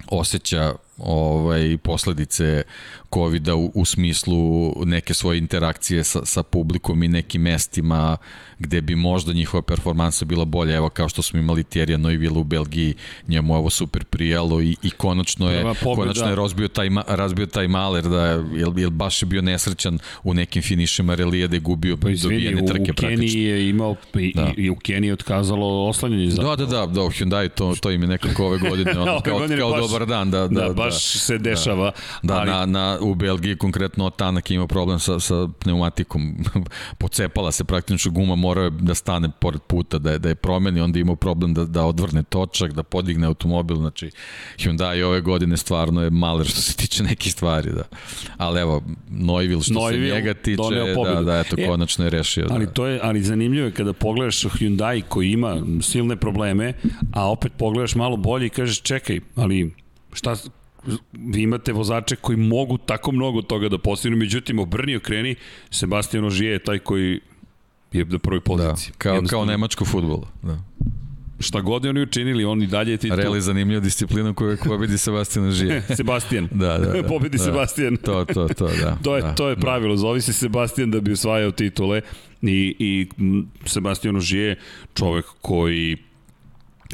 osjeća 0.09 0.75
ovaj 0.99 1.79
posledice 1.79 2.63
covid 3.15 3.49
u, 3.49 3.71
u 3.75 3.85
smislu 3.85 4.73
neke 4.85 5.15
svoje 5.15 5.39
interakcije 5.39 6.05
sa, 6.05 6.25
sa 6.25 6.43
publikom 6.43 7.03
i 7.03 7.09
nekim 7.09 7.43
mestima 7.43 8.17
gde 8.59 8.81
bi 8.81 8.95
možda 8.95 9.33
njihova 9.33 9.63
performansa 9.63 10.25
bila 10.25 10.45
bolja, 10.45 10.77
evo 10.77 10.89
kao 10.89 11.09
što 11.09 11.23
smo 11.23 11.39
imali 11.39 11.63
Thierry 11.63 11.97
Neuville 11.97 12.39
u 12.39 12.45
Belgiji, 12.45 12.95
njemu 13.29 13.55
ovo 13.55 13.71
super 13.71 14.05
prijalo 14.05 14.63
i, 14.63 14.77
i 14.83 14.91
konačno 14.91 15.51
je, 15.51 15.65
konačno 15.97 16.29
je 16.29 16.37
razbio 16.37 16.69
taj, 16.69 16.89
razbio 17.07 17.47
taj 17.47 17.69
maler, 17.69 18.05
da 18.05 18.27
je, 18.27 18.45
jel, 18.55 18.79
jel 18.79 18.91
baš 18.91 19.23
je 19.23 19.27
bio 19.27 19.43
nesrećan 19.43 19.99
u 20.25 20.35
nekim 20.35 20.63
finišima 20.63 21.15
relije 21.15 21.49
da 21.49 21.57
je 21.57 21.61
gubio 21.61 21.97
pa, 21.97 22.11
izvini, 22.11 22.45
dobijene 22.45 22.67
trke 22.67 22.93
praktično. 22.93 23.09
U 23.09 23.11
Keniji 23.11 23.43
je 23.43 23.69
imao, 23.69 23.97
i, 24.15 24.33
da. 24.35 24.53
i 24.57 24.71
u 24.71 24.77
Keniji 24.77 25.13
otkazalo 25.13 25.89
oslanjanje 25.89 26.31
za... 26.31 26.43
Da, 26.43 26.57
da, 26.57 26.67
da, 26.67 26.87
da, 26.87 27.03
u 27.03 27.11
Hyundai 27.11 27.49
to, 27.49 27.75
to 27.81 27.91
im 27.91 28.03
je 28.03 28.09
nekako 28.09 28.47
ove 28.47 28.59
godine, 28.59 28.99
ono, 29.01 29.21
kao, 29.21 29.39
godine 29.39 29.59
kao 29.59 29.71
baš, 29.71 29.81
dobar 29.81 30.07
dan. 30.07 30.31
Da, 30.31 30.49
da, 30.49 30.61
da, 30.61 30.73
baš 30.73 30.93
da, 30.93 31.19
se 31.19 31.39
dešava. 31.39 31.93
Da, 32.23 32.35
da 32.35 32.41
ali... 32.41 32.51
na, 32.51 32.67
na, 32.67 32.96
u 33.01 33.15
Belgiji 33.15 33.57
konkretno 33.57 34.11
Tanak 34.11 34.51
ima 34.51 34.67
problem 34.67 34.99
sa, 34.99 35.21
sa 35.21 35.49
pneumatikom, 35.59 36.37
pocepala 36.99 37.53
se 37.53 37.65
praktično 37.65 38.13
guma, 38.13 38.35
morao 38.35 38.65
je 38.65 38.71
da 38.71 38.95
stane 38.95 39.31
pored 39.41 39.61
puta, 39.67 39.99
da 39.99 40.13
je, 40.13 40.19
da 40.19 40.29
je 40.29 40.35
promeni, 40.35 40.81
onda 40.81 40.99
imao 40.99 41.17
problem 41.17 41.55
da, 41.55 41.65
da 41.65 41.85
odvrne 41.85 42.23
točak, 42.23 42.73
da 42.73 42.83
podigne 42.83 43.27
automobil, 43.27 43.77
znači 43.77 44.11
Hyundai 44.59 45.03
ove 45.03 45.21
godine 45.21 45.57
stvarno 45.57 46.03
je 46.03 46.11
maler 46.11 46.47
što 46.47 46.61
se 46.61 46.77
tiče 46.77 47.03
nekih 47.03 47.33
stvari, 47.33 47.73
da. 47.73 47.83
Ali 48.37 48.61
evo, 48.61 48.83
Neuville 49.11 49.63
što 49.63 49.75
Neuville 49.75 50.09
se 50.09 50.15
njega 50.15 50.35
tiče, 50.35 50.63
da, 51.15 51.23
da, 51.23 51.39
eto, 51.39 51.57
e, 51.59 51.67
konačno 51.67 52.05
je 52.05 52.11
rešio. 52.11 52.47
Ali 52.51 52.67
da. 52.67 52.73
to 52.73 52.87
je, 52.87 53.01
ali 53.03 53.23
zanimljivo 53.23 53.67
je 53.67 53.73
kada 53.73 53.93
pogledaš 53.93 54.43
Hyundai 54.43 55.03
koji 55.09 55.31
ima 55.31 55.57
silne 55.83 56.17
probleme, 56.17 56.73
a 57.13 57.31
opet 57.31 57.53
pogledaš 57.59 57.95
malo 57.95 58.17
bolje 58.17 58.47
i 58.47 58.51
kažeš 58.51 58.81
čekaj, 58.81 59.21
ali 59.35 59.75
šta, 60.13 60.37
vi 61.13 61.43
imate 61.43 61.73
vozače 61.73 62.17
koji 62.17 62.37
mogu 62.37 62.79
tako 62.79 63.13
mnogo 63.13 63.43
toga 63.43 63.69
da 63.69 63.79
postignu, 63.79 64.17
međutim 64.17 64.59
obrni 64.59 64.97
okreni, 64.97 65.35
Sebastian 65.71 66.25
Ožije 66.25 66.53
je 66.53 66.59
taj 66.59 66.79
koji 66.79 67.21
je 67.93 68.05
na 68.05 68.19
prvoj 68.19 68.41
poziciji. 68.41 68.93
Da, 68.93 68.99
kao, 68.99 69.23
kao 69.31 69.45
nemačko 69.45 69.85
futbol. 69.85 70.23
Da. 70.43 70.59
Šta 71.41 71.61
god 71.61 71.85
je 71.85 71.91
oni 71.91 72.03
učinili, 72.03 72.45
on 72.45 72.63
i 72.63 72.67
dalje 72.67 72.91
je 72.91 72.97
titul. 72.97 73.17
Reli 73.17 73.41
zanimljiva 73.41 73.81
disciplina 73.81 74.35
koju 74.35 74.57
pobedi 74.65 74.99
Sebastian 74.99 75.49
Ožije. 75.49 75.83
Sebastian. 75.97 76.49
da, 76.53 76.79
da, 76.79 77.03
da. 77.03 77.09
pobedi 77.09 77.39
da. 77.39 77.45
Sebastian. 77.45 77.97
to, 77.97 78.25
to, 78.25 78.49
to, 78.49 78.69
da. 78.83 78.99
to 79.03 79.17
je, 79.17 79.23
da, 79.23 79.35
to 79.35 79.49
je 79.49 79.57
pravilo. 79.57 79.95
Da. 79.95 79.99
Zovi 79.99 80.21
se 80.21 80.33
Sebastian 80.33 80.91
da 80.91 81.01
bi 81.01 81.13
osvajao 81.13 81.51
titule 81.51 82.01
i, 82.43 82.77
i 82.79 83.07
Sebastian 83.65 84.17
Ožije 84.17 84.57
čovek 84.95 85.25
koji 85.41 85.97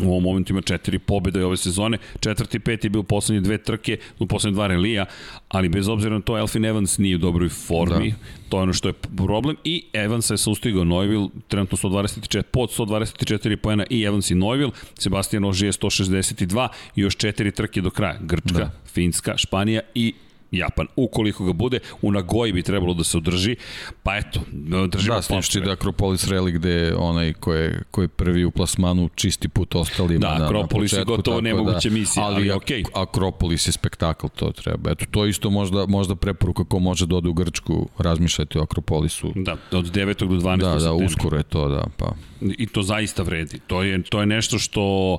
u 0.02 0.10
ovom 0.10 0.22
momentu 0.22 0.52
ima 0.52 0.62
četiri 0.62 0.98
pobjede 0.98 1.44
ove 1.44 1.56
sezone, 1.56 1.98
četvrti 2.20 2.56
i 2.56 2.60
peti 2.60 2.86
je 2.86 2.90
bio 2.90 3.02
poslednje 3.02 3.40
dve 3.40 3.58
trke, 3.58 3.98
u 4.18 4.26
poslednje 4.26 4.54
dva 4.54 4.66
relija, 4.66 5.06
ali 5.48 5.68
bez 5.68 5.88
obzira 5.88 6.14
na 6.14 6.20
to 6.20 6.38
Elfin 6.38 6.64
Evans 6.64 6.98
nije 6.98 7.16
u 7.16 7.18
dobroj 7.18 7.48
formi, 7.48 8.10
da. 8.10 8.16
to 8.48 8.56
je 8.56 8.62
ono 8.62 8.72
što 8.72 8.88
je 8.88 8.92
problem. 9.16 9.56
I 9.64 9.84
Evans 9.92 10.30
je 10.30 10.38
saustigao 10.38 10.84
Neuville, 10.84 11.28
trenutno 11.48 11.78
124, 11.78 12.42
pod 12.42 12.70
124 12.78 13.56
poena 13.56 13.84
i 13.90 14.02
Evans 14.02 14.30
i 14.30 14.34
Neuville, 14.34 14.72
Sebastian 14.98 15.44
Oži 15.44 15.66
je 15.66 15.72
162 15.72 16.68
i 16.96 17.00
još 17.00 17.16
četiri 17.16 17.50
trke 17.50 17.80
do 17.80 17.90
kraja, 17.90 18.18
Grčka, 18.20 18.58
da. 18.58 18.70
Finska, 18.86 19.36
Španija 19.36 19.80
i 19.94 20.14
Japan. 20.52 20.86
Ukoliko 20.96 21.44
ga 21.44 21.52
bude, 21.52 21.78
u 22.02 22.12
Nagoji 22.12 22.52
bi 22.52 22.62
trebalo 22.62 22.94
da 22.94 23.04
se 23.04 23.16
održi, 23.16 23.56
pa 24.02 24.16
eto, 24.16 24.40
držimo 24.88 25.16
Da, 25.16 25.22
snimšti 25.22 25.60
da 25.60 25.72
Akropolis 25.72 26.24
Rally 26.28 26.52
gde 26.52 26.94
onaj 26.96 27.32
ko 27.32 27.54
je, 27.54 27.82
ko 27.90 28.02
je 28.02 28.08
prvi 28.08 28.44
u 28.44 28.50
plasmanu 28.50 29.08
čisti 29.14 29.48
put 29.48 29.74
ostalima 29.74 30.20
da, 30.20 30.38
na, 30.38 30.44
Akropolis 30.44 30.92
na 30.92 30.96
početku, 30.96 31.12
je 31.12 31.16
gotovo 31.16 31.40
nemoguće 31.40 31.88
da, 31.88 31.94
misija, 31.94 32.24
ali, 32.24 32.34
ali 32.34 32.50
okej. 32.50 32.82
Okay. 32.82 33.02
Akropolis 33.02 33.68
je 33.68 33.72
spektakl, 33.72 34.26
to 34.26 34.52
treba. 34.52 34.90
Eto, 34.90 35.04
to 35.10 35.26
isto 35.26 35.50
možda, 35.50 35.86
možda 35.86 36.16
preporuka 36.16 36.64
ko 36.64 36.78
može 36.78 37.06
da 37.06 37.16
ode 37.16 37.28
u 37.28 37.32
Grčku, 37.32 37.88
razmišljati 37.98 38.58
o 38.58 38.62
Akropolisu. 38.62 39.32
Da, 39.34 39.56
od 39.70 39.84
9. 39.84 40.28
do 40.28 40.34
12. 40.34 40.56
Da, 40.56 40.74
da, 40.74 40.92
uskoro 40.92 41.36
je 41.36 41.42
to, 41.42 41.68
da, 41.68 41.84
pa. 41.96 42.14
I 42.40 42.66
to 42.66 42.82
zaista 42.82 43.22
vredi. 43.22 43.58
To 43.66 43.82
je, 43.82 44.02
to 44.02 44.20
je 44.20 44.26
nešto 44.26 44.58
što 44.58 45.18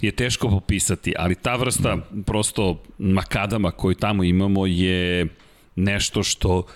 je 0.00 0.12
teško 0.12 0.48
popisati, 0.48 1.14
ali 1.18 1.34
ta 1.34 1.56
vrsta 1.56 1.96
mm. 1.96 2.22
prosto 2.22 2.82
makadama 2.98 3.70
koju 3.70 3.94
tamo 3.94 4.24
imamo 4.24 4.66
je 4.66 5.26
nešto 5.76 6.22
što... 6.22 6.66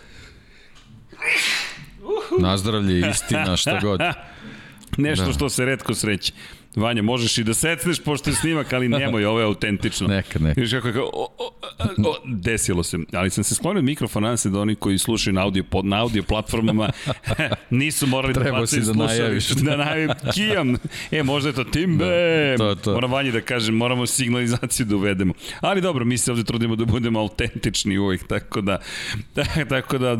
Nazdravlje, 2.38 3.10
istina, 3.10 3.56
šta 3.56 3.80
god. 3.80 4.00
nešto 4.98 5.26
da. 5.26 5.32
što 5.32 5.48
se 5.48 5.64
redko 5.64 5.94
sreće. 5.94 6.32
Vanja, 6.76 7.02
možeš 7.02 7.38
i 7.38 7.44
da 7.44 7.54
secneš 7.54 8.00
pošto 8.00 8.30
je 8.30 8.34
snimak, 8.34 8.72
ali 8.72 8.88
nemoj, 8.88 9.24
ovo 9.24 9.38
je 9.38 9.44
autentično. 9.44 10.08
Neka, 10.08 10.38
neka. 10.38 10.60
Viš 10.60 10.72
kako 10.72 10.88
je, 10.88 11.00
o, 11.00 11.08
o, 11.12 11.50
o, 11.78 12.16
desilo 12.24 12.82
se. 12.82 12.98
Ali 13.12 13.30
sam 13.30 13.44
se 13.44 13.54
sklonio 13.54 13.82
mikrofon, 13.82 14.22
nadam 14.22 14.36
se 14.36 14.50
da 14.50 14.60
oni 14.60 14.74
koji 14.74 14.98
slušaju 14.98 15.34
na 15.34 15.42
audio, 15.42 15.64
pod, 15.64 15.84
na 15.84 16.00
audio 16.00 16.22
platformama 16.22 16.90
nisu 17.70 18.06
morali 18.06 18.34
Treba 18.34 18.50
da 18.50 18.60
bacaju 18.60 18.82
da 18.82 18.92
najaviš. 18.92 19.48
Da 19.62 19.76
najavim, 19.76 20.10
kijam. 20.34 20.76
E, 21.10 21.22
možda 21.22 21.48
je 21.48 21.54
to 21.54 21.64
timbe. 21.64 22.04
Da, 22.04 22.74
to, 22.74 22.74
to. 22.74 22.92
Moram 22.92 23.12
Vanji 23.12 23.32
da 23.32 23.40
kažem, 23.40 23.74
moramo 23.74 24.06
signalizaciju 24.06 24.86
da 24.86 24.96
uvedemo. 24.96 25.34
Ali 25.60 25.80
dobro, 25.80 26.04
mi 26.04 26.18
se 26.18 26.30
ovde 26.30 26.44
trudimo 26.44 26.76
da 26.76 26.84
budemo 26.84 27.20
autentični 27.20 27.98
uvek, 27.98 28.26
tako 28.26 28.60
da, 28.60 28.78
tako 29.68 29.98
da, 29.98 30.16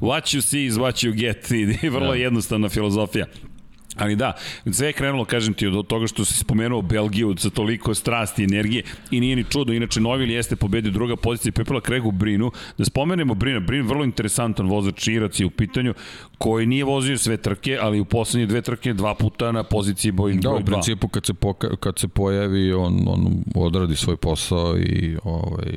what 0.00 0.36
you 0.36 0.40
see 0.40 0.66
is 0.66 0.74
what 0.74 1.06
you 1.06 1.12
get. 1.12 1.50
I 1.84 1.88
vrlo 1.88 2.10
da. 2.10 2.14
jednostavna 2.14 2.68
filozofija. 2.68 3.26
Ali 3.96 4.16
da, 4.16 4.32
sve 4.72 4.86
je 4.86 4.92
krenulo, 4.92 5.24
kažem 5.24 5.54
ti, 5.54 5.66
od 5.66 5.86
toga 5.86 6.06
što 6.06 6.24
si 6.24 6.34
spomenuo 6.34 6.82
Belgiju 6.82 7.34
sa 7.38 7.50
toliko 7.50 7.94
strasti 7.94 8.42
i 8.42 8.44
energije 8.44 8.82
i 9.10 9.20
nije 9.20 9.36
ni 9.36 9.44
čudo, 9.44 9.72
inače 9.72 10.00
Novil 10.00 10.30
jeste 10.30 10.56
pobedio 10.56 10.92
druga 10.92 11.16
pozicija 11.16 11.50
i 11.50 11.52
prepila 11.52 11.80
Kregu 11.80 12.10
Brinu. 12.10 12.50
Da 12.78 12.84
spomenemo 12.84 13.34
Brina, 13.34 13.60
Brin 13.60 13.86
vrlo 13.86 14.04
interesantan 14.04 14.68
vozač 14.68 15.08
Irac 15.08 15.40
je 15.40 15.46
u 15.46 15.50
pitanju, 15.50 15.94
koji 16.38 16.66
nije 16.66 16.84
vozio 16.84 17.18
sve 17.18 17.36
trke, 17.36 17.78
ali 17.80 18.00
u 18.00 18.04
poslednje 18.04 18.46
dve 18.46 18.62
trke 18.62 18.92
dva 18.92 19.14
puta 19.14 19.52
na 19.52 19.62
poziciji 19.62 20.12
boj, 20.12 20.32
da, 20.32 20.40
broj 20.40 20.60
2. 20.60 20.62
u 20.62 20.64
principu 20.64 21.08
kad 21.08 21.26
se, 21.26 21.34
poka, 21.34 21.76
kad 21.76 21.98
se 21.98 22.08
pojavi, 22.08 22.72
on, 22.72 23.04
on 23.06 23.44
odradi 23.54 23.96
svoj 23.96 24.16
posao 24.16 24.78
i 24.78 25.16
ovaj, 25.24 25.76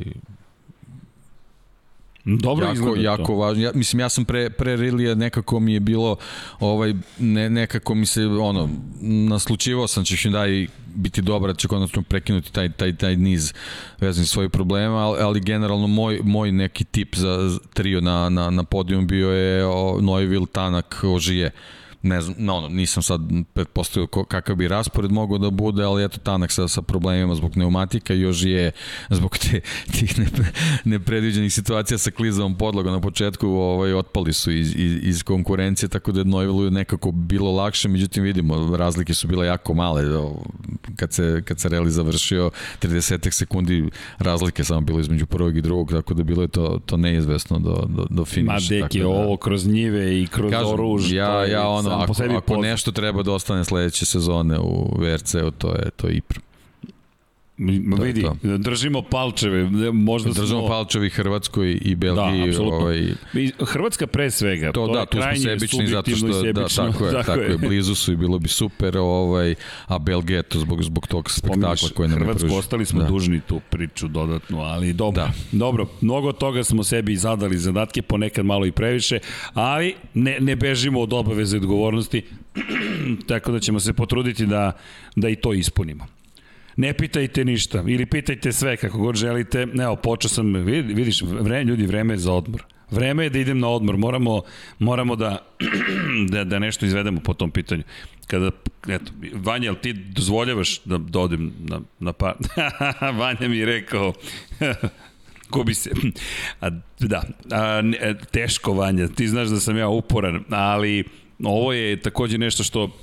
Dobro 2.36 2.66
jako, 2.66 2.74
izgleda 2.74 3.02
jako 3.02 3.24
to. 3.24 3.36
važno. 3.36 3.64
Ja, 3.64 3.72
mislim, 3.74 4.00
ja 4.00 4.10
sam 4.10 4.26
pre, 4.26 4.50
pre 4.50 4.76
Rilija 4.76 5.16
nekako 5.16 5.60
mi 5.60 5.74
je 5.74 5.80
bilo, 5.80 6.16
ovaj, 6.60 6.94
ne, 7.20 7.50
nekako 7.50 7.96
mi 7.96 8.06
se, 8.06 8.26
ono, 8.26 8.70
naslučivao 9.02 9.88
sam 9.88 10.04
će 10.04 10.16
Hyundai 10.16 10.68
biti 10.96 11.22
dobar, 11.22 11.52
da 11.52 11.58
će 11.58 11.68
konačno 11.68 12.02
prekinuti 12.02 12.54
taj, 12.54 12.72
taj, 12.72 12.96
taj 12.96 13.16
niz 13.16 13.54
vezan 14.00 14.24
za 14.24 14.28
svoje 14.28 14.50
problema, 14.50 14.98
ali, 14.98 15.22
ali 15.22 15.40
generalno 15.40 15.88
moj, 15.88 16.20
moj 16.24 16.52
neki 16.52 16.84
tip 16.84 17.16
za 17.16 17.58
trio 17.74 18.02
na, 18.02 18.30
na, 18.30 18.50
na 18.50 18.64
podijum 18.64 19.08
bio 19.08 19.30
je 19.30 19.66
o, 19.66 20.00
Tanak, 20.52 21.04
Ožije 21.04 21.52
ne 22.08 22.22
znam, 22.22 22.36
no, 22.40 22.56
ono, 22.56 22.70
nisam 22.70 23.04
sad 23.04 23.22
pretpostavio 23.54 24.08
kakav 24.08 24.56
bi 24.56 24.68
raspored 24.68 25.12
mogao 25.12 25.38
da 25.38 25.50
bude, 25.50 25.84
ali 25.84 26.04
eto 26.04 26.18
Tanak 26.18 26.52
sa, 26.52 26.68
sa 26.68 26.82
problemima 26.82 27.36
zbog 27.36 27.52
pneumatika 27.52 28.14
još 28.14 28.44
je 28.44 28.72
zbog 29.10 29.38
te, 29.38 29.62
tih 30.00 30.20
ne, 30.20 30.26
nepredviđenih 30.86 31.54
situacija 31.54 31.98
sa 31.98 32.12
klizavom 32.12 32.58
podlogom 32.58 32.94
na 32.94 33.02
početku 33.02 33.48
ovaj, 33.48 33.94
otpali 33.94 34.34
su 34.34 34.52
iz, 34.52 34.76
iz, 34.76 35.00
iz 35.02 35.24
konkurencije, 35.24 35.90
tako 35.90 36.12
da 36.12 36.20
je 36.20 36.26
Neuvilu 36.26 36.72
nekako 36.72 37.12
bilo 37.12 37.52
lakše, 37.52 37.90
međutim 37.90 38.24
vidimo, 38.24 38.78
razlike 38.78 39.14
su 39.14 39.28
bile 39.28 39.48
jako 39.48 39.74
male 39.74 40.04
kad 40.96 41.14
se, 41.14 41.42
kad 41.46 41.60
se 41.60 41.70
reli 41.70 41.92
završio 41.92 42.52
30 42.82 43.32
sekundi 43.32 43.90
razlike 44.18 44.64
samo 44.64 44.82
bilo 44.82 45.00
između 45.00 45.26
prvog 45.26 45.58
i 45.58 45.62
drugog, 45.62 45.92
tako 45.92 46.14
da 46.14 46.24
bilo 46.24 46.42
je 46.42 46.48
to, 46.48 46.80
to 46.86 46.98
neizvesno 46.98 47.60
do, 47.60 47.86
do, 47.90 48.06
do 48.10 48.26
finiša. 48.26 48.76
Ma 48.76 48.82
deki, 48.82 49.00
da, 49.00 49.08
ovo 49.08 49.38
kroz 49.38 49.68
njive 49.68 50.22
i 50.22 50.28
kroz 50.28 50.52
Kažem, 50.52 50.74
oruž. 50.74 51.12
Ja, 51.12 51.46
ja 51.46 51.68
ono, 51.68 51.97
ako, 52.04 52.38
ako 52.38 52.58
nešto 52.62 52.92
treba 52.92 53.24
da 53.24 53.32
ostane 53.32 53.66
sledeće 53.66 54.06
sezone 54.06 54.60
u 54.60 54.96
VRC-u, 55.00 55.52
to 55.52 55.76
je, 55.76 55.90
to 55.96 56.08
je. 56.08 56.22
To 57.98 58.04
vidi, 58.04 58.22
to. 58.22 58.58
držimo 58.58 59.02
palčeve, 59.02 59.70
možda 59.94 60.32
držimo 60.32 60.60
smo... 60.60 60.68
palčevi 60.68 61.10
Hrvatskoj 61.10 61.80
i 61.82 61.96
Belgiji. 61.96 62.52
Da, 62.52 62.62
ovaj... 62.62 63.08
Hrvatska 63.60 64.08
pre 64.08 64.32
svega, 64.32 64.72
to, 64.72 64.88
to 64.88 64.94
da, 64.94 65.06
tu 65.06 65.18
smo 65.18 65.36
sebični 65.36 65.88
zato 65.88 66.12
što 66.12 66.28
da, 66.44 66.68
tako 66.68 67.06
je, 67.06 67.12
tako, 67.18 67.26
tako 67.26 67.42
je. 67.42 67.58
blizu 67.58 67.96
su 67.96 68.14
i 68.14 68.16
bilo 68.16 68.40
bi 68.40 68.50
super, 68.50 68.98
ovaj, 68.98 69.56
a 69.88 70.00
Belgija 70.00 70.44
to 70.44 70.60
zbog 70.60 70.84
zbog 70.84 71.08
tog 71.08 71.32
spektakla 71.32 71.90
koji 71.96 72.10
nam 72.10 72.20
Hrvatsku 72.20 72.56
ostali 72.56 72.86
smo 72.86 73.02
da. 73.02 73.08
dužni 73.08 73.42
tu 73.48 73.62
priču 73.70 74.08
dodatnu, 74.08 74.60
ali 74.60 74.94
dobro. 74.94 75.24
Da. 75.24 75.32
Dobro, 75.52 75.88
mnogo 76.02 76.32
toga 76.32 76.64
smo 76.64 76.84
sebi 76.84 77.16
zadali 77.16 77.58
zadatke, 77.58 78.02
ponekad 78.02 78.46
malo 78.46 78.66
i 78.66 78.72
previše, 78.72 79.20
ali 79.54 79.96
ne, 80.14 80.38
ne 80.40 80.56
bežimo 80.56 81.02
od 81.02 81.14
obaveze 81.14 81.58
i 81.58 81.60
odgovornosti, 81.60 82.22
tako 83.30 83.52
da 83.52 83.60
ćemo 83.60 83.80
se 83.80 83.94
potruditi 83.94 84.46
da, 84.46 84.72
da 85.16 85.30
i 85.30 85.36
to 85.36 85.54
ispunimo 85.54 86.17
ne 86.78 86.94
pitajte 86.94 87.46
ništa 87.46 87.84
ili 87.88 88.06
pitajte 88.06 88.52
sve 88.52 88.78
kako 88.78 88.98
god 88.98 89.16
želite. 89.16 89.68
Evo, 89.82 89.96
počeo 89.96 90.30
sam, 90.30 90.54
vidiš, 90.64 91.22
vreme, 91.22 91.64
ljudi, 91.64 91.86
vreme 91.86 92.14
je 92.14 92.18
za 92.18 92.34
odmor. 92.34 92.64
Vreme 92.92 93.24
je 93.24 93.30
da 93.30 93.40
idem 93.40 93.60
na 93.60 93.70
odmor, 93.70 93.98
moramo, 93.98 94.42
moramo 94.80 95.16
da, 95.16 95.46
da, 96.32 96.44
da 96.44 96.60
nešto 96.60 96.86
izvedemo 96.86 97.20
po 97.20 97.34
tom 97.34 97.52
pitanju. 97.52 97.84
Kada, 98.28 98.52
eto, 98.88 99.12
Vanja, 99.34 99.74
ti 99.74 99.94
dozvoljavaš 99.94 100.82
da, 100.86 100.98
da 100.98 101.20
odem 101.20 101.54
na, 101.60 101.82
na 102.00 102.14
pa... 102.14 102.36
Vanja 103.20 103.48
mi 103.48 103.58
je 103.58 103.66
rekao, 103.66 104.14
bi 105.66 105.74
se. 105.74 105.92
A, 106.62 106.70
da, 107.00 107.24
a, 107.52 107.82
teško 108.32 108.74
Vanja, 108.74 109.08
ti 109.08 109.28
znaš 109.28 109.48
da 109.48 109.60
sam 109.60 109.78
ja 109.78 109.88
uporan, 109.88 110.44
ali 110.50 111.04
ovo 111.44 111.74
je 111.74 112.02
takođe 112.02 112.38
nešto 112.38 112.64
što 112.64 112.98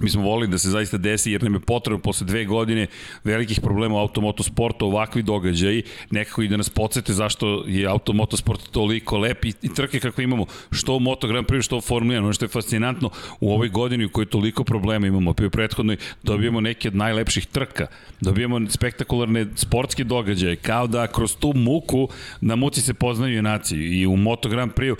Mi 0.00 0.10
smo 0.10 0.22
volili 0.22 0.50
da 0.50 0.58
se 0.58 0.70
zaista 0.70 0.96
desi 0.96 1.32
jer 1.32 1.42
nam 1.42 1.54
je 1.54 1.60
potrebno 1.60 1.98
posle 1.98 2.26
dve 2.26 2.44
godine 2.44 2.86
velikih 3.24 3.60
problema 3.60 3.94
u 3.94 3.98
automotosportu 3.98 4.86
ovakvi 4.86 5.22
događaji. 5.22 5.82
Nekako 6.10 6.42
i 6.42 6.48
da 6.48 6.56
nas 6.56 6.70
podsete 6.70 7.12
zašto 7.12 7.64
je 7.66 7.86
automotosport 7.86 8.70
toliko 8.70 9.18
lep 9.18 9.44
i, 9.44 9.52
i 9.62 9.74
trke 9.74 10.00
kako 10.00 10.22
imamo. 10.22 10.46
Što 10.70 10.94
u 10.94 11.00
Moto 11.00 11.28
Grand 11.28 11.46
Prix, 11.46 11.62
što 11.62 11.76
u 11.76 11.80
Formula 11.80 12.14
1 12.14 12.18
ono 12.18 12.32
što 12.32 12.44
je 12.44 12.48
fascinantno 12.48 13.10
u 13.40 13.52
ovoj 13.52 13.68
godini 13.68 14.04
u 14.04 14.10
kojoj 14.10 14.26
toliko 14.26 14.64
problema 14.64 15.06
imamo 15.06 15.34
pa 15.34 15.46
u 15.46 15.50
prethodnoj 15.50 15.96
dobijemo 16.22 16.60
neke 16.60 16.88
od 16.88 16.94
najlepših 16.94 17.46
trka. 17.46 17.86
Dobijemo 18.20 18.70
spektakularne 18.70 19.46
sportske 19.54 20.04
događaje 20.04 20.56
kao 20.56 20.86
da 20.86 21.06
kroz 21.06 21.36
tu 21.36 21.52
muku 21.54 22.08
na 22.40 22.56
muci 22.56 22.80
se 22.80 22.94
poznaju 22.94 23.36
junaci 23.36 23.76
i 23.76 24.06
u 24.06 24.16
Moto 24.16 24.48
Grand 24.48 24.72
Prix 24.72 24.96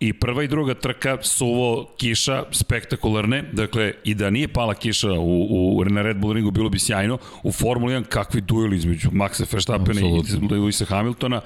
I 0.00 0.12
prva 0.12 0.42
i 0.42 0.48
druga 0.48 0.74
trka, 0.74 1.18
suvo, 1.22 1.94
kiša, 1.96 2.44
spektakularne, 2.52 3.42
dakle, 3.52 3.92
i 4.04 4.14
da 4.14 4.30
nije 4.30 4.48
pala 4.48 4.74
kiša 4.74 5.12
u, 5.12 5.78
u, 5.78 5.84
na 5.84 6.02
Red 6.02 6.16
Bull 6.16 6.32
ringu, 6.32 6.50
bilo 6.50 6.68
bi 6.68 6.78
sjajno. 6.78 7.18
U 7.42 7.52
Formuli 7.52 7.94
1, 7.94 8.04
kakvi 8.04 8.40
duel 8.40 8.72
između 8.72 9.10
Maxa 9.10 9.52
Verstappena 9.52 10.00
i 10.00 10.04
Lewisa 10.50 10.86
Hamiltona. 10.86 11.40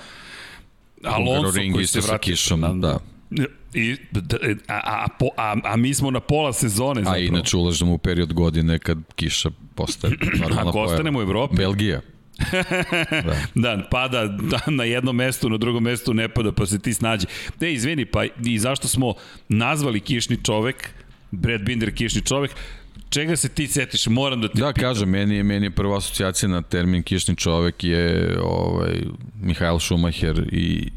Alonso 1.04 1.60
koji 1.72 1.86
se 1.86 2.00
vraća. 2.00 2.18
kišom, 2.18 2.60
na, 2.60 2.74
da. 2.74 2.98
I, 3.74 3.96
a, 4.68 4.80
a, 4.84 5.06
a, 5.36 5.56
a 5.64 5.76
mi 5.76 5.94
smo 5.94 6.10
na 6.10 6.20
pola 6.20 6.52
sezone 6.52 7.00
zapravo. 7.00 7.16
A 7.16 7.26
inače 7.26 7.56
ulažemo 7.56 7.94
u 7.94 7.98
period 7.98 8.32
godine 8.32 8.78
kad 8.78 8.98
kiša 9.14 9.50
postaje 9.74 10.14
normalna 10.40 10.70
Ako 10.70 10.80
ostanemo 10.80 11.18
u 11.18 11.22
Evropi. 11.22 11.56
Belgija 11.56 12.00
da. 13.24 13.36
da, 13.76 13.88
pada 13.90 14.26
da, 14.26 14.60
na 14.66 14.84
jednom 14.84 15.16
mestu, 15.16 15.48
na 15.48 15.56
drugom 15.56 15.82
mestu 15.82 16.14
ne 16.14 16.28
pada, 16.28 16.52
pa 16.52 16.66
se 16.66 16.78
ti 16.78 16.94
snađe. 16.94 17.26
Ne, 17.60 17.72
izvini, 17.72 18.04
pa 18.04 18.24
i 18.44 18.58
zašto 18.58 18.88
smo 18.88 19.14
nazvali 19.48 20.00
kišni 20.00 20.38
čovek, 20.44 20.88
Brad 21.30 21.62
Binder 21.62 21.94
kišni 21.94 22.22
čovek, 22.22 22.50
čega 23.10 23.36
se 23.36 23.48
ti 23.48 23.66
setiš? 23.66 24.06
Moram 24.06 24.40
da 24.40 24.48
te 24.48 24.58
Da, 24.60 24.72
pitam. 24.72 24.80
kažem, 24.88 25.08
meni 25.10 25.36
je, 25.36 25.42
meni 25.42 25.66
je 25.66 25.70
prva 25.70 25.96
asocijacija 25.98 26.48
na 26.48 26.62
termin 26.62 27.02
kišni 27.02 27.36
čovek 27.36 27.84
je 27.84 28.36
ovaj, 28.42 29.00
Mihael 29.42 29.78
Schumacher 29.78 30.48
i 30.52 30.90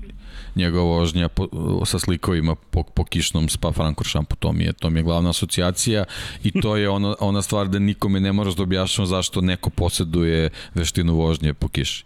njegova 0.56 0.98
vožnja 0.98 1.30
po, 1.30 1.48
sa 1.86 2.00
slikovima 2.00 2.56
po, 2.56 2.84
po 2.84 3.06
kišnom 3.06 3.50
Spa 3.50 3.72
Frankoršampu, 3.72 4.36
to 4.36 4.52
mi 4.54 4.64
je, 4.64 4.74
to 4.74 4.90
mi 4.90 5.00
je 5.00 5.04
glavna 5.04 5.30
asocijacija 5.30 6.06
i 6.44 6.62
to 6.62 6.76
je 6.78 6.90
ona, 6.90 7.16
ona 7.20 7.42
stvar 7.42 7.68
da 7.68 7.80
nikome 7.80 8.20
ne 8.20 8.34
moraš 8.34 8.56
da 8.56 8.64
objašnjamo 8.64 9.06
zašto 9.06 9.42
neko 9.42 9.70
posjeduje 9.70 10.50
veštinu 10.74 11.16
vožnje 11.16 11.54
po 11.54 11.68
kiši 11.68 12.04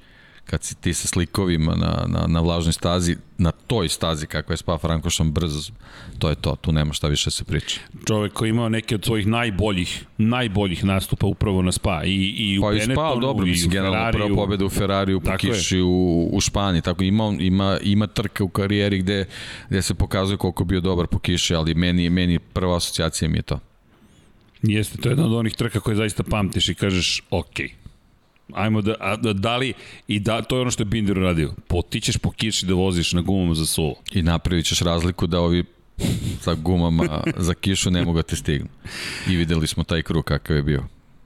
kad 0.50 0.64
si 0.64 0.76
ti 0.76 0.93
sa 0.93 1.08
slikovima 1.08 1.76
na, 1.76 2.06
na, 2.08 2.28
na 2.28 2.39
vlažnoj 2.39 2.74
stazi, 2.74 3.16
na 3.38 3.52
toj 3.52 3.89
stazi 3.89 4.28
kakva 4.28 4.54
je 4.54 4.58
Spa 4.58 4.78
Frankošan 4.78 5.32
brzo, 5.32 5.72
to 6.20 6.30
je 6.30 6.36
to, 6.36 6.56
tu 6.62 6.72
nema 6.72 6.93
šta 6.93 7.08
više 7.08 7.32
se 7.32 7.43
priča. 7.43 7.80
Čovek 8.08 8.34
koji 8.34 8.50
ima 8.50 8.70
neke 8.70 8.95
od 8.95 9.06
svojih 9.06 9.28
najboljih, 9.28 10.06
najboljih 10.18 10.86
nastupa 10.86 11.28
upravo 11.28 11.62
na 11.62 11.72
Spa 11.72 12.04
i, 12.06 12.16
i 12.38 12.60
u 12.60 12.62
pa 12.62 12.70
Benettonu, 12.70 12.93
i, 12.93 12.95
Spa, 12.95 13.16
dobro, 13.22 13.45
i 13.45 13.50
mislim, 13.50 13.72
generalno 13.72 14.12
prva 14.12 14.36
pobeda 14.36 14.66
u 14.66 14.70
Ferrariju, 14.70 15.20
po 15.22 15.38
kiši 15.38 15.82
u, 15.82 16.30
u 16.34 16.41
Španiji, 16.41 16.82
tako 16.82 17.04
ima, 17.04 17.36
ima, 17.39 17.78
ima 17.84 18.08
trke 18.08 18.43
u 18.43 18.50
karijeri 18.50 19.00
gde, 19.00 19.26
gde 19.70 19.82
se 19.82 19.93
pokazuje 19.93 20.38
koliko 20.38 20.64
bio 20.64 20.82
dobar 20.82 21.08
po 21.08 21.20
kiši, 21.20 21.56
ali 21.56 21.76
meni, 21.76 22.10
meni 22.10 22.39
prva 22.39 22.78
asocijacija 22.78 23.30
mi 23.30 23.38
je 23.38 23.41
to. 23.41 23.60
Jeste, 24.62 24.98
to 24.98 25.10
je 25.10 25.12
jedna 25.12 25.26
od 25.26 25.34
onih 25.34 25.56
trka 25.56 25.80
koje 25.80 25.95
zaista 25.95 26.24
pamtiš 26.24 26.70
i 26.70 26.76
kažeš, 26.76 27.22
okej, 27.30 27.68
okay 27.68 27.77
Ajmo 28.54 28.82
da, 28.82 28.95
a, 29.00 29.16
da, 29.16 29.34
da 29.34 29.58
li, 29.58 29.74
i 30.08 30.20
da, 30.20 30.41
to 30.41 30.56
je 30.56 30.62
ono 30.62 30.72
što 30.72 30.82
je 30.82 30.86
Binder 30.86 31.18
uradio. 31.18 31.54
Potičeš 31.68 32.18
po 32.18 32.32
kiši 32.32 32.66
da 32.66 32.74
voziš 32.74 33.14
na 33.14 33.22
gumama 33.22 33.56
za 33.56 33.66
suvo. 33.66 33.95
I 34.12 34.22
napravit 34.22 34.66
ćeš 34.66 34.80
razliku 34.80 35.28
da 35.28 35.39
ovi 35.39 35.64
sa 36.41 36.54
gumama 36.54 37.24
za 37.38 37.54
kišu 37.54 37.91
ne 37.91 38.06
mogu 38.06 38.18
da 38.18 38.24
te 38.24 38.36
stignu. 38.36 38.70
I 39.30 39.36
videli 39.36 39.68
smo 39.68 39.84
taj 39.84 40.02
krug 40.02 40.26
kakav 40.26 40.56
je 40.56 40.64
bio. 40.64 40.84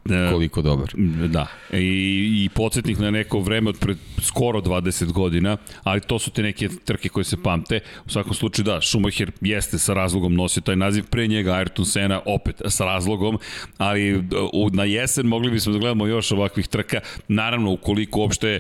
E, 0.10 0.32
koliko 0.32 0.62
dobar. 0.62 0.88
Da. 1.28 1.48
I, 1.74 2.44
i 2.46 2.50
podsjetnik 2.56 3.00
na 3.00 3.12
neko 3.12 3.40
vreme 3.40 3.70
od 3.70 3.80
pred 3.80 3.98
skoro 4.22 4.60
20 4.60 5.12
godina, 5.12 5.58
ali 5.84 6.02
to 6.02 6.20
su 6.20 6.32
te 6.32 6.44
neke 6.44 6.70
trke 6.86 7.10
koje 7.10 7.24
se 7.24 7.38
pamte. 7.44 7.80
U 8.06 8.10
svakom 8.10 8.34
slučaju 8.34 8.64
da, 8.64 8.82
Schumacher 8.82 9.32
jeste 9.42 9.78
sa 9.78 9.94
razlogom 9.94 10.36
nosio 10.36 10.62
taj 10.62 10.76
naziv, 10.76 11.06
pre 11.10 11.28
njega 11.28 11.52
Ayrton 11.52 11.86
Senna 11.86 12.22
opet 12.26 12.62
sa 12.66 12.86
razlogom, 12.86 13.40
ali 13.78 14.18
u, 14.54 14.70
na 14.74 14.84
jesen 14.84 15.26
mogli 15.26 15.52
bismo 15.52 15.74
da 15.74 15.80
gledamo 15.80 16.08
još 16.08 16.32
ovakvih 16.32 16.68
trka. 16.68 17.00
Naravno, 17.28 17.72
ukoliko 17.72 18.20
uopšte 18.20 18.60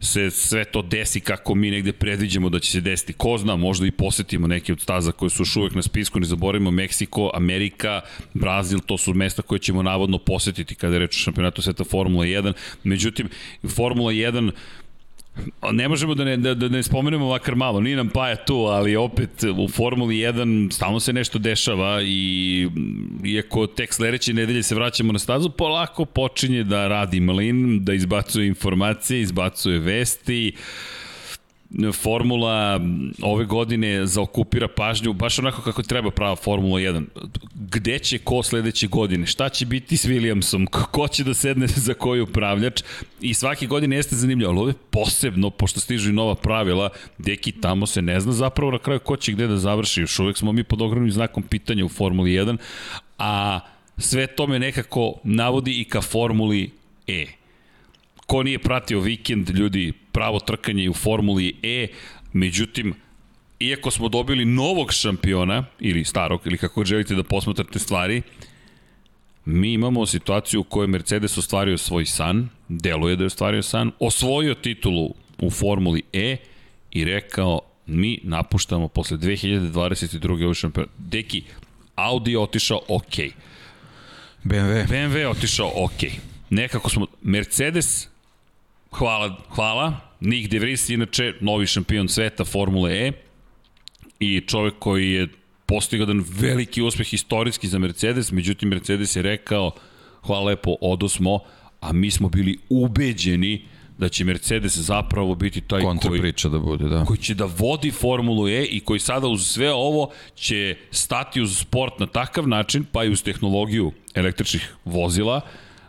se 0.00 0.30
sve 0.30 0.64
to 0.64 0.82
desi 0.82 1.20
kako 1.20 1.54
mi 1.54 1.70
negde 1.70 1.92
predviđamo 1.92 2.48
da 2.48 2.58
će 2.58 2.70
se 2.70 2.80
desiti. 2.80 3.12
Ko 3.12 3.38
zna, 3.38 3.56
možda 3.56 3.86
i 3.86 3.90
posetimo 3.90 4.46
neke 4.46 4.72
od 4.72 4.80
staza 4.80 5.12
koje 5.12 5.30
su 5.30 5.42
još 5.42 5.56
uvek 5.56 5.74
na 5.74 5.82
spisku, 5.82 6.20
ne 6.20 6.26
zaboravimo 6.26 6.70
Meksiko, 6.70 7.30
Amerika, 7.34 8.00
Brazil, 8.34 8.78
to 8.86 8.98
su 8.98 9.14
mesta 9.14 9.42
koje 9.42 9.58
ćemo 9.58 9.82
navodno 9.82 10.18
posetiti 10.18 10.74
kada 10.74 10.94
je 10.94 10.98
reč 10.98 11.16
o 11.16 11.18
šampionatu 11.18 11.62
sveta 11.62 11.84
Formula 11.84 12.24
1. 12.24 12.52
Međutim, 12.84 13.28
Formula 13.76 14.12
1 14.12 14.50
Ne 15.72 15.88
možemo 15.88 16.14
da 16.14 16.24
ne, 16.24 16.36
da, 16.36 16.54
da 16.54 16.68
ne 16.68 16.82
spomenemo 16.82 17.24
ovakar 17.24 17.54
malo, 17.54 17.80
nije 17.80 17.96
nam 17.96 18.08
Paja 18.08 18.36
tu, 18.36 18.54
ali 18.54 18.96
opet 18.96 19.44
u 19.58 19.68
Formuli 19.68 20.14
1 20.14 20.72
stalno 20.72 21.00
se 21.00 21.12
nešto 21.12 21.38
dešava 21.38 22.02
i 22.02 22.68
iako 23.24 23.66
tek 23.66 23.94
sledeće 23.94 24.32
nedelje 24.32 24.62
se 24.62 24.74
vraćamo 24.74 25.12
na 25.12 25.18
stazu, 25.18 25.50
polako 25.50 26.04
počinje 26.04 26.64
da 26.64 26.88
radi 26.88 27.20
mlin, 27.20 27.84
da 27.84 27.94
izbacuje 27.94 28.46
informacije, 28.46 29.20
izbacuje 29.20 29.78
vesti, 29.78 30.52
uh, 30.54 30.95
Formula 31.92 32.80
ove 33.22 33.44
godine 33.44 34.06
zaokupira 34.06 34.68
pažnju 34.68 35.12
baš 35.12 35.38
onako 35.38 35.62
kako 35.62 35.82
treba 35.82 36.10
prava 36.10 36.36
Formula 36.36 36.80
1. 36.80 37.04
Gde 37.54 37.98
će 37.98 38.18
ko 38.18 38.42
sledeće 38.42 38.86
godine? 38.86 39.26
Šta 39.26 39.48
će 39.48 39.66
biti 39.66 39.96
s 39.96 40.04
Williamsom? 40.04 40.66
Ko 40.90 41.08
će 41.08 41.24
da 41.24 41.34
sedne 41.34 41.66
za 41.86 41.94
koji 41.94 42.20
upravljač? 42.20 42.82
I 43.20 43.34
svake 43.34 43.66
godine 43.66 43.96
jeste 43.96 44.16
zanimljivo, 44.16 44.50
ali 44.50 44.58
ovo 44.58 44.68
je 44.68 44.74
posebno, 44.90 45.50
pošto 45.50 45.80
stižu 45.80 46.10
i 46.10 46.12
nova 46.12 46.34
pravila, 46.34 46.88
deki 47.18 47.52
tamo 47.52 47.86
se 47.86 48.02
ne 48.02 48.20
zna 48.20 48.32
zapravo 48.32 48.70
na 48.72 48.78
kraju 48.78 49.00
ko 49.00 49.16
će 49.16 49.32
gde 49.32 49.46
da 49.46 49.56
završi. 49.56 50.00
Još 50.00 50.18
uvek 50.18 50.36
smo 50.36 50.52
mi 50.52 50.64
pod 50.64 50.82
ogromnim 50.82 51.12
znakom 51.12 51.42
pitanja 51.42 51.84
u 51.84 51.88
Formuli 51.88 52.30
1, 52.30 52.56
a 53.18 53.60
sve 53.98 54.26
to 54.26 54.46
me 54.46 54.58
nekako 54.58 55.14
navodi 55.24 55.80
i 55.80 55.84
ka 55.84 56.00
Formuli 56.00 56.70
E. 57.06 57.26
Ko 58.26 58.42
nije 58.42 58.58
pratio 58.58 59.00
vikend, 59.00 59.50
ljudi, 59.50 59.92
pravo 60.12 60.40
trkanje 60.40 60.90
u 60.90 60.94
Formuli 60.94 61.56
E, 61.62 61.88
međutim, 62.32 62.94
iako 63.60 63.90
smo 63.90 64.08
dobili 64.08 64.44
novog 64.44 64.92
šampiona, 64.92 65.64
ili 65.80 66.04
starog, 66.04 66.40
ili 66.44 66.58
kako 66.58 66.84
želite 66.84 67.14
da 67.14 67.22
posmatrate 67.22 67.78
stvari, 67.78 68.22
mi 69.44 69.72
imamo 69.72 70.06
situaciju 70.06 70.60
u 70.60 70.64
kojoj 70.64 70.86
Mercedes 70.86 71.38
ostvario 71.38 71.78
svoj 71.78 72.06
san, 72.06 72.48
deluje 72.68 73.16
da 73.16 73.22
je 73.22 73.26
ostvario 73.26 73.62
san, 73.62 73.90
osvojio 73.98 74.54
titulu 74.54 75.14
u 75.38 75.50
Formuli 75.50 76.02
E 76.12 76.36
i 76.90 77.04
rekao 77.04 77.60
mi 77.86 78.20
napuštamo 78.22 78.88
posle 78.88 79.16
2022. 79.16 80.42
ovaj 80.42 80.54
šampion. 80.54 80.86
Deki, 80.98 81.42
Audi 81.94 82.30
je 82.30 82.38
otišao 82.38 82.80
ok. 82.88 83.14
BMW. 84.44 84.86
BMW 84.88 85.16
je 85.16 85.28
otišao 85.28 85.72
ok. 85.74 86.00
Nekako 86.50 86.90
smo, 86.90 87.06
Mercedes, 87.22 88.08
hvala, 88.98 89.36
hvala, 89.48 90.00
Nick 90.20 90.50
De 90.50 90.58
Vries, 90.58 90.88
inače 90.88 91.34
novi 91.40 91.66
šampion 91.66 92.08
sveta 92.08 92.44
Formule 92.44 93.06
E 93.06 93.12
i 94.20 94.40
čovek 94.40 94.74
koji 94.78 95.12
je 95.12 95.28
postigao 95.66 96.02
jedan 96.02 96.24
veliki 96.28 96.82
uspeh 96.82 97.14
istorijski 97.14 97.68
za 97.68 97.78
Mercedes, 97.78 98.32
međutim 98.32 98.68
Mercedes 98.68 99.16
je 99.16 99.22
rekao 99.22 99.70
hvala 100.22 100.44
lepo, 100.44 100.76
odosmo, 100.80 101.40
a 101.80 101.92
mi 101.92 102.10
smo 102.10 102.28
bili 102.28 102.58
ubeđeni 102.68 103.64
da 103.98 104.08
će 104.08 104.24
Mercedes 104.24 104.76
zapravo 104.76 105.34
biti 105.34 105.60
taj 105.60 105.82
Kontra 105.82 106.08
koji, 106.08 106.20
priča 106.20 106.48
da 106.48 106.58
bude, 106.58 106.88
da. 106.88 107.04
koji 107.04 107.18
će 107.18 107.34
da 107.34 107.44
vodi 107.58 107.90
Formulu 107.90 108.48
E 108.48 108.64
i 108.64 108.80
koji 108.80 109.00
sada 109.00 109.26
uz 109.26 109.46
sve 109.46 109.72
ovo 109.72 110.10
će 110.34 110.76
stati 110.90 111.40
uz 111.40 111.58
sport 111.58 111.98
na 111.98 112.06
takav 112.06 112.48
način, 112.48 112.84
pa 112.92 113.04
i 113.04 113.10
uz 113.10 113.22
tehnologiju 113.22 113.92
električnih 114.14 114.74
vozila, 114.84 115.40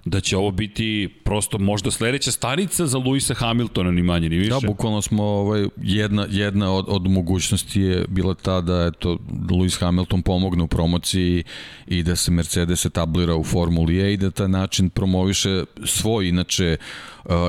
da 0.10 0.22
će 0.22 0.38
ovo 0.38 0.52
biti 0.52 1.10
prosto 1.24 1.58
možda 1.58 1.92
sledeća 1.92 2.32
stanica 2.32 2.88
za 2.88 2.98
Luisa 2.98 3.34
Hamiltona, 3.34 3.92
ni 3.92 4.04
manje 4.04 4.30
ni 4.30 4.38
više. 4.38 4.50
Da, 4.50 4.68
bukvalno 4.68 5.02
smo 5.02 5.24
ovaj, 5.24 5.68
jedna, 5.78 6.28
jedna 6.30 6.72
od, 6.72 6.86
od 6.88 7.08
mogućnosti 7.08 7.82
je 7.82 8.06
bila 8.08 8.34
ta 8.34 8.62
da 8.62 8.92
eto, 8.94 9.18
Lewis 9.50 9.80
Hamilton 9.80 10.22
pomogne 10.22 10.64
u 10.64 10.68
promociji 10.68 11.44
i 11.88 12.04
da 12.04 12.16
se 12.16 12.32
Mercedes 12.32 12.86
etablira 12.86 13.36
u 13.36 13.44
Formuli 13.44 14.00
E 14.00 14.14
i 14.14 14.18
da 14.18 14.32
taj 14.32 14.48
način 14.48 14.90
promoviše 14.90 15.64
svoj 15.86 16.30
inače 16.30 16.78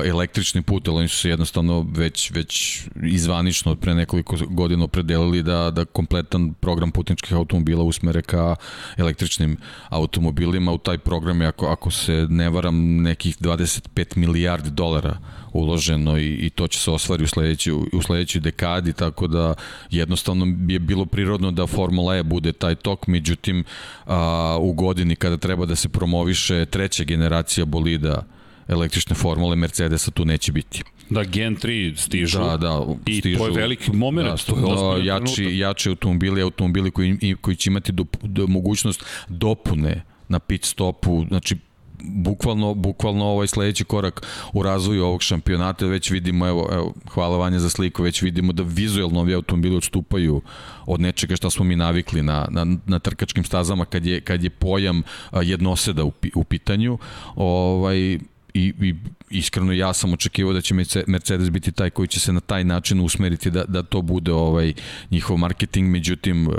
električni 0.05 0.61
put, 0.61 0.87
ali 0.87 0.97
oni 0.97 1.07
su 1.07 1.17
se 1.17 1.29
jednostavno 1.29 1.85
već, 1.95 2.31
već 2.31 2.81
izvanično 3.03 3.75
pre 3.75 3.95
nekoliko 3.95 4.35
godina 4.49 4.83
opredelili 4.83 5.43
da, 5.43 5.71
da 5.71 5.85
kompletan 5.85 6.53
program 6.53 6.91
putničkih 6.91 7.33
automobila 7.33 7.83
usmere 7.83 8.21
ka 8.21 8.55
električnim 8.97 9.57
automobilima. 9.89 10.71
U 10.71 10.77
taj 10.77 10.97
program 10.97 11.41
je, 11.41 11.47
ako, 11.47 11.67
ako 11.67 11.91
se 11.91 12.27
ne 12.29 12.49
varam, 12.49 13.01
nekih 13.01 13.37
25 13.37 14.17
milijardi 14.17 14.69
dolara 14.69 15.17
uloženo 15.53 16.17
i, 16.17 16.33
i 16.33 16.49
to 16.49 16.67
će 16.67 16.79
se 16.79 16.91
ostvari 16.91 17.23
u 17.23 17.27
sledećoj, 17.27 17.73
u 17.93 18.01
sledećoj 18.01 18.41
dekadi, 18.41 18.93
tako 18.93 19.27
da 19.27 19.53
jednostavno 19.89 20.45
je 20.67 20.79
bilo 20.79 21.05
prirodno 21.05 21.51
da 21.51 21.67
Formula 21.67 22.15
E 22.15 22.23
bude 22.23 22.51
taj 22.51 22.75
tok, 22.75 23.07
međutim 23.07 23.63
a, 24.05 24.57
u 24.61 24.73
godini 24.73 25.15
kada 25.15 25.37
treba 25.37 25.65
da 25.65 25.75
se 25.75 25.89
promoviše 25.89 26.65
treća 26.65 27.03
generacija 27.03 27.65
bolida 27.65 28.23
električne 28.69 29.15
formule 29.15 29.55
Mercedesa 29.55 30.11
tu 30.11 30.25
neće 30.25 30.51
biti. 30.51 30.83
Da, 31.09 31.23
Gen 31.23 31.55
3 31.55 31.97
stižu. 31.97 32.39
Da, 32.39 32.57
da, 32.57 32.85
I 33.05 33.19
stižu. 33.19 33.37
to 33.37 33.47
je 33.47 33.53
veliki 33.53 33.91
moment, 33.91 34.27
Da, 34.27 34.37
to 34.37 34.55
je 34.97 35.03
da, 35.03 35.13
jači, 35.13 35.57
jači 35.57 35.89
automobili, 35.89 36.41
automobili 36.41 36.91
koji, 36.91 37.17
i- 37.21 37.35
koji 37.35 37.55
će 37.55 37.69
imati 37.69 37.91
do, 37.91 38.05
do, 38.21 38.47
mogućnost 38.47 39.03
dopune 39.29 40.03
na 40.27 40.39
pit 40.39 40.65
stopu, 40.65 41.25
znači 41.27 41.55
bukvalno, 42.03 42.73
bukvalno 42.73 43.25
ovaj 43.25 43.47
sledeći 43.47 43.83
korak 43.83 44.21
u 44.53 44.63
razvoju 44.63 45.03
ovog 45.03 45.21
šampionata, 45.21 45.85
već 45.85 46.11
vidimo, 46.11 46.47
evo, 46.47 46.69
evo 46.71 46.93
hvala 47.07 47.37
Vanja 47.37 47.59
za 47.59 47.69
sliku, 47.69 48.03
već 48.03 48.21
vidimo 48.21 48.53
da 48.53 48.63
vizuelno 48.65 49.19
ovi 49.19 49.33
automobili 49.33 49.75
odstupaju 49.75 50.41
od 50.85 51.01
nečega 51.01 51.35
što 51.35 51.49
smo 51.49 51.65
mi 51.65 51.75
navikli 51.75 52.23
na, 52.23 52.47
na, 52.51 52.65
na 52.85 52.99
trkačkim 52.99 53.43
stazama 53.43 53.85
kad 53.85 54.05
je, 54.05 54.21
kad 54.21 54.43
je 54.43 54.49
pojam 54.49 55.03
jednoseda 55.33 56.03
u, 56.03 56.11
u 56.35 56.43
pitanju. 56.43 56.97
Ovaj, 57.35 58.19
i, 58.53 58.73
i 58.81 58.95
iskreno 59.29 59.73
ja 59.73 59.93
sam 59.93 60.13
očekivao 60.13 60.53
da 60.53 60.61
će 60.61 60.73
Merce- 60.73 61.03
Mercedes 61.07 61.49
biti 61.49 61.71
taj 61.71 61.89
koji 61.89 62.07
će 62.07 62.19
se 62.19 62.33
na 62.33 62.39
taj 62.39 62.63
način 62.63 62.99
usmeriti 62.99 63.51
da, 63.51 63.63
da 63.63 63.83
to 63.83 64.01
bude 64.01 64.31
ovaj 64.31 64.73
njihov 65.11 65.37
marketing, 65.37 65.89
međutim 65.89 66.47
uh, 66.47 66.55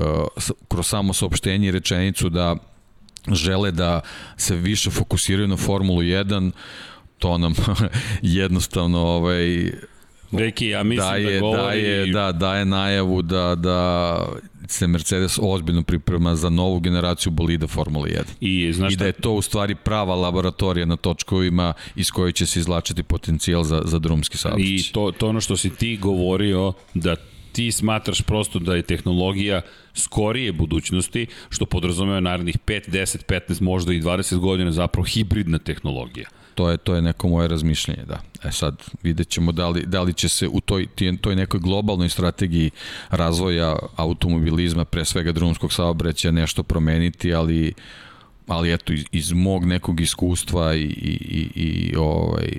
kroz 0.69 0.87
samo 0.87 1.13
saopštenje 1.13 1.69
i 1.69 1.71
rečenicu 1.71 2.29
da 2.29 2.57
žele 3.33 3.71
da 3.71 4.01
se 4.37 4.57
više 4.57 4.91
fokusiraju 4.91 5.49
na 5.49 5.57
Formulu 5.57 6.03
1 6.03 6.51
to 7.19 7.39
nam 7.39 7.55
jednostavno 8.23 8.99
ovaj 8.99 9.73
Deki, 10.31 10.69
ja 10.69 10.83
mislim 10.83 11.09
daje, 11.09 11.35
da 11.35 11.41
govori... 11.41 11.63
daje, 11.63 12.07
da, 12.07 12.33
daje 12.33 12.65
najavu 12.65 13.23
da, 13.23 13.55
da 13.55 14.19
se 14.71 14.87
Mercedes 14.87 15.39
ozbiljno 15.43 15.83
priprema 15.83 16.37
za 16.37 16.51
novu 16.51 16.81
generaciju 16.81 17.33
bolida 17.33 17.67
Formule 17.67 18.09
1. 18.09 18.23
I, 18.41 18.73
znaš 18.73 18.93
I 18.93 18.97
da 18.97 19.07
je 19.07 19.13
to 19.13 19.33
u 19.33 19.43
stvari 19.43 19.75
prava 19.75 20.15
laboratorija 20.15 20.87
na 20.87 20.97
točkovima 20.97 21.73
iz 21.97 22.11
koje 22.11 22.33
će 22.33 22.47
se 22.47 22.61
izlačiti 22.61 23.03
potencijal 23.03 23.63
za, 23.65 23.83
za 23.85 23.99
drumski 23.99 24.39
saobraćaj. 24.39 24.75
I 24.75 24.83
to, 24.93 25.13
to 25.19 25.29
ono 25.29 25.41
što 25.41 25.57
si 25.57 25.71
ti 25.71 25.97
govorio, 25.97 26.73
da 26.95 27.17
ti 27.53 27.73
smatraš 27.73 28.23
prosto 28.23 28.59
da 28.59 28.77
je 28.77 28.83
tehnologija 28.83 29.63
skorije 29.95 30.53
budućnosti, 30.53 31.27
što 31.49 31.67
podrazumeva 31.67 32.21
narednih 32.21 32.57
5, 32.67 32.91
10, 32.91 33.41
15, 33.49 33.63
možda 33.63 33.93
i 33.93 34.01
20 34.01 34.39
godina 34.39 34.73
zapravo 34.73 35.05
hibridna 35.05 35.59
tehnologija. 35.59 36.29
To 36.61 36.71
je 36.71 36.77
to 36.77 36.95
je 36.95 37.03
neko 37.03 37.29
moje 37.29 37.49
razmišljanje, 37.49 38.05
da. 38.05 38.21
E 38.45 38.53
sad 38.53 38.83
vidjet 39.03 39.29
ćemo 39.29 39.53
da 39.53 39.69
li, 39.69 39.87
da 39.87 40.03
li 40.03 40.15
će 40.15 40.29
se 40.29 40.49
u 40.49 40.61
toj, 40.61 40.87
toj 41.21 41.37
nekoj 41.37 41.61
globalnoj 41.61 42.09
strategiji 42.09 42.71
razvoja 43.11 43.77
automobilizma, 43.97 44.85
pre 44.85 45.05
svega 45.05 45.33
drumskog 45.33 45.73
saobraćaja, 45.73 46.33
nešto 46.33 46.63
promeniti, 46.63 47.35
ali 47.35 47.73
ali 48.47 48.73
eto 48.73 48.93
iz, 48.93 49.05
iz 49.13 49.33
mog 49.33 49.65
nekog 49.65 50.01
iskustva 50.01 50.75
i, 50.75 50.83
i, 50.83 51.19
i, 51.31 51.51
i 51.55 51.97
ovaj 51.97 52.51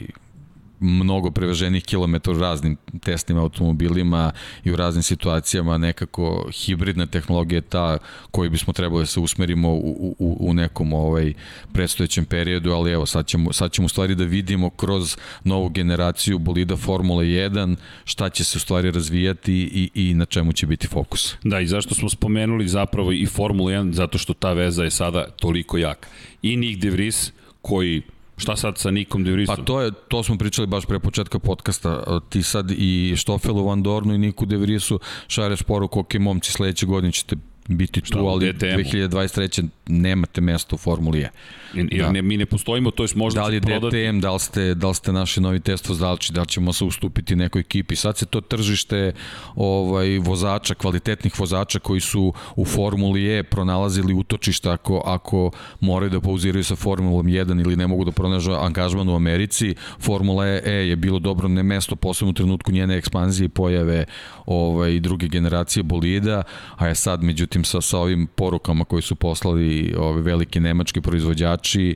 mnogo 0.82 1.32
preveženih 1.32 1.84
kilometara 1.84 2.38
u 2.38 2.40
raznim 2.40 2.78
testnim 3.00 3.38
automobilima 3.38 4.32
i 4.64 4.72
u 4.72 4.76
raznim 4.76 5.04
situacijama 5.04 5.78
nekako 5.78 6.50
hibridna 6.54 7.06
tehnologija 7.06 7.58
je 7.58 7.62
ta 7.62 7.98
koju 8.32 8.50
bismo 8.50 8.74
trebali 8.74 9.02
da 9.02 9.06
se 9.06 9.20
usmerimo 9.20 9.70
u, 9.74 10.16
u, 10.20 10.38
u 10.40 10.54
nekom 10.54 10.94
ovaj 10.94 11.34
predstojećem 11.74 12.26
periodu, 12.26 12.72
ali 12.72 12.92
evo 12.92 13.06
sad 13.06 13.28
ćemo, 13.28 13.54
sad 13.54 13.72
ćemo 13.72 13.86
u 13.86 13.90
stvari 13.90 14.16
da 14.16 14.24
vidimo 14.24 14.70
kroz 14.70 15.18
novu 15.44 15.70
generaciju 15.70 16.40
bolida 16.40 16.76
Formula 16.76 17.24
1 17.24 17.76
šta 18.06 18.30
će 18.30 18.44
se 18.44 18.58
u 18.58 18.62
stvari 18.62 18.92
razvijati 18.92 19.54
i, 19.54 19.90
i 20.10 20.14
na 20.14 20.26
čemu 20.26 20.54
će 20.54 20.68
biti 20.68 20.88
fokus. 20.88 21.36
Da, 21.44 21.60
i 21.60 21.68
zašto 21.68 21.96
smo 21.96 22.10
spomenuli 22.10 22.68
zapravo 22.68 23.12
i 23.12 23.26
Formula 23.26 23.72
1, 23.72 23.92
zato 23.92 24.18
što 24.18 24.34
ta 24.34 24.54
veza 24.54 24.84
je 24.84 24.92
sada 24.92 25.30
toliko 25.30 25.78
jaka. 25.78 26.10
I 26.42 26.58
Nick 26.58 26.82
De 26.82 26.90
Vries, 26.90 27.32
koji 27.62 28.02
Šta 28.42 28.56
sad 28.56 28.78
sa 28.78 28.92
Nikom 28.92 29.24
De 29.24 29.32
Vriesom? 29.32 29.56
Pa 29.56 29.64
to 29.64 29.82
je 29.82 29.92
to 30.08 30.24
smo 30.24 30.38
pričali 30.38 30.68
baš 30.68 30.86
pre 30.86 31.00
početka 31.00 31.39
podcasta. 31.39 32.20
Ti 32.30 32.44
sad 32.44 32.72
i 32.72 33.14
Štofelu 33.18 33.68
Van 33.68 33.84
Dornu 33.84 34.14
i 34.14 34.18
Niku 34.18 34.46
De 34.46 34.58
Vriesu 34.58 35.00
šalješ 35.28 35.62
poruku, 35.62 36.00
ok, 36.00 36.14
momci, 36.20 36.52
sledeće 36.52 36.86
godine 36.86 37.12
ćete 37.12 37.36
biti 37.78 38.01
tu, 38.01 38.19
ali 38.19 38.53
DTM-u? 38.53 38.67
2023. 38.67 39.67
nemate 39.88 40.41
mesto 40.41 40.76
u 40.76 40.80
Formuli 40.80 41.19
E. 41.19 41.30
Jer 41.74 41.88
da. 42.05 42.11
ne, 42.11 42.22
mi 42.22 42.38
ne 42.38 42.45
postojimo, 42.45 42.91
to 42.91 43.03
je 43.03 43.09
možda 43.15 43.41
Da 43.41 43.47
li 43.47 43.55
je 43.55 43.61
prodati. 43.61 43.97
DTM, 43.97 44.19
da 44.19 44.34
li 44.34 44.39
ste, 44.39 44.76
da 44.76 44.88
li 44.88 44.95
ste 44.95 45.11
naši 45.11 45.41
novi 45.41 45.59
test 45.59 45.89
vozači, 45.89 46.34
da 46.34 46.41
li 46.41 46.47
ćemo 46.47 46.74
se 46.74 46.84
ustupiti 46.84 47.36
nekoj 47.36 47.59
ekipi. 47.59 47.95
Sad 47.95 48.17
se 48.17 48.26
to 48.26 48.41
tržište 48.41 49.11
ovaj, 49.55 50.17
vozača, 50.17 50.74
kvalitetnih 50.74 51.39
vozača 51.39 51.80
koji 51.80 52.01
su 52.01 52.34
u 52.55 52.65
Formuli 52.65 53.38
E 53.38 53.43
pronalazili 53.43 54.13
utočišta 54.13 54.72
ako, 54.72 55.03
ako 55.05 55.51
moraju 55.80 56.09
da 56.09 56.22
pauziraju 56.22 56.63
sa 56.63 56.76
Formulom 56.76 57.26
1 57.26 57.61
ili 57.61 57.76
ne 57.76 57.88
mogu 57.88 58.05
da 58.05 58.11
pronažu 58.11 58.51
angažman 58.51 59.09
u 59.09 59.15
Americi. 59.15 59.76
Formula 59.99 60.47
E 60.47 60.72
je 60.72 60.95
bilo 60.95 61.19
dobro 61.19 61.47
ne 61.47 61.63
mesto, 61.63 61.95
posebno 61.95 62.30
u 62.30 62.34
trenutku 62.34 62.72
njene 62.72 62.97
ekspanzije 62.97 63.45
i 63.45 63.49
pojave 63.49 64.05
ovaj, 64.45 64.99
druge 64.99 65.28
generacije 65.28 65.84
bolida, 65.84 66.43
a 66.76 66.88
je 66.88 66.95
sad 66.95 67.24
međutim 67.24 67.61
sa, 67.64 67.82
sa 67.82 67.97
ovim 67.97 68.28
porukama 68.36 68.86
koji 68.86 69.01
su 69.01 69.16
poslali 69.16 69.93
ove 69.97 70.22
velike 70.22 70.59
nemački 70.59 71.01
proizvođači 71.01 71.95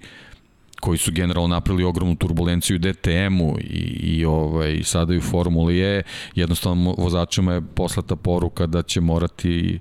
koji 0.80 0.98
su 0.98 1.12
generalno 1.12 1.48
napravili 1.48 1.84
ogromnu 1.84 2.16
turbulenciju 2.16 2.80
DTM-u 2.80 3.58
i, 3.60 4.00
i 4.02 4.26
ovaj, 4.26 4.82
sada 4.84 5.14
i 5.14 5.18
u 5.18 5.22
Formuli 5.22 5.80
E, 5.82 6.02
jednostavno 6.36 6.96
vozačima 6.98 7.54
je 7.54 7.62
poslata 7.76 8.16
poruka 8.16 8.66
da 8.66 8.82
će 8.82 9.02
morati 9.02 9.80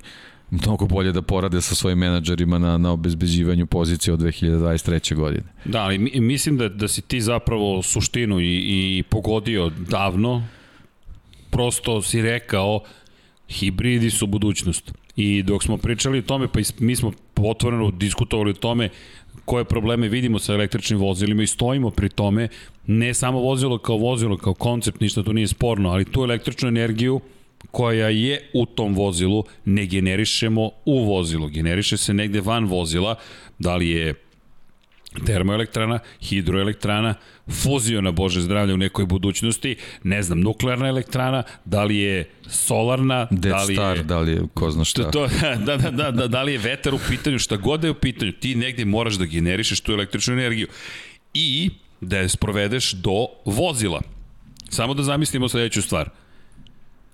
mnogo 0.51 0.87
bolje 0.87 1.13
da 1.13 1.23
porade 1.23 1.61
sa 1.61 1.75
svojim 1.75 1.99
menadžerima 1.99 2.59
na, 2.59 2.79
na 2.79 2.93
obezbeđivanju 2.93 3.67
pozicije 3.67 4.15
od 4.15 4.21
2023. 4.21 5.15
godine. 5.15 5.45
Da, 5.65 5.81
ali 5.83 5.99
mi- 5.99 6.21
mislim 6.21 6.57
da, 6.57 6.69
da 6.69 6.89
si 6.89 7.03
ti 7.03 7.21
zapravo 7.21 7.83
suštinu 7.83 8.41
i, 8.41 8.55
i 8.99 9.03
pogodio 9.03 9.71
davno, 9.71 10.47
prosto 11.51 12.03
si 12.03 12.23
rekao 12.23 12.81
hibridi 13.49 14.11
su 14.11 14.27
budućnost. 14.27 14.93
I 15.17 15.43
dok 15.43 15.63
smo 15.63 15.77
pričali 15.77 16.19
o 16.19 16.23
tome, 16.23 16.49
pa 16.49 16.61
mi 16.79 16.97
smo 16.97 17.13
otvoreno 17.37 17.91
diskutovali 17.91 18.51
o 18.51 18.55
tome 18.55 18.89
koje 19.45 19.65
probleme 19.65 20.09
vidimo 20.09 20.39
sa 20.39 20.53
električnim 20.55 20.99
vozilima 20.99 21.43
i 21.43 21.47
stojimo 21.47 21.91
pri 21.91 22.09
tome, 22.09 22.49
ne 22.87 23.15
samo 23.15 23.41
vozilo 23.41 23.79
kao 23.79 23.97
vozilo, 23.97 24.37
kao 24.37 24.55
koncept, 24.55 25.01
ništa 25.01 25.23
tu 25.23 25.33
nije 25.33 25.47
sporno, 25.47 25.91
ali 25.91 26.05
tu 26.05 26.23
električnu 26.23 26.69
energiju 26.69 27.21
koja 27.71 28.09
je 28.09 28.51
u 28.55 28.67
tom 28.67 28.95
vozilu 28.95 29.45
ne 29.65 29.87
generišemo 29.87 30.71
u 30.85 31.05
vozilu, 31.05 31.49
generiše 31.49 31.97
se 31.97 32.15
negde 32.15 32.41
van 32.41 32.65
vozila, 32.65 33.15
da 33.59 33.77
li 33.77 33.89
je 33.89 34.15
termoelektrana, 35.27 35.99
hidroelektrana, 36.21 37.15
fuziona, 37.63 38.11
bože 38.11 38.41
zdravlje, 38.41 38.75
u 38.75 38.77
nekoj 38.77 39.07
budućnosti, 39.07 39.77
ne 40.03 40.23
znam, 40.23 40.41
nuklearna 40.41 40.89
elektrana, 40.89 41.43
da 41.65 41.85
li 41.85 41.97
je 41.97 42.31
solarna, 42.47 43.27
Dead 43.31 43.53
da 43.53 43.65
li 43.65 43.75
Star, 43.75 43.97
je... 43.97 44.03
da 44.03 44.21
li 44.21 44.33
je 44.33 44.43
ko 44.55 44.71
zna 44.71 44.85
šta. 44.85 45.11
To, 45.11 45.29
da, 45.67 45.77
da, 45.77 45.91
da, 45.91 46.11
da, 46.11 46.27
da 46.27 46.43
li 46.43 46.53
je 46.53 46.59
vetar 46.59 46.95
u 46.95 46.99
pitanju, 47.09 47.39
šta 47.39 47.57
god 47.57 47.81
da 47.81 47.87
je 47.87 47.91
u 47.91 47.95
pitanju, 47.95 48.33
ti 48.33 48.55
negde 48.55 48.85
moraš 48.85 49.15
da 49.15 49.25
generišeš 49.25 49.81
tu 49.81 49.93
električnu 49.93 50.33
energiju 50.33 50.67
i 51.35 51.71
da 52.01 52.19
je 52.19 52.29
sprovedeš 52.29 52.93
do 52.93 53.27
vozila. 53.45 54.01
Samo 54.69 54.95
da 54.95 55.03
zamislimo 55.03 55.49
sledeću 55.49 55.83
stvar. 55.83 56.11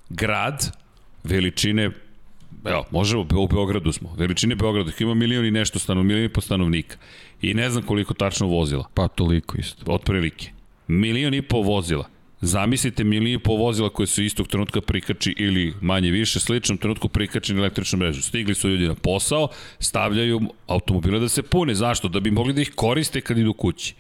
Grad 0.08 0.76
veličine 1.24 1.90
evo, 2.64 2.84
možemo, 2.90 3.26
u 3.36 3.48
Beogradu 3.48 3.92
smo, 3.92 4.14
veličine 4.18 4.54
Beograda, 4.54 4.90
ima 4.98 5.14
milion 5.14 5.46
i 5.46 5.50
nešto 5.50 5.78
stanov, 5.78 6.04
milion 6.04 6.24
i 6.24 6.28
po 6.28 6.40
stanovnika 6.40 6.96
i 7.42 7.54
ne 7.54 7.70
znam 7.70 7.82
koliko 7.82 8.14
tačno 8.14 8.46
vozila. 8.46 8.84
Pa 8.94 9.08
toliko 9.08 9.58
isto. 9.58 9.92
Otprilike. 9.92 10.50
Milion 10.88 11.34
i 11.34 11.42
po 11.42 11.62
vozila. 11.62 12.08
Zamislite 12.40 13.04
milion 13.04 13.34
i 13.34 13.38
po 13.38 13.52
vozila 13.52 13.88
koje 13.88 14.06
su 14.06 14.22
istog 14.22 14.48
trenutka 14.48 14.80
prikači 14.80 15.34
ili 15.38 15.74
manje 15.80 16.10
više 16.10 16.40
sličnom 16.40 16.78
trenutku 16.78 17.08
prikači 17.08 17.54
na 17.54 17.60
električnu 17.60 17.98
mrežu. 17.98 18.22
Stigli 18.22 18.54
su 18.54 18.68
ljudi 18.68 18.88
na 18.88 18.94
posao, 18.94 19.48
stavljaju 19.78 20.40
automobile 20.66 21.18
da 21.18 21.28
se 21.28 21.42
pune. 21.42 21.74
Zašto? 21.74 22.08
Da 22.08 22.20
bi 22.20 22.30
mogli 22.30 22.52
da 22.52 22.60
ih 22.60 22.72
koriste 22.74 23.20
kad 23.20 23.38
idu 23.38 23.52
kući. 23.52 23.94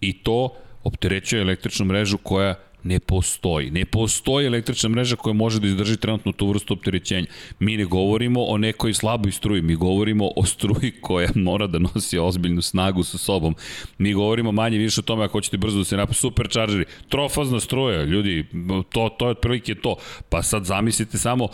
I 0.00 0.12
to 0.12 0.48
opterećuje 0.84 1.42
električnu 1.42 1.86
mrežu 1.86 2.18
koja 2.18 2.54
ne 2.82 3.00
postoji. 3.00 3.70
Ne 3.70 3.84
postoji 3.84 4.46
električna 4.46 4.88
mreža 4.88 5.16
koja 5.16 5.32
može 5.32 5.60
da 5.60 5.66
izdrži 5.66 5.96
trenutno 5.96 6.32
tu 6.32 6.48
vrstu 6.48 6.74
opterećenja. 6.74 7.26
Mi 7.58 7.76
ne 7.76 7.84
govorimo 7.84 8.44
o 8.44 8.58
nekoj 8.58 8.94
slaboj 8.94 9.32
struji, 9.32 9.62
mi 9.62 9.74
govorimo 9.74 10.30
o 10.36 10.44
struji 10.44 10.92
koja 11.00 11.28
mora 11.34 11.66
da 11.66 11.78
nosi 11.78 12.18
ozbiljnu 12.18 12.62
snagu 12.62 13.02
sa 13.02 13.18
sobom. 13.18 13.54
Mi 13.98 14.12
govorimo 14.12 14.52
manje 14.52 14.78
više 14.78 15.00
o 15.00 15.02
tome 15.02 15.24
ako 15.24 15.32
hoćete 15.32 15.56
brzo 15.56 15.78
da 15.78 15.84
se 15.84 15.96
napravi 15.96 16.14
superčaržeri. 16.14 16.84
Trofazna 17.08 17.60
struja, 17.60 18.04
ljudi, 18.04 18.44
to, 18.92 19.08
to 19.18 19.26
je 19.26 19.30
otprilike 19.30 19.74
to. 19.74 19.96
Pa 20.28 20.42
sad 20.42 20.64
zamislite 20.64 21.18
samo 21.18 21.48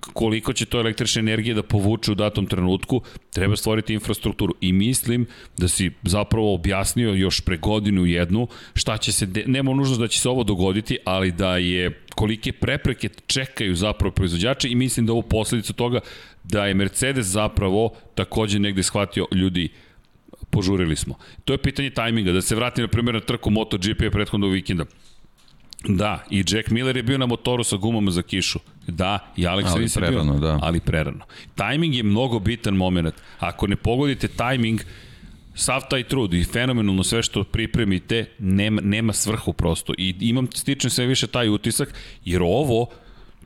koliko 0.00 0.52
će 0.52 0.66
to 0.66 0.80
električne 0.80 1.20
energije 1.20 1.54
da 1.54 1.62
povuče 1.62 2.12
u 2.12 2.14
datom 2.14 2.46
trenutku, 2.46 3.00
treba 3.32 3.56
stvoriti 3.56 3.94
infrastrukturu. 3.94 4.54
I 4.60 4.72
mislim 4.72 5.26
da 5.56 5.68
si 5.68 5.90
zapravo 6.02 6.54
objasnio 6.54 7.14
još 7.14 7.40
pre 7.40 7.56
godinu 7.56 8.06
jednu 8.06 8.48
šta 8.74 8.96
će 8.96 9.12
se, 9.12 9.26
de... 9.26 9.44
nema 9.46 9.74
nužno 9.74 9.96
da 9.96 10.08
će 10.08 10.20
se 10.20 10.28
ovo 10.28 10.44
dogoditi, 10.44 10.98
ali 11.04 11.32
da 11.32 11.56
je 11.56 12.02
kolike 12.14 12.52
prepreke 12.52 13.08
čekaju 13.26 13.74
zapravo 13.74 14.14
proizvođače 14.14 14.68
i 14.68 14.74
mislim 14.74 15.06
da 15.06 15.12
ovo 15.12 15.22
posledica 15.22 15.72
toga 15.72 16.00
da 16.44 16.66
je 16.66 16.74
Mercedes 16.74 17.26
zapravo 17.26 17.92
takođe 18.14 18.58
negde 18.58 18.82
shvatio 18.82 19.26
ljudi 19.32 19.68
požurili 20.50 20.96
smo. 20.96 21.18
To 21.44 21.52
je 21.52 21.58
pitanje 21.58 21.90
tajminga, 21.90 22.32
da 22.32 22.40
se 22.42 22.56
vratim 22.56 22.82
na 22.82 22.88
primjer 22.88 23.14
na 23.14 23.20
trku 23.20 23.50
MotoGP 23.50 24.10
prethodnog 24.12 24.52
vikenda. 24.52 24.84
Da, 25.88 26.24
i 26.30 26.44
Jack 26.48 26.70
Miller 26.70 26.96
je 26.96 27.02
bio 27.02 27.18
na 27.18 27.26
motoru 27.26 27.64
sa 27.64 27.76
gumama 27.76 28.10
za 28.10 28.22
kišu. 28.22 28.58
Da, 28.86 29.32
i 29.36 29.42
Alex 29.42 29.64
ali 29.66 29.80
Rins 29.80 29.96
je 29.96 30.00
prerano, 30.00 30.32
bio, 30.32 30.40
da. 30.40 30.58
ali 30.62 30.80
prerano. 30.80 31.24
Tajming 31.54 31.94
je 31.94 32.02
mnogo 32.02 32.38
bitan 32.38 32.74
moment. 32.74 33.14
Ako 33.38 33.66
ne 33.66 33.76
pogodite 33.76 34.28
tajming, 34.28 34.80
sav 35.54 35.82
taj 35.90 36.02
trud 36.02 36.34
i 36.34 36.44
fenomenalno 36.44 37.04
sve 37.04 37.22
što 37.22 37.44
pripremite, 37.44 38.24
nema, 38.38 38.80
nema 38.80 39.12
svrhu 39.12 39.52
prosto. 39.52 39.94
I 39.98 40.14
imam 40.20 40.48
stičem 40.54 40.90
sve 40.90 41.06
više 41.06 41.26
taj 41.26 41.48
utisak, 41.48 41.94
jer 42.24 42.42
ovo, 42.42 42.86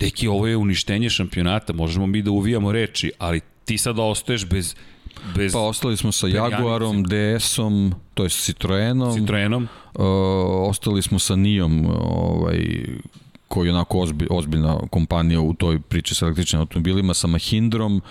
deki, 0.01 0.29
ovo 0.29 0.47
je 0.47 0.57
uništenje 0.57 1.11
šampionata, 1.11 1.73
možemo 1.73 2.07
mi 2.07 2.23
da 2.23 2.31
uvijamo 2.31 2.73
reči, 2.73 3.13
ali 3.19 3.41
ti 3.65 3.79
sada 3.79 4.03
ostaješ 4.03 4.47
bez 4.47 4.75
bez 5.37 5.53
Pa 5.53 5.59
ostali 5.59 5.97
smo 5.97 6.13
sa 6.13 6.27
Jaguarom, 6.27 7.05
DS-om, 7.05 7.95
to 8.15 8.25
je 8.25 8.31
Citroenom. 8.31 9.15
Citroenom. 9.15 9.69
Uh, 9.95 10.05
ostali 10.69 11.03
smo 11.03 11.19
sa 11.19 11.37
Nijom, 11.37 11.87
ovaj, 12.01 12.87
koji 13.49 13.69
je 13.69 13.73
onako 13.73 14.01
ozbilj, 14.01 14.29
ozbiljna 14.31 14.79
kompanija 14.91 15.41
u 15.41 15.55
toj 15.55 15.81
priči 15.81 16.15
sa 16.15 16.27
električnim 16.27 16.61
automobilima, 16.61 17.15
sa 17.15 17.27
Mahindrom 17.27 18.03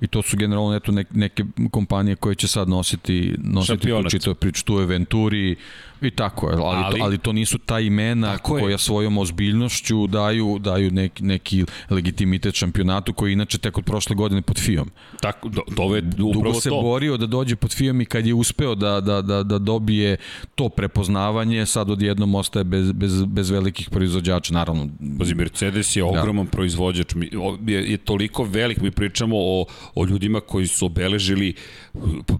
i 0.00 0.06
to 0.06 0.22
su 0.22 0.36
generalno 0.36 0.76
eto 0.76 0.92
neke, 0.92 1.10
neke 1.14 1.44
kompanije 1.70 2.16
koje 2.16 2.34
će 2.34 2.48
sad 2.48 2.68
nositi, 2.68 3.34
nositi 3.38 3.88
tu 3.88 4.08
čitavu 4.10 4.34
priču, 4.34 4.64
tu 4.64 4.78
je 4.78 4.86
Venturi 4.86 5.56
i 6.02 6.10
tako, 6.10 6.46
ali, 6.46 6.62
ali, 6.64 7.00
ali 7.02 7.18
to 7.18 7.32
nisu 7.32 7.58
ta 7.58 7.80
imena 7.80 8.38
koja 8.38 8.70
je. 8.70 8.78
svojom 8.78 9.18
ozbiljnošću 9.18 10.06
daju, 10.06 10.58
daju 10.58 10.90
neki, 10.90 11.24
neki 11.24 11.64
legitimitet 11.90 12.54
šampionatu 12.54 13.12
koji 13.12 13.32
inače 13.32 13.58
tek 13.58 13.78
od 13.78 13.84
prošle 13.84 14.16
godine 14.16 14.42
pod 14.42 14.58
FIOM. 14.58 14.90
Tako, 15.20 15.48
do, 15.48 15.62
do, 15.68 15.96
je 15.96 16.02
upravo 16.02 16.32
Dugo 16.32 16.54
se 16.54 16.68
to. 16.68 16.82
borio 16.82 17.16
da 17.16 17.26
dođe 17.26 17.56
pod 17.56 17.74
FIOM 17.74 18.00
i 18.00 18.04
kad 18.04 18.26
je 18.26 18.34
uspeo 18.34 18.74
da, 18.74 19.00
da, 19.00 19.22
da, 19.22 19.42
da 19.42 19.58
dobije 19.58 20.16
to 20.54 20.68
prepoznavanje, 20.68 21.66
sad 21.66 21.90
odjednom 21.90 22.34
ostaje 22.34 22.64
bez, 22.64 22.92
bez, 22.92 23.24
bez 23.24 23.50
velikih 23.50 23.90
proizvođača, 23.90 24.54
naravno. 24.54 24.88
Pazi, 25.18 25.34
Mercedes 25.34 25.96
je 25.96 26.04
ogroman 26.04 26.44
da. 26.44 26.50
proizvođač, 26.50 27.14
je, 27.66 27.90
je 27.90 27.96
toliko 27.96 28.44
velik, 28.44 28.80
mi 28.80 28.90
pričamo 28.90 29.36
o, 29.38 29.66
o 29.94 30.04
ljudima 30.04 30.40
koji 30.40 30.66
su 30.66 30.86
obeležili 30.86 31.54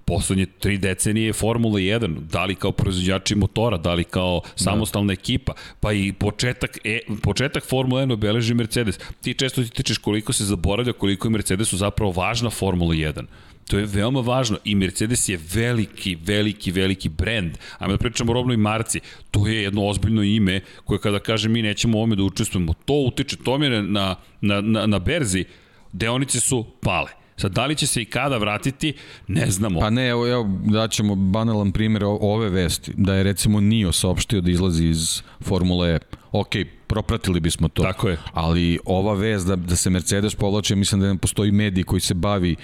poslednje 0.05 0.47
tri 0.47 0.79
decenije 0.79 1.33
Formula 1.33 1.79
1, 1.79 2.19
da 2.19 2.45
li 2.45 2.55
kao 2.55 2.73
proizvođači 2.73 3.35
motora, 3.53 3.77
da 3.77 3.95
li 3.95 4.05
kao 4.05 4.41
samostalna 4.57 5.07
da. 5.07 5.13
ekipa, 5.13 5.53
pa 5.81 5.93
i 5.93 6.13
početak, 6.13 6.79
e, 6.85 7.01
početak 7.23 7.65
Formula 7.65 8.03
1 8.03 8.13
obeleži 8.13 8.55
Mercedes. 8.55 8.99
Ti 9.21 9.35
često 9.35 9.63
ti 9.63 9.71
tičeš 9.71 9.99
koliko 9.99 10.33
se 10.33 10.45
zaboravlja, 10.45 10.93
koliko 10.93 11.29
je 11.29 11.31
Mercedesu 11.31 11.77
zapravo 11.77 12.13
važna 12.13 12.51
Formula 12.51 12.95
1. 12.95 13.25
To 13.69 13.79
je 13.79 13.87
veoma 13.87 14.21
važno 14.21 14.59
i 14.65 14.75
Mercedes 14.75 15.29
je 15.29 15.39
veliki, 15.55 16.17
veliki, 16.25 16.73
veliki 16.73 17.09
brend. 17.09 17.59
Ajmo 17.79 17.93
da 17.93 17.99
pričamo 17.99 18.33
o 18.33 18.35
robnoj 18.35 18.57
marci. 18.57 19.01
To 19.31 19.47
je 19.47 19.63
jedno 19.63 19.87
ozbiljno 19.87 20.23
ime 20.23 20.61
koje 20.85 21.01
kada 21.01 21.19
kaže 21.19 21.49
mi 21.49 21.63
nećemo 21.63 21.99
ovome 21.99 22.17
da 22.17 22.23
učestvujemo, 22.23 22.75
to 22.85 22.95
utiče, 22.95 23.37
to 23.37 23.59
mi 23.59 23.67
je 23.67 23.83
na, 23.83 24.17
na, 24.41 24.61
na, 24.61 24.87
na 24.87 24.99
berzi, 24.99 25.45
deonice 25.93 26.41
su 26.41 26.67
pale. 26.81 27.22
Sad, 27.43 27.53
da 27.53 27.67
li 27.67 27.77
će 27.77 27.87
se 27.87 28.03
i 28.03 28.05
kada 28.05 28.39
vratiti, 28.39 28.93
ne 29.29 29.51
znamo. 29.51 29.81
Pa 29.81 29.91
ne, 29.91 30.09
evo, 30.09 30.29
evo 30.29 30.49
daćemo 30.65 31.15
banalan 31.15 31.73
primjer 31.73 32.05
ove 32.05 32.51
vesti, 32.51 32.93
da 32.97 33.15
je 33.15 33.23
recimo 33.23 33.61
NIO 33.61 33.93
saopštio 33.93 34.41
da 34.41 34.51
izlazi 34.51 34.87
iz 34.87 35.23
Formule 35.41 35.95
E. 35.95 35.99
Ok, 36.33 36.49
propratili 36.87 37.41
bismo 37.41 37.69
to. 37.69 37.83
Tako 37.83 38.09
je. 38.09 38.17
Ali 38.33 38.79
ova 38.85 39.15
vest 39.15 39.47
da, 39.47 39.57
da 39.57 39.77
se 39.77 39.91
Mercedes 39.91 40.35
povlače, 40.35 40.77
mislim 40.77 41.01
da 41.01 41.13
ne 41.13 41.19
postoji 41.19 41.51
medij 41.53 41.85
koji 41.85 42.01
se 42.01 42.15
bavi 42.15 42.57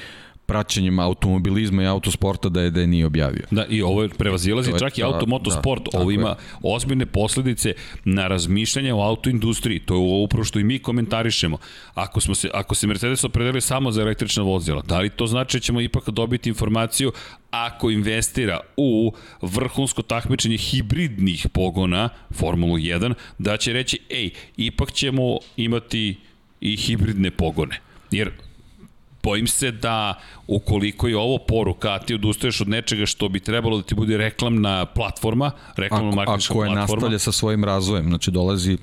praćenjem 0.49 0.99
automobilizma 0.99 1.83
i 1.83 1.87
autosporta 1.87 2.49
da 2.49 2.63
je 2.63 2.71
da 2.71 2.81
je 2.81 2.87
nije 2.87 3.07
objavio. 3.07 3.45
Da, 3.51 3.67
i 3.69 3.83
ovo 3.83 4.03
je 4.03 4.09
prevazilazi 4.09 4.73
čak 4.79 4.97
da, 4.97 5.01
i 5.01 5.05
automotosport. 5.05 5.83
Da, 5.93 5.99
ovo 6.01 6.11
ima 6.11 6.29
je. 6.29 6.35
ozbiljne 6.63 7.07
posledice 7.07 7.75
na 8.05 8.29
razmišljanje 8.29 8.95
o 8.95 9.01
autoindustriji. 9.01 9.79
To 9.79 9.95
je 9.95 9.99
ovo 9.99 10.23
upravo 10.23 10.45
što 10.45 10.59
i 10.59 10.65
mi 10.65 10.79
komentarišemo. 10.79 11.59
Ako, 11.95 12.21
smo 12.21 12.35
se, 12.35 12.51
ako 12.55 12.75
se 12.75 12.87
Mercedes 12.87 13.25
opredelili 13.25 13.61
samo 13.61 13.93
za 13.93 14.03
električna 14.03 14.43
vozila, 14.43 14.83
da 14.83 15.01
li 15.01 15.11
to 15.11 15.27
znači 15.27 15.57
da 15.57 15.61
ćemo 15.61 15.81
ipak 15.81 16.11
dobiti 16.11 16.49
informaciju 16.49 17.13
ako 17.51 17.91
investira 17.91 18.61
u 18.77 19.13
vrhunsko 19.43 20.03
takmičenje 20.03 20.57
hibridnih 20.57 21.47
pogona 21.53 22.09
Formulu 22.31 22.77
1, 22.77 23.15
da 23.39 23.57
će 23.57 23.73
reći, 23.73 23.99
ej, 24.11 24.31
ipak 24.57 24.93
ćemo 24.93 25.39
imati 25.57 26.17
i 26.61 26.77
hibridne 26.77 27.31
pogone. 27.31 27.81
Jer 28.11 28.48
bojim 29.23 29.47
se 29.47 29.71
da 29.71 30.15
ukoliko 30.47 31.09
je 31.09 31.17
ovo 31.17 31.39
poruka, 31.39 31.93
a 31.95 31.99
ti 31.99 32.15
odustaješ 32.15 32.61
od 32.61 32.69
nečega 32.69 33.07
što 33.07 33.29
bi 33.29 33.41
trebalo 33.41 33.77
da 33.77 33.83
ti 33.83 33.95
bude 33.95 34.17
reklamna 34.17 34.87
platforma, 34.87 35.51
reklamna 35.77 36.17
marketička 36.17 36.55
platforma. 36.55 36.73
A 36.73 36.75
koja 36.75 36.81
nastavlja 36.81 37.19
sa 37.19 37.33
svojim 37.33 37.65
razvojem, 37.65 38.09
znači 38.09 38.31
dolazi 38.31 38.79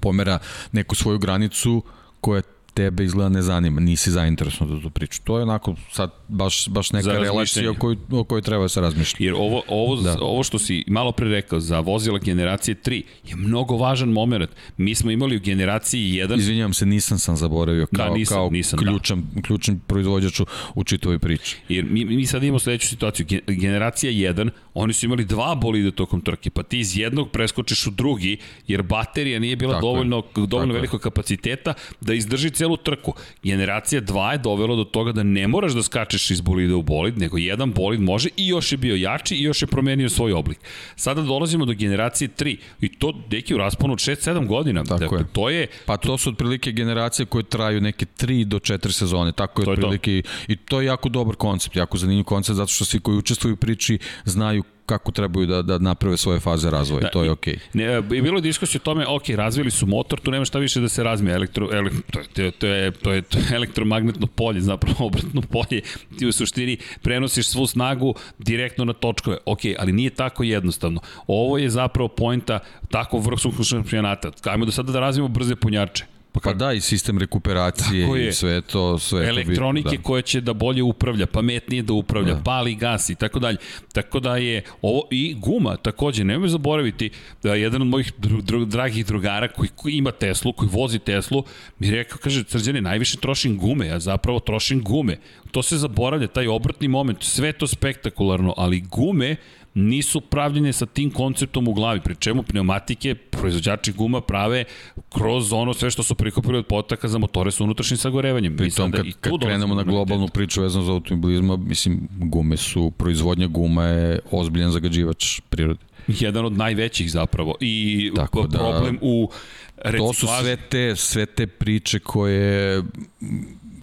pomera 0.00 0.38
neku 0.72 0.94
svoju 0.94 1.18
granicu 1.18 1.82
koja 2.20 2.42
tebe 2.76 3.04
izgleda 3.04 3.28
ne 3.28 3.42
zanima, 3.42 3.80
nisi 3.80 4.10
zainteresovan 4.10 4.76
da 4.76 4.82
to 4.82 4.90
priču. 4.90 5.20
To 5.24 5.36
je 5.38 5.42
onako 5.42 5.74
sad 5.92 6.10
baš, 6.28 6.68
baš 6.68 6.92
neka 6.92 7.12
relacija 7.12 7.70
o 7.70 7.74
kojoj, 7.74 7.96
o 8.10 8.24
kojoj 8.24 8.42
treba 8.42 8.62
da 8.62 8.68
se 8.68 8.80
razmišlja. 8.80 9.26
Jer 9.26 9.34
ovo, 9.34 9.62
ovo, 9.68 9.96
da. 9.96 10.16
ovo 10.20 10.42
što 10.42 10.58
si 10.58 10.84
malo 10.86 11.12
pre 11.12 11.28
rekao 11.28 11.60
za 11.60 11.80
vozila 11.80 12.18
generacije 12.18 12.74
3 12.74 13.02
je 13.24 13.36
mnogo 13.36 13.76
važan 13.76 14.08
moment. 14.08 14.50
Mi 14.76 14.94
smo 14.94 15.10
imali 15.10 15.36
u 15.36 15.40
generaciji 15.40 16.12
1... 16.12 16.38
Izvinjavam 16.38 16.74
se, 16.74 16.86
nisam 16.86 17.18
sam 17.18 17.36
zaboravio 17.36 17.86
da, 17.90 17.98
kao, 17.98 18.08
da, 18.08 18.14
nisam, 18.14 18.36
kao 18.36 18.50
nisam, 18.50 18.78
ključan, 18.78 19.24
da. 19.34 19.42
ključan 19.42 19.80
proizvođač 19.86 20.40
u 20.74 20.84
čitovoj 20.84 21.18
priči. 21.18 21.56
Jer 21.68 21.84
mi, 21.84 22.04
mi 22.04 22.26
sad 22.26 22.42
imamo 22.42 22.58
sledeću 22.58 22.88
situaciju. 22.88 23.26
Generacija 23.46 24.12
1, 24.12 24.50
oni 24.74 24.92
su 24.92 25.06
imali 25.06 25.24
dva 25.24 25.54
bolide 25.54 25.90
tokom 25.90 26.20
trke, 26.20 26.50
pa 26.50 26.62
ti 26.62 26.78
iz 26.78 26.96
jednog 26.96 27.30
preskočiš 27.30 27.86
u 27.86 27.90
drugi, 27.90 28.36
jer 28.66 28.82
baterija 28.82 29.38
nije 29.38 29.56
bila 29.56 29.74
Tako 29.74 29.86
dovoljno, 29.86 30.22
dovoljno 30.46 30.74
velikog 30.74 31.00
kapaciteta 31.00 31.74
da 32.00 32.14
izdrži 32.14 32.50
ceo 32.50 32.65
celu 32.66 32.76
trku. 32.76 33.14
Generacija 33.42 34.00
2 34.00 34.32
je 34.32 34.38
dovela 34.38 34.76
do 34.76 34.84
toga 34.84 35.12
da 35.12 35.22
ne 35.22 35.48
moraš 35.48 35.72
da 35.72 35.82
skačeš 35.82 36.30
iz 36.30 36.40
bolida 36.40 36.76
u 36.76 36.82
bolid, 36.82 37.18
nego 37.18 37.38
jedan 37.38 37.72
bolid 37.72 38.00
može 38.00 38.28
i 38.36 38.48
još 38.48 38.72
je 38.72 38.78
bio 38.78 38.96
jači 38.96 39.34
i 39.34 39.42
još 39.42 39.62
je 39.62 39.66
promenio 39.66 40.08
svoj 40.08 40.32
oblik. 40.32 40.58
Sada 40.96 41.22
dolazimo 41.22 41.64
do 41.64 41.72
generacije 41.72 42.28
3 42.28 42.56
i 42.80 42.88
to 42.88 43.12
deki 43.28 43.54
u 43.54 43.58
rasponu 43.58 43.92
od 43.92 43.98
6-7 43.98 44.46
godina. 44.46 44.84
Tako 44.84 45.00
dakle, 45.00 45.18
je. 45.18 45.24
To 45.32 45.50
je... 45.50 45.66
Pa 45.86 45.96
to 45.96 46.18
su 46.18 46.30
otprilike 46.30 46.72
generacije 46.72 47.26
koje 47.26 47.44
traju 47.44 47.80
neke 47.80 48.06
3 48.06 48.44
do 48.44 48.58
4 48.58 48.92
sezone. 48.92 49.32
Tako 49.32 49.62
je 49.62 49.64
to 49.64 49.70
otprilike 49.70 50.12
je 50.12 50.22
to. 50.22 50.28
i 50.48 50.56
to 50.56 50.80
je 50.80 50.86
jako 50.86 51.08
dobar 51.08 51.36
koncept, 51.36 51.76
jako 51.76 51.98
zanimljiv 51.98 52.24
koncept 52.24 52.56
zato 52.56 52.72
što 52.72 52.84
svi 52.84 53.00
koji 53.00 53.18
učestvuju 53.18 53.54
u 53.54 53.56
priči 53.56 53.98
znaju 54.24 54.64
kako 54.86 55.12
trebaju 55.12 55.46
da, 55.46 55.62
da 55.62 55.78
naprave 55.78 56.16
svoje 56.16 56.40
faze 56.40 56.70
razvoja, 56.70 57.02
da, 57.02 57.08
to 57.08 57.24
je 57.24 57.30
okej. 57.30 57.54
Okay. 57.54 57.58
Ne, 57.72 58.02
bilo 58.22 58.40
diskusija 58.40 58.80
o 58.82 58.84
tome, 58.84 59.06
ok, 59.06 59.28
razvili 59.28 59.70
su 59.70 59.86
motor, 59.86 60.20
tu 60.20 60.30
nema 60.30 60.44
šta 60.44 60.58
više 60.58 60.80
da 60.80 60.88
se 60.88 61.02
razmije, 61.02 61.34
elektro, 61.34 61.68
ele, 61.72 61.90
to, 62.10 62.20
je, 62.20 62.26
to, 62.50 62.66
je, 62.66 62.90
to, 62.90 63.12
je, 63.12 63.22
to 63.22 63.38
je 63.38 63.44
elektromagnetno 63.54 64.26
polje, 64.26 64.60
zapravo 64.60 65.06
obratno 65.06 65.40
polje, 65.40 65.82
ti 66.18 66.26
u 66.26 66.32
suštini 66.32 66.78
prenosiš 67.02 67.48
svu 67.48 67.66
snagu 67.66 68.14
direktno 68.38 68.84
na 68.84 68.92
točkove, 68.92 69.38
ok, 69.46 69.60
ali 69.78 69.92
nije 69.92 70.10
tako 70.10 70.42
jednostavno. 70.42 71.00
Ovo 71.26 71.58
je 71.58 71.70
zapravo 71.70 72.08
pojnta 72.08 72.58
tako 72.90 73.18
vrhunskog 73.18 73.66
šampionata. 73.66 74.30
Kajmo 74.40 74.64
do 74.64 74.72
sada 74.72 74.92
da 74.92 75.00
razvijemo 75.00 75.28
brze 75.28 75.56
punjače 75.56 76.15
Pa, 76.36 76.40
pa 76.50 76.52
da, 76.52 76.72
i 76.72 76.80
sistem 76.80 77.18
rekuperacije 77.18 78.28
i 78.28 78.32
sve 78.32 78.60
to, 78.60 78.98
sve 78.98 79.28
Elektronike 79.28 79.88
to 79.88 79.96
da. 79.96 80.02
koja 80.02 80.22
će 80.22 80.40
da 80.40 80.52
bolje 80.52 80.82
upravlja, 80.82 81.26
pametnije 81.26 81.82
da 81.82 81.92
upravlja, 81.92 82.34
da. 82.34 82.42
pali 82.42 82.74
gas 82.74 83.10
i 83.10 83.14
tako 83.14 83.38
dalje. 83.38 83.56
Tako 83.92 84.20
da 84.20 84.36
je 84.36 84.62
ovo 84.82 85.02
i 85.10 85.34
guma 85.38 85.76
takođe, 85.76 86.24
nemoj 86.24 86.48
zaboraviti 86.48 87.10
da 87.42 87.54
jedan 87.54 87.82
od 87.82 87.88
mojih 87.88 88.12
dru, 88.18 88.42
dru, 88.42 88.64
dragih 88.64 89.06
drugara 89.06 89.48
koji, 89.48 89.68
koji 89.76 89.92
ima 89.92 90.10
Teslu, 90.10 90.52
koji 90.52 90.68
vozi 90.72 90.98
Teslu, 90.98 91.44
mi 91.78 91.90
rekao, 91.90 92.18
kaže, 92.18 92.44
Srđane, 92.48 92.80
najviše 92.80 93.16
trošim 93.16 93.58
gume, 93.58 93.86
ja 93.86 93.98
zapravo 93.98 94.40
trošim 94.40 94.82
gume. 94.82 95.18
To 95.50 95.62
se 95.62 95.76
zaboravlja, 95.76 96.26
taj 96.26 96.48
obratni 96.48 96.88
moment, 96.88 97.22
sve 97.22 97.52
to 97.52 97.66
spektakularno, 97.66 98.54
ali 98.56 98.80
gume 98.80 99.36
nisu 99.76 100.20
pravljene 100.20 100.72
sa 100.72 100.86
tim 100.86 101.10
konceptom 101.10 101.68
u 101.68 101.72
glavi, 101.72 102.00
pri 102.00 102.14
čemu 102.14 102.42
pneumatike 102.42 103.14
proizvođači 103.14 103.92
guma 103.92 104.20
prave 104.20 104.64
kroz 105.08 105.52
ono 105.52 105.74
sve 105.74 105.90
što 105.90 106.02
su 106.02 106.14
prikupili 106.14 106.58
od 106.58 106.66
potaka 106.66 107.08
za 107.08 107.18
motore 107.18 107.50
sa 107.50 107.64
unutrašnjim 107.64 107.98
sagorevanjem. 107.98 108.56
Pri 108.56 108.70
tom, 108.70 108.92
kad, 108.92 109.06
kad 109.20 109.32
krenemo 109.42 109.74
na 109.74 109.82
globalnu 109.82 110.28
priču 110.28 110.62
vezano 110.62 110.84
za 110.84 110.92
automobilizma, 110.92 111.56
mislim, 111.56 112.08
gume 112.18 112.56
su, 112.56 112.90
proizvodnja 112.90 113.46
guma 113.46 113.84
je 113.84 114.18
ozbiljan 114.30 114.70
zagađivač 114.70 115.40
prirode. 115.48 115.80
Jedan 116.06 116.44
od 116.44 116.52
najvećih 116.52 117.10
zapravo 117.10 117.54
i 117.60 118.10
Tako 118.16 118.46
da, 118.46 118.58
problem 118.58 118.98
u 119.02 119.30
reciklaži. 119.76 120.06
To 120.06 120.12
su 120.12 120.26
sve 120.40 120.56
te, 120.56 120.96
sve 120.96 121.26
te 121.26 121.46
priče 121.46 121.98
koje 121.98 122.82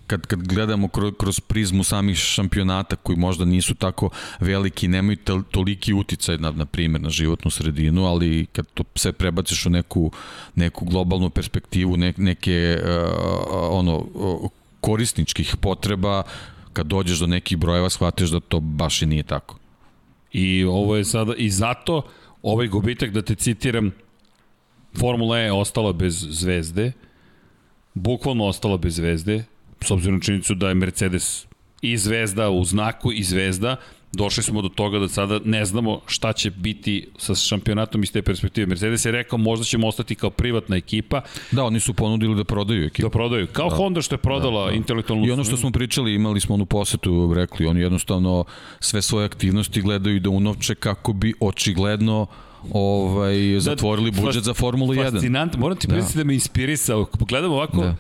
kad, 0.07 0.27
kad 0.27 0.47
gledamo 0.47 0.87
kroz, 0.87 1.13
kroz 1.19 1.39
prizmu 1.39 1.83
samih 1.83 2.17
šampionata 2.17 2.95
koji 2.95 3.17
možda 3.17 3.45
nisu 3.45 3.75
tako 3.75 4.09
veliki, 4.39 4.87
nemaju 4.87 5.17
toliki 5.51 5.93
uticaj 5.93 6.37
na, 6.37 6.51
na 6.51 6.65
primjer 6.65 7.01
na 7.01 7.09
životnu 7.09 7.51
sredinu, 7.51 8.05
ali 8.05 8.45
kad 8.45 8.67
to 8.73 8.83
sve 8.95 9.11
prebaciš 9.11 9.65
u 9.65 9.69
neku, 9.69 10.11
neku 10.55 10.85
globalnu 10.85 11.29
perspektivu, 11.29 11.97
ne, 11.97 12.13
neke 12.17 12.77
uh, 12.83 12.89
ono, 13.69 14.05
korisničkih 14.81 15.55
potreba, 15.61 16.23
kad 16.73 16.87
dođeš 16.87 17.19
do 17.19 17.27
nekih 17.27 17.57
brojeva 17.57 17.89
shvatiš 17.89 18.29
da 18.29 18.39
to 18.39 18.59
baš 18.59 19.01
i 19.01 19.05
nije 19.05 19.23
tako. 19.23 19.57
I 20.31 20.63
ovo 20.63 20.95
je 20.95 21.05
sada, 21.05 21.33
i 21.37 21.49
zato 21.49 22.01
ovaj 22.41 22.67
gubitak, 22.67 23.11
da 23.11 23.21
te 23.21 23.35
citiram, 23.35 23.91
Formula 24.99 25.39
E 25.39 25.51
ostala 25.51 25.93
bez 25.93 26.27
zvezde, 26.29 26.91
bukvalno 27.93 28.45
ostala 28.45 28.77
bez 28.77 28.95
zvezde, 28.95 29.43
s 29.84 29.91
obzirom 29.91 30.15
na 30.15 30.21
činjenicu 30.21 30.55
da 30.55 30.69
je 30.69 30.75
Mercedes 30.75 31.45
i 31.81 31.97
zvezda 31.97 32.49
u 32.49 32.65
znaku 32.65 33.11
i 33.11 33.23
zvezda, 33.23 33.75
došli 34.13 34.43
smo 34.43 34.61
do 34.61 34.69
toga 34.69 34.99
da 34.99 35.07
sada 35.07 35.39
ne 35.45 35.65
znamo 35.65 35.99
šta 36.07 36.34
će 36.34 36.51
biti 36.51 37.07
sa 37.17 37.36
šampionatom 37.36 38.03
iz 38.03 38.11
te 38.11 38.21
perspektive. 38.21 38.67
Mercedes 38.67 39.05
je 39.05 39.11
rekao 39.11 39.38
možda 39.38 39.65
ćemo 39.65 39.88
ostati 39.88 40.15
kao 40.15 40.29
privatna 40.29 40.75
ekipa. 40.75 41.21
Da, 41.51 41.63
oni 41.63 41.79
su 41.79 41.93
ponudili 41.93 42.36
da 42.36 42.43
prodaju 42.43 42.86
ekipu. 42.86 43.07
Da 43.07 43.09
prodaju. 43.09 43.47
Kao 43.47 43.69
da. 43.69 43.75
Honda 43.75 44.01
što 44.01 44.15
je 44.15 44.19
prodala 44.19 44.65
da, 44.65 44.71
da. 44.71 44.75
intelektualnu... 44.77 45.27
I 45.27 45.31
ono 45.31 45.43
što 45.43 45.57
smo 45.57 45.71
pričali, 45.71 46.13
imali 46.13 46.39
smo 46.39 46.55
onu 46.55 46.65
posetu, 46.65 47.34
rekli, 47.34 47.65
oni 47.65 47.81
jednostavno 47.81 48.45
sve 48.79 49.01
svoje 49.01 49.25
aktivnosti 49.25 49.81
gledaju 49.81 50.19
da 50.19 50.29
unovče 50.29 50.75
kako 50.75 51.13
bi 51.13 51.34
očigledno 51.39 52.27
ovaj, 52.71 53.53
da, 53.53 53.59
zatvorili 53.59 54.11
budžet 54.11 54.43
za 54.43 54.53
Formulu 54.53 54.93
1. 54.93 55.11
Fascinant, 55.11 55.57
moram 55.57 55.77
ti 55.77 55.88
da. 55.88 56.01
da 56.15 56.23
me 56.23 56.34
inspirisao. 56.34 57.05
Gledam 57.27 57.51
ovako, 57.51 57.81
da 57.81 57.95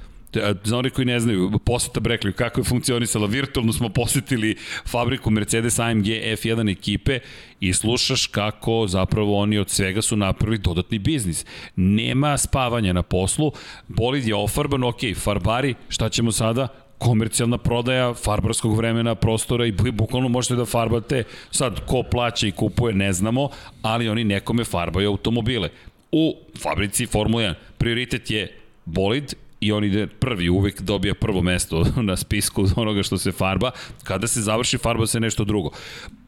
za 0.63 0.77
oni 0.77 0.89
koji 0.89 1.05
ne 1.05 1.19
znaju, 1.19 1.59
poseta 1.65 1.99
Brekli, 1.99 2.33
kako 2.33 2.59
je 2.59 2.63
funkcionisala, 2.63 3.27
virtualno 3.27 3.73
smo 3.73 3.89
posetili 3.89 4.55
fabriku 4.85 5.31
Mercedes 5.31 5.79
AMG 5.79 6.05
F1 6.05 6.71
ekipe 6.71 7.19
i 7.59 7.73
slušaš 7.73 8.27
kako 8.27 8.85
zapravo 8.87 9.39
oni 9.39 9.57
od 9.57 9.69
svega 9.69 10.01
su 10.01 10.15
napravili 10.15 10.57
dodatni 10.57 10.99
biznis. 10.99 11.45
Nema 11.75 12.37
spavanja 12.37 12.93
na 12.93 13.03
poslu, 13.03 13.51
bolid 13.87 14.27
je 14.27 14.35
ofarban, 14.35 14.83
ok, 14.83 14.99
farbari, 15.15 15.75
šta 15.89 16.09
ćemo 16.09 16.31
sada? 16.31 16.67
komercijalna 17.03 17.57
prodaja 17.57 18.13
farbarskog 18.13 18.77
vremena, 18.77 19.15
prostora 19.15 19.65
i 19.65 19.71
bukvalno 19.71 20.29
možete 20.29 20.55
da 20.55 20.65
farbate. 20.65 21.23
Sad, 21.51 21.85
ko 21.85 22.03
plaća 22.03 22.47
i 22.47 22.51
kupuje, 22.51 22.93
ne 22.93 23.13
znamo, 23.13 23.49
ali 23.81 24.09
oni 24.09 24.23
nekome 24.23 24.63
farbaju 24.63 25.09
automobile. 25.09 25.69
U 26.11 26.35
fabrici 26.61 27.05
Formula 27.05 27.43
1 27.43 27.53
prioritet 27.77 28.31
je 28.31 28.57
bolid 28.85 29.33
i 29.63 29.71
on 29.71 29.83
ide 29.83 30.07
prvi, 30.07 30.49
uvek 30.49 30.81
dobija 30.81 31.13
prvo 31.13 31.41
mesto 31.41 31.85
na 32.09 32.17
spisku 32.17 32.65
onoga 32.75 33.03
što 33.03 33.17
se 33.17 33.31
farba. 33.31 33.71
Kada 34.03 34.27
se 34.27 34.41
završi, 34.41 34.77
farba 34.77 35.07
se 35.07 35.19
nešto 35.19 35.43
drugo. 35.43 35.69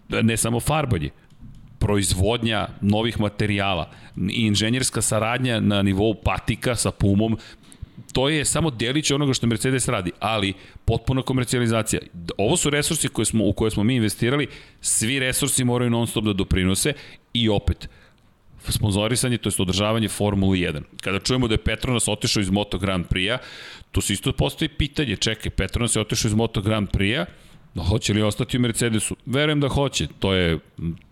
Ne 0.09 0.37
samo 0.37 0.59
farbanje, 0.59 1.09
proizvodnja 1.79 2.67
novih 2.81 3.19
materijala, 3.19 3.89
inženjerska 4.29 5.01
saradnja 5.01 5.59
na 5.59 5.81
nivou 5.81 6.13
patika 6.23 6.75
sa 6.75 6.91
Pumom, 6.91 7.37
to 8.13 8.29
je 8.29 8.45
samo 8.45 8.69
delić 8.69 9.11
onoga 9.11 9.33
što 9.33 9.47
Mercedes 9.47 9.87
radi, 9.87 10.11
ali 10.19 10.53
potpuna 10.85 11.21
komercijalizacija. 11.21 12.01
Ovo 12.37 12.57
su 12.57 12.69
resursi 12.69 13.07
koje 13.07 13.25
smo, 13.25 13.45
u 13.45 13.53
koje 13.53 13.71
smo 13.71 13.83
mi 13.83 13.95
investirali, 13.95 14.47
svi 14.81 15.19
resursi 15.19 15.63
moraju 15.63 15.89
non 15.91 16.07
stop 16.07 16.25
da 16.25 16.33
doprinose 16.33 16.93
i 17.33 17.49
opet, 17.49 17.89
sponzorisanje, 18.71 19.37
to 19.37 19.49
je 19.49 19.53
održavanje 19.59 20.09
Formule 20.09 20.57
1. 20.57 20.81
Kada 21.01 21.19
čujemo 21.19 21.47
da 21.47 21.53
je 21.53 21.63
Petronas 21.63 22.07
otišao 22.07 22.41
iz 22.41 22.49
Moto 22.49 22.77
Grand 22.77 23.05
Prix-a, 23.07 23.37
tu 23.91 24.01
se 24.01 24.13
isto 24.13 24.33
postoji 24.33 24.69
pitanje, 24.69 25.15
čekaj, 25.15 25.51
Petronas 25.51 25.95
je 25.95 26.01
otišao 26.01 26.29
iz 26.29 26.33
Moto 26.33 26.61
Grand 26.61 26.89
Prix-a, 26.89 27.25
No, 27.75 27.83
hoće 27.83 28.13
li 28.13 28.21
ostati 28.21 28.57
u 28.57 28.59
Mercedesu? 28.59 29.15
Verujem 29.25 29.59
da 29.59 29.67
hoće. 29.67 30.07
To 30.19 30.33
je, 30.33 30.59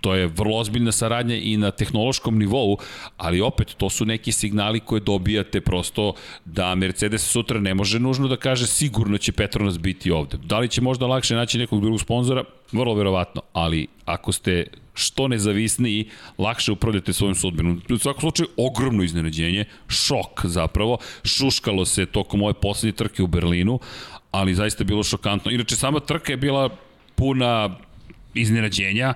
to 0.02 0.16
je 0.16 0.28
vrlo 0.28 0.58
ozbiljna 0.58 0.92
saradnja 0.92 1.36
i 1.36 1.58
na 1.58 1.72
tehnološkom 1.72 2.40
nivou, 2.40 2.78
ali 3.18 3.42
opet 3.42 3.76
to 3.78 3.90
su 3.90 4.06
neki 4.06 4.32
signali 4.32 4.80
koje 4.80 5.02
dobijate 5.02 5.62
prosto 5.62 6.14
da 6.46 6.76
Mercedes 6.76 7.24
sutra 7.24 7.60
ne 7.60 7.74
može 7.74 8.00
nužno 8.00 8.28
da 8.28 8.38
kaže 8.38 8.68
sigurno 8.68 9.18
će 9.18 9.32
Petronas 9.32 9.80
biti 9.80 10.12
ovde. 10.12 10.38
Da 10.38 10.60
li 10.60 10.70
će 10.70 10.82
možda 10.82 11.08
lakše 11.08 11.36
naći 11.36 11.58
nekog 11.58 11.82
drugog 11.82 12.02
sponzora? 12.02 12.44
Vrlo 12.72 12.96
verovatno, 12.96 13.42
ali 13.54 13.88
ako 14.06 14.32
ste 14.32 14.66
što 14.94 15.28
nezavisniji, 15.28 16.10
lakše 16.38 16.72
upravljate 16.72 17.14
svojom 17.14 17.36
sudbinom. 17.36 17.82
U 17.90 17.98
svakom 17.98 18.22
slučaju, 18.22 18.50
ogromno 18.58 19.04
iznenađenje, 19.04 19.66
šok 19.88 20.46
zapravo, 20.46 20.98
šuškalo 21.24 21.86
se 21.86 22.06
tokom 22.06 22.44
ove 22.44 22.54
poslednje 22.54 22.92
trke 22.92 23.24
u 23.24 23.28
Berlinu, 23.28 23.80
ali 24.34 24.56
zaista 24.56 24.82
je 24.82 24.86
bilo 24.86 25.04
šokantno. 25.04 25.52
Inače, 25.52 25.76
sama 25.76 26.00
trka 26.00 26.34
je 26.34 26.38
bila 26.38 26.70
puna 27.16 27.70
iznenađenja, 28.34 29.14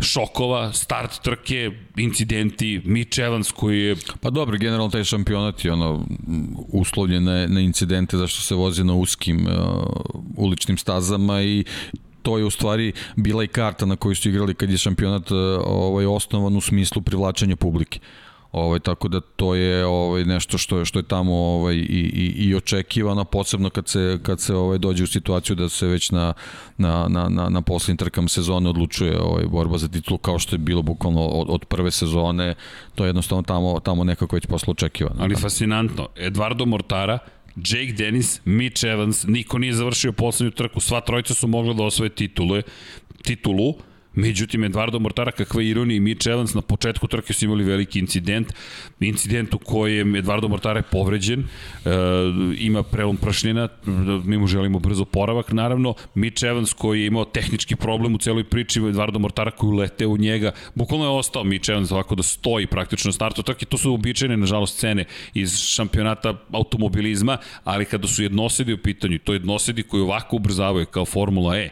šokova, 0.00 0.72
start 0.72 1.22
trke, 1.22 1.70
incidenti, 1.96 2.80
Mitch 2.84 3.18
Evans 3.18 3.52
koji 3.52 3.80
je... 3.80 3.96
Pa 4.20 4.30
dobro, 4.30 4.58
generalno 4.58 4.90
taj 4.90 5.04
šampionat 5.04 5.64
je 5.64 5.72
ono, 5.72 6.06
uslovljen 6.68 7.24
na, 7.24 7.46
na 7.46 7.60
incidente 7.60 8.16
zašto 8.16 8.40
se 8.40 8.54
vozi 8.54 8.84
na 8.84 8.94
uskim 8.94 9.46
uh, 9.46 9.52
uličnim 10.36 10.78
stazama 10.78 11.42
i 11.42 11.64
to 12.22 12.38
je 12.38 12.44
u 12.44 12.50
stvari 12.50 12.92
bila 13.16 13.44
i 13.44 13.48
karta 13.48 13.86
na 13.86 13.96
kojoj 13.96 14.14
su 14.14 14.28
igrali 14.28 14.54
kad 14.54 14.70
je 14.70 14.78
šampionat 14.78 15.30
uh, 15.30 15.38
ovaj, 15.64 16.06
osnovan 16.06 16.56
u 16.56 16.60
smislu 16.60 17.02
privlačenja 17.02 17.56
publike. 17.56 18.00
Ovaj 18.52 18.80
tako 18.80 19.08
da 19.08 19.20
to 19.20 19.54
je 19.54 19.86
ovaj 19.86 20.24
nešto 20.24 20.58
što 20.58 20.78
je 20.78 20.84
što 20.84 20.98
je 20.98 21.02
tamo 21.02 21.34
ovaj 21.34 21.74
i 21.74 22.10
i 22.14 22.48
i 22.48 22.54
očekivano 22.54 23.24
posebno 23.24 23.70
kad 23.70 23.88
se 23.88 24.18
kad 24.22 24.40
se 24.40 24.54
ovaj 24.54 24.78
dođe 24.78 25.04
u 25.04 25.06
situaciju 25.06 25.56
da 25.56 25.68
se 25.68 25.86
već 25.86 26.10
na 26.10 26.32
na 26.78 27.08
na 27.08 27.28
na 27.28 27.48
na 27.48 27.62
poslednjim 27.62 27.96
trkama 27.96 28.28
sezone 28.28 28.68
odlučuje 28.68 29.20
ovaj 29.20 29.44
borba 29.44 29.78
za 29.78 29.88
titulu 29.88 30.18
kao 30.18 30.38
što 30.38 30.54
je 30.54 30.58
bilo 30.58 30.82
bukvalno 30.82 31.26
od, 31.26 31.46
od 31.50 31.64
prve 31.64 31.90
sezone 31.90 32.54
to 32.94 33.04
je 33.04 33.08
jednostavno 33.08 33.42
tamo 33.42 33.80
tamo 33.80 34.04
nekako 34.04 34.36
već 34.36 34.46
posle 34.46 34.70
očekivano. 34.70 35.16
Ali 35.22 35.36
fascinantno, 35.36 36.08
Eduardo 36.16 36.66
Mortara 36.66 37.18
Jake 37.56 37.92
Dennis, 37.92 38.40
Mitch 38.44 38.84
Evans, 38.84 39.26
niko 39.26 39.58
nije 39.58 39.72
završio 39.72 40.12
poslednju 40.12 40.50
trku, 40.50 40.80
sva 40.80 41.00
trojica 41.00 41.34
su 41.34 41.48
mogla 41.48 41.74
da 41.74 41.82
osvoje 41.82 42.10
titule, 42.10 42.62
titulu, 43.22 43.74
Međutim, 44.14 44.64
Eduardo 44.64 44.98
Mortara, 44.98 45.30
kakva 45.30 45.62
ironija 45.62 45.96
i 45.96 46.00
Mitch 46.00 46.26
Evans 46.26 46.54
na 46.54 46.62
početku 46.62 47.06
trke 47.06 47.32
su 47.32 47.44
imali 47.44 47.64
veliki 47.64 47.98
incident. 47.98 48.52
Incident 49.00 49.54
u 49.54 49.58
kojem 49.58 50.16
Eduardo 50.16 50.48
Mortara 50.48 50.78
je 50.78 50.82
povređen, 50.82 51.40
e, 51.40 51.90
ima 52.58 52.82
prelom 52.82 53.16
prašnjena, 53.16 53.68
mi 54.24 54.38
mu 54.38 54.46
želimo 54.46 54.78
brzo 54.78 55.04
poravak, 55.04 55.52
naravno. 55.52 55.94
Mitch 56.14 56.44
Evans 56.44 56.72
koji 56.72 57.00
je 57.00 57.06
imao 57.06 57.24
tehnički 57.24 57.76
problem 57.76 58.14
u 58.14 58.18
celoj 58.18 58.44
priči, 58.44 58.80
Eduardo 58.80 59.18
Mortara 59.18 59.50
koji 59.50 59.70
ulete 59.70 60.06
u 60.06 60.16
njega, 60.16 60.52
bukvalno 60.74 61.04
je 61.04 61.10
ostao 61.10 61.44
Mitch 61.44 61.70
Evans 61.70 61.92
ovako 61.92 62.14
da 62.14 62.22
stoji 62.22 62.66
praktično 62.66 63.08
na 63.08 63.12
startu 63.12 63.42
trke. 63.42 63.66
To 63.66 63.78
su 63.78 63.90
uobičajene, 63.90 64.36
nažalost, 64.36 64.76
scene 64.76 65.04
iz 65.34 65.56
šampionata 65.58 66.34
automobilizma, 66.52 67.36
ali 67.64 67.84
kada 67.84 68.08
su 68.08 68.22
jednosedi 68.22 68.72
u 68.72 68.78
pitanju, 68.78 69.18
to 69.18 69.32
jednosedi 69.32 69.82
koji 69.82 70.02
ovako 70.02 70.36
ubrzavaju 70.36 70.86
kao 70.86 71.04
Formula 71.04 71.56
E, 71.56 71.70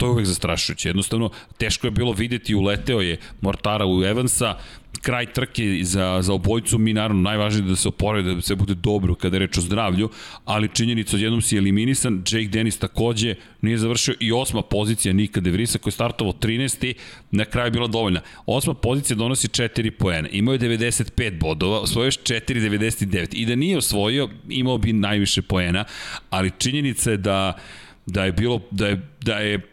to 0.00 0.06
je 0.06 0.10
uvek 0.10 0.26
zastrašujuće. 0.26 0.88
Jednostavno, 0.88 1.30
teško 1.58 1.86
je 1.86 1.90
bilo 1.90 2.12
videti, 2.12 2.54
uleteo 2.54 3.00
je 3.00 3.18
Mortara 3.40 3.86
u 3.86 4.04
Evansa, 4.04 4.54
kraj 5.02 5.26
trke 5.26 5.80
za, 5.82 6.18
za 6.22 6.32
obojcu, 6.32 6.78
mi 6.78 6.92
naravno 6.92 7.22
najvažnije 7.22 7.68
da 7.68 7.76
se 7.76 7.88
oporede, 7.88 8.34
da 8.34 8.42
se 8.42 8.54
bude 8.54 8.74
dobro 8.74 9.14
kada 9.14 9.36
je 9.36 9.38
reč 9.38 9.58
o 9.58 9.60
zdravlju, 9.60 10.08
ali 10.44 10.68
činjenica 10.68 11.16
odjednom 11.16 11.42
si 11.42 11.56
eliminisan, 11.56 12.22
Jake 12.30 12.48
Dennis 12.48 12.78
takođe 12.78 13.34
nije 13.60 13.78
završio 13.78 14.14
i 14.20 14.32
osma 14.32 14.62
pozicija 14.62 15.12
Nika 15.12 15.40
De 15.40 15.50
Vrisa 15.50 15.78
koji 15.78 15.90
je 15.90 15.94
startovao 15.94 16.32
13. 16.32 16.94
na 17.30 17.44
kraju 17.44 17.66
je 17.66 17.70
bila 17.70 17.86
dovoljna. 17.86 18.20
Osma 18.46 18.74
pozicija 18.74 19.16
donosi 19.16 19.48
4 19.48 19.90
poena, 19.90 20.28
imao 20.28 20.52
je 20.52 20.58
95 20.58 21.38
bodova, 21.40 21.80
osvojio 21.80 22.06
je 22.06 22.10
4,99 22.10 23.28
i 23.32 23.46
da 23.46 23.54
nije 23.54 23.78
osvojio, 23.78 24.28
imao 24.48 24.78
bi 24.78 24.92
najviše 24.92 25.42
poena, 25.42 25.84
ali 26.30 26.52
činjenica 26.58 27.10
je 27.10 27.16
da 27.16 27.58
da 28.06 28.24
je 28.24 28.32
bilo 28.32 28.60
da 28.70 28.86
je 28.86 29.00
da 29.20 29.34
je 29.34 29.69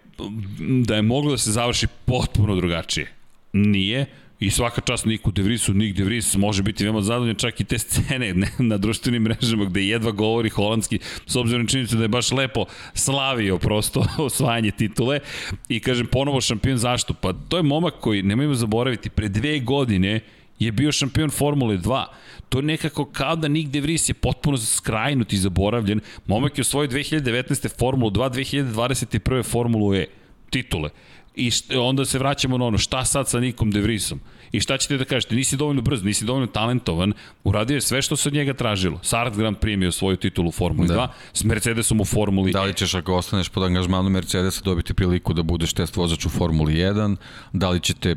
da 0.85 0.95
je 0.95 1.01
moglo 1.01 1.31
da 1.31 1.37
se 1.37 1.51
završi 1.51 1.87
potpuno 2.05 2.55
drugačije. 2.55 3.13
Nije, 3.53 4.05
I 4.39 4.51
svaka 4.51 4.81
čast 4.81 5.05
Niku 5.05 5.31
De 5.31 5.41
Vrisu, 5.41 5.73
Nik 5.73 5.95
De 5.97 6.03
Vries 6.03 6.35
može 6.35 6.63
biti 6.63 6.83
veoma 6.83 7.01
zadovoljan, 7.01 7.35
čak 7.35 7.59
i 7.61 7.63
te 7.63 7.79
scene 7.79 8.33
ne, 8.33 8.51
na 8.59 8.77
društvenim 8.77 9.23
mrežama 9.23 9.65
gde 9.65 9.87
jedva 9.87 10.11
govori 10.11 10.49
holandski, 10.49 10.99
s 11.25 11.35
obzirom 11.35 11.61
na 11.61 11.67
činjenicu 11.67 11.97
da 11.97 12.03
je 12.03 12.07
baš 12.07 12.31
lepo 12.31 12.65
slavio 12.93 13.57
prosto 13.57 14.05
osvajanje 14.17 14.71
titule 14.71 15.19
i 15.69 15.79
kažem 15.79 16.07
ponovo 16.07 16.41
šampion 16.41 16.77
zašto? 16.77 17.13
Pa 17.13 17.33
to 17.33 17.57
je 17.57 17.63
momak 17.63 17.93
koji, 17.99 18.23
nemojmo 18.23 18.53
zaboraviti, 18.53 19.09
pre 19.09 19.29
dve 19.29 19.59
godine 19.59 20.19
je 20.59 20.71
bio 20.71 20.91
šampion 20.91 21.29
Formule 21.29 21.77
2. 21.77 22.05
To 22.49 22.57
je 22.57 22.63
nekako 22.63 23.05
kao 23.05 23.35
da 23.35 23.47
Nick 23.47 23.71
De 23.71 23.81
Vries 23.81 24.09
je 24.09 24.13
potpuno 24.13 24.57
skrajnut 24.57 25.33
i 25.33 25.37
zaboravljen. 25.37 25.99
Momak 26.27 26.57
je 26.57 26.61
osvojio 26.61 26.89
2019. 26.89 27.79
Formulu 27.79 28.11
2, 28.11 28.31
2021. 28.73 29.43
Formulu 29.43 29.95
E 29.95 30.05
titule. 30.49 30.89
I 31.35 31.51
onda 31.79 32.05
se 32.05 32.19
vraćamo 32.19 32.57
na 32.57 32.65
ono, 32.65 32.77
šta 32.77 33.05
sad 33.05 33.29
sa 33.29 33.39
Nikom 33.39 33.71
De 33.71 33.81
Vriesom? 33.81 34.19
I 34.51 34.59
šta 34.59 34.77
ćete 34.77 34.97
da 34.97 35.05
kažete? 35.05 35.35
Nisi 35.35 35.57
dovoljno 35.57 35.81
brz, 35.81 36.03
nisi 36.03 36.25
dovoljno 36.25 36.47
talentovan, 36.47 37.13
uradio 37.43 37.75
je 37.75 37.81
sve 37.81 38.01
što 38.01 38.15
se 38.15 38.29
od 38.29 38.33
njega 38.33 38.53
tražilo. 38.53 38.99
Sart 39.03 39.37
Grand 39.37 39.57
primio 39.57 39.91
svoju 39.91 40.17
titulu 40.17 40.49
u 40.49 40.51
Formuli 40.51 40.87
da. 40.87 40.93
2, 40.93 41.07
s 41.33 41.43
Mercedesom 41.43 42.01
u 42.01 42.05
Formuli 42.05 42.51
Da 42.51 42.63
li 42.63 42.73
ćeš 42.73 42.93
ako 42.93 43.15
ostaneš 43.15 43.49
pod 43.49 43.63
angažmanom 43.63 44.11
Mercedesa 44.11 44.61
dobiti 44.61 44.93
priliku 44.93 45.33
da 45.33 45.43
budeš 45.43 45.73
test 45.73 45.95
vozač 45.95 46.25
u 46.25 46.29
Formuli 46.29 46.73
1? 46.73 47.15
Da 47.53 47.69
li 47.69 47.79
ćete 47.79 48.15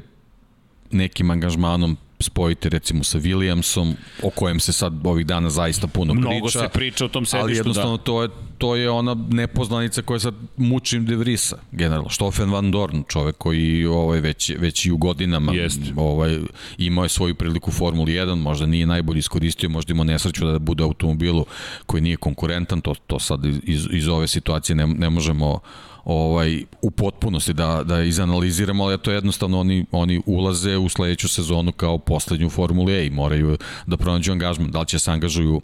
nekim 0.90 1.30
angažmanom 1.30 1.96
spojiti 2.20 2.68
recimo 2.68 3.04
sa 3.04 3.18
Williamsom, 3.18 3.94
o 4.22 4.30
kojem 4.30 4.60
se 4.60 4.72
sad 4.72 5.06
ovih 5.06 5.26
dana 5.26 5.50
zaista 5.50 5.86
puno 5.86 6.14
Mnogo 6.14 6.28
priča. 6.28 6.58
Mnogo 6.58 6.68
se 6.68 6.68
priča 6.72 7.04
o 7.04 7.08
tom 7.08 7.26
sedištu, 7.26 7.44
Ali 7.44 7.56
jednostavno 7.56 7.96
da. 7.96 8.02
to, 8.02 8.22
je, 8.22 8.28
to 8.58 8.76
je 8.76 8.90
ona 8.90 9.16
nepoznanica 9.30 10.02
koja 10.02 10.20
sad 10.20 10.34
muči 10.56 10.98
De 10.98 11.16
Vrisa, 11.16 11.58
generalno. 11.72 12.10
Stoffen 12.10 12.50
Van 12.50 12.70
Dorn, 12.70 13.02
čovek 13.08 13.36
koji 13.38 13.86
ovaj, 13.86 14.20
već, 14.20 14.52
već 14.58 14.86
i 14.86 14.90
u 14.90 14.96
godinama 14.96 15.52
Jest. 15.52 15.80
ovaj, 15.96 16.38
imao 16.78 17.04
je 17.04 17.08
svoju 17.08 17.34
priliku 17.34 17.70
u 17.70 17.72
Formuli 17.72 18.12
1, 18.12 18.34
možda 18.34 18.66
nije 18.66 18.86
najbolje 18.86 19.18
iskoristio, 19.18 19.68
možda 19.68 19.92
imao 19.92 20.04
nesreću 20.04 20.46
da 20.46 20.58
bude 20.58 20.82
automobilu 20.82 21.46
koji 21.86 22.00
nije 22.00 22.16
konkurentan, 22.16 22.80
to, 22.80 22.94
to 23.06 23.18
sad 23.18 23.44
iz, 23.62 23.86
iz 23.90 24.08
ove 24.08 24.26
situacije 24.26 24.76
ne, 24.76 24.86
ne 24.86 25.10
možemo 25.10 25.60
ovaj 26.04 26.64
u 26.82 26.90
potpunosti 26.90 27.52
da 27.52 27.82
da 27.84 28.02
izanaliziramo, 28.02 28.84
ali 28.84 28.98
to 28.98 29.12
jednostavno 29.12 29.60
oni 29.60 29.86
oni 29.90 30.22
ulaze 30.26 30.76
u 30.76 30.88
sledeću 30.88 31.28
sezonu 31.28 31.72
kao 31.72 31.98
poslednju 31.98 32.50
Formulu 32.50 32.90
E 32.90 33.06
i 33.06 33.10
moraju 33.10 33.56
da 33.86 33.96
pronađu 33.96 34.32
angažman, 34.32 34.70
da 34.70 34.80
li 34.80 34.86
će 34.86 34.98
se 34.98 35.10
angažuju 35.10 35.60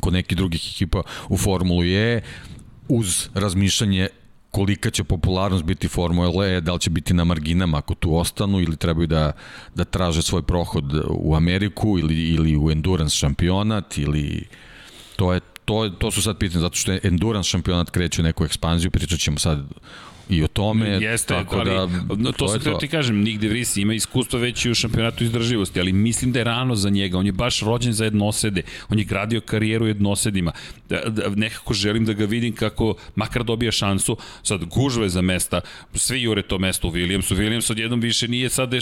kod 0.00 0.12
nekih 0.12 0.38
drugih 0.38 0.72
ekipa 0.74 1.02
u 1.28 1.36
Formulu 1.36 1.84
E 1.84 2.20
uz 2.88 3.28
razmišljanje 3.34 4.08
kolika 4.50 4.90
će 4.90 5.04
popularnost 5.04 5.64
biti 5.64 5.88
Formula 5.88 6.46
E, 6.46 6.60
da 6.60 6.72
li 6.72 6.80
će 6.80 6.90
biti 6.90 7.14
na 7.14 7.24
marginama 7.24 7.78
ako 7.78 7.94
tu 7.94 8.16
ostanu 8.16 8.60
ili 8.60 8.76
trebaju 8.76 9.06
da, 9.06 9.32
da 9.74 9.84
traže 9.84 10.22
svoj 10.22 10.42
prohod 10.42 10.84
u 11.08 11.34
Ameriku 11.34 11.98
ili, 11.98 12.28
ili 12.28 12.56
u 12.56 12.70
endurance 12.70 13.16
šampionat 13.16 13.98
ili 13.98 14.46
to 15.16 15.32
je 15.32 15.40
to, 15.70 15.88
to 15.98 16.10
su 16.10 16.22
sad 16.22 16.38
pitanje, 16.38 16.60
zato 16.60 16.76
što 16.76 16.92
je 16.92 17.00
endurance 17.02 17.48
šampionat 17.48 17.90
kreće 17.90 18.22
u 18.22 18.24
neku 18.24 18.44
ekspanziju, 18.44 18.90
pričat 18.90 19.18
ćemo 19.18 19.38
sad 19.38 19.66
i 20.30 20.42
o 20.42 20.46
tome. 20.46 20.88
Jeste, 20.88 21.34
tako 21.34 21.56
ali, 21.56 21.70
da, 21.70 22.24
to, 22.24 22.32
to 22.32 22.48
sam 22.48 22.60
to. 22.60 22.74
ti 22.74 22.88
kažem, 22.88 23.20
Nick 23.20 23.40
De 23.40 23.48
Vries 23.48 23.76
ima 23.76 23.94
iskustvo 23.94 24.38
već 24.38 24.64
i 24.64 24.70
u 24.70 24.74
šampionatu 24.74 25.24
izdrživosti, 25.24 25.80
ali 25.80 25.92
mislim 25.92 26.32
da 26.32 26.38
je 26.38 26.44
rano 26.44 26.74
za 26.74 26.90
njega, 26.90 27.18
on 27.18 27.26
je 27.26 27.32
baš 27.32 27.60
rođen 27.60 27.92
za 27.92 28.04
jednosede, 28.04 28.62
on 28.88 28.98
je 28.98 29.04
gradio 29.04 29.40
karijeru 29.40 29.86
jednosedima, 29.86 30.52
da, 30.88 31.00
da, 31.06 31.28
nekako 31.28 31.74
želim 31.74 32.04
da 32.04 32.12
ga 32.12 32.24
vidim 32.24 32.54
kako 32.54 32.94
makar 33.14 33.44
dobija 33.44 33.72
šansu, 33.72 34.16
sad 34.42 34.64
gužve 34.64 35.08
za 35.08 35.22
mesta, 35.22 35.60
svi 35.94 36.22
jure 36.22 36.42
to 36.42 36.58
mesto 36.58 36.88
u 36.88 36.92
Williamsu, 36.92 37.36
Williams 37.36 37.70
odjednom 37.70 38.00
više 38.00 38.28
nije 38.28 38.48
sad 38.48 38.74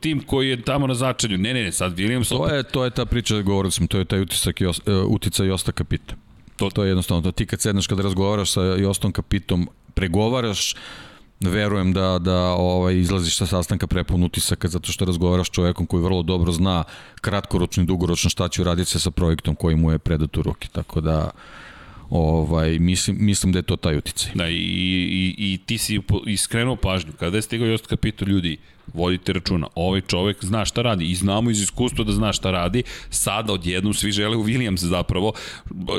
tim 0.00 0.20
koji 0.20 0.48
je 0.48 0.62
tamo 0.62 0.86
na 0.86 0.94
začelju, 0.94 1.38
ne, 1.38 1.54
ne, 1.54 1.62
ne, 1.62 1.72
sad 1.72 1.98
Williams... 1.98 2.28
To 2.28 2.48
je, 2.48 2.62
to 2.62 2.84
je 2.84 2.90
ta 2.90 3.04
priča, 3.06 3.42
govorio 3.42 3.70
sam, 3.70 3.86
to 3.86 3.98
je 3.98 4.04
taj 4.04 4.20
utisak, 4.20 4.60
e, 4.60 4.66
utica 5.06 5.44
Josta 5.44 5.72
Kapita. 5.72 6.14
To, 6.56 6.70
to 6.70 6.84
je 6.84 6.88
jednostavno, 6.88 7.22
to 7.22 7.32
ti 7.32 7.46
kad 7.46 7.60
sedneš 7.60 7.86
kada 7.86 8.02
razgovaraš 8.02 8.52
sa 8.52 8.62
Jostom 8.62 9.12
Kapitom, 9.12 9.68
pregovaraš, 9.94 10.74
verujem 11.40 11.92
da, 11.92 12.18
da 12.18 12.38
ovaj, 12.52 12.96
izlaziš 12.98 13.36
sa 13.36 13.46
sastanka 13.46 13.86
prepun 13.86 14.22
utisaka 14.22 14.68
zato 14.68 14.92
što 14.92 15.04
razgovaraš 15.04 15.50
čovekom 15.50 15.86
koji 15.86 16.02
vrlo 16.02 16.22
dobro 16.22 16.52
zna 16.52 16.84
kratkoročno 17.20 17.82
i 17.82 17.86
dugoročno 17.86 18.30
šta 18.30 18.48
će 18.48 18.62
uraditi 18.62 18.98
sa 18.98 19.10
projektom 19.10 19.54
koji 19.54 19.76
mu 19.76 19.92
je 19.92 19.98
predat 19.98 20.36
u 20.36 20.42
ruke. 20.42 20.68
Tako 20.72 21.00
da 21.00 21.30
ovaj, 22.10 22.78
mislim, 22.78 23.16
mislim 23.20 23.52
da 23.52 23.58
je 23.58 23.62
to 23.62 23.76
taj 23.76 23.96
uticaj. 23.96 24.32
Da, 24.34 24.48
i, 24.48 24.54
i, 24.56 25.34
i 25.38 25.58
ti 25.66 25.78
si 25.78 26.00
iskrenuo 26.26 26.76
pažnju. 26.76 27.12
Kada 27.18 27.36
je 27.36 27.42
stigao 27.42 27.68
Jost 27.68 27.86
Kapito, 27.86 28.24
ljudi, 28.24 28.58
vodite 28.94 29.32
računa, 29.32 29.66
ovaj 29.74 30.00
čovek 30.00 30.44
zna 30.44 30.64
šta 30.64 30.82
radi 30.82 31.10
i 31.10 31.14
znamo 31.14 31.50
iz 31.50 31.62
iskustva 31.62 32.04
da 32.04 32.12
zna 32.12 32.32
šta 32.32 32.50
radi, 32.50 32.82
sada 33.10 33.52
odjednom 33.52 33.94
svi 33.94 34.12
žele 34.12 34.36
u 34.36 34.44
Williams 34.44 34.84
zapravo, 34.84 35.32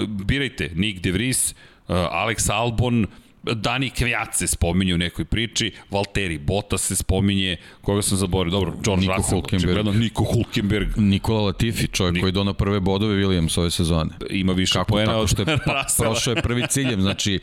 birajte, 0.08 0.72
Nick 0.76 1.04
De 1.04 1.12
Vries, 1.12 1.52
uh, 1.52 1.96
Alex 1.96 2.52
Albon, 2.52 3.08
Dani 3.44 3.89
Kvijat 3.89 4.36
se 4.36 4.48
spominje 4.48 4.94
u 4.94 4.98
nekoj 4.98 5.26
priči, 5.26 5.72
Valtteri 5.91 6.38
Bottas 6.38 6.82
se 6.82 6.96
spominje, 6.96 7.58
koga 7.82 8.02
sam 8.02 8.18
zaboravio, 8.18 8.52
dobro, 8.52 8.74
George 8.84 9.02
Niko 9.02 9.14
Russell, 9.18 9.41
Hulkenberg. 9.41 9.96
Niko 9.96 10.24
Hulkenberg. 10.24 10.88
Nikola 10.98 11.41
Latifi, 11.41 11.88
čovjek 11.88 12.14
Nik... 12.14 12.24
koji 12.24 12.32
donao 12.32 12.54
prve 12.54 12.80
bodove 12.80 13.16
Williams 13.16 13.60
ove 13.60 13.72
sezone. 13.72 14.10
Ima 14.30 14.54
više 14.54 14.74
Kako, 14.74 14.89
poena 14.89 15.18
od 15.18 15.30
što 15.30 15.41
je 15.41 15.58
pa, 15.66 15.86
prošao 16.04 16.32
je 16.32 16.41
prvi 16.41 16.64
ciljem, 16.70 17.02
znači 17.02 17.39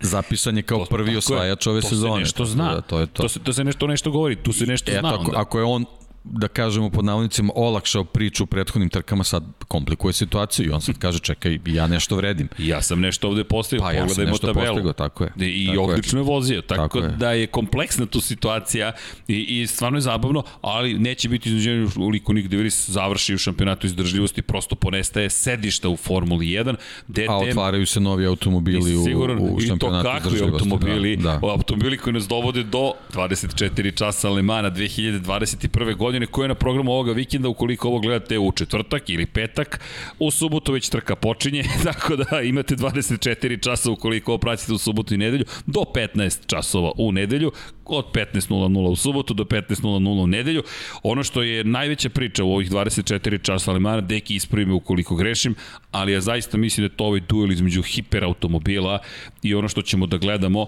zapisan 0.00 0.56
je 0.56 0.62
kao 0.62 0.78
to, 0.78 0.84
prvi 0.84 1.16
osvajač 1.16 1.66
ove 1.66 1.82
sezone. 1.82 2.10
To 2.10 2.16
se 2.16 2.20
nešto 2.20 2.44
zna, 2.44 2.74
da, 2.74 2.80
to, 2.80 3.00
je 3.00 3.06
to. 3.06 3.22
To, 3.22 3.28
se, 3.28 3.40
to 3.40 3.52
se 3.52 3.64
nešto, 3.64 3.86
nešto 3.86 4.10
govori, 4.10 4.36
tu 4.36 4.52
se 4.52 4.66
nešto 4.66 4.92
e, 4.92 4.98
zna. 5.00 5.14
Ako, 5.14 5.32
ako 5.36 5.58
je 5.58 5.64
on 5.64 5.84
da 6.24 6.48
kažemo 6.48 6.90
pod 6.90 7.04
navodnicima 7.04 7.52
olakšao 7.56 8.04
priču 8.04 8.44
u 8.44 8.46
prethodnim 8.46 8.88
trkama 8.88 9.24
sad 9.24 9.44
komplikuje 9.68 10.12
situaciju 10.12 10.66
i 10.66 10.70
on 10.70 10.80
sad 10.80 10.98
kaže 10.98 11.18
čekaj 11.18 11.58
ja 11.66 11.86
nešto 11.86 12.16
vredim. 12.16 12.48
Ja 12.58 12.82
sam 12.82 13.00
nešto 13.00 13.28
ovde 13.28 13.44
postavio, 13.44 13.82
pa, 13.82 13.88
pogledajmo 13.88 14.22
ja 14.22 14.30
nešto 14.30 14.46
tabelu. 14.46 14.66
Postigao, 14.66 14.92
tako 14.92 15.24
je. 15.24 15.30
I 15.36 15.66
tako 15.66 15.82
odlično 15.82 16.20
je 16.20 16.24
vozio, 16.24 16.62
tako, 16.62 16.82
tako 16.82 16.98
je. 16.98 17.08
da 17.08 17.32
je 17.32 17.46
kompleksna 17.46 18.06
tu 18.06 18.20
situacija 18.20 18.92
i, 19.28 19.60
i 19.60 19.66
stvarno 19.66 19.98
je 19.98 20.02
zabavno, 20.02 20.42
ali 20.60 20.98
neće 20.98 21.28
biti 21.28 21.48
izneđenje 21.48 21.86
uliko 21.96 22.32
Nick 22.32 22.48
DeVries 22.48 22.90
završi 22.90 23.34
u 23.34 23.38
šampionatu 23.38 23.86
izdržljivosti, 23.86 24.42
prosto 24.42 24.74
ponestaje 24.74 25.30
sedišta 25.30 25.88
u 25.88 25.96
Formuli 25.96 26.46
1. 26.46 26.76
DTM, 27.08 27.30
A 27.30 27.38
otvaraju 27.38 27.86
se 27.86 28.00
novi 28.00 28.26
automobili 28.26 28.96
u, 28.96 29.02
u 29.02 29.60
šampionatu 29.60 29.68
izdržljivosti. 29.68 29.74
I 29.74 29.78
to 29.78 30.02
kakvi 30.02 30.52
automobili, 30.52 31.16
da, 31.16 31.38
da. 31.42 31.46
automobili 31.46 31.98
koji 31.98 32.14
nas 32.14 32.28
dovode 32.28 32.62
do 32.62 32.92
24 33.12 33.96
časa 33.96 34.30
Lemana 34.30 34.70
2021. 34.70 35.96
godine 35.96 36.09
godine 36.10 36.26
koja 36.26 36.44
je 36.44 36.48
na 36.48 36.54
programu 36.54 36.92
ovoga 36.92 37.12
vikenda, 37.12 37.48
ukoliko 37.48 37.88
ovo 37.88 37.98
gledate 37.98 38.38
u 38.38 38.52
četvrtak 38.52 39.10
ili 39.10 39.26
petak, 39.26 39.80
u 40.18 40.30
subotu 40.30 40.72
već 40.72 40.88
trka 40.88 41.16
počinje, 41.16 41.64
tako 41.84 42.16
da 42.16 42.40
imate 42.40 42.76
24 42.76 43.62
časa 43.62 43.90
ukoliko 43.90 44.32
ovo 44.32 44.38
pratite 44.38 44.72
u 44.72 44.78
subotu 44.78 45.14
i 45.14 45.18
nedelju, 45.18 45.44
do 45.66 45.80
15 45.80 46.46
časova 46.46 46.92
u 46.98 47.12
nedelju, 47.12 47.52
od 47.84 48.04
15.00 48.14 48.88
u 48.90 48.96
subotu 48.96 49.34
do 49.34 49.44
15.00 49.44 50.22
u 50.22 50.26
nedelju. 50.26 50.62
Ono 51.02 51.22
što 51.22 51.42
je 51.42 51.64
najveća 51.64 52.10
priča 52.10 52.44
u 52.44 52.54
ovih 52.54 52.70
24 52.70 53.42
časa 53.42 53.70
Alemana, 53.70 54.00
deki 54.00 54.34
ispravi 54.34 54.66
me 54.66 54.74
ukoliko 54.74 55.16
grešim, 55.16 55.54
ali 55.90 56.12
ja 56.12 56.20
zaista 56.20 56.58
mislim 56.58 56.86
da 56.86 56.92
je 56.92 56.96
to 56.96 57.04
ovaj 57.04 57.20
duel 57.20 57.52
između 57.52 57.82
hiperautomobila 57.82 58.98
i 59.42 59.54
ono 59.54 59.68
što 59.68 59.82
ćemo 59.82 60.06
da 60.06 60.16
gledamo 60.16 60.66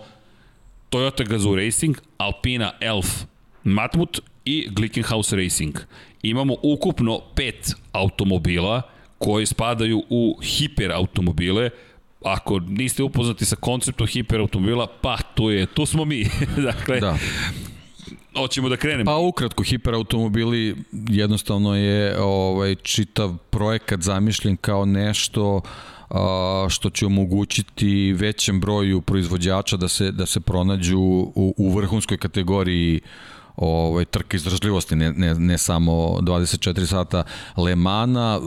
Toyota 0.90 1.28
Gazoo 1.28 1.56
Racing, 1.56 1.96
Alpina 2.18 2.72
Elf 2.80 3.24
Matmut 3.64 4.20
i 4.44 4.68
Glickenhaus 4.70 5.32
Racing. 5.32 5.78
Imamo 6.22 6.56
ukupno 6.62 7.20
pet 7.34 7.74
automobila 7.92 8.82
koji 9.18 9.46
spadaju 9.46 10.02
u 10.10 10.38
hiperautomobile, 10.42 11.70
ako 12.24 12.58
niste 12.58 13.02
upoznati 13.02 13.44
sa 13.44 13.56
konceptom 13.56 14.06
hiperautomobila, 14.06 14.86
pa 15.00 15.16
tu 15.34 15.50
je, 15.50 15.66
tu 15.66 15.86
smo 15.86 16.04
mi. 16.04 16.26
dakle, 16.70 17.00
da. 17.00 17.18
Hoćemo 18.36 18.68
da 18.68 18.76
krenemo. 18.76 19.10
Pa 19.10 19.16
ukratko, 19.16 19.62
hiperautomobili 19.62 20.76
jednostavno 21.08 21.76
je 21.76 22.20
ovaj 22.20 22.74
čitav 22.74 23.36
projekat 23.50 24.00
zamišljen 24.00 24.56
kao 24.56 24.84
nešto 24.84 25.60
a, 26.10 26.66
što 26.70 26.90
će 26.90 27.06
omogućiti 27.06 28.12
većem 28.12 28.60
broju 28.60 29.00
proizvođača 29.00 29.76
da 29.76 29.88
se 29.88 30.12
da 30.12 30.26
se 30.26 30.40
pronađu 30.40 30.98
u, 30.98 31.54
u 31.56 31.74
vrhunskoj 31.74 32.16
kategoriji 32.16 33.00
ovaj 33.56 34.04
trke 34.04 34.36
izdržljivosti 34.36 34.96
ne, 34.96 35.12
ne, 35.12 35.34
ne 35.34 35.58
samo 35.58 35.92
24 35.92 36.86
sata 36.86 37.24
Le 37.56 37.76
Mana 37.76 38.40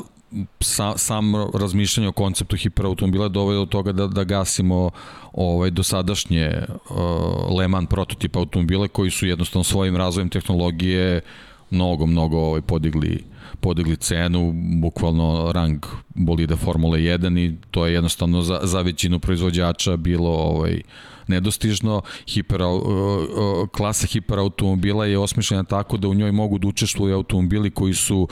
sa, 0.60 0.97
sam 0.97 1.34
razmišljanje 1.53 2.08
o 2.08 2.12
konceptu 2.12 2.56
hiperautomobila 2.56 3.28
dovede 3.28 3.60
do 3.60 3.66
toga 3.66 3.91
da, 3.91 4.08
da 4.08 4.24
gasimo 4.24 4.89
ovaj 5.34 5.72
dosadašnje 5.72 6.51
uh, 6.89 7.58
Le 7.58 7.68
Mans 7.68 7.89
prototip 7.89 8.36
automobile 8.36 8.88
koji 8.88 9.12
su 9.12 9.28
jednostavno 9.28 9.64
svojim 9.64 9.95
razvojem 9.95 10.30
tehnologije 10.30 11.22
mnogo, 11.70 12.06
mnogo 12.06 12.38
ovaj, 12.38 12.62
podigli 12.62 13.24
podigli 13.60 13.95
cenu, 13.95 14.53
bukvalno 14.82 15.51
rang 15.51 15.86
bolida 16.10 16.56
Formule 16.56 16.99
1 16.99 17.39
i 17.39 17.56
to 17.72 17.86
je 17.86 17.93
jednostavno 17.93 18.41
za, 18.41 18.60
za 18.64 18.82
većinu 18.82 19.20
proizvođača 19.20 19.97
bilo 19.97 20.30
ovaj, 20.30 20.82
nedostižno. 21.28 22.02
Hiper, 22.28 22.62
uh, 22.62 22.84
uh, 22.84 23.70
klasa 23.70 24.08
hiperautomobila 24.08 25.06
je 25.06 25.20
osmišljena 25.20 25.64
tako 25.64 25.98
da 25.98 26.08
u 26.08 26.14
njoj 26.14 26.32
mogu 26.32 26.58
da 26.58 26.68
učestvuju 26.68 27.16
automobili 27.16 27.72
koji 27.72 27.94
su 27.94 28.28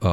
uh, 0.00 0.08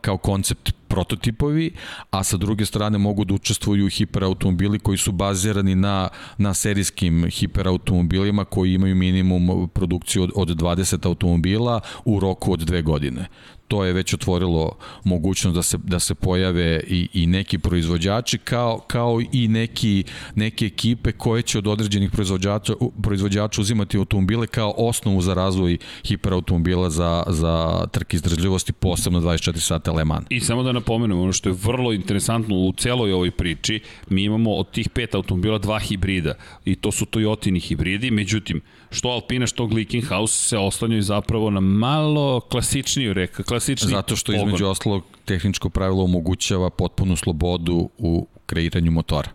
kao 0.00 0.18
koncept 0.18 0.72
prototipovi, 0.88 1.70
a 2.10 2.24
sa 2.24 2.36
druge 2.36 2.66
strane 2.66 2.98
mogu 2.98 3.24
da 3.24 3.34
učestvuju 3.34 3.88
hiperautomobili 3.88 4.78
koji 4.78 4.98
su 4.98 5.12
bazirani 5.12 5.74
na, 5.74 6.08
na 6.38 6.54
serijskim 6.54 7.30
hiperautomobilima 7.30 8.44
koji 8.44 8.74
imaju 8.74 8.96
minimum 8.96 9.68
produkciju 9.74 10.22
od, 10.22 10.30
od 10.34 10.48
20 10.48 11.06
automobila 11.06 11.80
u 12.04 12.20
roku 12.20 12.52
od 12.52 12.60
dve 12.60 12.82
godine 12.82 13.28
to 13.68 13.84
je 13.84 13.92
već 13.92 14.14
otvorilo 14.14 14.76
mogućnost 15.04 15.54
da 15.54 15.62
se, 15.62 15.78
da 15.78 15.98
se 15.98 16.14
pojave 16.14 16.80
i, 16.86 17.08
i 17.12 17.26
neki 17.26 17.58
proizvođači 17.58 18.38
kao, 18.38 18.78
kao 18.86 19.20
i 19.32 19.48
neki, 19.48 20.04
neke 20.34 20.66
ekipe 20.66 21.12
koje 21.12 21.42
će 21.42 21.58
od 21.58 21.66
određenih 21.66 22.10
proizvođača, 22.10 22.72
proizvođača 23.02 23.60
uzimati 23.60 23.96
automobile 23.96 24.46
kao 24.46 24.74
osnovu 24.76 25.22
za 25.22 25.34
razvoj 25.34 25.78
hiperautomobila 26.04 26.90
za, 26.90 27.24
za 27.26 27.86
trke 27.92 28.16
izdržljivosti, 28.16 28.72
posebno 28.72 29.20
24 29.20 29.58
sata 29.58 29.92
Le 29.92 30.04
Mans. 30.04 30.26
I 30.30 30.40
samo 30.40 30.62
da 30.62 30.72
napomenemo, 30.72 31.22
ono 31.22 31.32
što 31.32 31.48
je 31.48 31.56
vrlo 31.62 31.92
interesantno 31.92 32.56
u 32.56 32.72
celoj 32.72 33.12
ovoj 33.12 33.30
priči, 33.30 33.80
mi 34.08 34.24
imamo 34.24 34.54
od 34.54 34.70
tih 34.70 34.88
pet 34.88 35.14
automobila 35.14 35.58
dva 35.58 35.78
hibrida 35.78 36.34
i 36.64 36.74
to 36.74 36.92
su 36.92 37.04
Toyotini 37.04 37.60
hibridi, 37.60 38.10
međutim, 38.10 38.60
što 38.90 39.08
Alpina, 39.08 39.46
što 39.46 39.66
Glickenhaus 39.66 40.48
se 40.48 40.58
oslanjaju 40.58 41.02
zapravo 41.02 41.50
na 41.50 41.60
malo 41.60 42.40
klasičniju 42.40 43.12
reka, 43.12 43.42
klasični 43.42 43.90
Zato 43.90 44.16
što 44.16 44.32
između 44.32 44.56
pogon. 44.56 44.70
ostalog 44.70 45.04
tehničko 45.24 45.70
pravilo 45.70 46.04
omogućava 46.04 46.70
potpunu 46.70 47.16
slobodu 47.16 47.90
u 47.98 48.26
kreiranju 48.46 48.90
motora. 48.90 49.30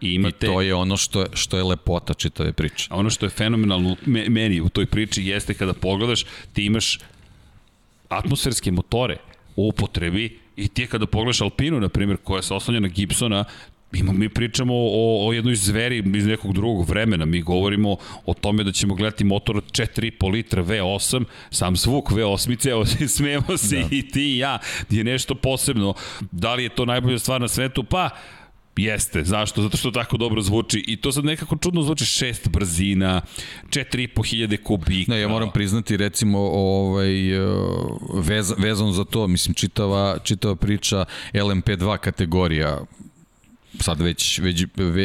I, 0.00 0.14
imate... 0.14 0.46
I 0.46 0.50
to 0.50 0.60
je 0.60 0.74
ono 0.74 0.96
što 0.96 1.20
je, 1.20 1.26
što 1.32 1.56
je 1.56 1.62
lepota 1.62 2.14
čitave 2.14 2.52
priče. 2.52 2.88
A 2.90 2.96
ono 2.96 3.10
što 3.10 3.26
je 3.26 3.30
fenomenalno 3.30 3.96
meni 4.06 4.60
u 4.60 4.68
toj 4.68 4.86
priči 4.86 5.22
jeste 5.22 5.54
kada 5.54 5.72
pogledaš, 5.72 6.24
ti 6.52 6.64
imaš 6.64 6.98
atmosferske 8.08 8.70
motore 8.72 9.16
u 9.56 9.68
upotrebi 9.68 10.38
i 10.56 10.68
ti 10.68 10.86
kada 10.86 11.06
pogledaš 11.06 11.40
Alpinu, 11.40 11.80
na 11.80 11.88
primjer, 11.88 12.18
koja 12.24 12.42
se 12.42 12.54
oslanja 12.54 12.80
na 12.80 12.88
Gibsona, 12.88 13.44
Ima, 13.98 14.12
mi 14.12 14.28
pričamo 14.28 14.74
o, 14.74 15.28
o 15.28 15.32
jednoj 15.32 15.54
zveri 15.54 16.04
iz 16.14 16.26
nekog 16.26 16.52
drugog 16.52 16.88
vremena. 16.88 17.24
Mi 17.24 17.42
govorimo 17.42 17.96
o 18.26 18.34
tome 18.34 18.64
da 18.64 18.72
ćemo 18.72 18.94
gledati 18.94 19.24
motor 19.24 19.56
od 19.56 19.64
4,5 19.64 20.30
litra 20.30 20.64
V8, 20.64 21.24
sam 21.50 21.76
zvuk 21.76 22.10
V8, 22.10 22.70
evo, 22.72 22.84
smijemo 23.08 23.56
se 23.56 23.76
da. 23.76 23.88
i 23.90 24.08
ti 24.08 24.34
i 24.34 24.38
ja, 24.38 24.58
je 24.90 25.04
nešto 25.04 25.34
posebno. 25.34 25.94
Da 26.30 26.54
li 26.54 26.62
je 26.62 26.68
to 26.68 26.84
najbolja 26.84 27.18
stvar 27.18 27.40
na 27.40 27.48
svetu? 27.48 27.84
Pa, 27.84 28.10
Jeste, 28.76 29.24
zašto? 29.24 29.62
Zato 29.62 29.76
što 29.76 29.90
tako 29.90 30.16
dobro 30.16 30.42
zvuči 30.42 30.84
i 30.86 30.96
to 30.96 31.12
sad 31.12 31.24
nekako 31.24 31.56
čudno 31.56 31.82
zvuči 31.82 32.04
šest 32.04 32.48
brzina, 32.48 33.22
4,5 33.68 34.26
hiljade 34.26 34.56
kubika. 34.56 35.12
Ne, 35.12 35.20
ja 35.20 35.28
moram 35.28 35.50
priznati 35.50 35.96
recimo 35.96 36.38
ovaj, 36.38 37.10
vez, 38.14 38.54
vezano 38.58 38.92
za 38.92 39.04
to, 39.04 39.26
mislim 39.26 39.54
čitava, 39.54 40.18
čitava 40.24 40.56
priča 40.56 41.04
LMP2 41.32 41.98
kategorija 41.98 42.80
sad 43.80 44.00
već, 44.00 44.38
već, 44.38 44.64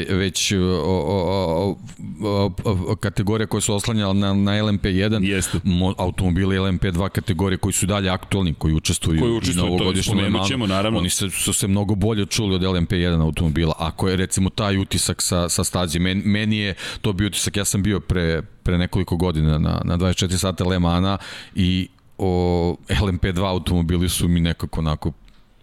već 0.10 0.52
o, 0.52 0.58
o, 0.86 1.76
o, 2.24 2.52
o, 2.64 2.96
kategorija 2.96 3.48
koja 3.48 3.62
su 3.62 3.74
oslanjala 3.74 4.14
na, 4.14 4.34
na 4.34 4.52
LMP1, 4.52 5.24
Jeste. 5.24 5.60
Mo, 5.64 5.94
automobili 5.98 6.58
LMP2 6.58 7.10
kategorije 7.10 7.58
koji 7.58 7.74
su 7.74 7.86
dalje 7.86 8.10
aktualni, 8.10 8.54
koji 8.54 8.74
učestvuju, 8.74 9.20
koji 9.20 9.34
učestvuju 9.34 9.66
na 9.66 9.72
ovogodišnjem 9.72 10.36
Le 10.36 10.48
ćemo, 10.48 10.68
naravno. 10.68 11.00
Oni 11.00 11.10
se, 11.10 11.30
su 11.30 11.54
se 11.54 11.68
mnogo 11.68 11.96
bolje 11.96 12.26
čuli 12.26 12.56
od 12.56 12.62
LMP1 12.62 13.22
automobila. 13.22 13.74
Ako 13.78 14.10
je 14.10 14.16
recimo 14.16 14.50
taj 14.50 14.78
utisak 14.78 15.22
sa, 15.22 15.50
sa 15.50 15.64
stazi, 15.64 16.00
men, 16.00 16.22
meni 16.26 16.58
je 16.58 16.74
to 17.02 17.14
bio 17.14 17.28
utisak, 17.28 17.58
ja 17.58 17.66
sam 17.66 17.84
bio 17.84 18.00
pre, 18.00 18.42
pre 18.64 18.78
nekoliko 18.78 19.18
godina 19.18 19.58
na, 19.58 19.82
na 19.86 19.98
24 19.98 20.38
sata 20.38 20.64
Le 20.64 20.80
Mana 20.80 21.18
i 21.56 21.88
o, 22.18 22.76
LMP2 22.90 23.48
automobili 23.48 24.10
su 24.10 24.28
mi 24.28 24.40
nekako 24.40 24.80
onako 24.80 25.12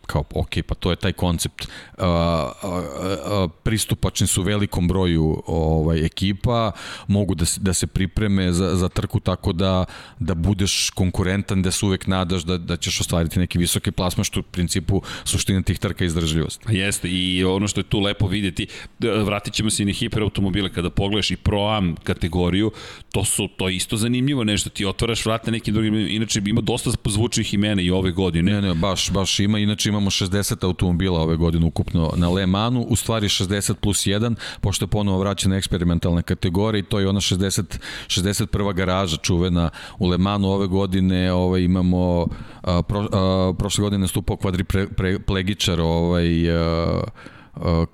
kao, 0.09 0.25
ok, 0.35 0.65
pa 0.67 0.75
to 0.75 0.91
je 0.91 0.97
taj 0.97 1.13
koncept. 1.13 1.69
Uh, 1.99 2.05
uh, 2.05 2.73
uh, 2.73 3.51
pristupačni 3.63 4.27
su 4.27 4.43
velikom 4.43 4.89
broju 4.89 5.43
ovaj, 5.47 6.05
ekipa, 6.07 6.73
mogu 7.07 7.35
da 7.35 7.45
se, 7.45 7.61
da 7.61 7.75
se 7.75 7.87
pripreme 7.87 8.53
za, 8.53 8.75
za 8.77 8.89
trku 8.89 9.21
tako 9.21 9.53
da, 9.53 9.85
da 10.19 10.35
budeš 10.35 10.91
konkurentan, 10.91 11.63
da 11.63 11.71
se 11.71 11.87
uvek 11.87 12.07
nadaš 12.07 12.43
da, 12.43 12.59
da 12.59 12.77
ćeš 12.77 13.01
ostvariti 13.01 13.39
neki 13.39 13.59
visoki 13.59 13.91
plasma, 13.91 14.25
što 14.25 14.41
u 14.41 14.43
principu 14.43 15.03
suština 15.25 15.63
tih 15.63 15.79
trka 15.79 16.05
izdržljivosti. 16.05 16.77
Jeste, 16.77 17.09
i 17.09 17.45
ono 17.45 17.69
što 17.69 17.81
je 17.81 17.85
tu 17.85 18.01
lepo 18.01 18.27
videti, 18.27 18.67
vratit 19.01 19.55
ćemo 19.55 19.71
se 19.71 19.83
i 19.83 19.87
na 19.87 19.93
hiperautomobile, 19.93 20.73
kada 20.73 20.91
pogledaš 20.91 21.31
i 21.31 21.37
Pro-Am 21.37 21.97
kategoriju, 22.05 22.73
to 23.13 23.25
su 23.25 23.49
to 23.57 23.69
isto 23.69 23.97
zanimljivo 23.97 24.45
nešto, 24.45 24.71
ti 24.71 24.87
otvaraš 24.87 25.27
vrate 25.27 25.51
nekim 25.51 25.75
drugim, 25.75 25.95
inače 25.95 26.43
ima 26.47 26.61
dosta 26.61 26.91
zvučnih 27.05 27.55
imena 27.55 27.83
i 27.83 27.91
ove 27.91 28.11
godine. 28.13 28.53
Ne, 28.53 28.69
ne, 28.69 28.75
baš, 28.75 29.11
baš 29.11 29.41
ima, 29.41 29.59
inače 29.59 29.89
ima 29.89 29.98
imamo 29.99 30.11
60 30.11 30.65
automobila 30.65 31.21
ove 31.21 31.37
godine 31.37 31.67
ukupno 31.67 32.13
na 32.17 32.29
Le 32.29 32.47
Manu, 32.47 32.81
u 32.81 32.97
stvari 32.97 33.29
60 33.29 33.75
plus 33.75 34.07
1, 34.07 34.35
pošto 34.61 34.85
je 34.85 34.89
ponovo 34.89 35.19
vraćena 35.19 35.57
eksperimentalna 35.57 36.23
kategorija 36.23 36.79
i 36.79 36.83
to 36.83 37.01
je 37.01 37.09
ona 37.09 37.21
60, 37.21 37.79
61. 38.07 38.75
garaža 38.75 39.17
čuvena 39.17 39.71
u 39.99 40.07
Le 40.07 40.19
Manu 40.19 40.49
ove 40.49 40.67
godine, 40.67 41.33
ovaj, 41.33 41.61
imamo 41.61 42.27
a, 42.63 42.83
pro, 42.83 43.09
a, 43.13 43.53
prošle 43.59 43.83
godine 43.83 44.09
stupao 44.09 44.37
kvadriplegičar 44.37 45.81
ovaj, 45.81 46.51
a, 46.51 47.01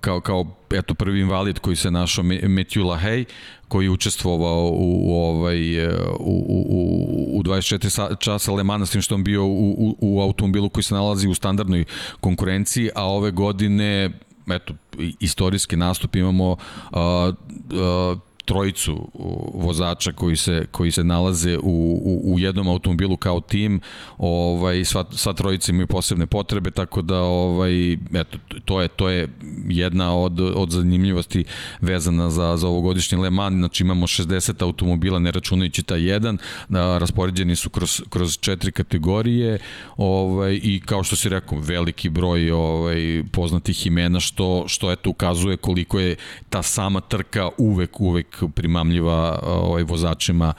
kao, 0.00 0.20
kao 0.20 0.46
eto 0.70 0.94
prvi 0.94 1.20
invalid 1.20 1.58
koji 1.58 1.76
se 1.76 1.90
našao 1.90 2.24
Matthew 2.24 2.82
Lahey 2.82 3.24
koji 3.68 3.86
je 3.86 3.90
učestvovao 3.90 4.68
u, 4.68 5.10
u 5.10 5.14
ovaj 5.14 5.86
u, 5.86 6.44
u, 6.48 7.38
u 7.38 7.42
24 7.42 8.18
časa 8.18 8.52
Le 8.52 8.64
Mans 8.64 8.88
s 8.88 8.92
tim 8.92 9.02
što 9.02 9.14
on 9.14 9.24
bio 9.24 9.44
u, 9.44 9.70
u, 9.70 9.96
u 10.00 10.20
automobilu 10.20 10.68
koji 10.68 10.84
se 10.84 10.94
nalazi 10.94 11.28
u 11.28 11.34
standardnoj 11.34 11.84
konkurenciji 12.20 12.90
a 12.94 13.04
ove 13.04 13.30
godine 13.30 14.10
eto 14.50 14.74
istorijski 15.20 15.76
nastup 15.76 16.16
imamo 16.16 16.56
a, 16.92 17.32
a, 17.72 18.16
trojicu 18.44 19.08
vozača 19.54 20.12
koji 20.12 20.36
se 20.36 20.66
koji 20.70 20.90
se 20.90 21.04
nalaze 21.04 21.58
u, 21.58 22.00
u, 22.04 22.34
u 22.34 22.38
jednom 22.38 22.68
automobilu 22.68 23.16
kao 23.16 23.40
tim, 23.40 23.80
ovaj 24.18 24.84
sva 24.84 25.04
sva 25.12 25.32
trojica 25.32 25.72
imaju 25.72 25.86
posebne 25.86 26.26
potrebe 26.26 26.70
tako 26.70 27.02
da 27.02 27.20
ovaj 27.20 27.92
eto 27.92 28.38
to 28.64 28.80
je 28.82 28.88
to 28.88 29.08
je 29.08 29.28
jedna 29.68 30.16
od 30.16 30.40
od 30.40 30.70
zanimljivosti 30.70 31.44
vezana 31.80 32.30
za 32.30 32.56
za 32.56 32.68
ovogodišnji 32.68 33.18
Le 33.18 33.30
Mans, 33.30 33.56
znači 33.56 33.82
imamo 33.82 34.06
60 34.06 34.62
automobila 34.62 35.18
ne 35.18 35.30
računajući 35.30 35.82
taj 35.82 36.02
jedan, 36.02 36.38
da, 36.68 36.98
raspoređeni 36.98 37.56
su 37.56 37.70
kroz 37.70 38.02
kroz 38.10 38.38
četiri 38.38 38.72
kategorije, 38.72 39.58
ovaj 39.96 40.60
i 40.62 40.82
kao 40.86 41.02
što 41.02 41.16
si 41.16 41.28
rekao, 41.28 41.58
veliki 41.58 42.08
broj 42.08 42.50
ovaj 42.50 43.22
poznatih 43.32 43.86
imena 43.86 44.20
što 44.20 44.64
što 44.68 44.92
eto 44.92 45.10
ukazuje 45.10 45.56
koliko 45.56 46.00
je 46.00 46.16
ta 46.50 46.62
sama 46.62 47.00
trka 47.00 47.48
uvek 47.58 48.00
uvek 48.00 48.33
primamljiva 48.54 49.38
ovaj 49.42 49.82
vozačima 49.82 50.54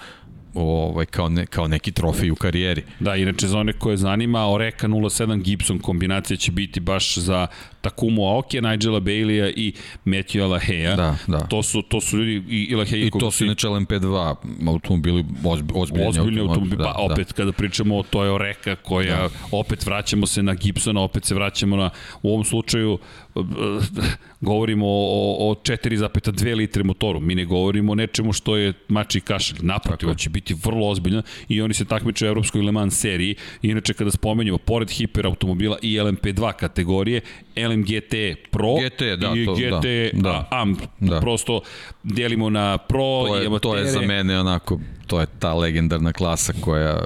ovaj, 0.56 1.06
kao, 1.06 1.30
ne, 1.30 1.46
kao 1.46 1.68
neki 1.68 1.92
trofej 1.92 2.32
u 2.32 2.36
karijeri. 2.36 2.84
Da, 3.00 3.16
inače 3.16 3.48
za 3.48 3.58
one 3.60 3.74
koje 3.74 3.98
zanima, 3.98 4.52
Oreka 4.52 4.88
07 4.88 5.44
Gibson 5.44 5.80
kombinacija 5.80 6.38
će 6.38 6.52
biti 6.52 6.80
baš 6.80 7.18
za 7.18 7.48
Takumu 7.82 8.28
Aoki, 8.28 8.62
Nigela 8.62 9.00
Baileya 9.00 9.50
i 9.50 9.74
Matthew 10.06 10.44
Alaheja. 10.44 10.96
Da, 10.96 11.18
da. 11.28 11.40
To 11.40 11.64
su, 11.64 11.82
to 11.82 12.02
su 12.02 12.18
ljudi 12.18 12.44
i, 12.50 12.64
i 12.64 12.76
Alaheja 12.76 13.06
I 13.06 13.12
to 13.20 13.32
su 13.32 13.46
inače 13.46 13.68
LMP2 13.68 14.36
automobili, 14.68 15.26
ozbi, 15.44 15.74
ozbiljni, 15.76 16.08
ozbiljni 16.08 16.40
automobili. 16.40 16.78
Da, 16.78 16.84
pa 16.84 17.02
opet 17.12 17.34
kada 17.34 17.52
pričamo 17.52 17.98
o 17.98 18.04
toj 18.04 18.30
Oreka 18.30 18.76
koja, 18.76 19.18
da. 19.18 19.30
opet 19.52 19.86
vraćamo 19.86 20.26
se 20.26 20.44
na 20.44 20.54
Gibsona, 20.54 21.02
opet 21.02 21.26
se 21.26 21.36
vraćamo 21.36 21.76
na, 21.76 21.90
u 22.22 22.30
ovom 22.30 22.44
slučaju, 22.44 22.98
govorimo 24.42 24.86
o, 24.88 25.50
o 25.50 25.54
4,2 25.54 26.56
litre 26.56 26.84
motoru. 26.84 27.20
Mi 27.20 27.36
ne 27.36 27.46
govorimo 27.46 27.92
o 27.92 27.96
nečemu 27.96 28.34
što 28.34 28.58
je 28.58 28.74
mači 28.88 29.22
kašalj. 29.22 29.58
Naprotiv, 29.62 30.16
će 30.16 30.30
biti 30.30 30.56
vrlo 30.64 30.90
ozbiljno 30.90 31.24
i 31.50 31.62
oni 31.62 31.74
se 31.74 31.86
takmiče 31.86 32.26
u 32.26 32.28
Evropskoj 32.28 32.62
Le 32.62 32.72
Mans 32.72 33.00
seriji. 33.00 33.36
Inače, 33.62 33.94
kada 33.94 34.12
spomenjamo, 34.12 34.58
pored 34.58 34.90
hiperautomobila 34.90 35.78
i 35.82 36.00
LMP2 36.00 36.54
kategorije, 36.54 37.22
LMGT 37.56 38.14
Pro 38.52 38.76
GT, 38.76 39.02
da, 39.20 39.34
i 39.36 39.46
to, 39.46 39.56
GT 39.56 39.86
da, 40.14 40.22
da, 40.22 40.48
AMP. 40.52 40.82
Da. 41.00 41.20
Prosto 41.20 41.62
delimo 42.04 42.50
na 42.50 42.78
Pro 42.78 43.24
to 43.28 43.36
je, 43.36 43.44
i 43.44 43.48
amatere. 43.48 43.72
To 43.72 43.78
je 43.78 43.92
za 43.92 44.02
mene 44.02 44.40
onako, 44.40 44.80
to 45.08 45.20
je 45.20 45.28
ta 45.40 45.54
legendarna 45.54 46.14
klasa 46.14 46.54
koja 46.62 47.04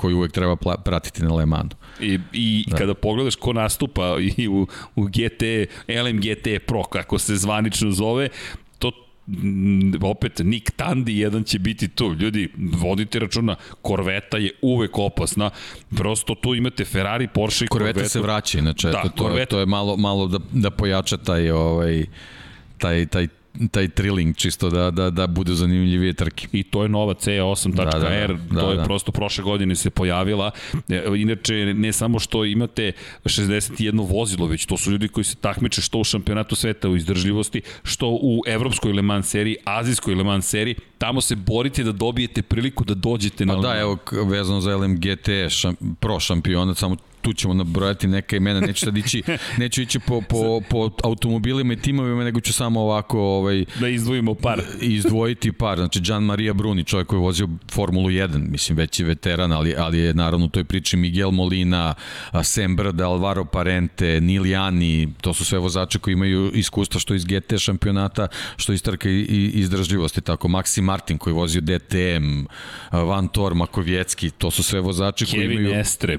koju 0.00 0.16
uvek 0.16 0.32
treba 0.32 0.56
pratiti 0.84 1.22
na 1.22 1.34
Le 1.34 1.46
Mansu. 1.46 1.76
I, 2.02 2.18
i 2.32 2.64
da. 2.68 2.76
kada 2.76 2.94
pogledaš 2.94 3.36
ko 3.36 3.52
nastupa 3.52 4.16
i 4.36 4.48
u, 4.48 4.66
u 4.96 5.04
GT, 5.04 5.42
LMGT 5.88 6.66
Pro, 6.66 6.82
kako 6.82 7.18
se 7.18 7.36
zvanično 7.36 7.90
zove, 7.90 8.28
to 8.78 8.92
opet 10.02 10.40
Nick 10.44 10.70
Tandy 10.76 11.10
jedan 11.10 11.44
će 11.44 11.58
biti 11.58 11.88
tu. 11.88 12.14
Ljudi, 12.14 12.48
vodite 12.56 13.18
računa, 13.18 13.56
Korveta 13.82 14.36
je 14.36 14.50
uvek 14.62 14.98
opasna. 14.98 15.50
Prosto 15.96 16.34
tu 16.34 16.54
imate 16.54 16.84
Ferrari, 16.84 17.28
Porsche 17.28 17.64
i 17.64 17.68
Korveta. 17.68 17.92
Korveta 17.92 18.08
se 18.08 18.20
vraća, 18.20 18.58
inače. 18.58 18.88
Da, 18.88 19.02
to, 19.02 19.08
to, 19.08 19.46
to 19.48 19.58
je 19.60 19.66
malo, 19.66 19.96
malo 19.96 20.26
da, 20.26 20.38
da 20.52 20.70
pojača 20.70 21.16
taj, 21.16 21.50
ovaj, 21.50 22.06
taj, 22.78 23.06
taj 23.06 23.28
taj 23.70 23.88
trilling 23.88 24.36
čisto 24.36 24.70
da, 24.70 24.90
da, 24.90 25.10
da 25.10 25.26
bude 25.26 25.54
zanimljivije 25.54 26.12
trke. 26.12 26.46
I 26.52 26.62
to 26.62 26.82
je 26.82 26.88
nova 26.88 27.14
C8.R, 27.14 27.74
da, 27.74 27.98
da, 27.98 28.54
da, 28.54 28.60
to 28.60 28.70
je 28.70 28.76
da. 28.76 28.84
prosto 28.84 29.12
prošle 29.12 29.44
godine 29.44 29.74
se 29.76 29.90
pojavila. 29.90 30.50
E, 30.88 31.02
inače, 31.16 31.74
ne 31.74 31.92
samo 31.92 32.18
što 32.18 32.44
imate 32.44 32.92
61 33.24 34.10
vozilo, 34.10 34.46
već 34.46 34.66
to 34.66 34.76
su 34.76 34.90
ljudi 34.90 35.08
koji 35.08 35.24
se 35.24 35.36
takmiče 35.36 35.80
što 35.80 35.98
u 35.98 36.04
šampionatu 36.04 36.56
sveta 36.56 36.88
u 36.88 36.96
izdržljivosti, 36.96 37.60
što 37.82 38.08
u 38.08 38.42
evropskoj 38.46 38.92
Le 38.92 39.02
Mans 39.02 39.26
seriji, 39.26 39.56
azijskoj 39.64 40.14
Le 40.14 40.24
Mans 40.24 40.46
seriji, 40.46 40.76
tamo 40.98 41.20
se 41.20 41.36
borite 41.36 41.84
da 41.84 41.92
dobijete 41.92 42.42
priliku 42.42 42.84
da 42.84 42.94
dođete 42.94 43.46
na... 43.46 43.54
Pa 43.54 43.60
da, 43.60 43.80
evo, 43.80 43.98
vezano 44.26 44.60
za 44.60 44.76
LMGT 44.76 45.28
šam, 45.48 45.76
pro 46.00 46.20
šampionat, 46.20 46.76
samo 46.76 46.96
tu 47.22 47.32
ćemo 47.32 47.54
nabrojati 47.54 48.08
neka 48.08 48.36
imena, 48.36 48.60
neću 48.60 48.84
sad 48.84 48.96
ići, 48.96 49.22
neću 49.58 49.82
ići 49.82 49.98
po, 49.98 50.20
po, 50.20 50.60
po 50.70 50.90
automobilima 51.04 51.72
i 51.72 51.76
timovima, 51.76 52.24
nego 52.24 52.40
ću 52.40 52.52
samo 52.52 52.80
ovako 52.80 53.20
ovaj, 53.20 53.64
da 53.80 53.88
izdvojimo 53.88 54.34
par. 54.34 54.62
Izdvojiti 54.80 55.52
par, 55.52 55.78
znači 55.78 56.00
Gian 56.00 56.22
Maria 56.22 56.52
Bruni, 56.52 56.84
čovjek 56.84 57.08
koji 57.08 57.18
je 57.18 57.22
vozio 57.22 57.48
Formulu 57.70 58.08
1, 58.08 58.50
mislim 58.50 58.78
već 58.78 59.00
je 59.00 59.06
veteran, 59.06 59.52
ali, 59.52 59.74
ali 59.78 59.98
je 59.98 60.14
naravno 60.14 60.46
u 60.46 60.48
toj 60.48 60.64
priči 60.64 60.96
Miguel 60.96 61.30
Molina, 61.30 61.94
Sam 62.42 62.76
Brda, 62.76 63.06
Alvaro 63.06 63.44
Parente, 63.44 64.20
Niljani, 64.20 65.08
to 65.20 65.34
su 65.34 65.44
sve 65.44 65.58
vozače 65.58 65.98
koji 65.98 66.12
imaju 66.12 66.50
iskustva 66.54 67.00
što 67.00 67.14
iz 67.14 67.24
GT 67.24 67.58
šampionata, 67.58 68.28
što 68.56 68.72
iz 68.72 68.82
trka 68.82 69.08
i 69.10 69.50
izdržljivosti, 69.54 70.20
tako. 70.20 70.48
Maxi 70.48 70.80
Martin 70.80 71.18
koji 71.18 71.32
je 71.32 71.36
vozio 71.36 71.60
DTM, 71.60 72.44
Van 72.92 73.28
Tor, 73.28 73.54
Makovjecki, 73.54 74.30
to 74.30 74.50
su 74.50 74.62
sve 74.62 74.80
vozači 74.80 75.26
Kevin 75.26 75.38
koji 75.38 75.54
imaju... 75.54 75.68
Kevin 75.68 75.80
Estre, 75.80 76.18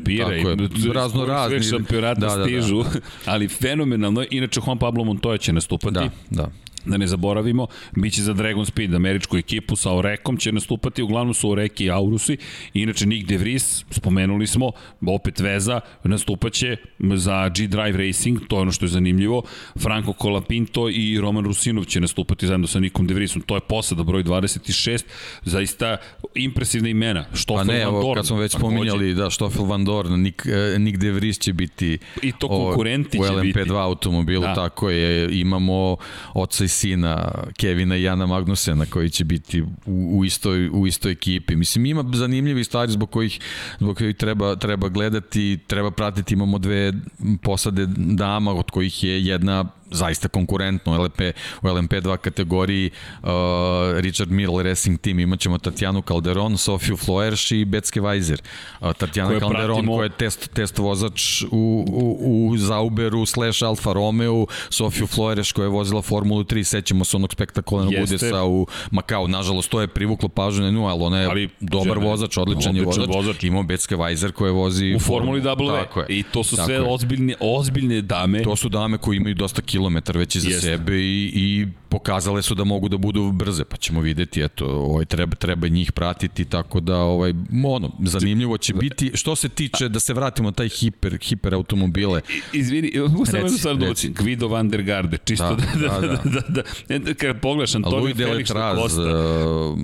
razno 0.91 1.26
razni. 1.26 1.63
Šampionata 1.63 2.19
da, 2.19 2.27
da, 2.27 2.35
da. 2.35 2.43
stižu, 2.43 2.84
ali 3.26 3.47
fenomenalno. 3.47 4.26
Inače, 4.30 4.61
Juan 4.65 4.77
Pablo 4.77 5.03
Montoya 5.03 5.39
će 5.39 5.53
nastupati. 5.53 5.93
Da, 5.93 6.09
da 6.30 6.49
da 6.86 6.98
ne 6.98 7.08
zaboravimo, 7.08 7.68
biće 7.95 8.22
za 8.22 8.34
Dragon 8.34 8.66
Speed, 8.66 8.94
američku 8.94 9.38
ekipu 9.38 9.76
sa 9.76 9.94
Orekom 9.94 10.38
će 10.38 10.52
nastupati, 10.52 11.02
uglavnom 11.02 11.34
su 11.34 11.49
Oreki 11.49 11.86
i 11.86 11.91
Aurusi, 11.91 12.38
inače 12.74 13.06
Nick 13.06 13.28
De 13.28 13.38
Vries, 13.38 13.86
spomenuli 13.90 14.48
smo, 14.48 14.72
opet 15.08 15.40
veza, 15.40 15.80
nastupaće 16.03 16.78
za 16.99 17.49
G-Drive 17.49 18.08
Racing, 18.08 18.40
to 18.48 18.56
je 18.56 18.62
ono 18.62 18.72
što 18.72 18.86
je 18.86 18.90
zanimljivo, 18.90 19.44
Franco 19.80 20.14
Colapinto 20.22 20.90
i 20.90 21.20
Roman 21.22 21.45
Rusinov 21.45 21.86
će 21.86 21.99
nastupati 21.99 22.48
zajedno 22.48 22.68
sa 22.68 22.80
Nikom 22.80 23.08
De 23.08 23.14
Vriesom, 23.14 23.41
to 23.41 23.56
je 23.56 23.62
posada 23.62 24.03
broj 24.03 24.24
26, 24.24 25.03
zaista 25.44 25.98
impresivna 26.36 26.90
imena, 26.90 27.26
Stoffel 27.34 27.68
pa 27.68 27.74
ne, 27.74 27.86
Van 27.86 27.94
Dorn. 28.02 28.16
kad 28.16 28.28
smo 28.28 28.38
već 28.38 28.52
spominjali, 28.52 29.14
da, 29.14 29.30
Stoffel 29.30 29.66
Van 29.66 29.86
Dorn, 29.86 30.22
Nick, 30.22 30.45
eh, 30.45 30.80
Nick 30.80 30.98
De 30.98 31.12
Vries 31.12 31.40
će 31.40 31.53
biti 31.53 31.98
I 32.22 32.32
to 32.32 32.48
konkurenti 32.48 33.20
o, 33.22 33.28
će 33.28 33.41
biti. 33.41 33.60
U 33.60 33.64
LMP2 33.64 33.84
automobilu, 33.84 34.41
da. 34.41 34.53
tako 34.53 34.90
je, 34.90 35.40
imamo 35.40 35.98
oca 36.34 36.64
i 36.64 36.68
sina 36.72 37.31
Kevina 37.57 37.98
i 37.98 38.03
Jana 38.03 38.26
Magnusena 38.26 38.85
koji 38.85 39.10
će 39.10 39.23
biti 39.23 39.61
u, 39.61 39.68
u, 39.85 40.26
istoj, 40.26 40.69
u 40.69 40.88
istoj 40.88 41.11
ekipi. 41.11 41.56
Mislim, 41.56 41.85
ima 41.85 42.06
zanimljivi 42.14 42.64
stvari 42.64 42.91
zbog 42.91 43.10
kojih, 43.10 43.39
zbog 43.80 43.98
kojih 43.98 44.15
treba, 44.15 44.56
treba 44.56 44.89
gledati, 44.89 45.60
treba 45.68 45.91
pratiti. 45.91 46.34
Imamo 46.34 46.57
dve 46.57 46.93
posade 47.41 47.85
dama 47.95 48.53
od 48.53 48.72
kojih 48.72 49.03
je 49.03 49.26
jedna 49.26 49.65
zaista 49.91 50.27
konkurentno 50.27 51.03
LP, 51.03 51.19
u 51.61 51.68
LMP2 51.68 52.18
kategoriji 52.18 52.89
uh, 53.23 53.30
Richard 53.97 54.31
Mille 54.31 54.63
Racing 54.63 55.01
Team 55.01 55.19
imaćemo 55.19 55.57
Tatjanu 55.57 56.01
Calderon, 56.01 56.57
Sofiju 56.57 56.97
Floerš 56.97 57.51
i 57.51 57.65
Becke 57.65 58.01
Weiser. 58.01 58.39
Uh, 58.81 58.93
Tatjana 58.93 59.30
koje 59.30 59.39
Calderon 59.39 59.68
pratimo... 59.68 59.95
koja 59.95 60.03
je 60.03 60.09
test, 60.09 60.53
test 60.53 60.77
vozač 60.77 61.43
u, 61.51 61.85
u, 61.91 62.47
u 62.49 62.57
Zauberu 62.57 63.26
slash 63.26 63.63
Alfa 63.63 63.93
Romeo, 63.93 64.45
Sofiju 64.69 65.07
Floerš 65.07 65.51
koja 65.51 65.65
je 65.65 65.69
vozila 65.69 66.01
Formulu 66.01 66.43
3, 66.43 66.63
sećamo 66.63 67.05
se 67.05 67.18
onog 67.18 67.34
spektakularnog 67.34 67.93
udesa 68.03 68.43
u 68.43 68.68
Makao. 68.91 69.27
Nažalost, 69.27 69.69
to 69.69 69.81
je 69.81 69.88
privuklo 69.88 70.30
pažnju 70.30 70.63
na 70.63 70.72
nju, 70.72 70.85
ali 70.85 71.03
ona 71.03 71.19
je 71.19 71.27
ali, 71.27 71.49
dobar 71.59 71.93
žene, 71.93 72.07
vozač, 72.07 72.38
odličan 72.38 72.76
je 72.76 72.85
vozač. 72.85 73.07
vozač. 73.13 73.43
Imamo 73.43 73.63
Becke 73.63 73.95
Weiser 73.95 74.31
koja 74.31 74.51
vozi 74.51 74.93
u 74.95 74.99
Formuli 74.99 75.41
W. 75.41 76.05
I 76.09 76.23
to 76.23 76.43
su 76.43 76.55
sve 76.55 76.81
ozbiljne, 76.81 77.35
ozbiljne 77.39 78.01
dame. 78.01 78.43
To 78.43 78.55
su 78.55 78.69
dame 78.69 78.97
koji 78.97 79.18
imaju 79.18 79.35
dosta 79.35 79.61
kilo 79.61 79.81
kilometar 79.82 80.18
već 80.18 80.36
iza 80.36 80.49
Jeste. 80.49 80.62
sebe 80.62 80.94
i, 80.94 81.32
i 81.36 81.68
pokazale 81.90 82.41
su 82.41 82.56
da 82.56 82.64
mogu 82.64 82.90
da 82.90 82.98
budu 82.98 83.32
brze, 83.32 83.64
pa 83.64 83.78
ćemo 83.78 84.02
videti, 84.02 84.41
eto, 84.41 84.66
ovaj, 84.66 85.06
treba, 85.06 85.36
treba 85.36 85.68
njih 85.68 85.91
pratiti, 85.91 86.45
tako 86.45 86.80
da, 86.80 86.98
ovaj, 86.98 87.34
ono, 87.66 87.91
zanimljivo 87.99 88.58
će 88.58 88.74
biti. 88.74 89.12
Što 89.14 89.36
se 89.36 89.49
tiče, 89.49 89.90
da 89.90 89.99
se 89.99 90.14
vratimo 90.14 90.52
taj 90.52 90.70
hiper, 90.70 91.18
hiper 91.22 91.53
automobile. 91.53 92.22
Izvini, 92.53 92.91
mogu 93.10 93.26
samo 93.32 93.44
jednu 93.44 93.58
stvar 93.58 93.78
doći. 93.78 94.10
Guido 94.10 94.48
van 94.48 94.70
der 94.70 94.84
Garde, 94.84 95.18
čisto 95.26 95.56
da, 95.56 95.88
da, 95.90 95.99
da, 95.99 96.08
da, 96.08 96.22
da, 96.24 96.64
da, 96.88 96.99
da 96.99 97.14
kad 97.14 97.41
pogledaš 97.41 97.76
Antonio 97.76 98.16
Felix 98.16 98.48
Costa. 98.82 99.02
Uh, 99.02 99.80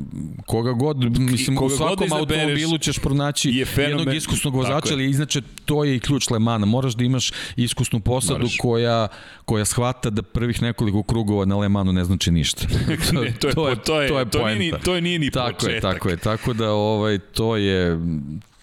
koga 0.45 0.71
god, 0.71 1.19
mislim, 1.19 1.57
koga 1.57 1.73
u 1.73 1.77
svakom 1.77 2.13
automobilu 2.13 2.77
ćeš 2.77 2.99
pronaći 2.99 3.49
je 3.49 3.65
fenomen, 3.65 3.99
jednog 3.99 4.15
iskusnog 4.15 4.55
vozača, 4.55 4.93
ali 4.93 5.11
inače 5.11 5.41
to 5.65 5.83
je 5.83 5.95
i 5.95 5.99
ključ 5.99 6.29
Lemana. 6.29 6.65
Moraš 6.65 6.93
da 6.93 7.03
imaš 7.03 7.31
iskusnu 7.55 7.99
posadu 7.99 8.39
Moraš. 8.39 8.57
koja, 8.57 9.07
koja 9.45 9.65
shvata 9.65 9.86
da 10.09 10.21
prvih 10.21 10.61
nekoliko 10.61 11.03
krugova 11.03 11.45
na 11.45 11.57
Lemanu 11.57 11.93
ne 11.93 12.03
znači 12.03 12.31
ništa. 12.31 12.67
to, 13.11 13.21
ne, 13.21 13.33
to, 13.39 13.49
je, 13.49 13.53
to, 13.55 13.69
je, 13.69 13.75
to, 13.83 14.01
je, 14.01 14.07
to, 14.09 14.19
je, 14.19 14.29
to, 14.29 14.47
nije, 14.47 14.59
ni, 14.59 14.79
to 14.83 15.01
nije 15.01 15.19
ni 15.19 15.31
tako 15.31 15.53
početak. 15.53 15.75
Je, 15.75 15.81
tako 15.81 16.09
je, 16.09 16.17
tako 16.17 16.53
da 16.53 16.71
ovaj, 16.71 17.17
to 17.17 17.55
je 17.55 17.99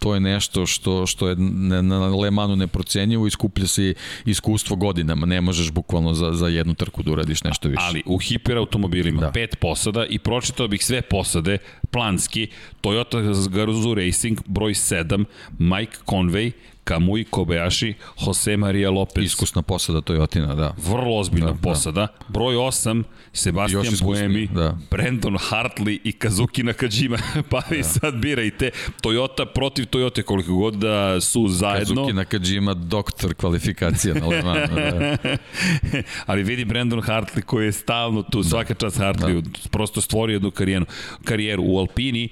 to 0.04 0.14
je 0.14 0.20
nešto 0.20 0.66
što 0.66 1.06
što 1.06 1.28
je 1.28 1.36
na 1.82 2.08
Le 2.08 2.30
Manu 2.30 2.56
neprocenjivo 2.56 3.26
i 3.26 3.30
skuplja 3.30 3.66
se 3.66 3.94
iskustvo 4.24 4.76
godinama. 4.76 5.26
Ne 5.26 5.40
možeš 5.40 5.70
bukvalno 5.70 6.14
za, 6.14 6.32
za 6.32 6.48
jednu 6.48 6.74
trku 6.74 7.02
da 7.02 7.12
uradiš 7.12 7.44
nešto 7.44 7.68
više. 7.68 7.82
Ali 7.82 8.02
u 8.06 8.18
hiperautomobilima 8.18 9.20
da. 9.20 9.32
pet 9.32 9.56
posada 9.60 10.06
i 10.06 10.18
pročitao 10.18 10.68
bih 10.68 10.84
sve 10.84 11.02
posade 11.02 11.58
planski 11.90 12.48
Toyota 12.82 13.48
Gazoo 13.50 13.94
Racing 13.94 14.40
broj 14.46 14.72
7 14.72 15.24
Mike 15.58 15.96
Conway 16.06 16.52
Kamui 16.84 17.24
Kobayashi, 17.24 17.94
Jose 18.26 18.56
Maria 18.56 18.90
Lopez. 18.90 19.24
Iskusna 19.24 19.62
posada 19.62 20.00
Toyotina, 20.00 20.54
da. 20.54 20.74
Vrlo 20.76 21.18
ozbiljna 21.18 21.46
da, 21.46 21.52
da. 21.52 21.58
posada. 21.62 22.00
Da. 22.00 22.24
Broj 22.28 22.54
8, 22.54 23.02
Sebastian 23.32 23.94
Buemi, 24.02 24.46
da. 24.46 24.78
Brandon 24.90 25.36
Hartley 25.50 25.98
i 26.04 26.12
Kazuki 26.12 26.62
Nakajima. 26.62 27.18
pa 27.50 27.62
vi 27.70 27.76
da. 27.76 27.84
sad 27.84 28.14
birajte. 28.14 28.70
Toyota 29.02 29.46
protiv 29.54 29.86
Toyota 29.94 30.22
koliko 30.22 30.52
god 30.52 30.74
da 30.74 31.20
su 31.20 31.48
zajedno. 31.48 31.94
Kazuki 31.94 32.12
Nakajima 32.12 32.74
doktor 32.74 33.34
kvalifikacija 33.34 34.14
na 34.14 34.26
Lemanu. 34.26 34.74
Da. 34.74 35.16
Ali 36.26 36.42
vidi 36.42 36.64
Brandon 36.64 37.00
Hartley 37.00 37.42
koji 37.42 37.66
je 37.66 37.72
stalno 37.72 38.22
tu, 38.22 38.42
da. 38.42 38.48
svaka 38.48 38.74
čast 38.74 38.98
Hartley, 38.98 39.40
da. 39.40 39.50
prosto 39.70 40.00
stvorio 40.00 40.34
jednu 40.34 40.50
karijeru, 40.50 40.86
karijeru 41.24 41.62
u 41.66 41.78
Alpini. 41.78 42.28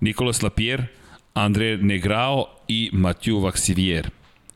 Nikolas 0.00 0.42
Lapierre, 0.42 0.86
Andre 1.34 1.76
Negrao 1.76 2.46
i 2.68 2.90
Mathieu 2.92 3.40
Vaxivier. 3.40 4.08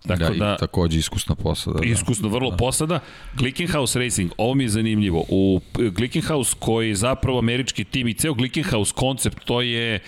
Dakle, 0.04 0.28
da, 0.28 0.44
da, 0.44 0.56
takođe 0.56 0.98
iskusna 0.98 1.34
posada. 1.34 1.78
Da. 1.78 1.86
Iskusno, 1.86 2.28
vrlo 2.28 2.50
da. 2.50 2.56
posada. 2.56 3.00
Glickenhaus 3.36 3.96
Racing, 3.96 4.32
ovo 4.36 4.54
mi 4.54 4.64
je 4.64 4.68
zanimljivo. 4.68 5.24
U 5.28 5.60
Glickenhaus 5.74 6.54
koji 6.54 6.88
je 6.88 6.94
zapravo 6.94 7.38
američki 7.38 7.84
tim 7.84 8.08
i 8.08 8.14
ceo 8.14 8.34
Glickenhaus 8.34 8.92
koncept, 8.92 9.44
to 9.44 9.62
je 9.62 10.00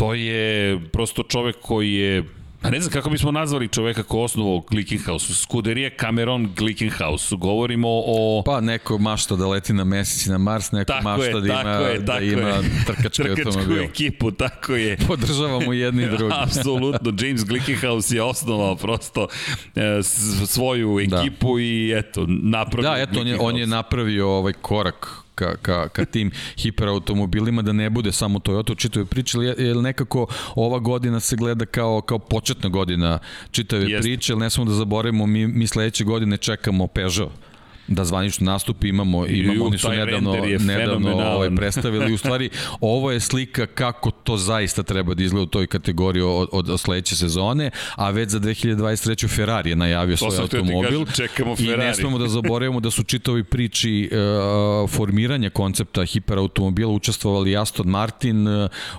to 0.00 0.14
je 0.14 0.80
prosto 0.92 1.22
čovek 1.22 1.56
koji 1.62 1.92
je 1.92 2.24
A 2.62 2.70
ne 2.70 2.80
znam 2.80 2.92
kako 2.92 3.10
bismo 3.10 3.30
nazvali 3.32 3.68
čoveka 3.68 4.02
ko 4.02 4.20
osnovao 4.20 4.60
Glickenhaus. 4.70 5.40
Skuderije 5.42 5.96
Cameron 6.00 6.52
Glickenhaus. 6.56 7.32
Govorimo 7.32 7.88
o... 7.90 8.42
Pa 8.46 8.60
neko 8.60 8.98
mašta 8.98 9.36
da 9.36 9.46
leti 9.46 9.72
na 9.72 9.84
mesec 9.84 10.26
i 10.26 10.30
na 10.30 10.38
Mars, 10.38 10.72
neko 10.72 10.84
tako 10.84 11.04
mašta 11.04 11.24
je, 11.24 11.40
da 11.40 11.60
ima, 11.60 11.70
je, 11.70 11.98
da 11.98 12.20
ima 12.20 12.48
je. 12.48 12.62
trkački 12.86 13.22
Trkačku 13.22 13.48
automobil. 13.48 13.82
ekipu, 13.82 14.30
tako 14.30 14.74
je. 14.74 14.96
Podržavamo 15.06 15.72
jedni 15.72 16.02
i 16.02 16.08
drugi. 16.16 16.34
Apsolutno. 16.36 17.12
James 17.20 17.44
Glickenhaus 17.44 18.10
je 18.10 18.22
osnovao 18.22 18.76
prosto 18.76 19.28
e, 19.74 20.02
svoju 20.46 20.98
da. 21.06 21.16
ekipu 21.16 21.56
da. 21.56 21.62
i 21.62 21.92
eto, 21.96 22.26
napravio 22.28 22.90
Da, 22.90 22.96
eto, 22.98 23.20
on 23.20 23.26
je, 23.26 23.38
on 23.40 23.56
je 23.56 23.66
napravio 23.66 24.28
ovaj 24.28 24.52
korak 24.52 25.29
ka, 25.40 25.56
ka, 25.62 25.88
ka 25.88 26.04
tim 26.04 26.30
hiperautomobilima, 26.56 27.62
da 27.62 27.72
ne 27.72 27.90
bude 27.90 28.12
samo 28.12 28.38
Toyota 28.38 28.72
u 28.72 28.74
čitavoj 28.74 29.06
priči, 29.06 29.38
jer 29.58 29.76
nekako 29.76 30.26
ova 30.54 30.78
godina 30.78 31.20
se 31.20 31.36
gleda 31.36 31.66
kao, 31.66 32.00
kao 32.00 32.18
početna 32.18 32.68
godina 32.68 33.18
čitave 33.50 33.90
Jest. 33.90 34.02
priče, 34.02 34.32
jer 34.32 34.38
ne 34.38 34.50
smo 34.50 34.64
da 34.64 34.72
zaboravimo, 34.72 35.26
mi, 35.26 35.46
mi 35.46 35.66
sledeće 35.66 36.04
godine 36.04 36.36
čekamo 36.36 36.86
Peugeot 36.86 37.49
da 37.90 38.04
zvanično 38.04 38.52
nastupi 38.52 38.88
imamo 38.88 39.26
imamo 39.26 39.64
oni 39.64 39.78
su 39.78 39.90
nedavno 39.90 40.36
nedavno 40.58 41.10
ovaj 41.10 41.50
predstavili. 41.56 42.12
U 42.12 42.18
stvari 42.18 42.50
ovo 42.80 43.10
je 43.10 43.20
slika 43.20 43.66
kako 43.66 44.10
to 44.10 44.36
zaista 44.36 44.82
treba 44.82 45.14
da 45.14 45.22
izgleda 45.22 45.42
u 45.42 45.46
toj 45.46 45.66
kategoriji 45.66 46.22
od, 46.22 46.48
od 46.52 46.80
sledeće 46.80 47.16
sezone 47.16 47.70
a 47.96 48.10
već 48.10 48.30
za 48.30 48.40
2023 48.40 49.36
Ferrari 49.36 49.70
je 49.70 49.76
najavio 49.76 50.16
svoj 50.16 50.38
automobil. 50.38 51.04
kažem, 51.04 51.14
čekamo 51.14 51.56
Ferrari. 51.56 51.82
i 51.82 51.86
ne 51.86 51.94
smemo 51.94 52.18
da 52.18 52.28
zaboravimo 52.28 52.80
da 52.80 52.90
su 52.90 53.02
čitavi 53.02 53.44
priči 53.44 54.10
uh, 54.12 54.90
formiranja 54.90 55.50
koncepta 55.50 56.04
hiperautomobila 56.04 56.92
učestvovali 56.92 57.56
Aston 57.56 57.86
Martin, 57.86 58.46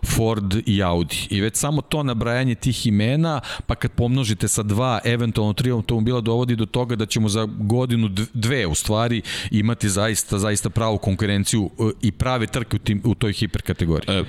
Ford 0.05 0.55
i 0.65 0.83
Audi. 0.83 1.17
I 1.29 1.41
već 1.41 1.55
samo 1.55 1.81
to 1.81 2.03
nabrajanje 2.03 2.55
tih 2.55 2.87
imena 2.87 3.41
pa 3.65 3.75
kad 3.75 3.91
pomnožite 3.91 4.47
sa 4.47 4.63
dva 4.63 4.99
eventualno 5.03 5.53
tri 5.53 5.71
automobila 5.71 6.21
dovodi 6.21 6.55
do 6.55 6.65
toga 6.65 6.95
da 6.95 7.05
ćemo 7.05 7.29
za 7.29 7.47
godinu 7.59 8.09
dve 8.33 8.67
u 8.67 8.75
stvari 8.81 9.21
imati 9.51 9.89
zaista 9.89 10.39
zaista 10.39 10.69
pravu 10.69 10.97
konkurenciju 10.97 11.69
e, 11.79 11.91
i 12.01 12.11
prave 12.11 12.47
trke 12.47 12.75
u, 12.75 12.79
tim, 12.79 13.01
u 13.05 13.15
toj 13.15 13.33
hiperkategoriji. 13.33 14.15
E, 14.15 14.23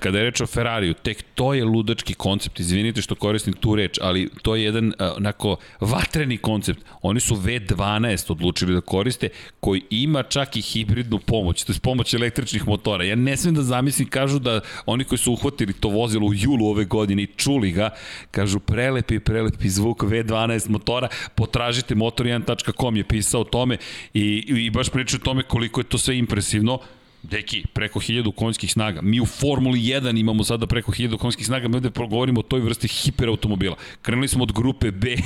kada 0.00 0.18
je 0.18 0.24
reč 0.24 0.40
o 0.40 0.46
Ferrariju, 0.46 0.94
tek 0.94 1.22
to 1.34 1.54
je 1.54 1.64
ludački 1.64 2.14
koncept, 2.14 2.60
izvinite 2.60 3.02
što 3.02 3.14
koristim 3.14 3.52
tu 3.52 3.74
reč, 3.74 3.98
ali 4.02 4.28
to 4.42 4.56
je 4.56 4.64
jedan 4.64 4.92
e, 4.98 5.10
onako 5.16 5.56
vatreni 5.80 6.38
koncept. 6.38 6.80
Oni 7.02 7.20
su 7.20 7.36
V12 7.36 8.32
odlučili 8.32 8.74
da 8.74 8.80
koriste, 8.80 9.28
koji 9.60 9.82
ima 9.90 10.22
čak 10.22 10.56
i 10.56 10.62
hibridnu 10.62 11.18
pomoć, 11.18 11.64
to 11.64 11.72
je 11.72 11.80
pomoć 11.82 12.14
električnih 12.14 12.66
motora. 12.68 13.04
Ja 13.04 13.16
ne 13.16 13.36
smem 13.36 13.54
da 13.54 13.62
zamislim, 13.62 14.08
kažu 14.08 14.38
da 14.38 14.60
oni 14.86 15.04
koji 15.04 15.18
su 15.18 15.32
uhvatili 15.32 15.72
to 15.72 15.88
vozilo 15.88 16.26
u 16.26 16.34
julu 16.34 16.66
ove 16.66 16.84
godine 16.84 17.22
i 17.22 17.26
čuli 17.26 17.70
ga, 17.72 17.90
kažu 18.30 18.60
prelepi, 18.60 19.20
prelepi 19.20 19.68
zvuk 19.68 20.02
V12 20.02 20.68
motora, 20.70 21.08
potražite 21.34 21.94
motor1.com 21.94 22.96
je 22.96 23.04
pisao 23.04 23.40
o 23.40 23.44
tome 23.64 23.76
i, 24.14 24.44
i 24.48 24.70
baš 24.70 24.88
pričaju 24.88 25.20
o 25.22 25.24
tome 25.24 25.42
koliko 25.42 25.80
je 25.80 25.84
to 25.84 25.98
sve 25.98 26.18
impresivno. 26.18 26.78
Deki, 27.24 27.64
preko 27.72 28.00
1000 28.00 28.34
konjskih 28.34 28.72
snaga. 28.72 29.00
Mi 29.02 29.20
u 29.20 29.26
Formuli 29.26 29.78
1 29.80 30.20
imamo 30.20 30.44
sada 30.44 30.66
preko 30.66 30.92
1000 30.92 31.16
konjskih 31.18 31.46
snaga, 31.46 31.68
mi 31.68 31.76
ovde 31.76 31.90
progovorimo 31.90 32.40
o 32.40 32.42
toj 32.42 32.60
vrsti 32.60 32.88
hiperautomobila. 32.88 33.76
Krenuli 34.02 34.28
smo 34.28 34.42
od 34.42 34.52
grupe 34.52 34.90
B 34.90 35.16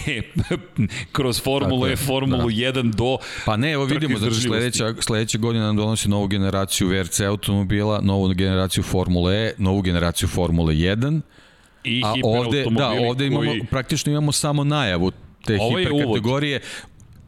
kroz 1.16 1.42
Formulu 1.42 1.86
E, 1.86 1.96
Formulu 1.96 2.42
da. 2.42 2.54
1 2.54 2.94
do 2.94 3.16
Pa 3.46 3.56
ne, 3.56 3.72
evo 3.72 3.84
vidimo, 3.84 4.18
znači 4.18 4.40
sledeća, 4.40 4.94
sledeća 5.00 5.38
godina 5.38 5.66
nam 5.66 5.76
donosi 5.76 6.08
novu 6.08 6.28
generaciju 6.28 6.88
VRC 6.88 7.20
automobila, 7.20 8.00
novu 8.02 8.34
generaciju 8.34 8.82
Formule 8.82 9.34
E, 9.34 9.54
novu 9.58 9.82
generaciju 9.82 10.28
Formule 10.28 10.74
1, 10.74 11.20
I 11.84 12.02
a 12.04 12.14
ovde, 12.24 12.64
da, 12.70 12.90
ovde 13.08 13.26
imamo, 13.26 13.50
koji... 13.50 13.66
praktično 13.70 14.12
imamo 14.12 14.32
samo 14.32 14.64
najavu 14.64 15.12
te 15.44 15.58
hiperkategorije 15.58 16.60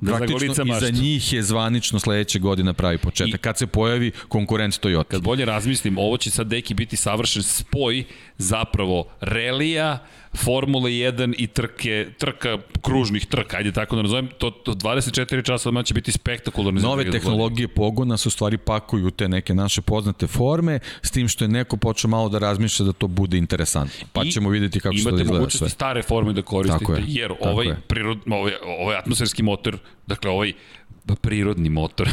da 0.00 0.16
Praktično 0.16 0.64
i 0.64 0.80
za 0.80 0.90
njih 0.90 1.32
je 1.32 1.42
zvanično 1.42 1.98
sledeće 1.98 2.38
godine 2.38 2.72
pravi 2.72 2.98
početak. 2.98 3.40
I, 3.40 3.42
kad 3.42 3.58
se 3.58 3.66
pojavi 3.66 4.12
konkurent 4.28 4.74
Toyota. 4.74 5.04
Kad 5.04 5.22
bolje 5.22 5.44
razmislim, 5.44 5.98
ovo 5.98 6.16
će 6.16 6.30
sad 6.30 6.46
deki 6.46 6.74
biti 6.74 6.96
savršen 6.96 7.42
spoj 7.42 8.04
zapravo 8.38 9.08
relija, 9.20 9.98
Formule 10.36 10.90
1 10.90 11.34
i 11.38 11.46
trke, 11.46 12.06
trka 12.18 12.58
kružnih 12.82 13.26
trka, 13.26 13.56
ajde 13.56 13.72
tako 13.72 13.96
da 13.96 14.02
nazovem, 14.02 14.28
to, 14.38 14.50
to 14.50 14.72
24 14.72 15.46
časa 15.46 15.68
odmah 15.68 15.84
će 15.84 15.94
biti 15.94 16.12
spektakularno. 16.12 16.80
Nove 16.80 17.10
tehnologije 17.10 17.68
pogona 17.68 18.16
su 18.16 18.30
stvari 18.30 18.58
pakuju 18.58 19.10
te 19.10 19.28
neke 19.28 19.54
naše 19.54 19.82
poznate 19.82 20.26
forme, 20.26 20.78
s 21.02 21.10
tim 21.10 21.28
što 21.28 21.44
je 21.44 21.48
neko 21.48 21.76
počeo 21.76 22.08
malo 22.08 22.28
da 22.28 22.38
razmišlja 22.38 22.86
da 22.86 22.92
to 22.92 23.06
bude 23.06 23.38
interesantno. 23.38 24.06
Pa 24.12 24.22
I 24.24 24.30
ćemo 24.30 24.50
videti 24.50 24.80
kako 24.80 24.96
se 24.96 25.02
to 25.02 25.08
izgleda 25.08 25.16
sve. 25.16 25.24
Imate 25.24 25.38
mogućnosti 25.38 25.74
stare 25.74 26.02
forme 26.02 26.32
da 26.32 26.42
koristite, 26.42 26.92
je, 26.92 27.04
jer 27.06 27.32
ovaj, 27.40 27.66
prirod, 27.86 28.18
ovaj, 28.30 28.52
ovaj 28.78 28.96
atmosferski 28.96 29.42
motor, 29.42 29.78
dakle 30.06 30.30
ovaj 30.30 30.52
Pa 31.06 31.14
prirodni 31.14 31.70
motor. 31.70 32.08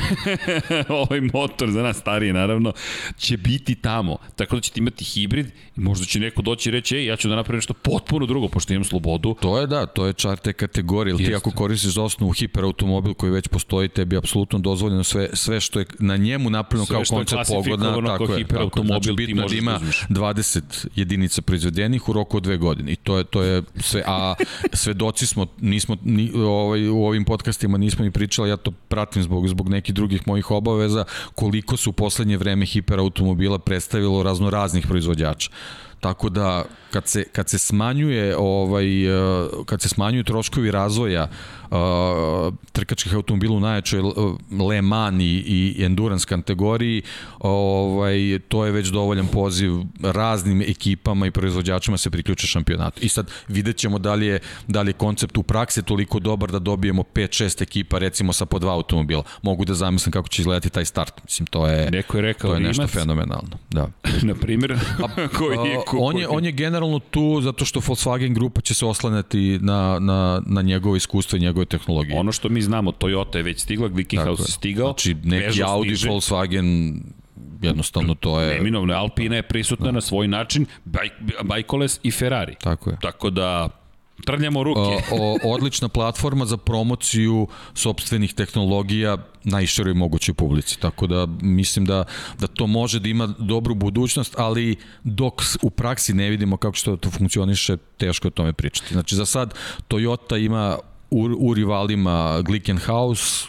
ovaj 1.04 1.22
motor 1.22 1.72
za 1.72 1.84
nas 1.84 1.98
starije 1.98 2.34
naravno 2.34 2.74
će 3.18 3.38
biti 3.38 3.76
tamo. 3.76 4.18
Tako 4.36 4.56
da 4.56 4.62
ćete 4.62 4.80
imati 4.80 5.06
hibrid 5.06 5.48
i 5.78 5.80
možda 5.80 6.06
će 6.06 6.20
neko 6.20 6.42
doći 6.42 6.70
i 6.70 6.72
reći 6.72 6.98
ej, 6.98 7.06
ja 7.06 7.16
ću 7.16 7.30
da 7.30 7.36
napravim 7.36 7.58
nešto 7.58 7.74
potpuno 7.74 8.26
drugo 8.26 8.48
pošto 8.48 8.74
imam 8.74 8.84
slobodu. 8.84 9.36
To 9.42 9.60
je 9.60 9.68
da, 9.68 9.86
to 9.86 10.06
je 10.06 10.14
čar 10.14 10.38
te 10.38 10.54
kategorije. 10.54 11.18
Ti 11.18 11.36
ako 11.36 11.52
koristiš 11.52 11.94
za 11.94 12.04
osnovu 12.04 12.32
hiperautomobil 12.32 13.14
koji 13.14 13.32
već 13.32 13.48
postoji, 13.48 13.90
tebi 13.90 14.18
apsolutno 14.18 14.60
dozvoljeno 14.60 15.04
sve, 15.04 15.30
sve 15.34 15.62
što 15.62 15.80
je 15.80 15.86
na 16.00 16.18
njemu 16.18 16.50
napravljeno 16.50 16.86
kao 16.86 17.04
koncept 17.10 17.42
pogodna. 17.48 18.18
Tako 18.18 18.34
je, 18.34 18.48
tako. 18.48 18.84
Znači, 18.84 19.12
bitno 19.14 19.42
da, 19.42 19.48
da 19.48 19.56
ima 19.56 19.80
20 20.10 20.88
jedinica 20.96 21.42
proizvedenih 21.42 22.10
u 22.10 22.14
roku 22.14 22.38
od 22.38 22.44
dve 22.44 22.58
godine. 22.58 22.92
I 22.92 22.96
to 22.96 23.18
je, 23.18 23.24
to 23.24 23.44
je 23.44 23.64
sve, 23.76 24.04
a 24.06 24.36
svedoci 24.74 25.28
smo, 25.28 25.48
nismo, 25.62 25.98
ni, 26.04 26.32
ovaj, 26.36 26.90
u 26.90 27.04
ovim 27.04 27.26
podcastima 27.26 27.78
nismo 27.78 28.06
ni 28.06 28.12
pričali, 28.12 28.50
ja 28.50 28.58
to 28.58 28.72
pratim 28.88 29.24
zbog, 29.24 29.48
zbog 29.48 29.70
nekih 29.70 29.96
drugih 29.96 30.28
mojih 30.28 30.52
obaveza, 30.52 31.06
koliko 31.36 31.78
su 31.78 31.90
u 31.90 31.94
poslednje 31.94 32.38
vreme 32.38 32.66
hiperautomobila 32.66 33.60
predstavilo 33.60 34.24
razno 34.24 34.50
raznih 34.50 34.88
proizvođača. 34.88 35.52
Tako 36.00 36.30
da 36.30 36.66
kad 36.92 37.08
se 37.08 37.24
kad 37.24 37.50
se 37.50 37.60
smanjuje 37.60 38.38
ovaj 38.38 39.06
eh, 39.06 39.48
kad 39.66 39.82
se 39.82 39.90
smanjuju 39.90 40.24
troškovi 40.24 40.72
razvoja 40.72 41.28
uh, 41.72 42.54
trkačkih 42.72 43.16
automobila 43.16 43.56
u 43.56 43.60
najjačoj 43.60 44.02
Le 44.60 44.82
Mans 44.82 45.22
i, 45.22 45.76
i 45.78 45.84
Endurance 45.86 46.26
kategoriji, 46.26 47.02
ovaj, 47.40 48.40
to 48.48 48.66
je 48.66 48.72
već 48.72 48.88
dovoljan 48.88 49.28
poziv 49.28 49.72
raznim 50.02 50.62
ekipama 50.62 51.28
i 51.28 51.32
proizvođačima 51.32 51.98
se 51.98 52.10
priključe 52.10 52.48
šampionatu. 52.48 53.00
I 53.02 53.10
sad 53.10 53.32
vidjet 53.48 53.78
ćemo 53.78 54.00
da 54.00 54.14
li 54.14 54.26
je, 54.26 54.40
da 54.68 54.82
li 54.82 54.90
je 54.90 54.94
koncept 54.94 55.38
u 55.38 55.44
praksi 55.44 55.84
toliko 55.84 56.20
dobar 56.20 56.52
da 56.52 56.60
dobijemo 56.60 57.04
5-6 57.14 57.62
ekipa 57.62 57.98
recimo 57.98 58.34
sa 58.34 58.46
po 58.46 58.60
dva 58.60 58.74
automobila. 58.74 59.24
Mogu 59.42 59.66
da 59.66 59.74
zamislim 59.74 60.12
kako 60.12 60.28
će 60.28 60.42
izgledati 60.42 60.70
taj 60.70 60.86
start. 60.86 61.24
Mislim, 61.24 61.48
to 61.48 61.68
je, 61.68 61.92
Neko 61.92 62.18
je 62.18 62.22
rekao 62.22 62.50
to 62.50 62.54
je 62.54 62.60
nešto 62.60 62.82
Rimac, 62.82 62.94
fenomenalno. 62.94 63.58
Da. 63.70 63.88
Na 64.30 64.36
primjer, 64.36 64.80
koji 65.38 65.58
je, 65.70 65.78
ko, 65.86 65.98
on, 65.98 66.18
je, 66.18 66.28
on 66.28 66.46
je 66.46 66.52
generalno 66.52 66.87
tu 67.00 67.42
zato 67.42 67.66
što 67.66 67.80
Volkswagen 67.80 68.34
grupa 68.34 68.62
će 68.62 68.74
se 68.74 68.86
oslanjati 68.86 69.60
na, 69.62 70.00
na, 70.00 70.42
na 70.46 70.62
njegovo 70.62 70.96
iskustvo 70.96 71.38
i 71.38 71.40
njegove 71.40 71.66
tehnologije. 71.66 72.20
Ono 72.20 72.32
što 72.32 72.50
mi 72.50 72.62
znamo, 72.62 72.92
Toyota 72.92 73.38
je 73.38 73.44
već 73.44 73.60
stigla, 73.62 73.88
Glickenhaus 73.88 74.40
je 74.40 74.52
stigao. 74.52 74.88
Znači, 74.88 75.14
neki 75.24 75.46
Peugeot 75.46 75.70
Audi, 75.70 75.90
stiže. 75.90 76.10
Volkswagen, 76.10 77.00
jednostavno 77.62 78.16
to 78.16 78.42
je... 78.42 78.58
Neminovno, 78.58 78.94
Alpina 78.94 79.36
je 79.36 79.44
prisutna 79.44 79.86
da. 79.86 79.92
na 79.92 80.02
svoj 80.02 80.28
način, 80.28 80.66
Bajkoles 81.44 82.00
i 82.04 82.12
Ferrari. 82.12 82.56
Tako 82.62 82.90
je. 82.90 82.98
Tako 83.02 83.30
da, 83.30 83.70
Trljamo 84.26 84.64
ruke. 84.64 84.80
o, 85.12 85.38
odlična 85.44 85.90
platforma 85.90 86.46
za 86.46 86.58
promociju 86.58 87.48
sobstvenih 87.74 88.34
tehnologija 88.34 89.18
najširoj 89.44 89.94
mogućoj 89.94 90.36
publici. 90.36 90.80
Tako 90.80 91.08
da 91.08 91.28
mislim 91.42 91.86
da, 91.86 92.04
da 92.40 92.48
to 92.48 92.68
može 92.68 93.00
da 93.00 93.10
ima 93.10 93.28
dobru 93.40 93.76
budućnost, 93.76 94.36
ali 94.38 94.76
dok 95.04 95.42
u 95.62 95.70
praksi 95.70 96.14
ne 96.14 96.30
vidimo 96.30 96.58
kako 96.58 96.76
što 96.76 96.98
to 96.98 97.10
funkcioniše, 97.10 97.78
teško 97.98 98.28
o 98.28 98.32
tome 98.32 98.54
pričati. 98.54 98.94
Znači 98.94 99.16
za 99.16 99.26
sad 99.26 99.54
Toyota 99.88 100.46
ima 100.46 100.78
u, 101.10 101.30
u 101.40 101.54
rivalima 101.54 102.42
Glickenhaus, 102.42 103.48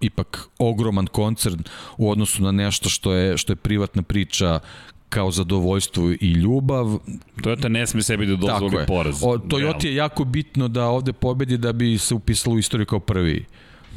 ipak 0.00 0.48
ogroman 0.58 1.06
koncern 1.06 1.62
u 1.96 2.10
odnosu 2.10 2.42
na 2.42 2.52
nešto 2.52 2.88
što 2.88 3.12
je 3.12 3.38
što 3.38 3.52
je 3.52 3.56
privatna 3.56 4.02
priča 4.02 4.60
kao 5.08 5.30
zadovoljstvo 5.30 6.10
i 6.20 6.32
ljubav. 6.32 6.98
Toyota 7.42 7.68
ne 7.68 7.86
sme 7.86 8.02
sebi 8.02 8.26
da 8.26 8.36
dozvoli 8.36 8.86
poraz. 8.86 9.22
O, 9.22 9.26
Toyota 9.26 9.86
je 9.86 9.94
jako 9.94 10.24
bitno 10.24 10.68
da 10.68 10.84
ovde 10.84 11.12
pobedi 11.12 11.56
da 11.58 11.72
bi 11.72 11.98
se 11.98 12.14
upisalo 12.14 12.56
u 12.56 12.58
istoriju 12.58 12.86
kao 12.86 13.00
prvi 13.00 13.44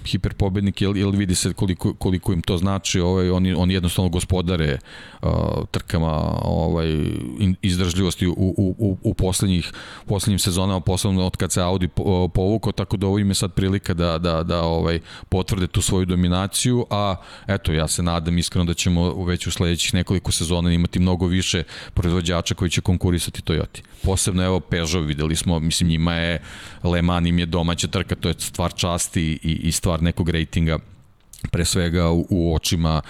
hiperpobednik, 0.05 0.81
jer, 0.81 0.97
jer 0.97 1.07
vidi 1.07 1.35
se 1.35 1.53
koliko, 1.53 1.93
koliko 1.93 2.33
im 2.33 2.41
to 2.41 2.57
znači, 2.57 2.99
ovaj, 2.99 3.29
oni, 3.29 3.53
oni 3.53 3.73
jednostavno 3.73 4.09
gospodare 4.09 4.77
uh, 5.21 5.29
trkama 5.71 6.11
ovaj, 6.41 6.91
in, 7.39 7.55
izdržljivosti 7.61 8.27
u, 8.27 8.33
u, 8.37 8.75
u, 8.77 8.97
u 9.03 9.13
poslednjih, 9.13 9.71
poslednjim 10.05 10.39
sezonama, 10.39 10.79
posebno 10.79 11.25
od 11.25 11.37
kad 11.37 11.51
se 11.51 11.61
Audi 11.61 11.87
povukao, 12.33 12.71
tako 12.71 12.97
da 12.97 13.07
ovo 13.07 13.19
im 13.19 13.29
je 13.29 13.35
sad 13.35 13.53
prilika 13.53 13.93
da, 13.93 14.17
da, 14.17 14.43
da 14.43 14.63
ovaj, 14.63 14.99
potvrde 15.29 15.67
tu 15.67 15.81
svoju 15.81 16.05
dominaciju, 16.05 16.85
a 16.89 17.15
eto, 17.47 17.73
ja 17.73 17.87
se 17.87 18.03
nadam 18.03 18.37
iskreno 18.37 18.65
da 18.65 18.73
ćemo 18.73 19.25
već 19.25 19.47
u 19.47 19.51
sledećih 19.51 19.93
nekoliko 19.93 20.31
sezona 20.31 20.71
imati 20.71 20.99
mnogo 20.99 21.25
više 21.25 21.63
proizvođača 21.93 22.55
koji 22.55 22.69
će 22.69 22.81
konkurisati 22.81 23.41
Toyoti. 23.41 23.81
Posebno 24.03 24.43
evo 24.43 24.59
Peugeot, 24.59 25.07
videli 25.07 25.35
smo, 25.35 25.59
mislim 25.59 25.89
njima 25.89 26.15
je 26.15 26.41
Le 26.83 27.01
Mans 27.01 27.21
im 27.27 27.39
je 27.39 27.45
domaća 27.45 27.87
trka, 27.87 28.15
to 28.15 28.29
je 28.29 28.35
stvar 28.37 28.73
časti 28.73 29.39
i, 29.43 29.59
i 29.63 29.71
stvar 29.71 29.90
nekog 29.99 30.29
rejtinga 30.29 30.79
pre 31.51 31.65
svega 31.65 32.09
u, 32.09 32.25
u 32.29 32.55
očima 32.55 33.01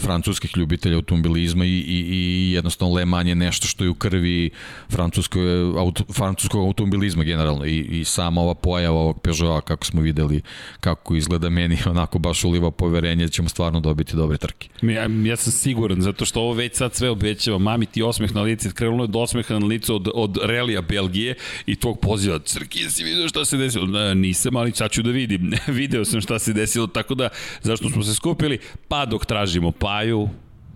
francuskih 0.00 0.56
ljubitelja 0.56 0.96
automobilizma 0.96 1.64
i, 1.64 1.68
i, 1.68 2.04
i 2.08 2.52
jednostavno 2.52 2.94
Le 2.94 3.04
Mans 3.04 3.28
je 3.28 3.34
nešto 3.34 3.66
što 3.66 3.84
je 3.84 3.90
u 3.90 3.94
krvi 3.94 4.50
francuskog, 4.90 5.42
auto, 5.78 6.04
francuskog 6.12 6.66
automobilizma 6.66 7.24
generalno 7.24 7.66
i, 7.66 7.78
i 7.78 8.04
sama 8.04 8.40
ova 8.40 8.54
pojava 8.54 8.98
ovog 8.98 9.20
Peugeota 9.20 9.60
kako 9.60 9.84
smo 9.84 10.00
videli 10.00 10.42
kako 10.80 11.14
izgleda 11.14 11.50
meni 11.50 11.78
onako 11.90 12.18
baš 12.18 12.44
uliva 12.44 12.70
poverenje 12.70 13.24
da 13.24 13.30
ćemo 13.30 13.48
stvarno 13.48 13.80
dobiti 13.80 14.16
dobre 14.16 14.38
trke. 14.38 14.68
Ja, 14.82 15.08
ja 15.24 15.36
sam 15.36 15.52
siguran 15.52 16.02
zato 16.02 16.24
što 16.24 16.40
ovo 16.40 16.52
već 16.52 16.76
sad 16.76 16.94
sve 16.94 17.10
obećava 17.10 17.58
mami 17.58 17.86
ti 17.86 18.02
osmeh 18.02 18.34
na 18.34 18.42
lice 18.42 18.70
krenulo 18.70 19.04
je 19.04 19.08
do 19.08 19.18
osmeha 19.18 19.58
na 19.58 19.66
lice 19.66 19.92
od, 19.92 20.08
od 20.14 20.38
relija 20.42 20.80
Belgije 20.80 21.34
i 21.66 21.76
tvog 21.76 22.00
poziva 22.00 22.38
Crki 22.38 22.90
si 22.90 23.04
vidio 23.04 23.28
šta 23.28 23.44
se 23.44 23.56
desilo? 23.56 24.14
Nisam 24.14 24.56
ali 24.56 24.72
sad 24.72 24.90
ću 24.90 25.02
da 25.02 25.10
vidim 25.10 25.52
video 25.80 26.04
sam 26.04 26.20
šta 26.20 26.38
se 26.38 26.52
desilo 26.52 26.86
tako 26.86 27.14
da 27.14 27.28
zašto 27.76 27.90
smo 27.90 28.02
se 28.02 28.14
skupili? 28.14 28.58
Pa 28.88 29.06
dok 29.06 29.26
tražimo 29.26 29.72
Paju, 29.72 30.28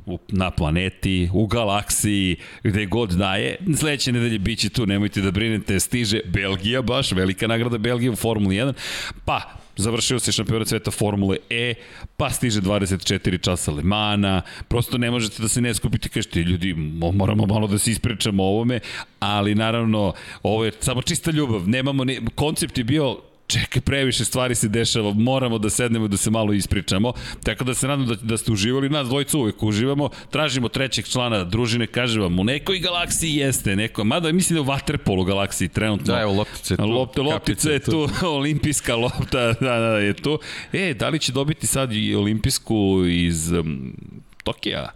u, 0.07 0.19
na 0.29 0.51
planeti, 0.51 1.31
u 1.33 1.47
galaksiji, 1.47 2.37
gde 2.65 2.87
god 2.87 3.11
daje. 3.11 3.57
Sledeće 3.77 4.13
nedelje 4.13 4.39
bit 4.39 4.59
će 4.59 4.69
tu, 4.69 4.87
nemojte 4.87 5.21
da 5.21 5.31
brinete, 5.31 5.81
stiže 5.81 6.21
Belgija 6.27 6.83
baš, 6.83 7.13
velika 7.13 7.47
nagrada 7.47 7.79
Belgije 7.79 8.11
u 8.11 8.17
Formuli 8.17 8.57
1, 8.57 8.73
pa 9.25 9.41
završio 9.77 10.19
se 10.19 10.33
šampionat 10.33 10.69
sveta 10.69 10.91
Formule 10.91 11.37
E, 11.51 11.75
pa 12.17 12.31
stiže 12.31 12.61
24 12.61 13.41
časa 13.41 13.73
Lemana, 13.73 14.43
prosto 14.69 14.99
ne 14.99 15.11
možete 15.11 15.43
da 15.43 15.49
se 15.49 15.61
ne 15.61 15.75
skupite, 15.75 16.09
kažete, 16.09 16.41
ljudi, 16.41 16.75
moramo 17.15 17.47
malo 17.47 17.67
da 17.67 17.79
se 17.79 17.91
ispričamo 17.91 18.45
o 18.45 18.47
ovome, 18.47 18.81
ali 19.21 19.55
naravno, 19.55 20.13
ovo 20.43 20.65
je 20.65 20.73
samo 20.81 21.03
čista 21.03 21.31
ljubav, 21.31 21.69
nemamo, 21.69 22.05
ne, 22.05 22.21
koncept 22.35 22.79
je 22.79 22.85
bio 22.85 23.17
čekaj, 23.51 23.83
previše 23.83 24.25
stvari 24.25 24.55
se 24.55 24.69
dešava, 24.69 25.13
moramo 25.13 25.59
da 25.59 25.71
sednemo 25.71 26.09
da 26.09 26.17
se 26.17 26.31
malo 26.31 26.53
ispričamo. 26.53 27.13
Tako 27.43 27.65
da 27.65 27.75
se 27.75 27.89
nadam 27.89 28.07
da, 28.07 28.15
da 28.15 28.37
ste 28.37 28.53
uživali, 28.53 28.89
nas 28.89 29.09
dvojica 29.09 29.39
uvek 29.39 29.63
uživamo, 29.63 30.09
tražimo 30.31 30.69
trećeg 30.69 31.07
člana 31.07 31.45
družine, 31.45 31.87
kaže 31.87 32.21
vam, 32.21 32.39
u 32.39 32.45
nekoj 32.45 32.79
galaksiji 32.79 33.35
jeste, 33.35 33.77
neko, 33.77 34.05
mada 34.05 34.33
mislim 34.33 34.57
da 34.57 34.61
u 34.61 34.65
Waterpolu 34.65 35.25
galaksiji 35.27 35.69
trenutno. 35.69 36.15
Da, 36.15 36.21
evo, 36.21 36.33
loptice 36.33 36.77
tu. 36.77 36.87
Lopte, 36.87 37.21
loptica 37.21 37.71
je 37.71 37.79
tu, 37.79 38.09
olimpijska 38.39 38.97
lopta, 38.97 39.53
da, 39.61 39.79
da, 39.79 39.99
je 39.99 40.15
tu. 40.15 40.39
E, 40.73 40.95
da 40.95 41.09
li 41.09 41.19
će 41.19 41.33
dobiti 41.33 41.67
sad 41.67 41.93
i 41.93 42.15
olimpijsku 42.15 43.05
iz 43.07 43.53
um, 43.53 43.95
Tokija? 44.45 44.91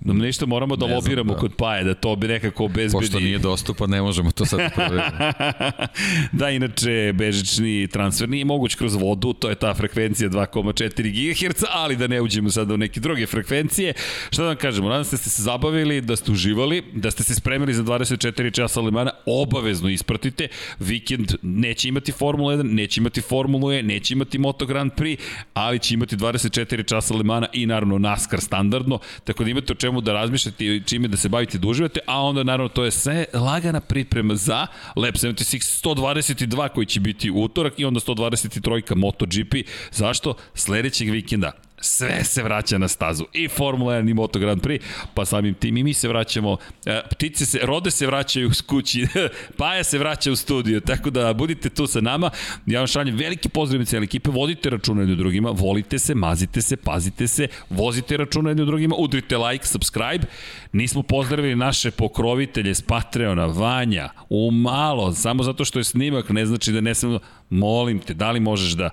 Da 0.00 0.12
nešto 0.12 0.46
moramo 0.46 0.76
da 0.76 0.86
lobiramo 0.86 1.34
da. 1.34 1.40
kod 1.40 1.54
Paje, 1.54 1.84
da 1.84 1.94
to 1.94 2.16
bi 2.16 2.28
nekako 2.28 2.64
obezbedi. 2.64 2.92
Pošto 2.92 3.20
nije 3.20 3.38
dostupan, 3.38 3.90
ne 3.90 4.02
možemo 4.02 4.30
to 4.30 4.46
sad 4.46 4.60
da 4.76 5.32
da, 6.32 6.50
inače, 6.50 7.12
bežični 7.14 7.88
transfer 7.92 8.28
nije 8.28 8.44
moguć 8.44 8.74
kroz 8.74 8.94
vodu, 8.94 9.32
to 9.32 9.48
je 9.48 9.54
ta 9.54 9.74
frekvencija 9.74 10.30
2,4 10.30 11.48
GHz, 11.48 11.64
ali 11.72 11.96
da 11.96 12.06
ne 12.06 12.20
uđemo 12.20 12.50
sada 12.50 12.74
u 12.74 12.76
neke 12.76 13.00
druge 13.00 13.26
frekvencije. 13.26 13.92
Šta 14.30 14.42
da 14.42 14.48
vam 14.48 14.56
kažemo, 14.56 14.88
nadam 14.88 15.04
se 15.04 15.10
da 15.10 15.16
ste 15.16 15.30
se 15.30 15.42
zabavili, 15.42 16.00
da 16.00 16.16
ste 16.16 16.32
uživali, 16.32 16.82
da 16.92 17.10
ste 17.10 17.22
se 17.24 17.34
spremili 17.34 17.74
za 17.74 17.82
24 17.82 18.54
časa 18.54 18.80
Lemana, 18.80 19.10
obavezno 19.26 19.88
ispratite. 19.88 20.48
Vikend 20.78 21.34
neće 21.42 21.88
imati 21.88 22.12
Formula 22.12 22.54
1, 22.54 22.62
neće 22.62 23.00
imati 23.00 23.20
Formulu 23.20 23.72
E, 23.72 23.82
neće 23.82 24.14
imati 24.14 24.38
Moto 24.38 24.66
Grand 24.66 24.92
Prix, 24.92 25.18
ali 25.54 25.78
će 25.78 25.94
imati 25.94 26.16
24 26.16 26.88
časa 26.88 27.14
Lemana 27.14 27.46
i 27.52 27.66
naravno 27.66 27.98
NASCAR 27.98 28.40
standardno, 28.40 28.98
tako 29.24 29.44
da 29.44 29.50
imate 29.50 29.72
čemu 29.88 30.00
da 30.00 30.12
razmišljate 30.12 30.64
i 30.66 30.82
čime 30.86 31.08
da 31.08 31.16
se 31.16 31.28
bavite 31.28 31.58
da 31.58 31.68
uživate, 31.68 32.00
a 32.06 32.22
onda 32.22 32.42
naravno 32.42 32.68
to 32.68 32.84
je 32.84 32.90
sve 32.90 33.24
lagana 33.34 33.80
priprema 33.80 34.34
za 34.34 34.66
Lab 34.96 35.14
76 35.14 35.84
122 35.84 36.68
koji 36.68 36.86
će 36.86 37.00
biti 37.00 37.30
utorak 37.30 37.74
i 37.76 37.84
onda 37.84 38.00
123 38.00 38.94
MotoGP. 38.94 39.54
Zašto? 39.92 40.34
Sledećeg 40.54 41.10
vikenda 41.10 41.67
sve 41.80 42.24
se 42.24 42.42
vraća 42.42 42.78
na 42.78 42.88
stazu. 42.88 43.24
I 43.32 43.48
Formula 43.48 43.94
1 43.94 44.10
i 44.10 44.14
Moto 44.14 44.38
Grand 44.38 44.62
Prix, 44.62 44.80
pa 45.14 45.24
samim 45.24 45.54
tim 45.54 45.76
i 45.76 45.82
mi 45.82 45.94
se 45.94 46.08
vraćamo, 46.08 46.56
e, 46.86 47.00
ptice 47.10 47.46
se, 47.46 47.58
rode 47.62 47.90
se 47.90 48.06
vraćaju 48.06 48.54
s 48.54 48.60
kući, 48.60 49.06
Paja 49.58 49.84
se 49.84 49.98
vraća 49.98 50.32
u 50.32 50.36
studiju, 50.36 50.80
tako 50.80 51.10
da 51.10 51.32
budite 51.32 51.68
tu 51.68 51.86
sa 51.86 52.00
nama. 52.00 52.30
Ja 52.66 52.80
vam 52.80 52.86
šaljem 52.86 53.16
veliki 53.16 53.48
pozdrav 53.48 53.84
cijeli 53.84 54.04
ekipe, 54.04 54.30
vodite 54.30 54.70
računa 54.70 55.00
jednim 55.00 55.18
drugima, 55.18 55.50
volite 55.50 55.98
se, 55.98 56.14
mazite 56.14 56.62
se, 56.62 56.76
pazite 56.76 57.28
se, 57.28 57.48
vozite 57.70 58.16
računa 58.16 58.50
jednim 58.50 58.66
drugima, 58.66 58.94
udrite 58.98 59.36
like, 59.36 59.66
subscribe. 59.66 60.26
Nismo 60.72 61.02
pozdravili 61.02 61.56
naše 61.56 61.90
pokrovitelje 61.90 62.74
s 62.74 62.82
Patreona, 62.82 63.46
Vanja, 63.46 64.08
u 64.28 64.50
malo, 64.50 65.12
samo 65.12 65.42
zato 65.42 65.64
što 65.64 65.78
je 65.78 65.84
snimak, 65.84 66.30
ne 66.30 66.46
znači 66.46 66.72
da 66.72 66.80
ne 66.80 66.94
sam, 66.94 67.18
molim 67.50 67.98
te, 67.98 68.14
da 68.14 68.30
li 68.30 68.40
možeš 68.40 68.72
da 68.72 68.90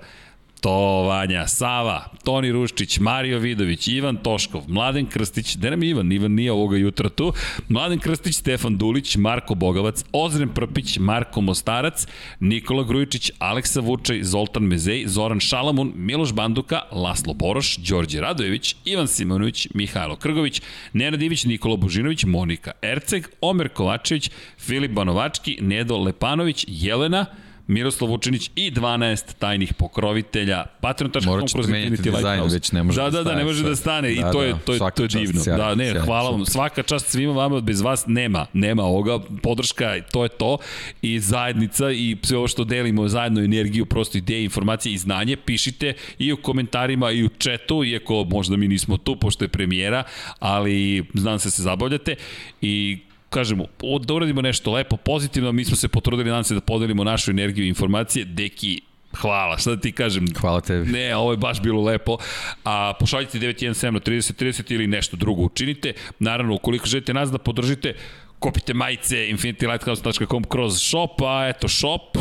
To 0.60 1.02
Vanja, 1.06 1.46
Sava, 1.46 2.10
Toni 2.24 2.48
Ruščić, 2.52 2.98
Mario 2.98 3.38
Vidović, 3.38 3.88
Ivan 3.88 4.16
Toškov, 4.16 4.64
Mladen 4.68 5.06
Krstić, 5.06 5.56
gde 5.56 5.70
nam 5.70 5.82
Ivan? 5.82 6.12
Ivan 6.12 6.32
nije 6.32 6.52
ovoga 6.52 6.76
jutra 6.76 7.08
tu. 7.08 7.32
Mladen 7.68 7.98
Krstić, 7.98 8.36
Stefan 8.36 8.76
Dulić, 8.76 9.16
Marko 9.16 9.54
Bogavac, 9.54 10.04
Ozren 10.12 10.48
Prpić, 10.48 10.98
Marko 10.98 11.40
Mostarac, 11.40 12.06
Nikola 12.40 12.84
Grujičić, 12.84 13.30
Aleksa 13.38 13.80
Vučaj, 13.80 14.22
Zoltan 14.22 14.62
Mezej, 14.62 15.04
Zoran 15.06 15.40
Šalamun, 15.40 15.92
Miloš 15.96 16.32
Banduka, 16.32 16.82
Laslo 16.92 17.34
Boroš, 17.34 17.76
Đorđe 17.76 18.20
Radojević, 18.20 18.76
Ivan 18.84 19.08
Simonović, 19.08 19.68
Mihajlo 19.74 20.16
Krgović, 20.16 20.62
Nenad 20.92 21.22
Ivić, 21.22 21.44
Nikola 21.44 21.76
Božinović, 21.76 22.24
Monika 22.24 22.72
Erceg, 22.82 23.28
Omer 23.40 23.68
Kovačević, 23.68 24.30
Filip 24.58 24.90
Banovački, 24.90 25.58
Nedo 25.60 25.98
Lepanović, 25.98 26.64
Jelena, 26.68 27.26
Miroslav 27.66 28.10
Vučinić 28.10 28.50
i 28.56 28.70
12 28.70 29.34
tajnih 29.38 29.74
pokrovitelja. 29.74 30.64
Patreon.com 30.80 31.22
kroz 31.52 31.68
Infinity 31.68 32.16
Lighthouse. 32.16 32.54
Već 32.54 32.72
ne 32.72 32.82
može 32.82 33.02
da, 33.02 33.10
da, 33.10 33.22
da, 33.22 33.34
ne 33.34 33.44
može 33.44 33.64
da 33.64 33.76
stane 33.76 34.08
da, 34.08 34.14
i 34.14 34.32
to 34.32 34.42
je, 34.42 34.54
to 34.64 34.72
je, 34.72 34.78
to 34.94 35.02
je 35.02 35.08
divno. 35.08 35.40
Sjaj, 35.42 35.56
da, 35.56 35.74
ne, 35.74 35.90
sjaj, 35.90 36.02
hvala 36.02 36.30
vam. 36.30 36.46
Svaka 36.46 36.82
čast 36.82 37.06
svima 37.06 37.32
vama, 37.32 37.60
bez 37.60 37.80
vas 37.80 38.04
nema, 38.06 38.46
nema 38.52 38.82
ovoga. 38.82 39.18
Podrška, 39.42 39.94
to 40.12 40.22
je 40.22 40.28
to. 40.28 40.58
I 41.02 41.20
zajednica 41.20 41.90
i 41.90 42.16
sve 42.22 42.38
ovo 42.38 42.48
što 42.48 42.64
delimo, 42.64 43.08
zajedno 43.08 43.40
energiju, 43.40 43.86
prosto 43.86 44.18
ideje, 44.18 44.44
informacije 44.44 44.92
i 44.92 44.98
znanje, 44.98 45.36
pišite 45.36 45.94
i 46.18 46.32
u 46.32 46.36
komentarima 46.36 47.10
i 47.10 47.24
u 47.24 47.28
četu, 47.28 47.84
iako 47.84 48.24
možda 48.24 48.56
mi 48.56 48.68
nismo 48.68 48.96
tu, 48.96 49.16
pošto 49.16 49.44
je 49.44 49.48
premijera, 49.48 50.02
ali 50.38 51.04
znam 51.14 51.38
se 51.38 51.50
se 51.50 51.62
zabavljate. 51.62 52.14
I 52.60 52.98
kažemo, 53.36 53.66
da 54.00 54.14
uradimo 54.14 54.42
nešto 54.42 54.72
lepo, 54.72 54.96
pozitivno, 54.96 55.52
mi 55.52 55.64
smo 55.64 55.76
se 55.76 55.88
potrudili, 55.88 56.30
nadam 56.30 56.44
se 56.44 56.54
da 56.54 56.60
podelimo 56.60 57.04
našu 57.04 57.30
energiju 57.30 57.64
i 57.64 57.68
informacije. 57.68 58.24
Deki, 58.24 58.80
Hvala, 59.16 59.58
šta 59.58 59.70
da 59.70 59.80
ti 59.80 59.92
kažem? 59.92 60.26
Hvala 60.40 60.60
tebi. 60.60 60.90
Ne, 60.92 61.16
ovo 61.16 61.30
je 61.32 61.36
baš 61.36 61.60
bilo 61.62 61.82
lepo. 61.82 62.18
A 62.64 62.92
pošaljite 63.00 63.38
917 63.38 63.90
na 63.90 64.00
30 64.00 64.44
30 64.44 64.74
ili 64.74 64.86
nešto 64.86 65.16
drugo 65.16 65.42
učinite. 65.42 65.92
Naravno, 66.18 66.54
ukoliko 66.54 66.86
želite 66.86 67.14
nas 67.14 67.30
da 67.30 67.38
podržite, 67.38 67.94
kupite 68.38 68.74
majice 68.74 69.28
infinitylighthouse.com 69.30 70.44
kroz 70.44 70.80
shop, 70.80 71.22
a 71.22 71.48
eto 71.48 71.68
shop, 71.68 72.18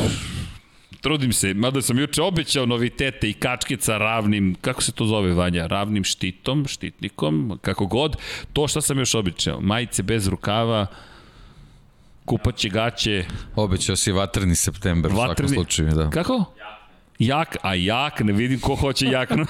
trudim 1.05 1.33
se, 1.33 1.53
mada 1.53 1.81
sam 1.81 1.99
juče 1.99 2.21
obećao 2.21 2.65
novitete 2.65 3.29
i 3.29 3.33
kačke 3.33 3.77
sa 3.79 3.97
ravnim, 3.97 4.55
kako 4.61 4.83
se 4.83 4.91
to 4.91 5.05
zove 5.05 5.33
Vanja, 5.33 5.67
ravnim 5.67 6.03
štitom, 6.03 6.65
štitnikom, 6.67 7.59
kako 7.61 7.85
god, 7.85 8.17
to 8.53 8.67
šta 8.67 8.81
sam 8.81 8.99
još 8.99 9.15
obećao, 9.15 9.61
majice 9.61 10.03
bez 10.03 10.27
rukava, 10.27 10.87
kupaće 12.25 12.69
gaće. 12.69 13.25
Obećao 13.55 13.95
si 13.95 14.11
vatreni 14.11 14.55
september 14.55 15.11
vatreni... 15.11 15.31
u 15.31 15.35
svakom 15.35 15.47
slučaju, 15.47 15.89
da. 15.89 16.09
Kako? 16.09 16.45
Jak, 17.19 17.57
a 17.61 17.75
jak, 17.75 18.19
ne 18.19 18.33
vidim 18.33 18.59
ko 18.59 18.75
hoće 18.75 19.05
jaknu. 19.05 19.45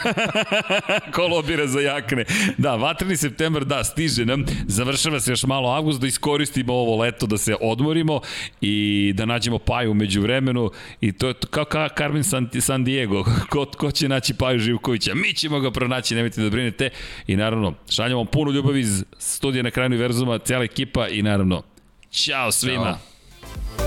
ko 1.16 1.28
lobira 1.28 1.68
za 1.68 1.80
jakne. 1.80 2.26
Da, 2.58 2.76
vatreni 2.76 3.18
septembar, 3.18 3.66
da, 3.66 3.84
stiže 3.84 4.26
nam. 4.26 4.46
Završava 4.68 5.20
se 5.20 5.32
još 5.32 5.44
malo 5.44 5.70
avgust, 5.70 6.02
da 6.02 6.08
iskoristimo 6.08 6.74
ovo 6.74 7.02
leto, 7.02 7.26
da 7.26 7.38
se 7.38 7.56
odmorimo 7.62 8.22
i 8.62 9.14
da 9.16 9.26
nađemo 9.26 9.60
Paju 9.60 9.92
umeđu 9.92 10.22
vremenu. 10.22 10.72
I 11.02 11.12
to 11.12 11.28
je 11.28 11.34
kao 11.50 11.66
ka 11.66 11.90
Carmen 11.98 12.24
San, 12.24 12.50
San 12.60 12.84
Diego. 12.84 13.24
Ko, 13.50 13.66
ko 13.78 13.92
će 13.92 14.10
naći 14.10 14.34
Paju 14.34 14.60
Živkovića? 14.60 15.16
Mi 15.16 15.34
ćemo 15.34 15.60
ga 15.60 15.72
pronaći, 15.72 16.16
nemojte 16.16 16.42
da 16.42 16.50
brinete. 16.50 16.90
I 17.28 17.36
naravno, 17.36 17.74
šaljamo 17.90 18.26
puno 18.26 18.52
ljubavi 18.52 18.80
iz 18.80 19.04
studija 19.18 19.64
na 19.64 19.72
kraju 19.72 19.86
univerzuma, 19.86 20.40
cijela 20.40 20.64
ekipa 20.64 21.08
i 21.08 21.22
naravno, 21.22 21.64
Ćao 22.12 22.52
svima. 22.52 22.98
Ćao. 23.78 23.85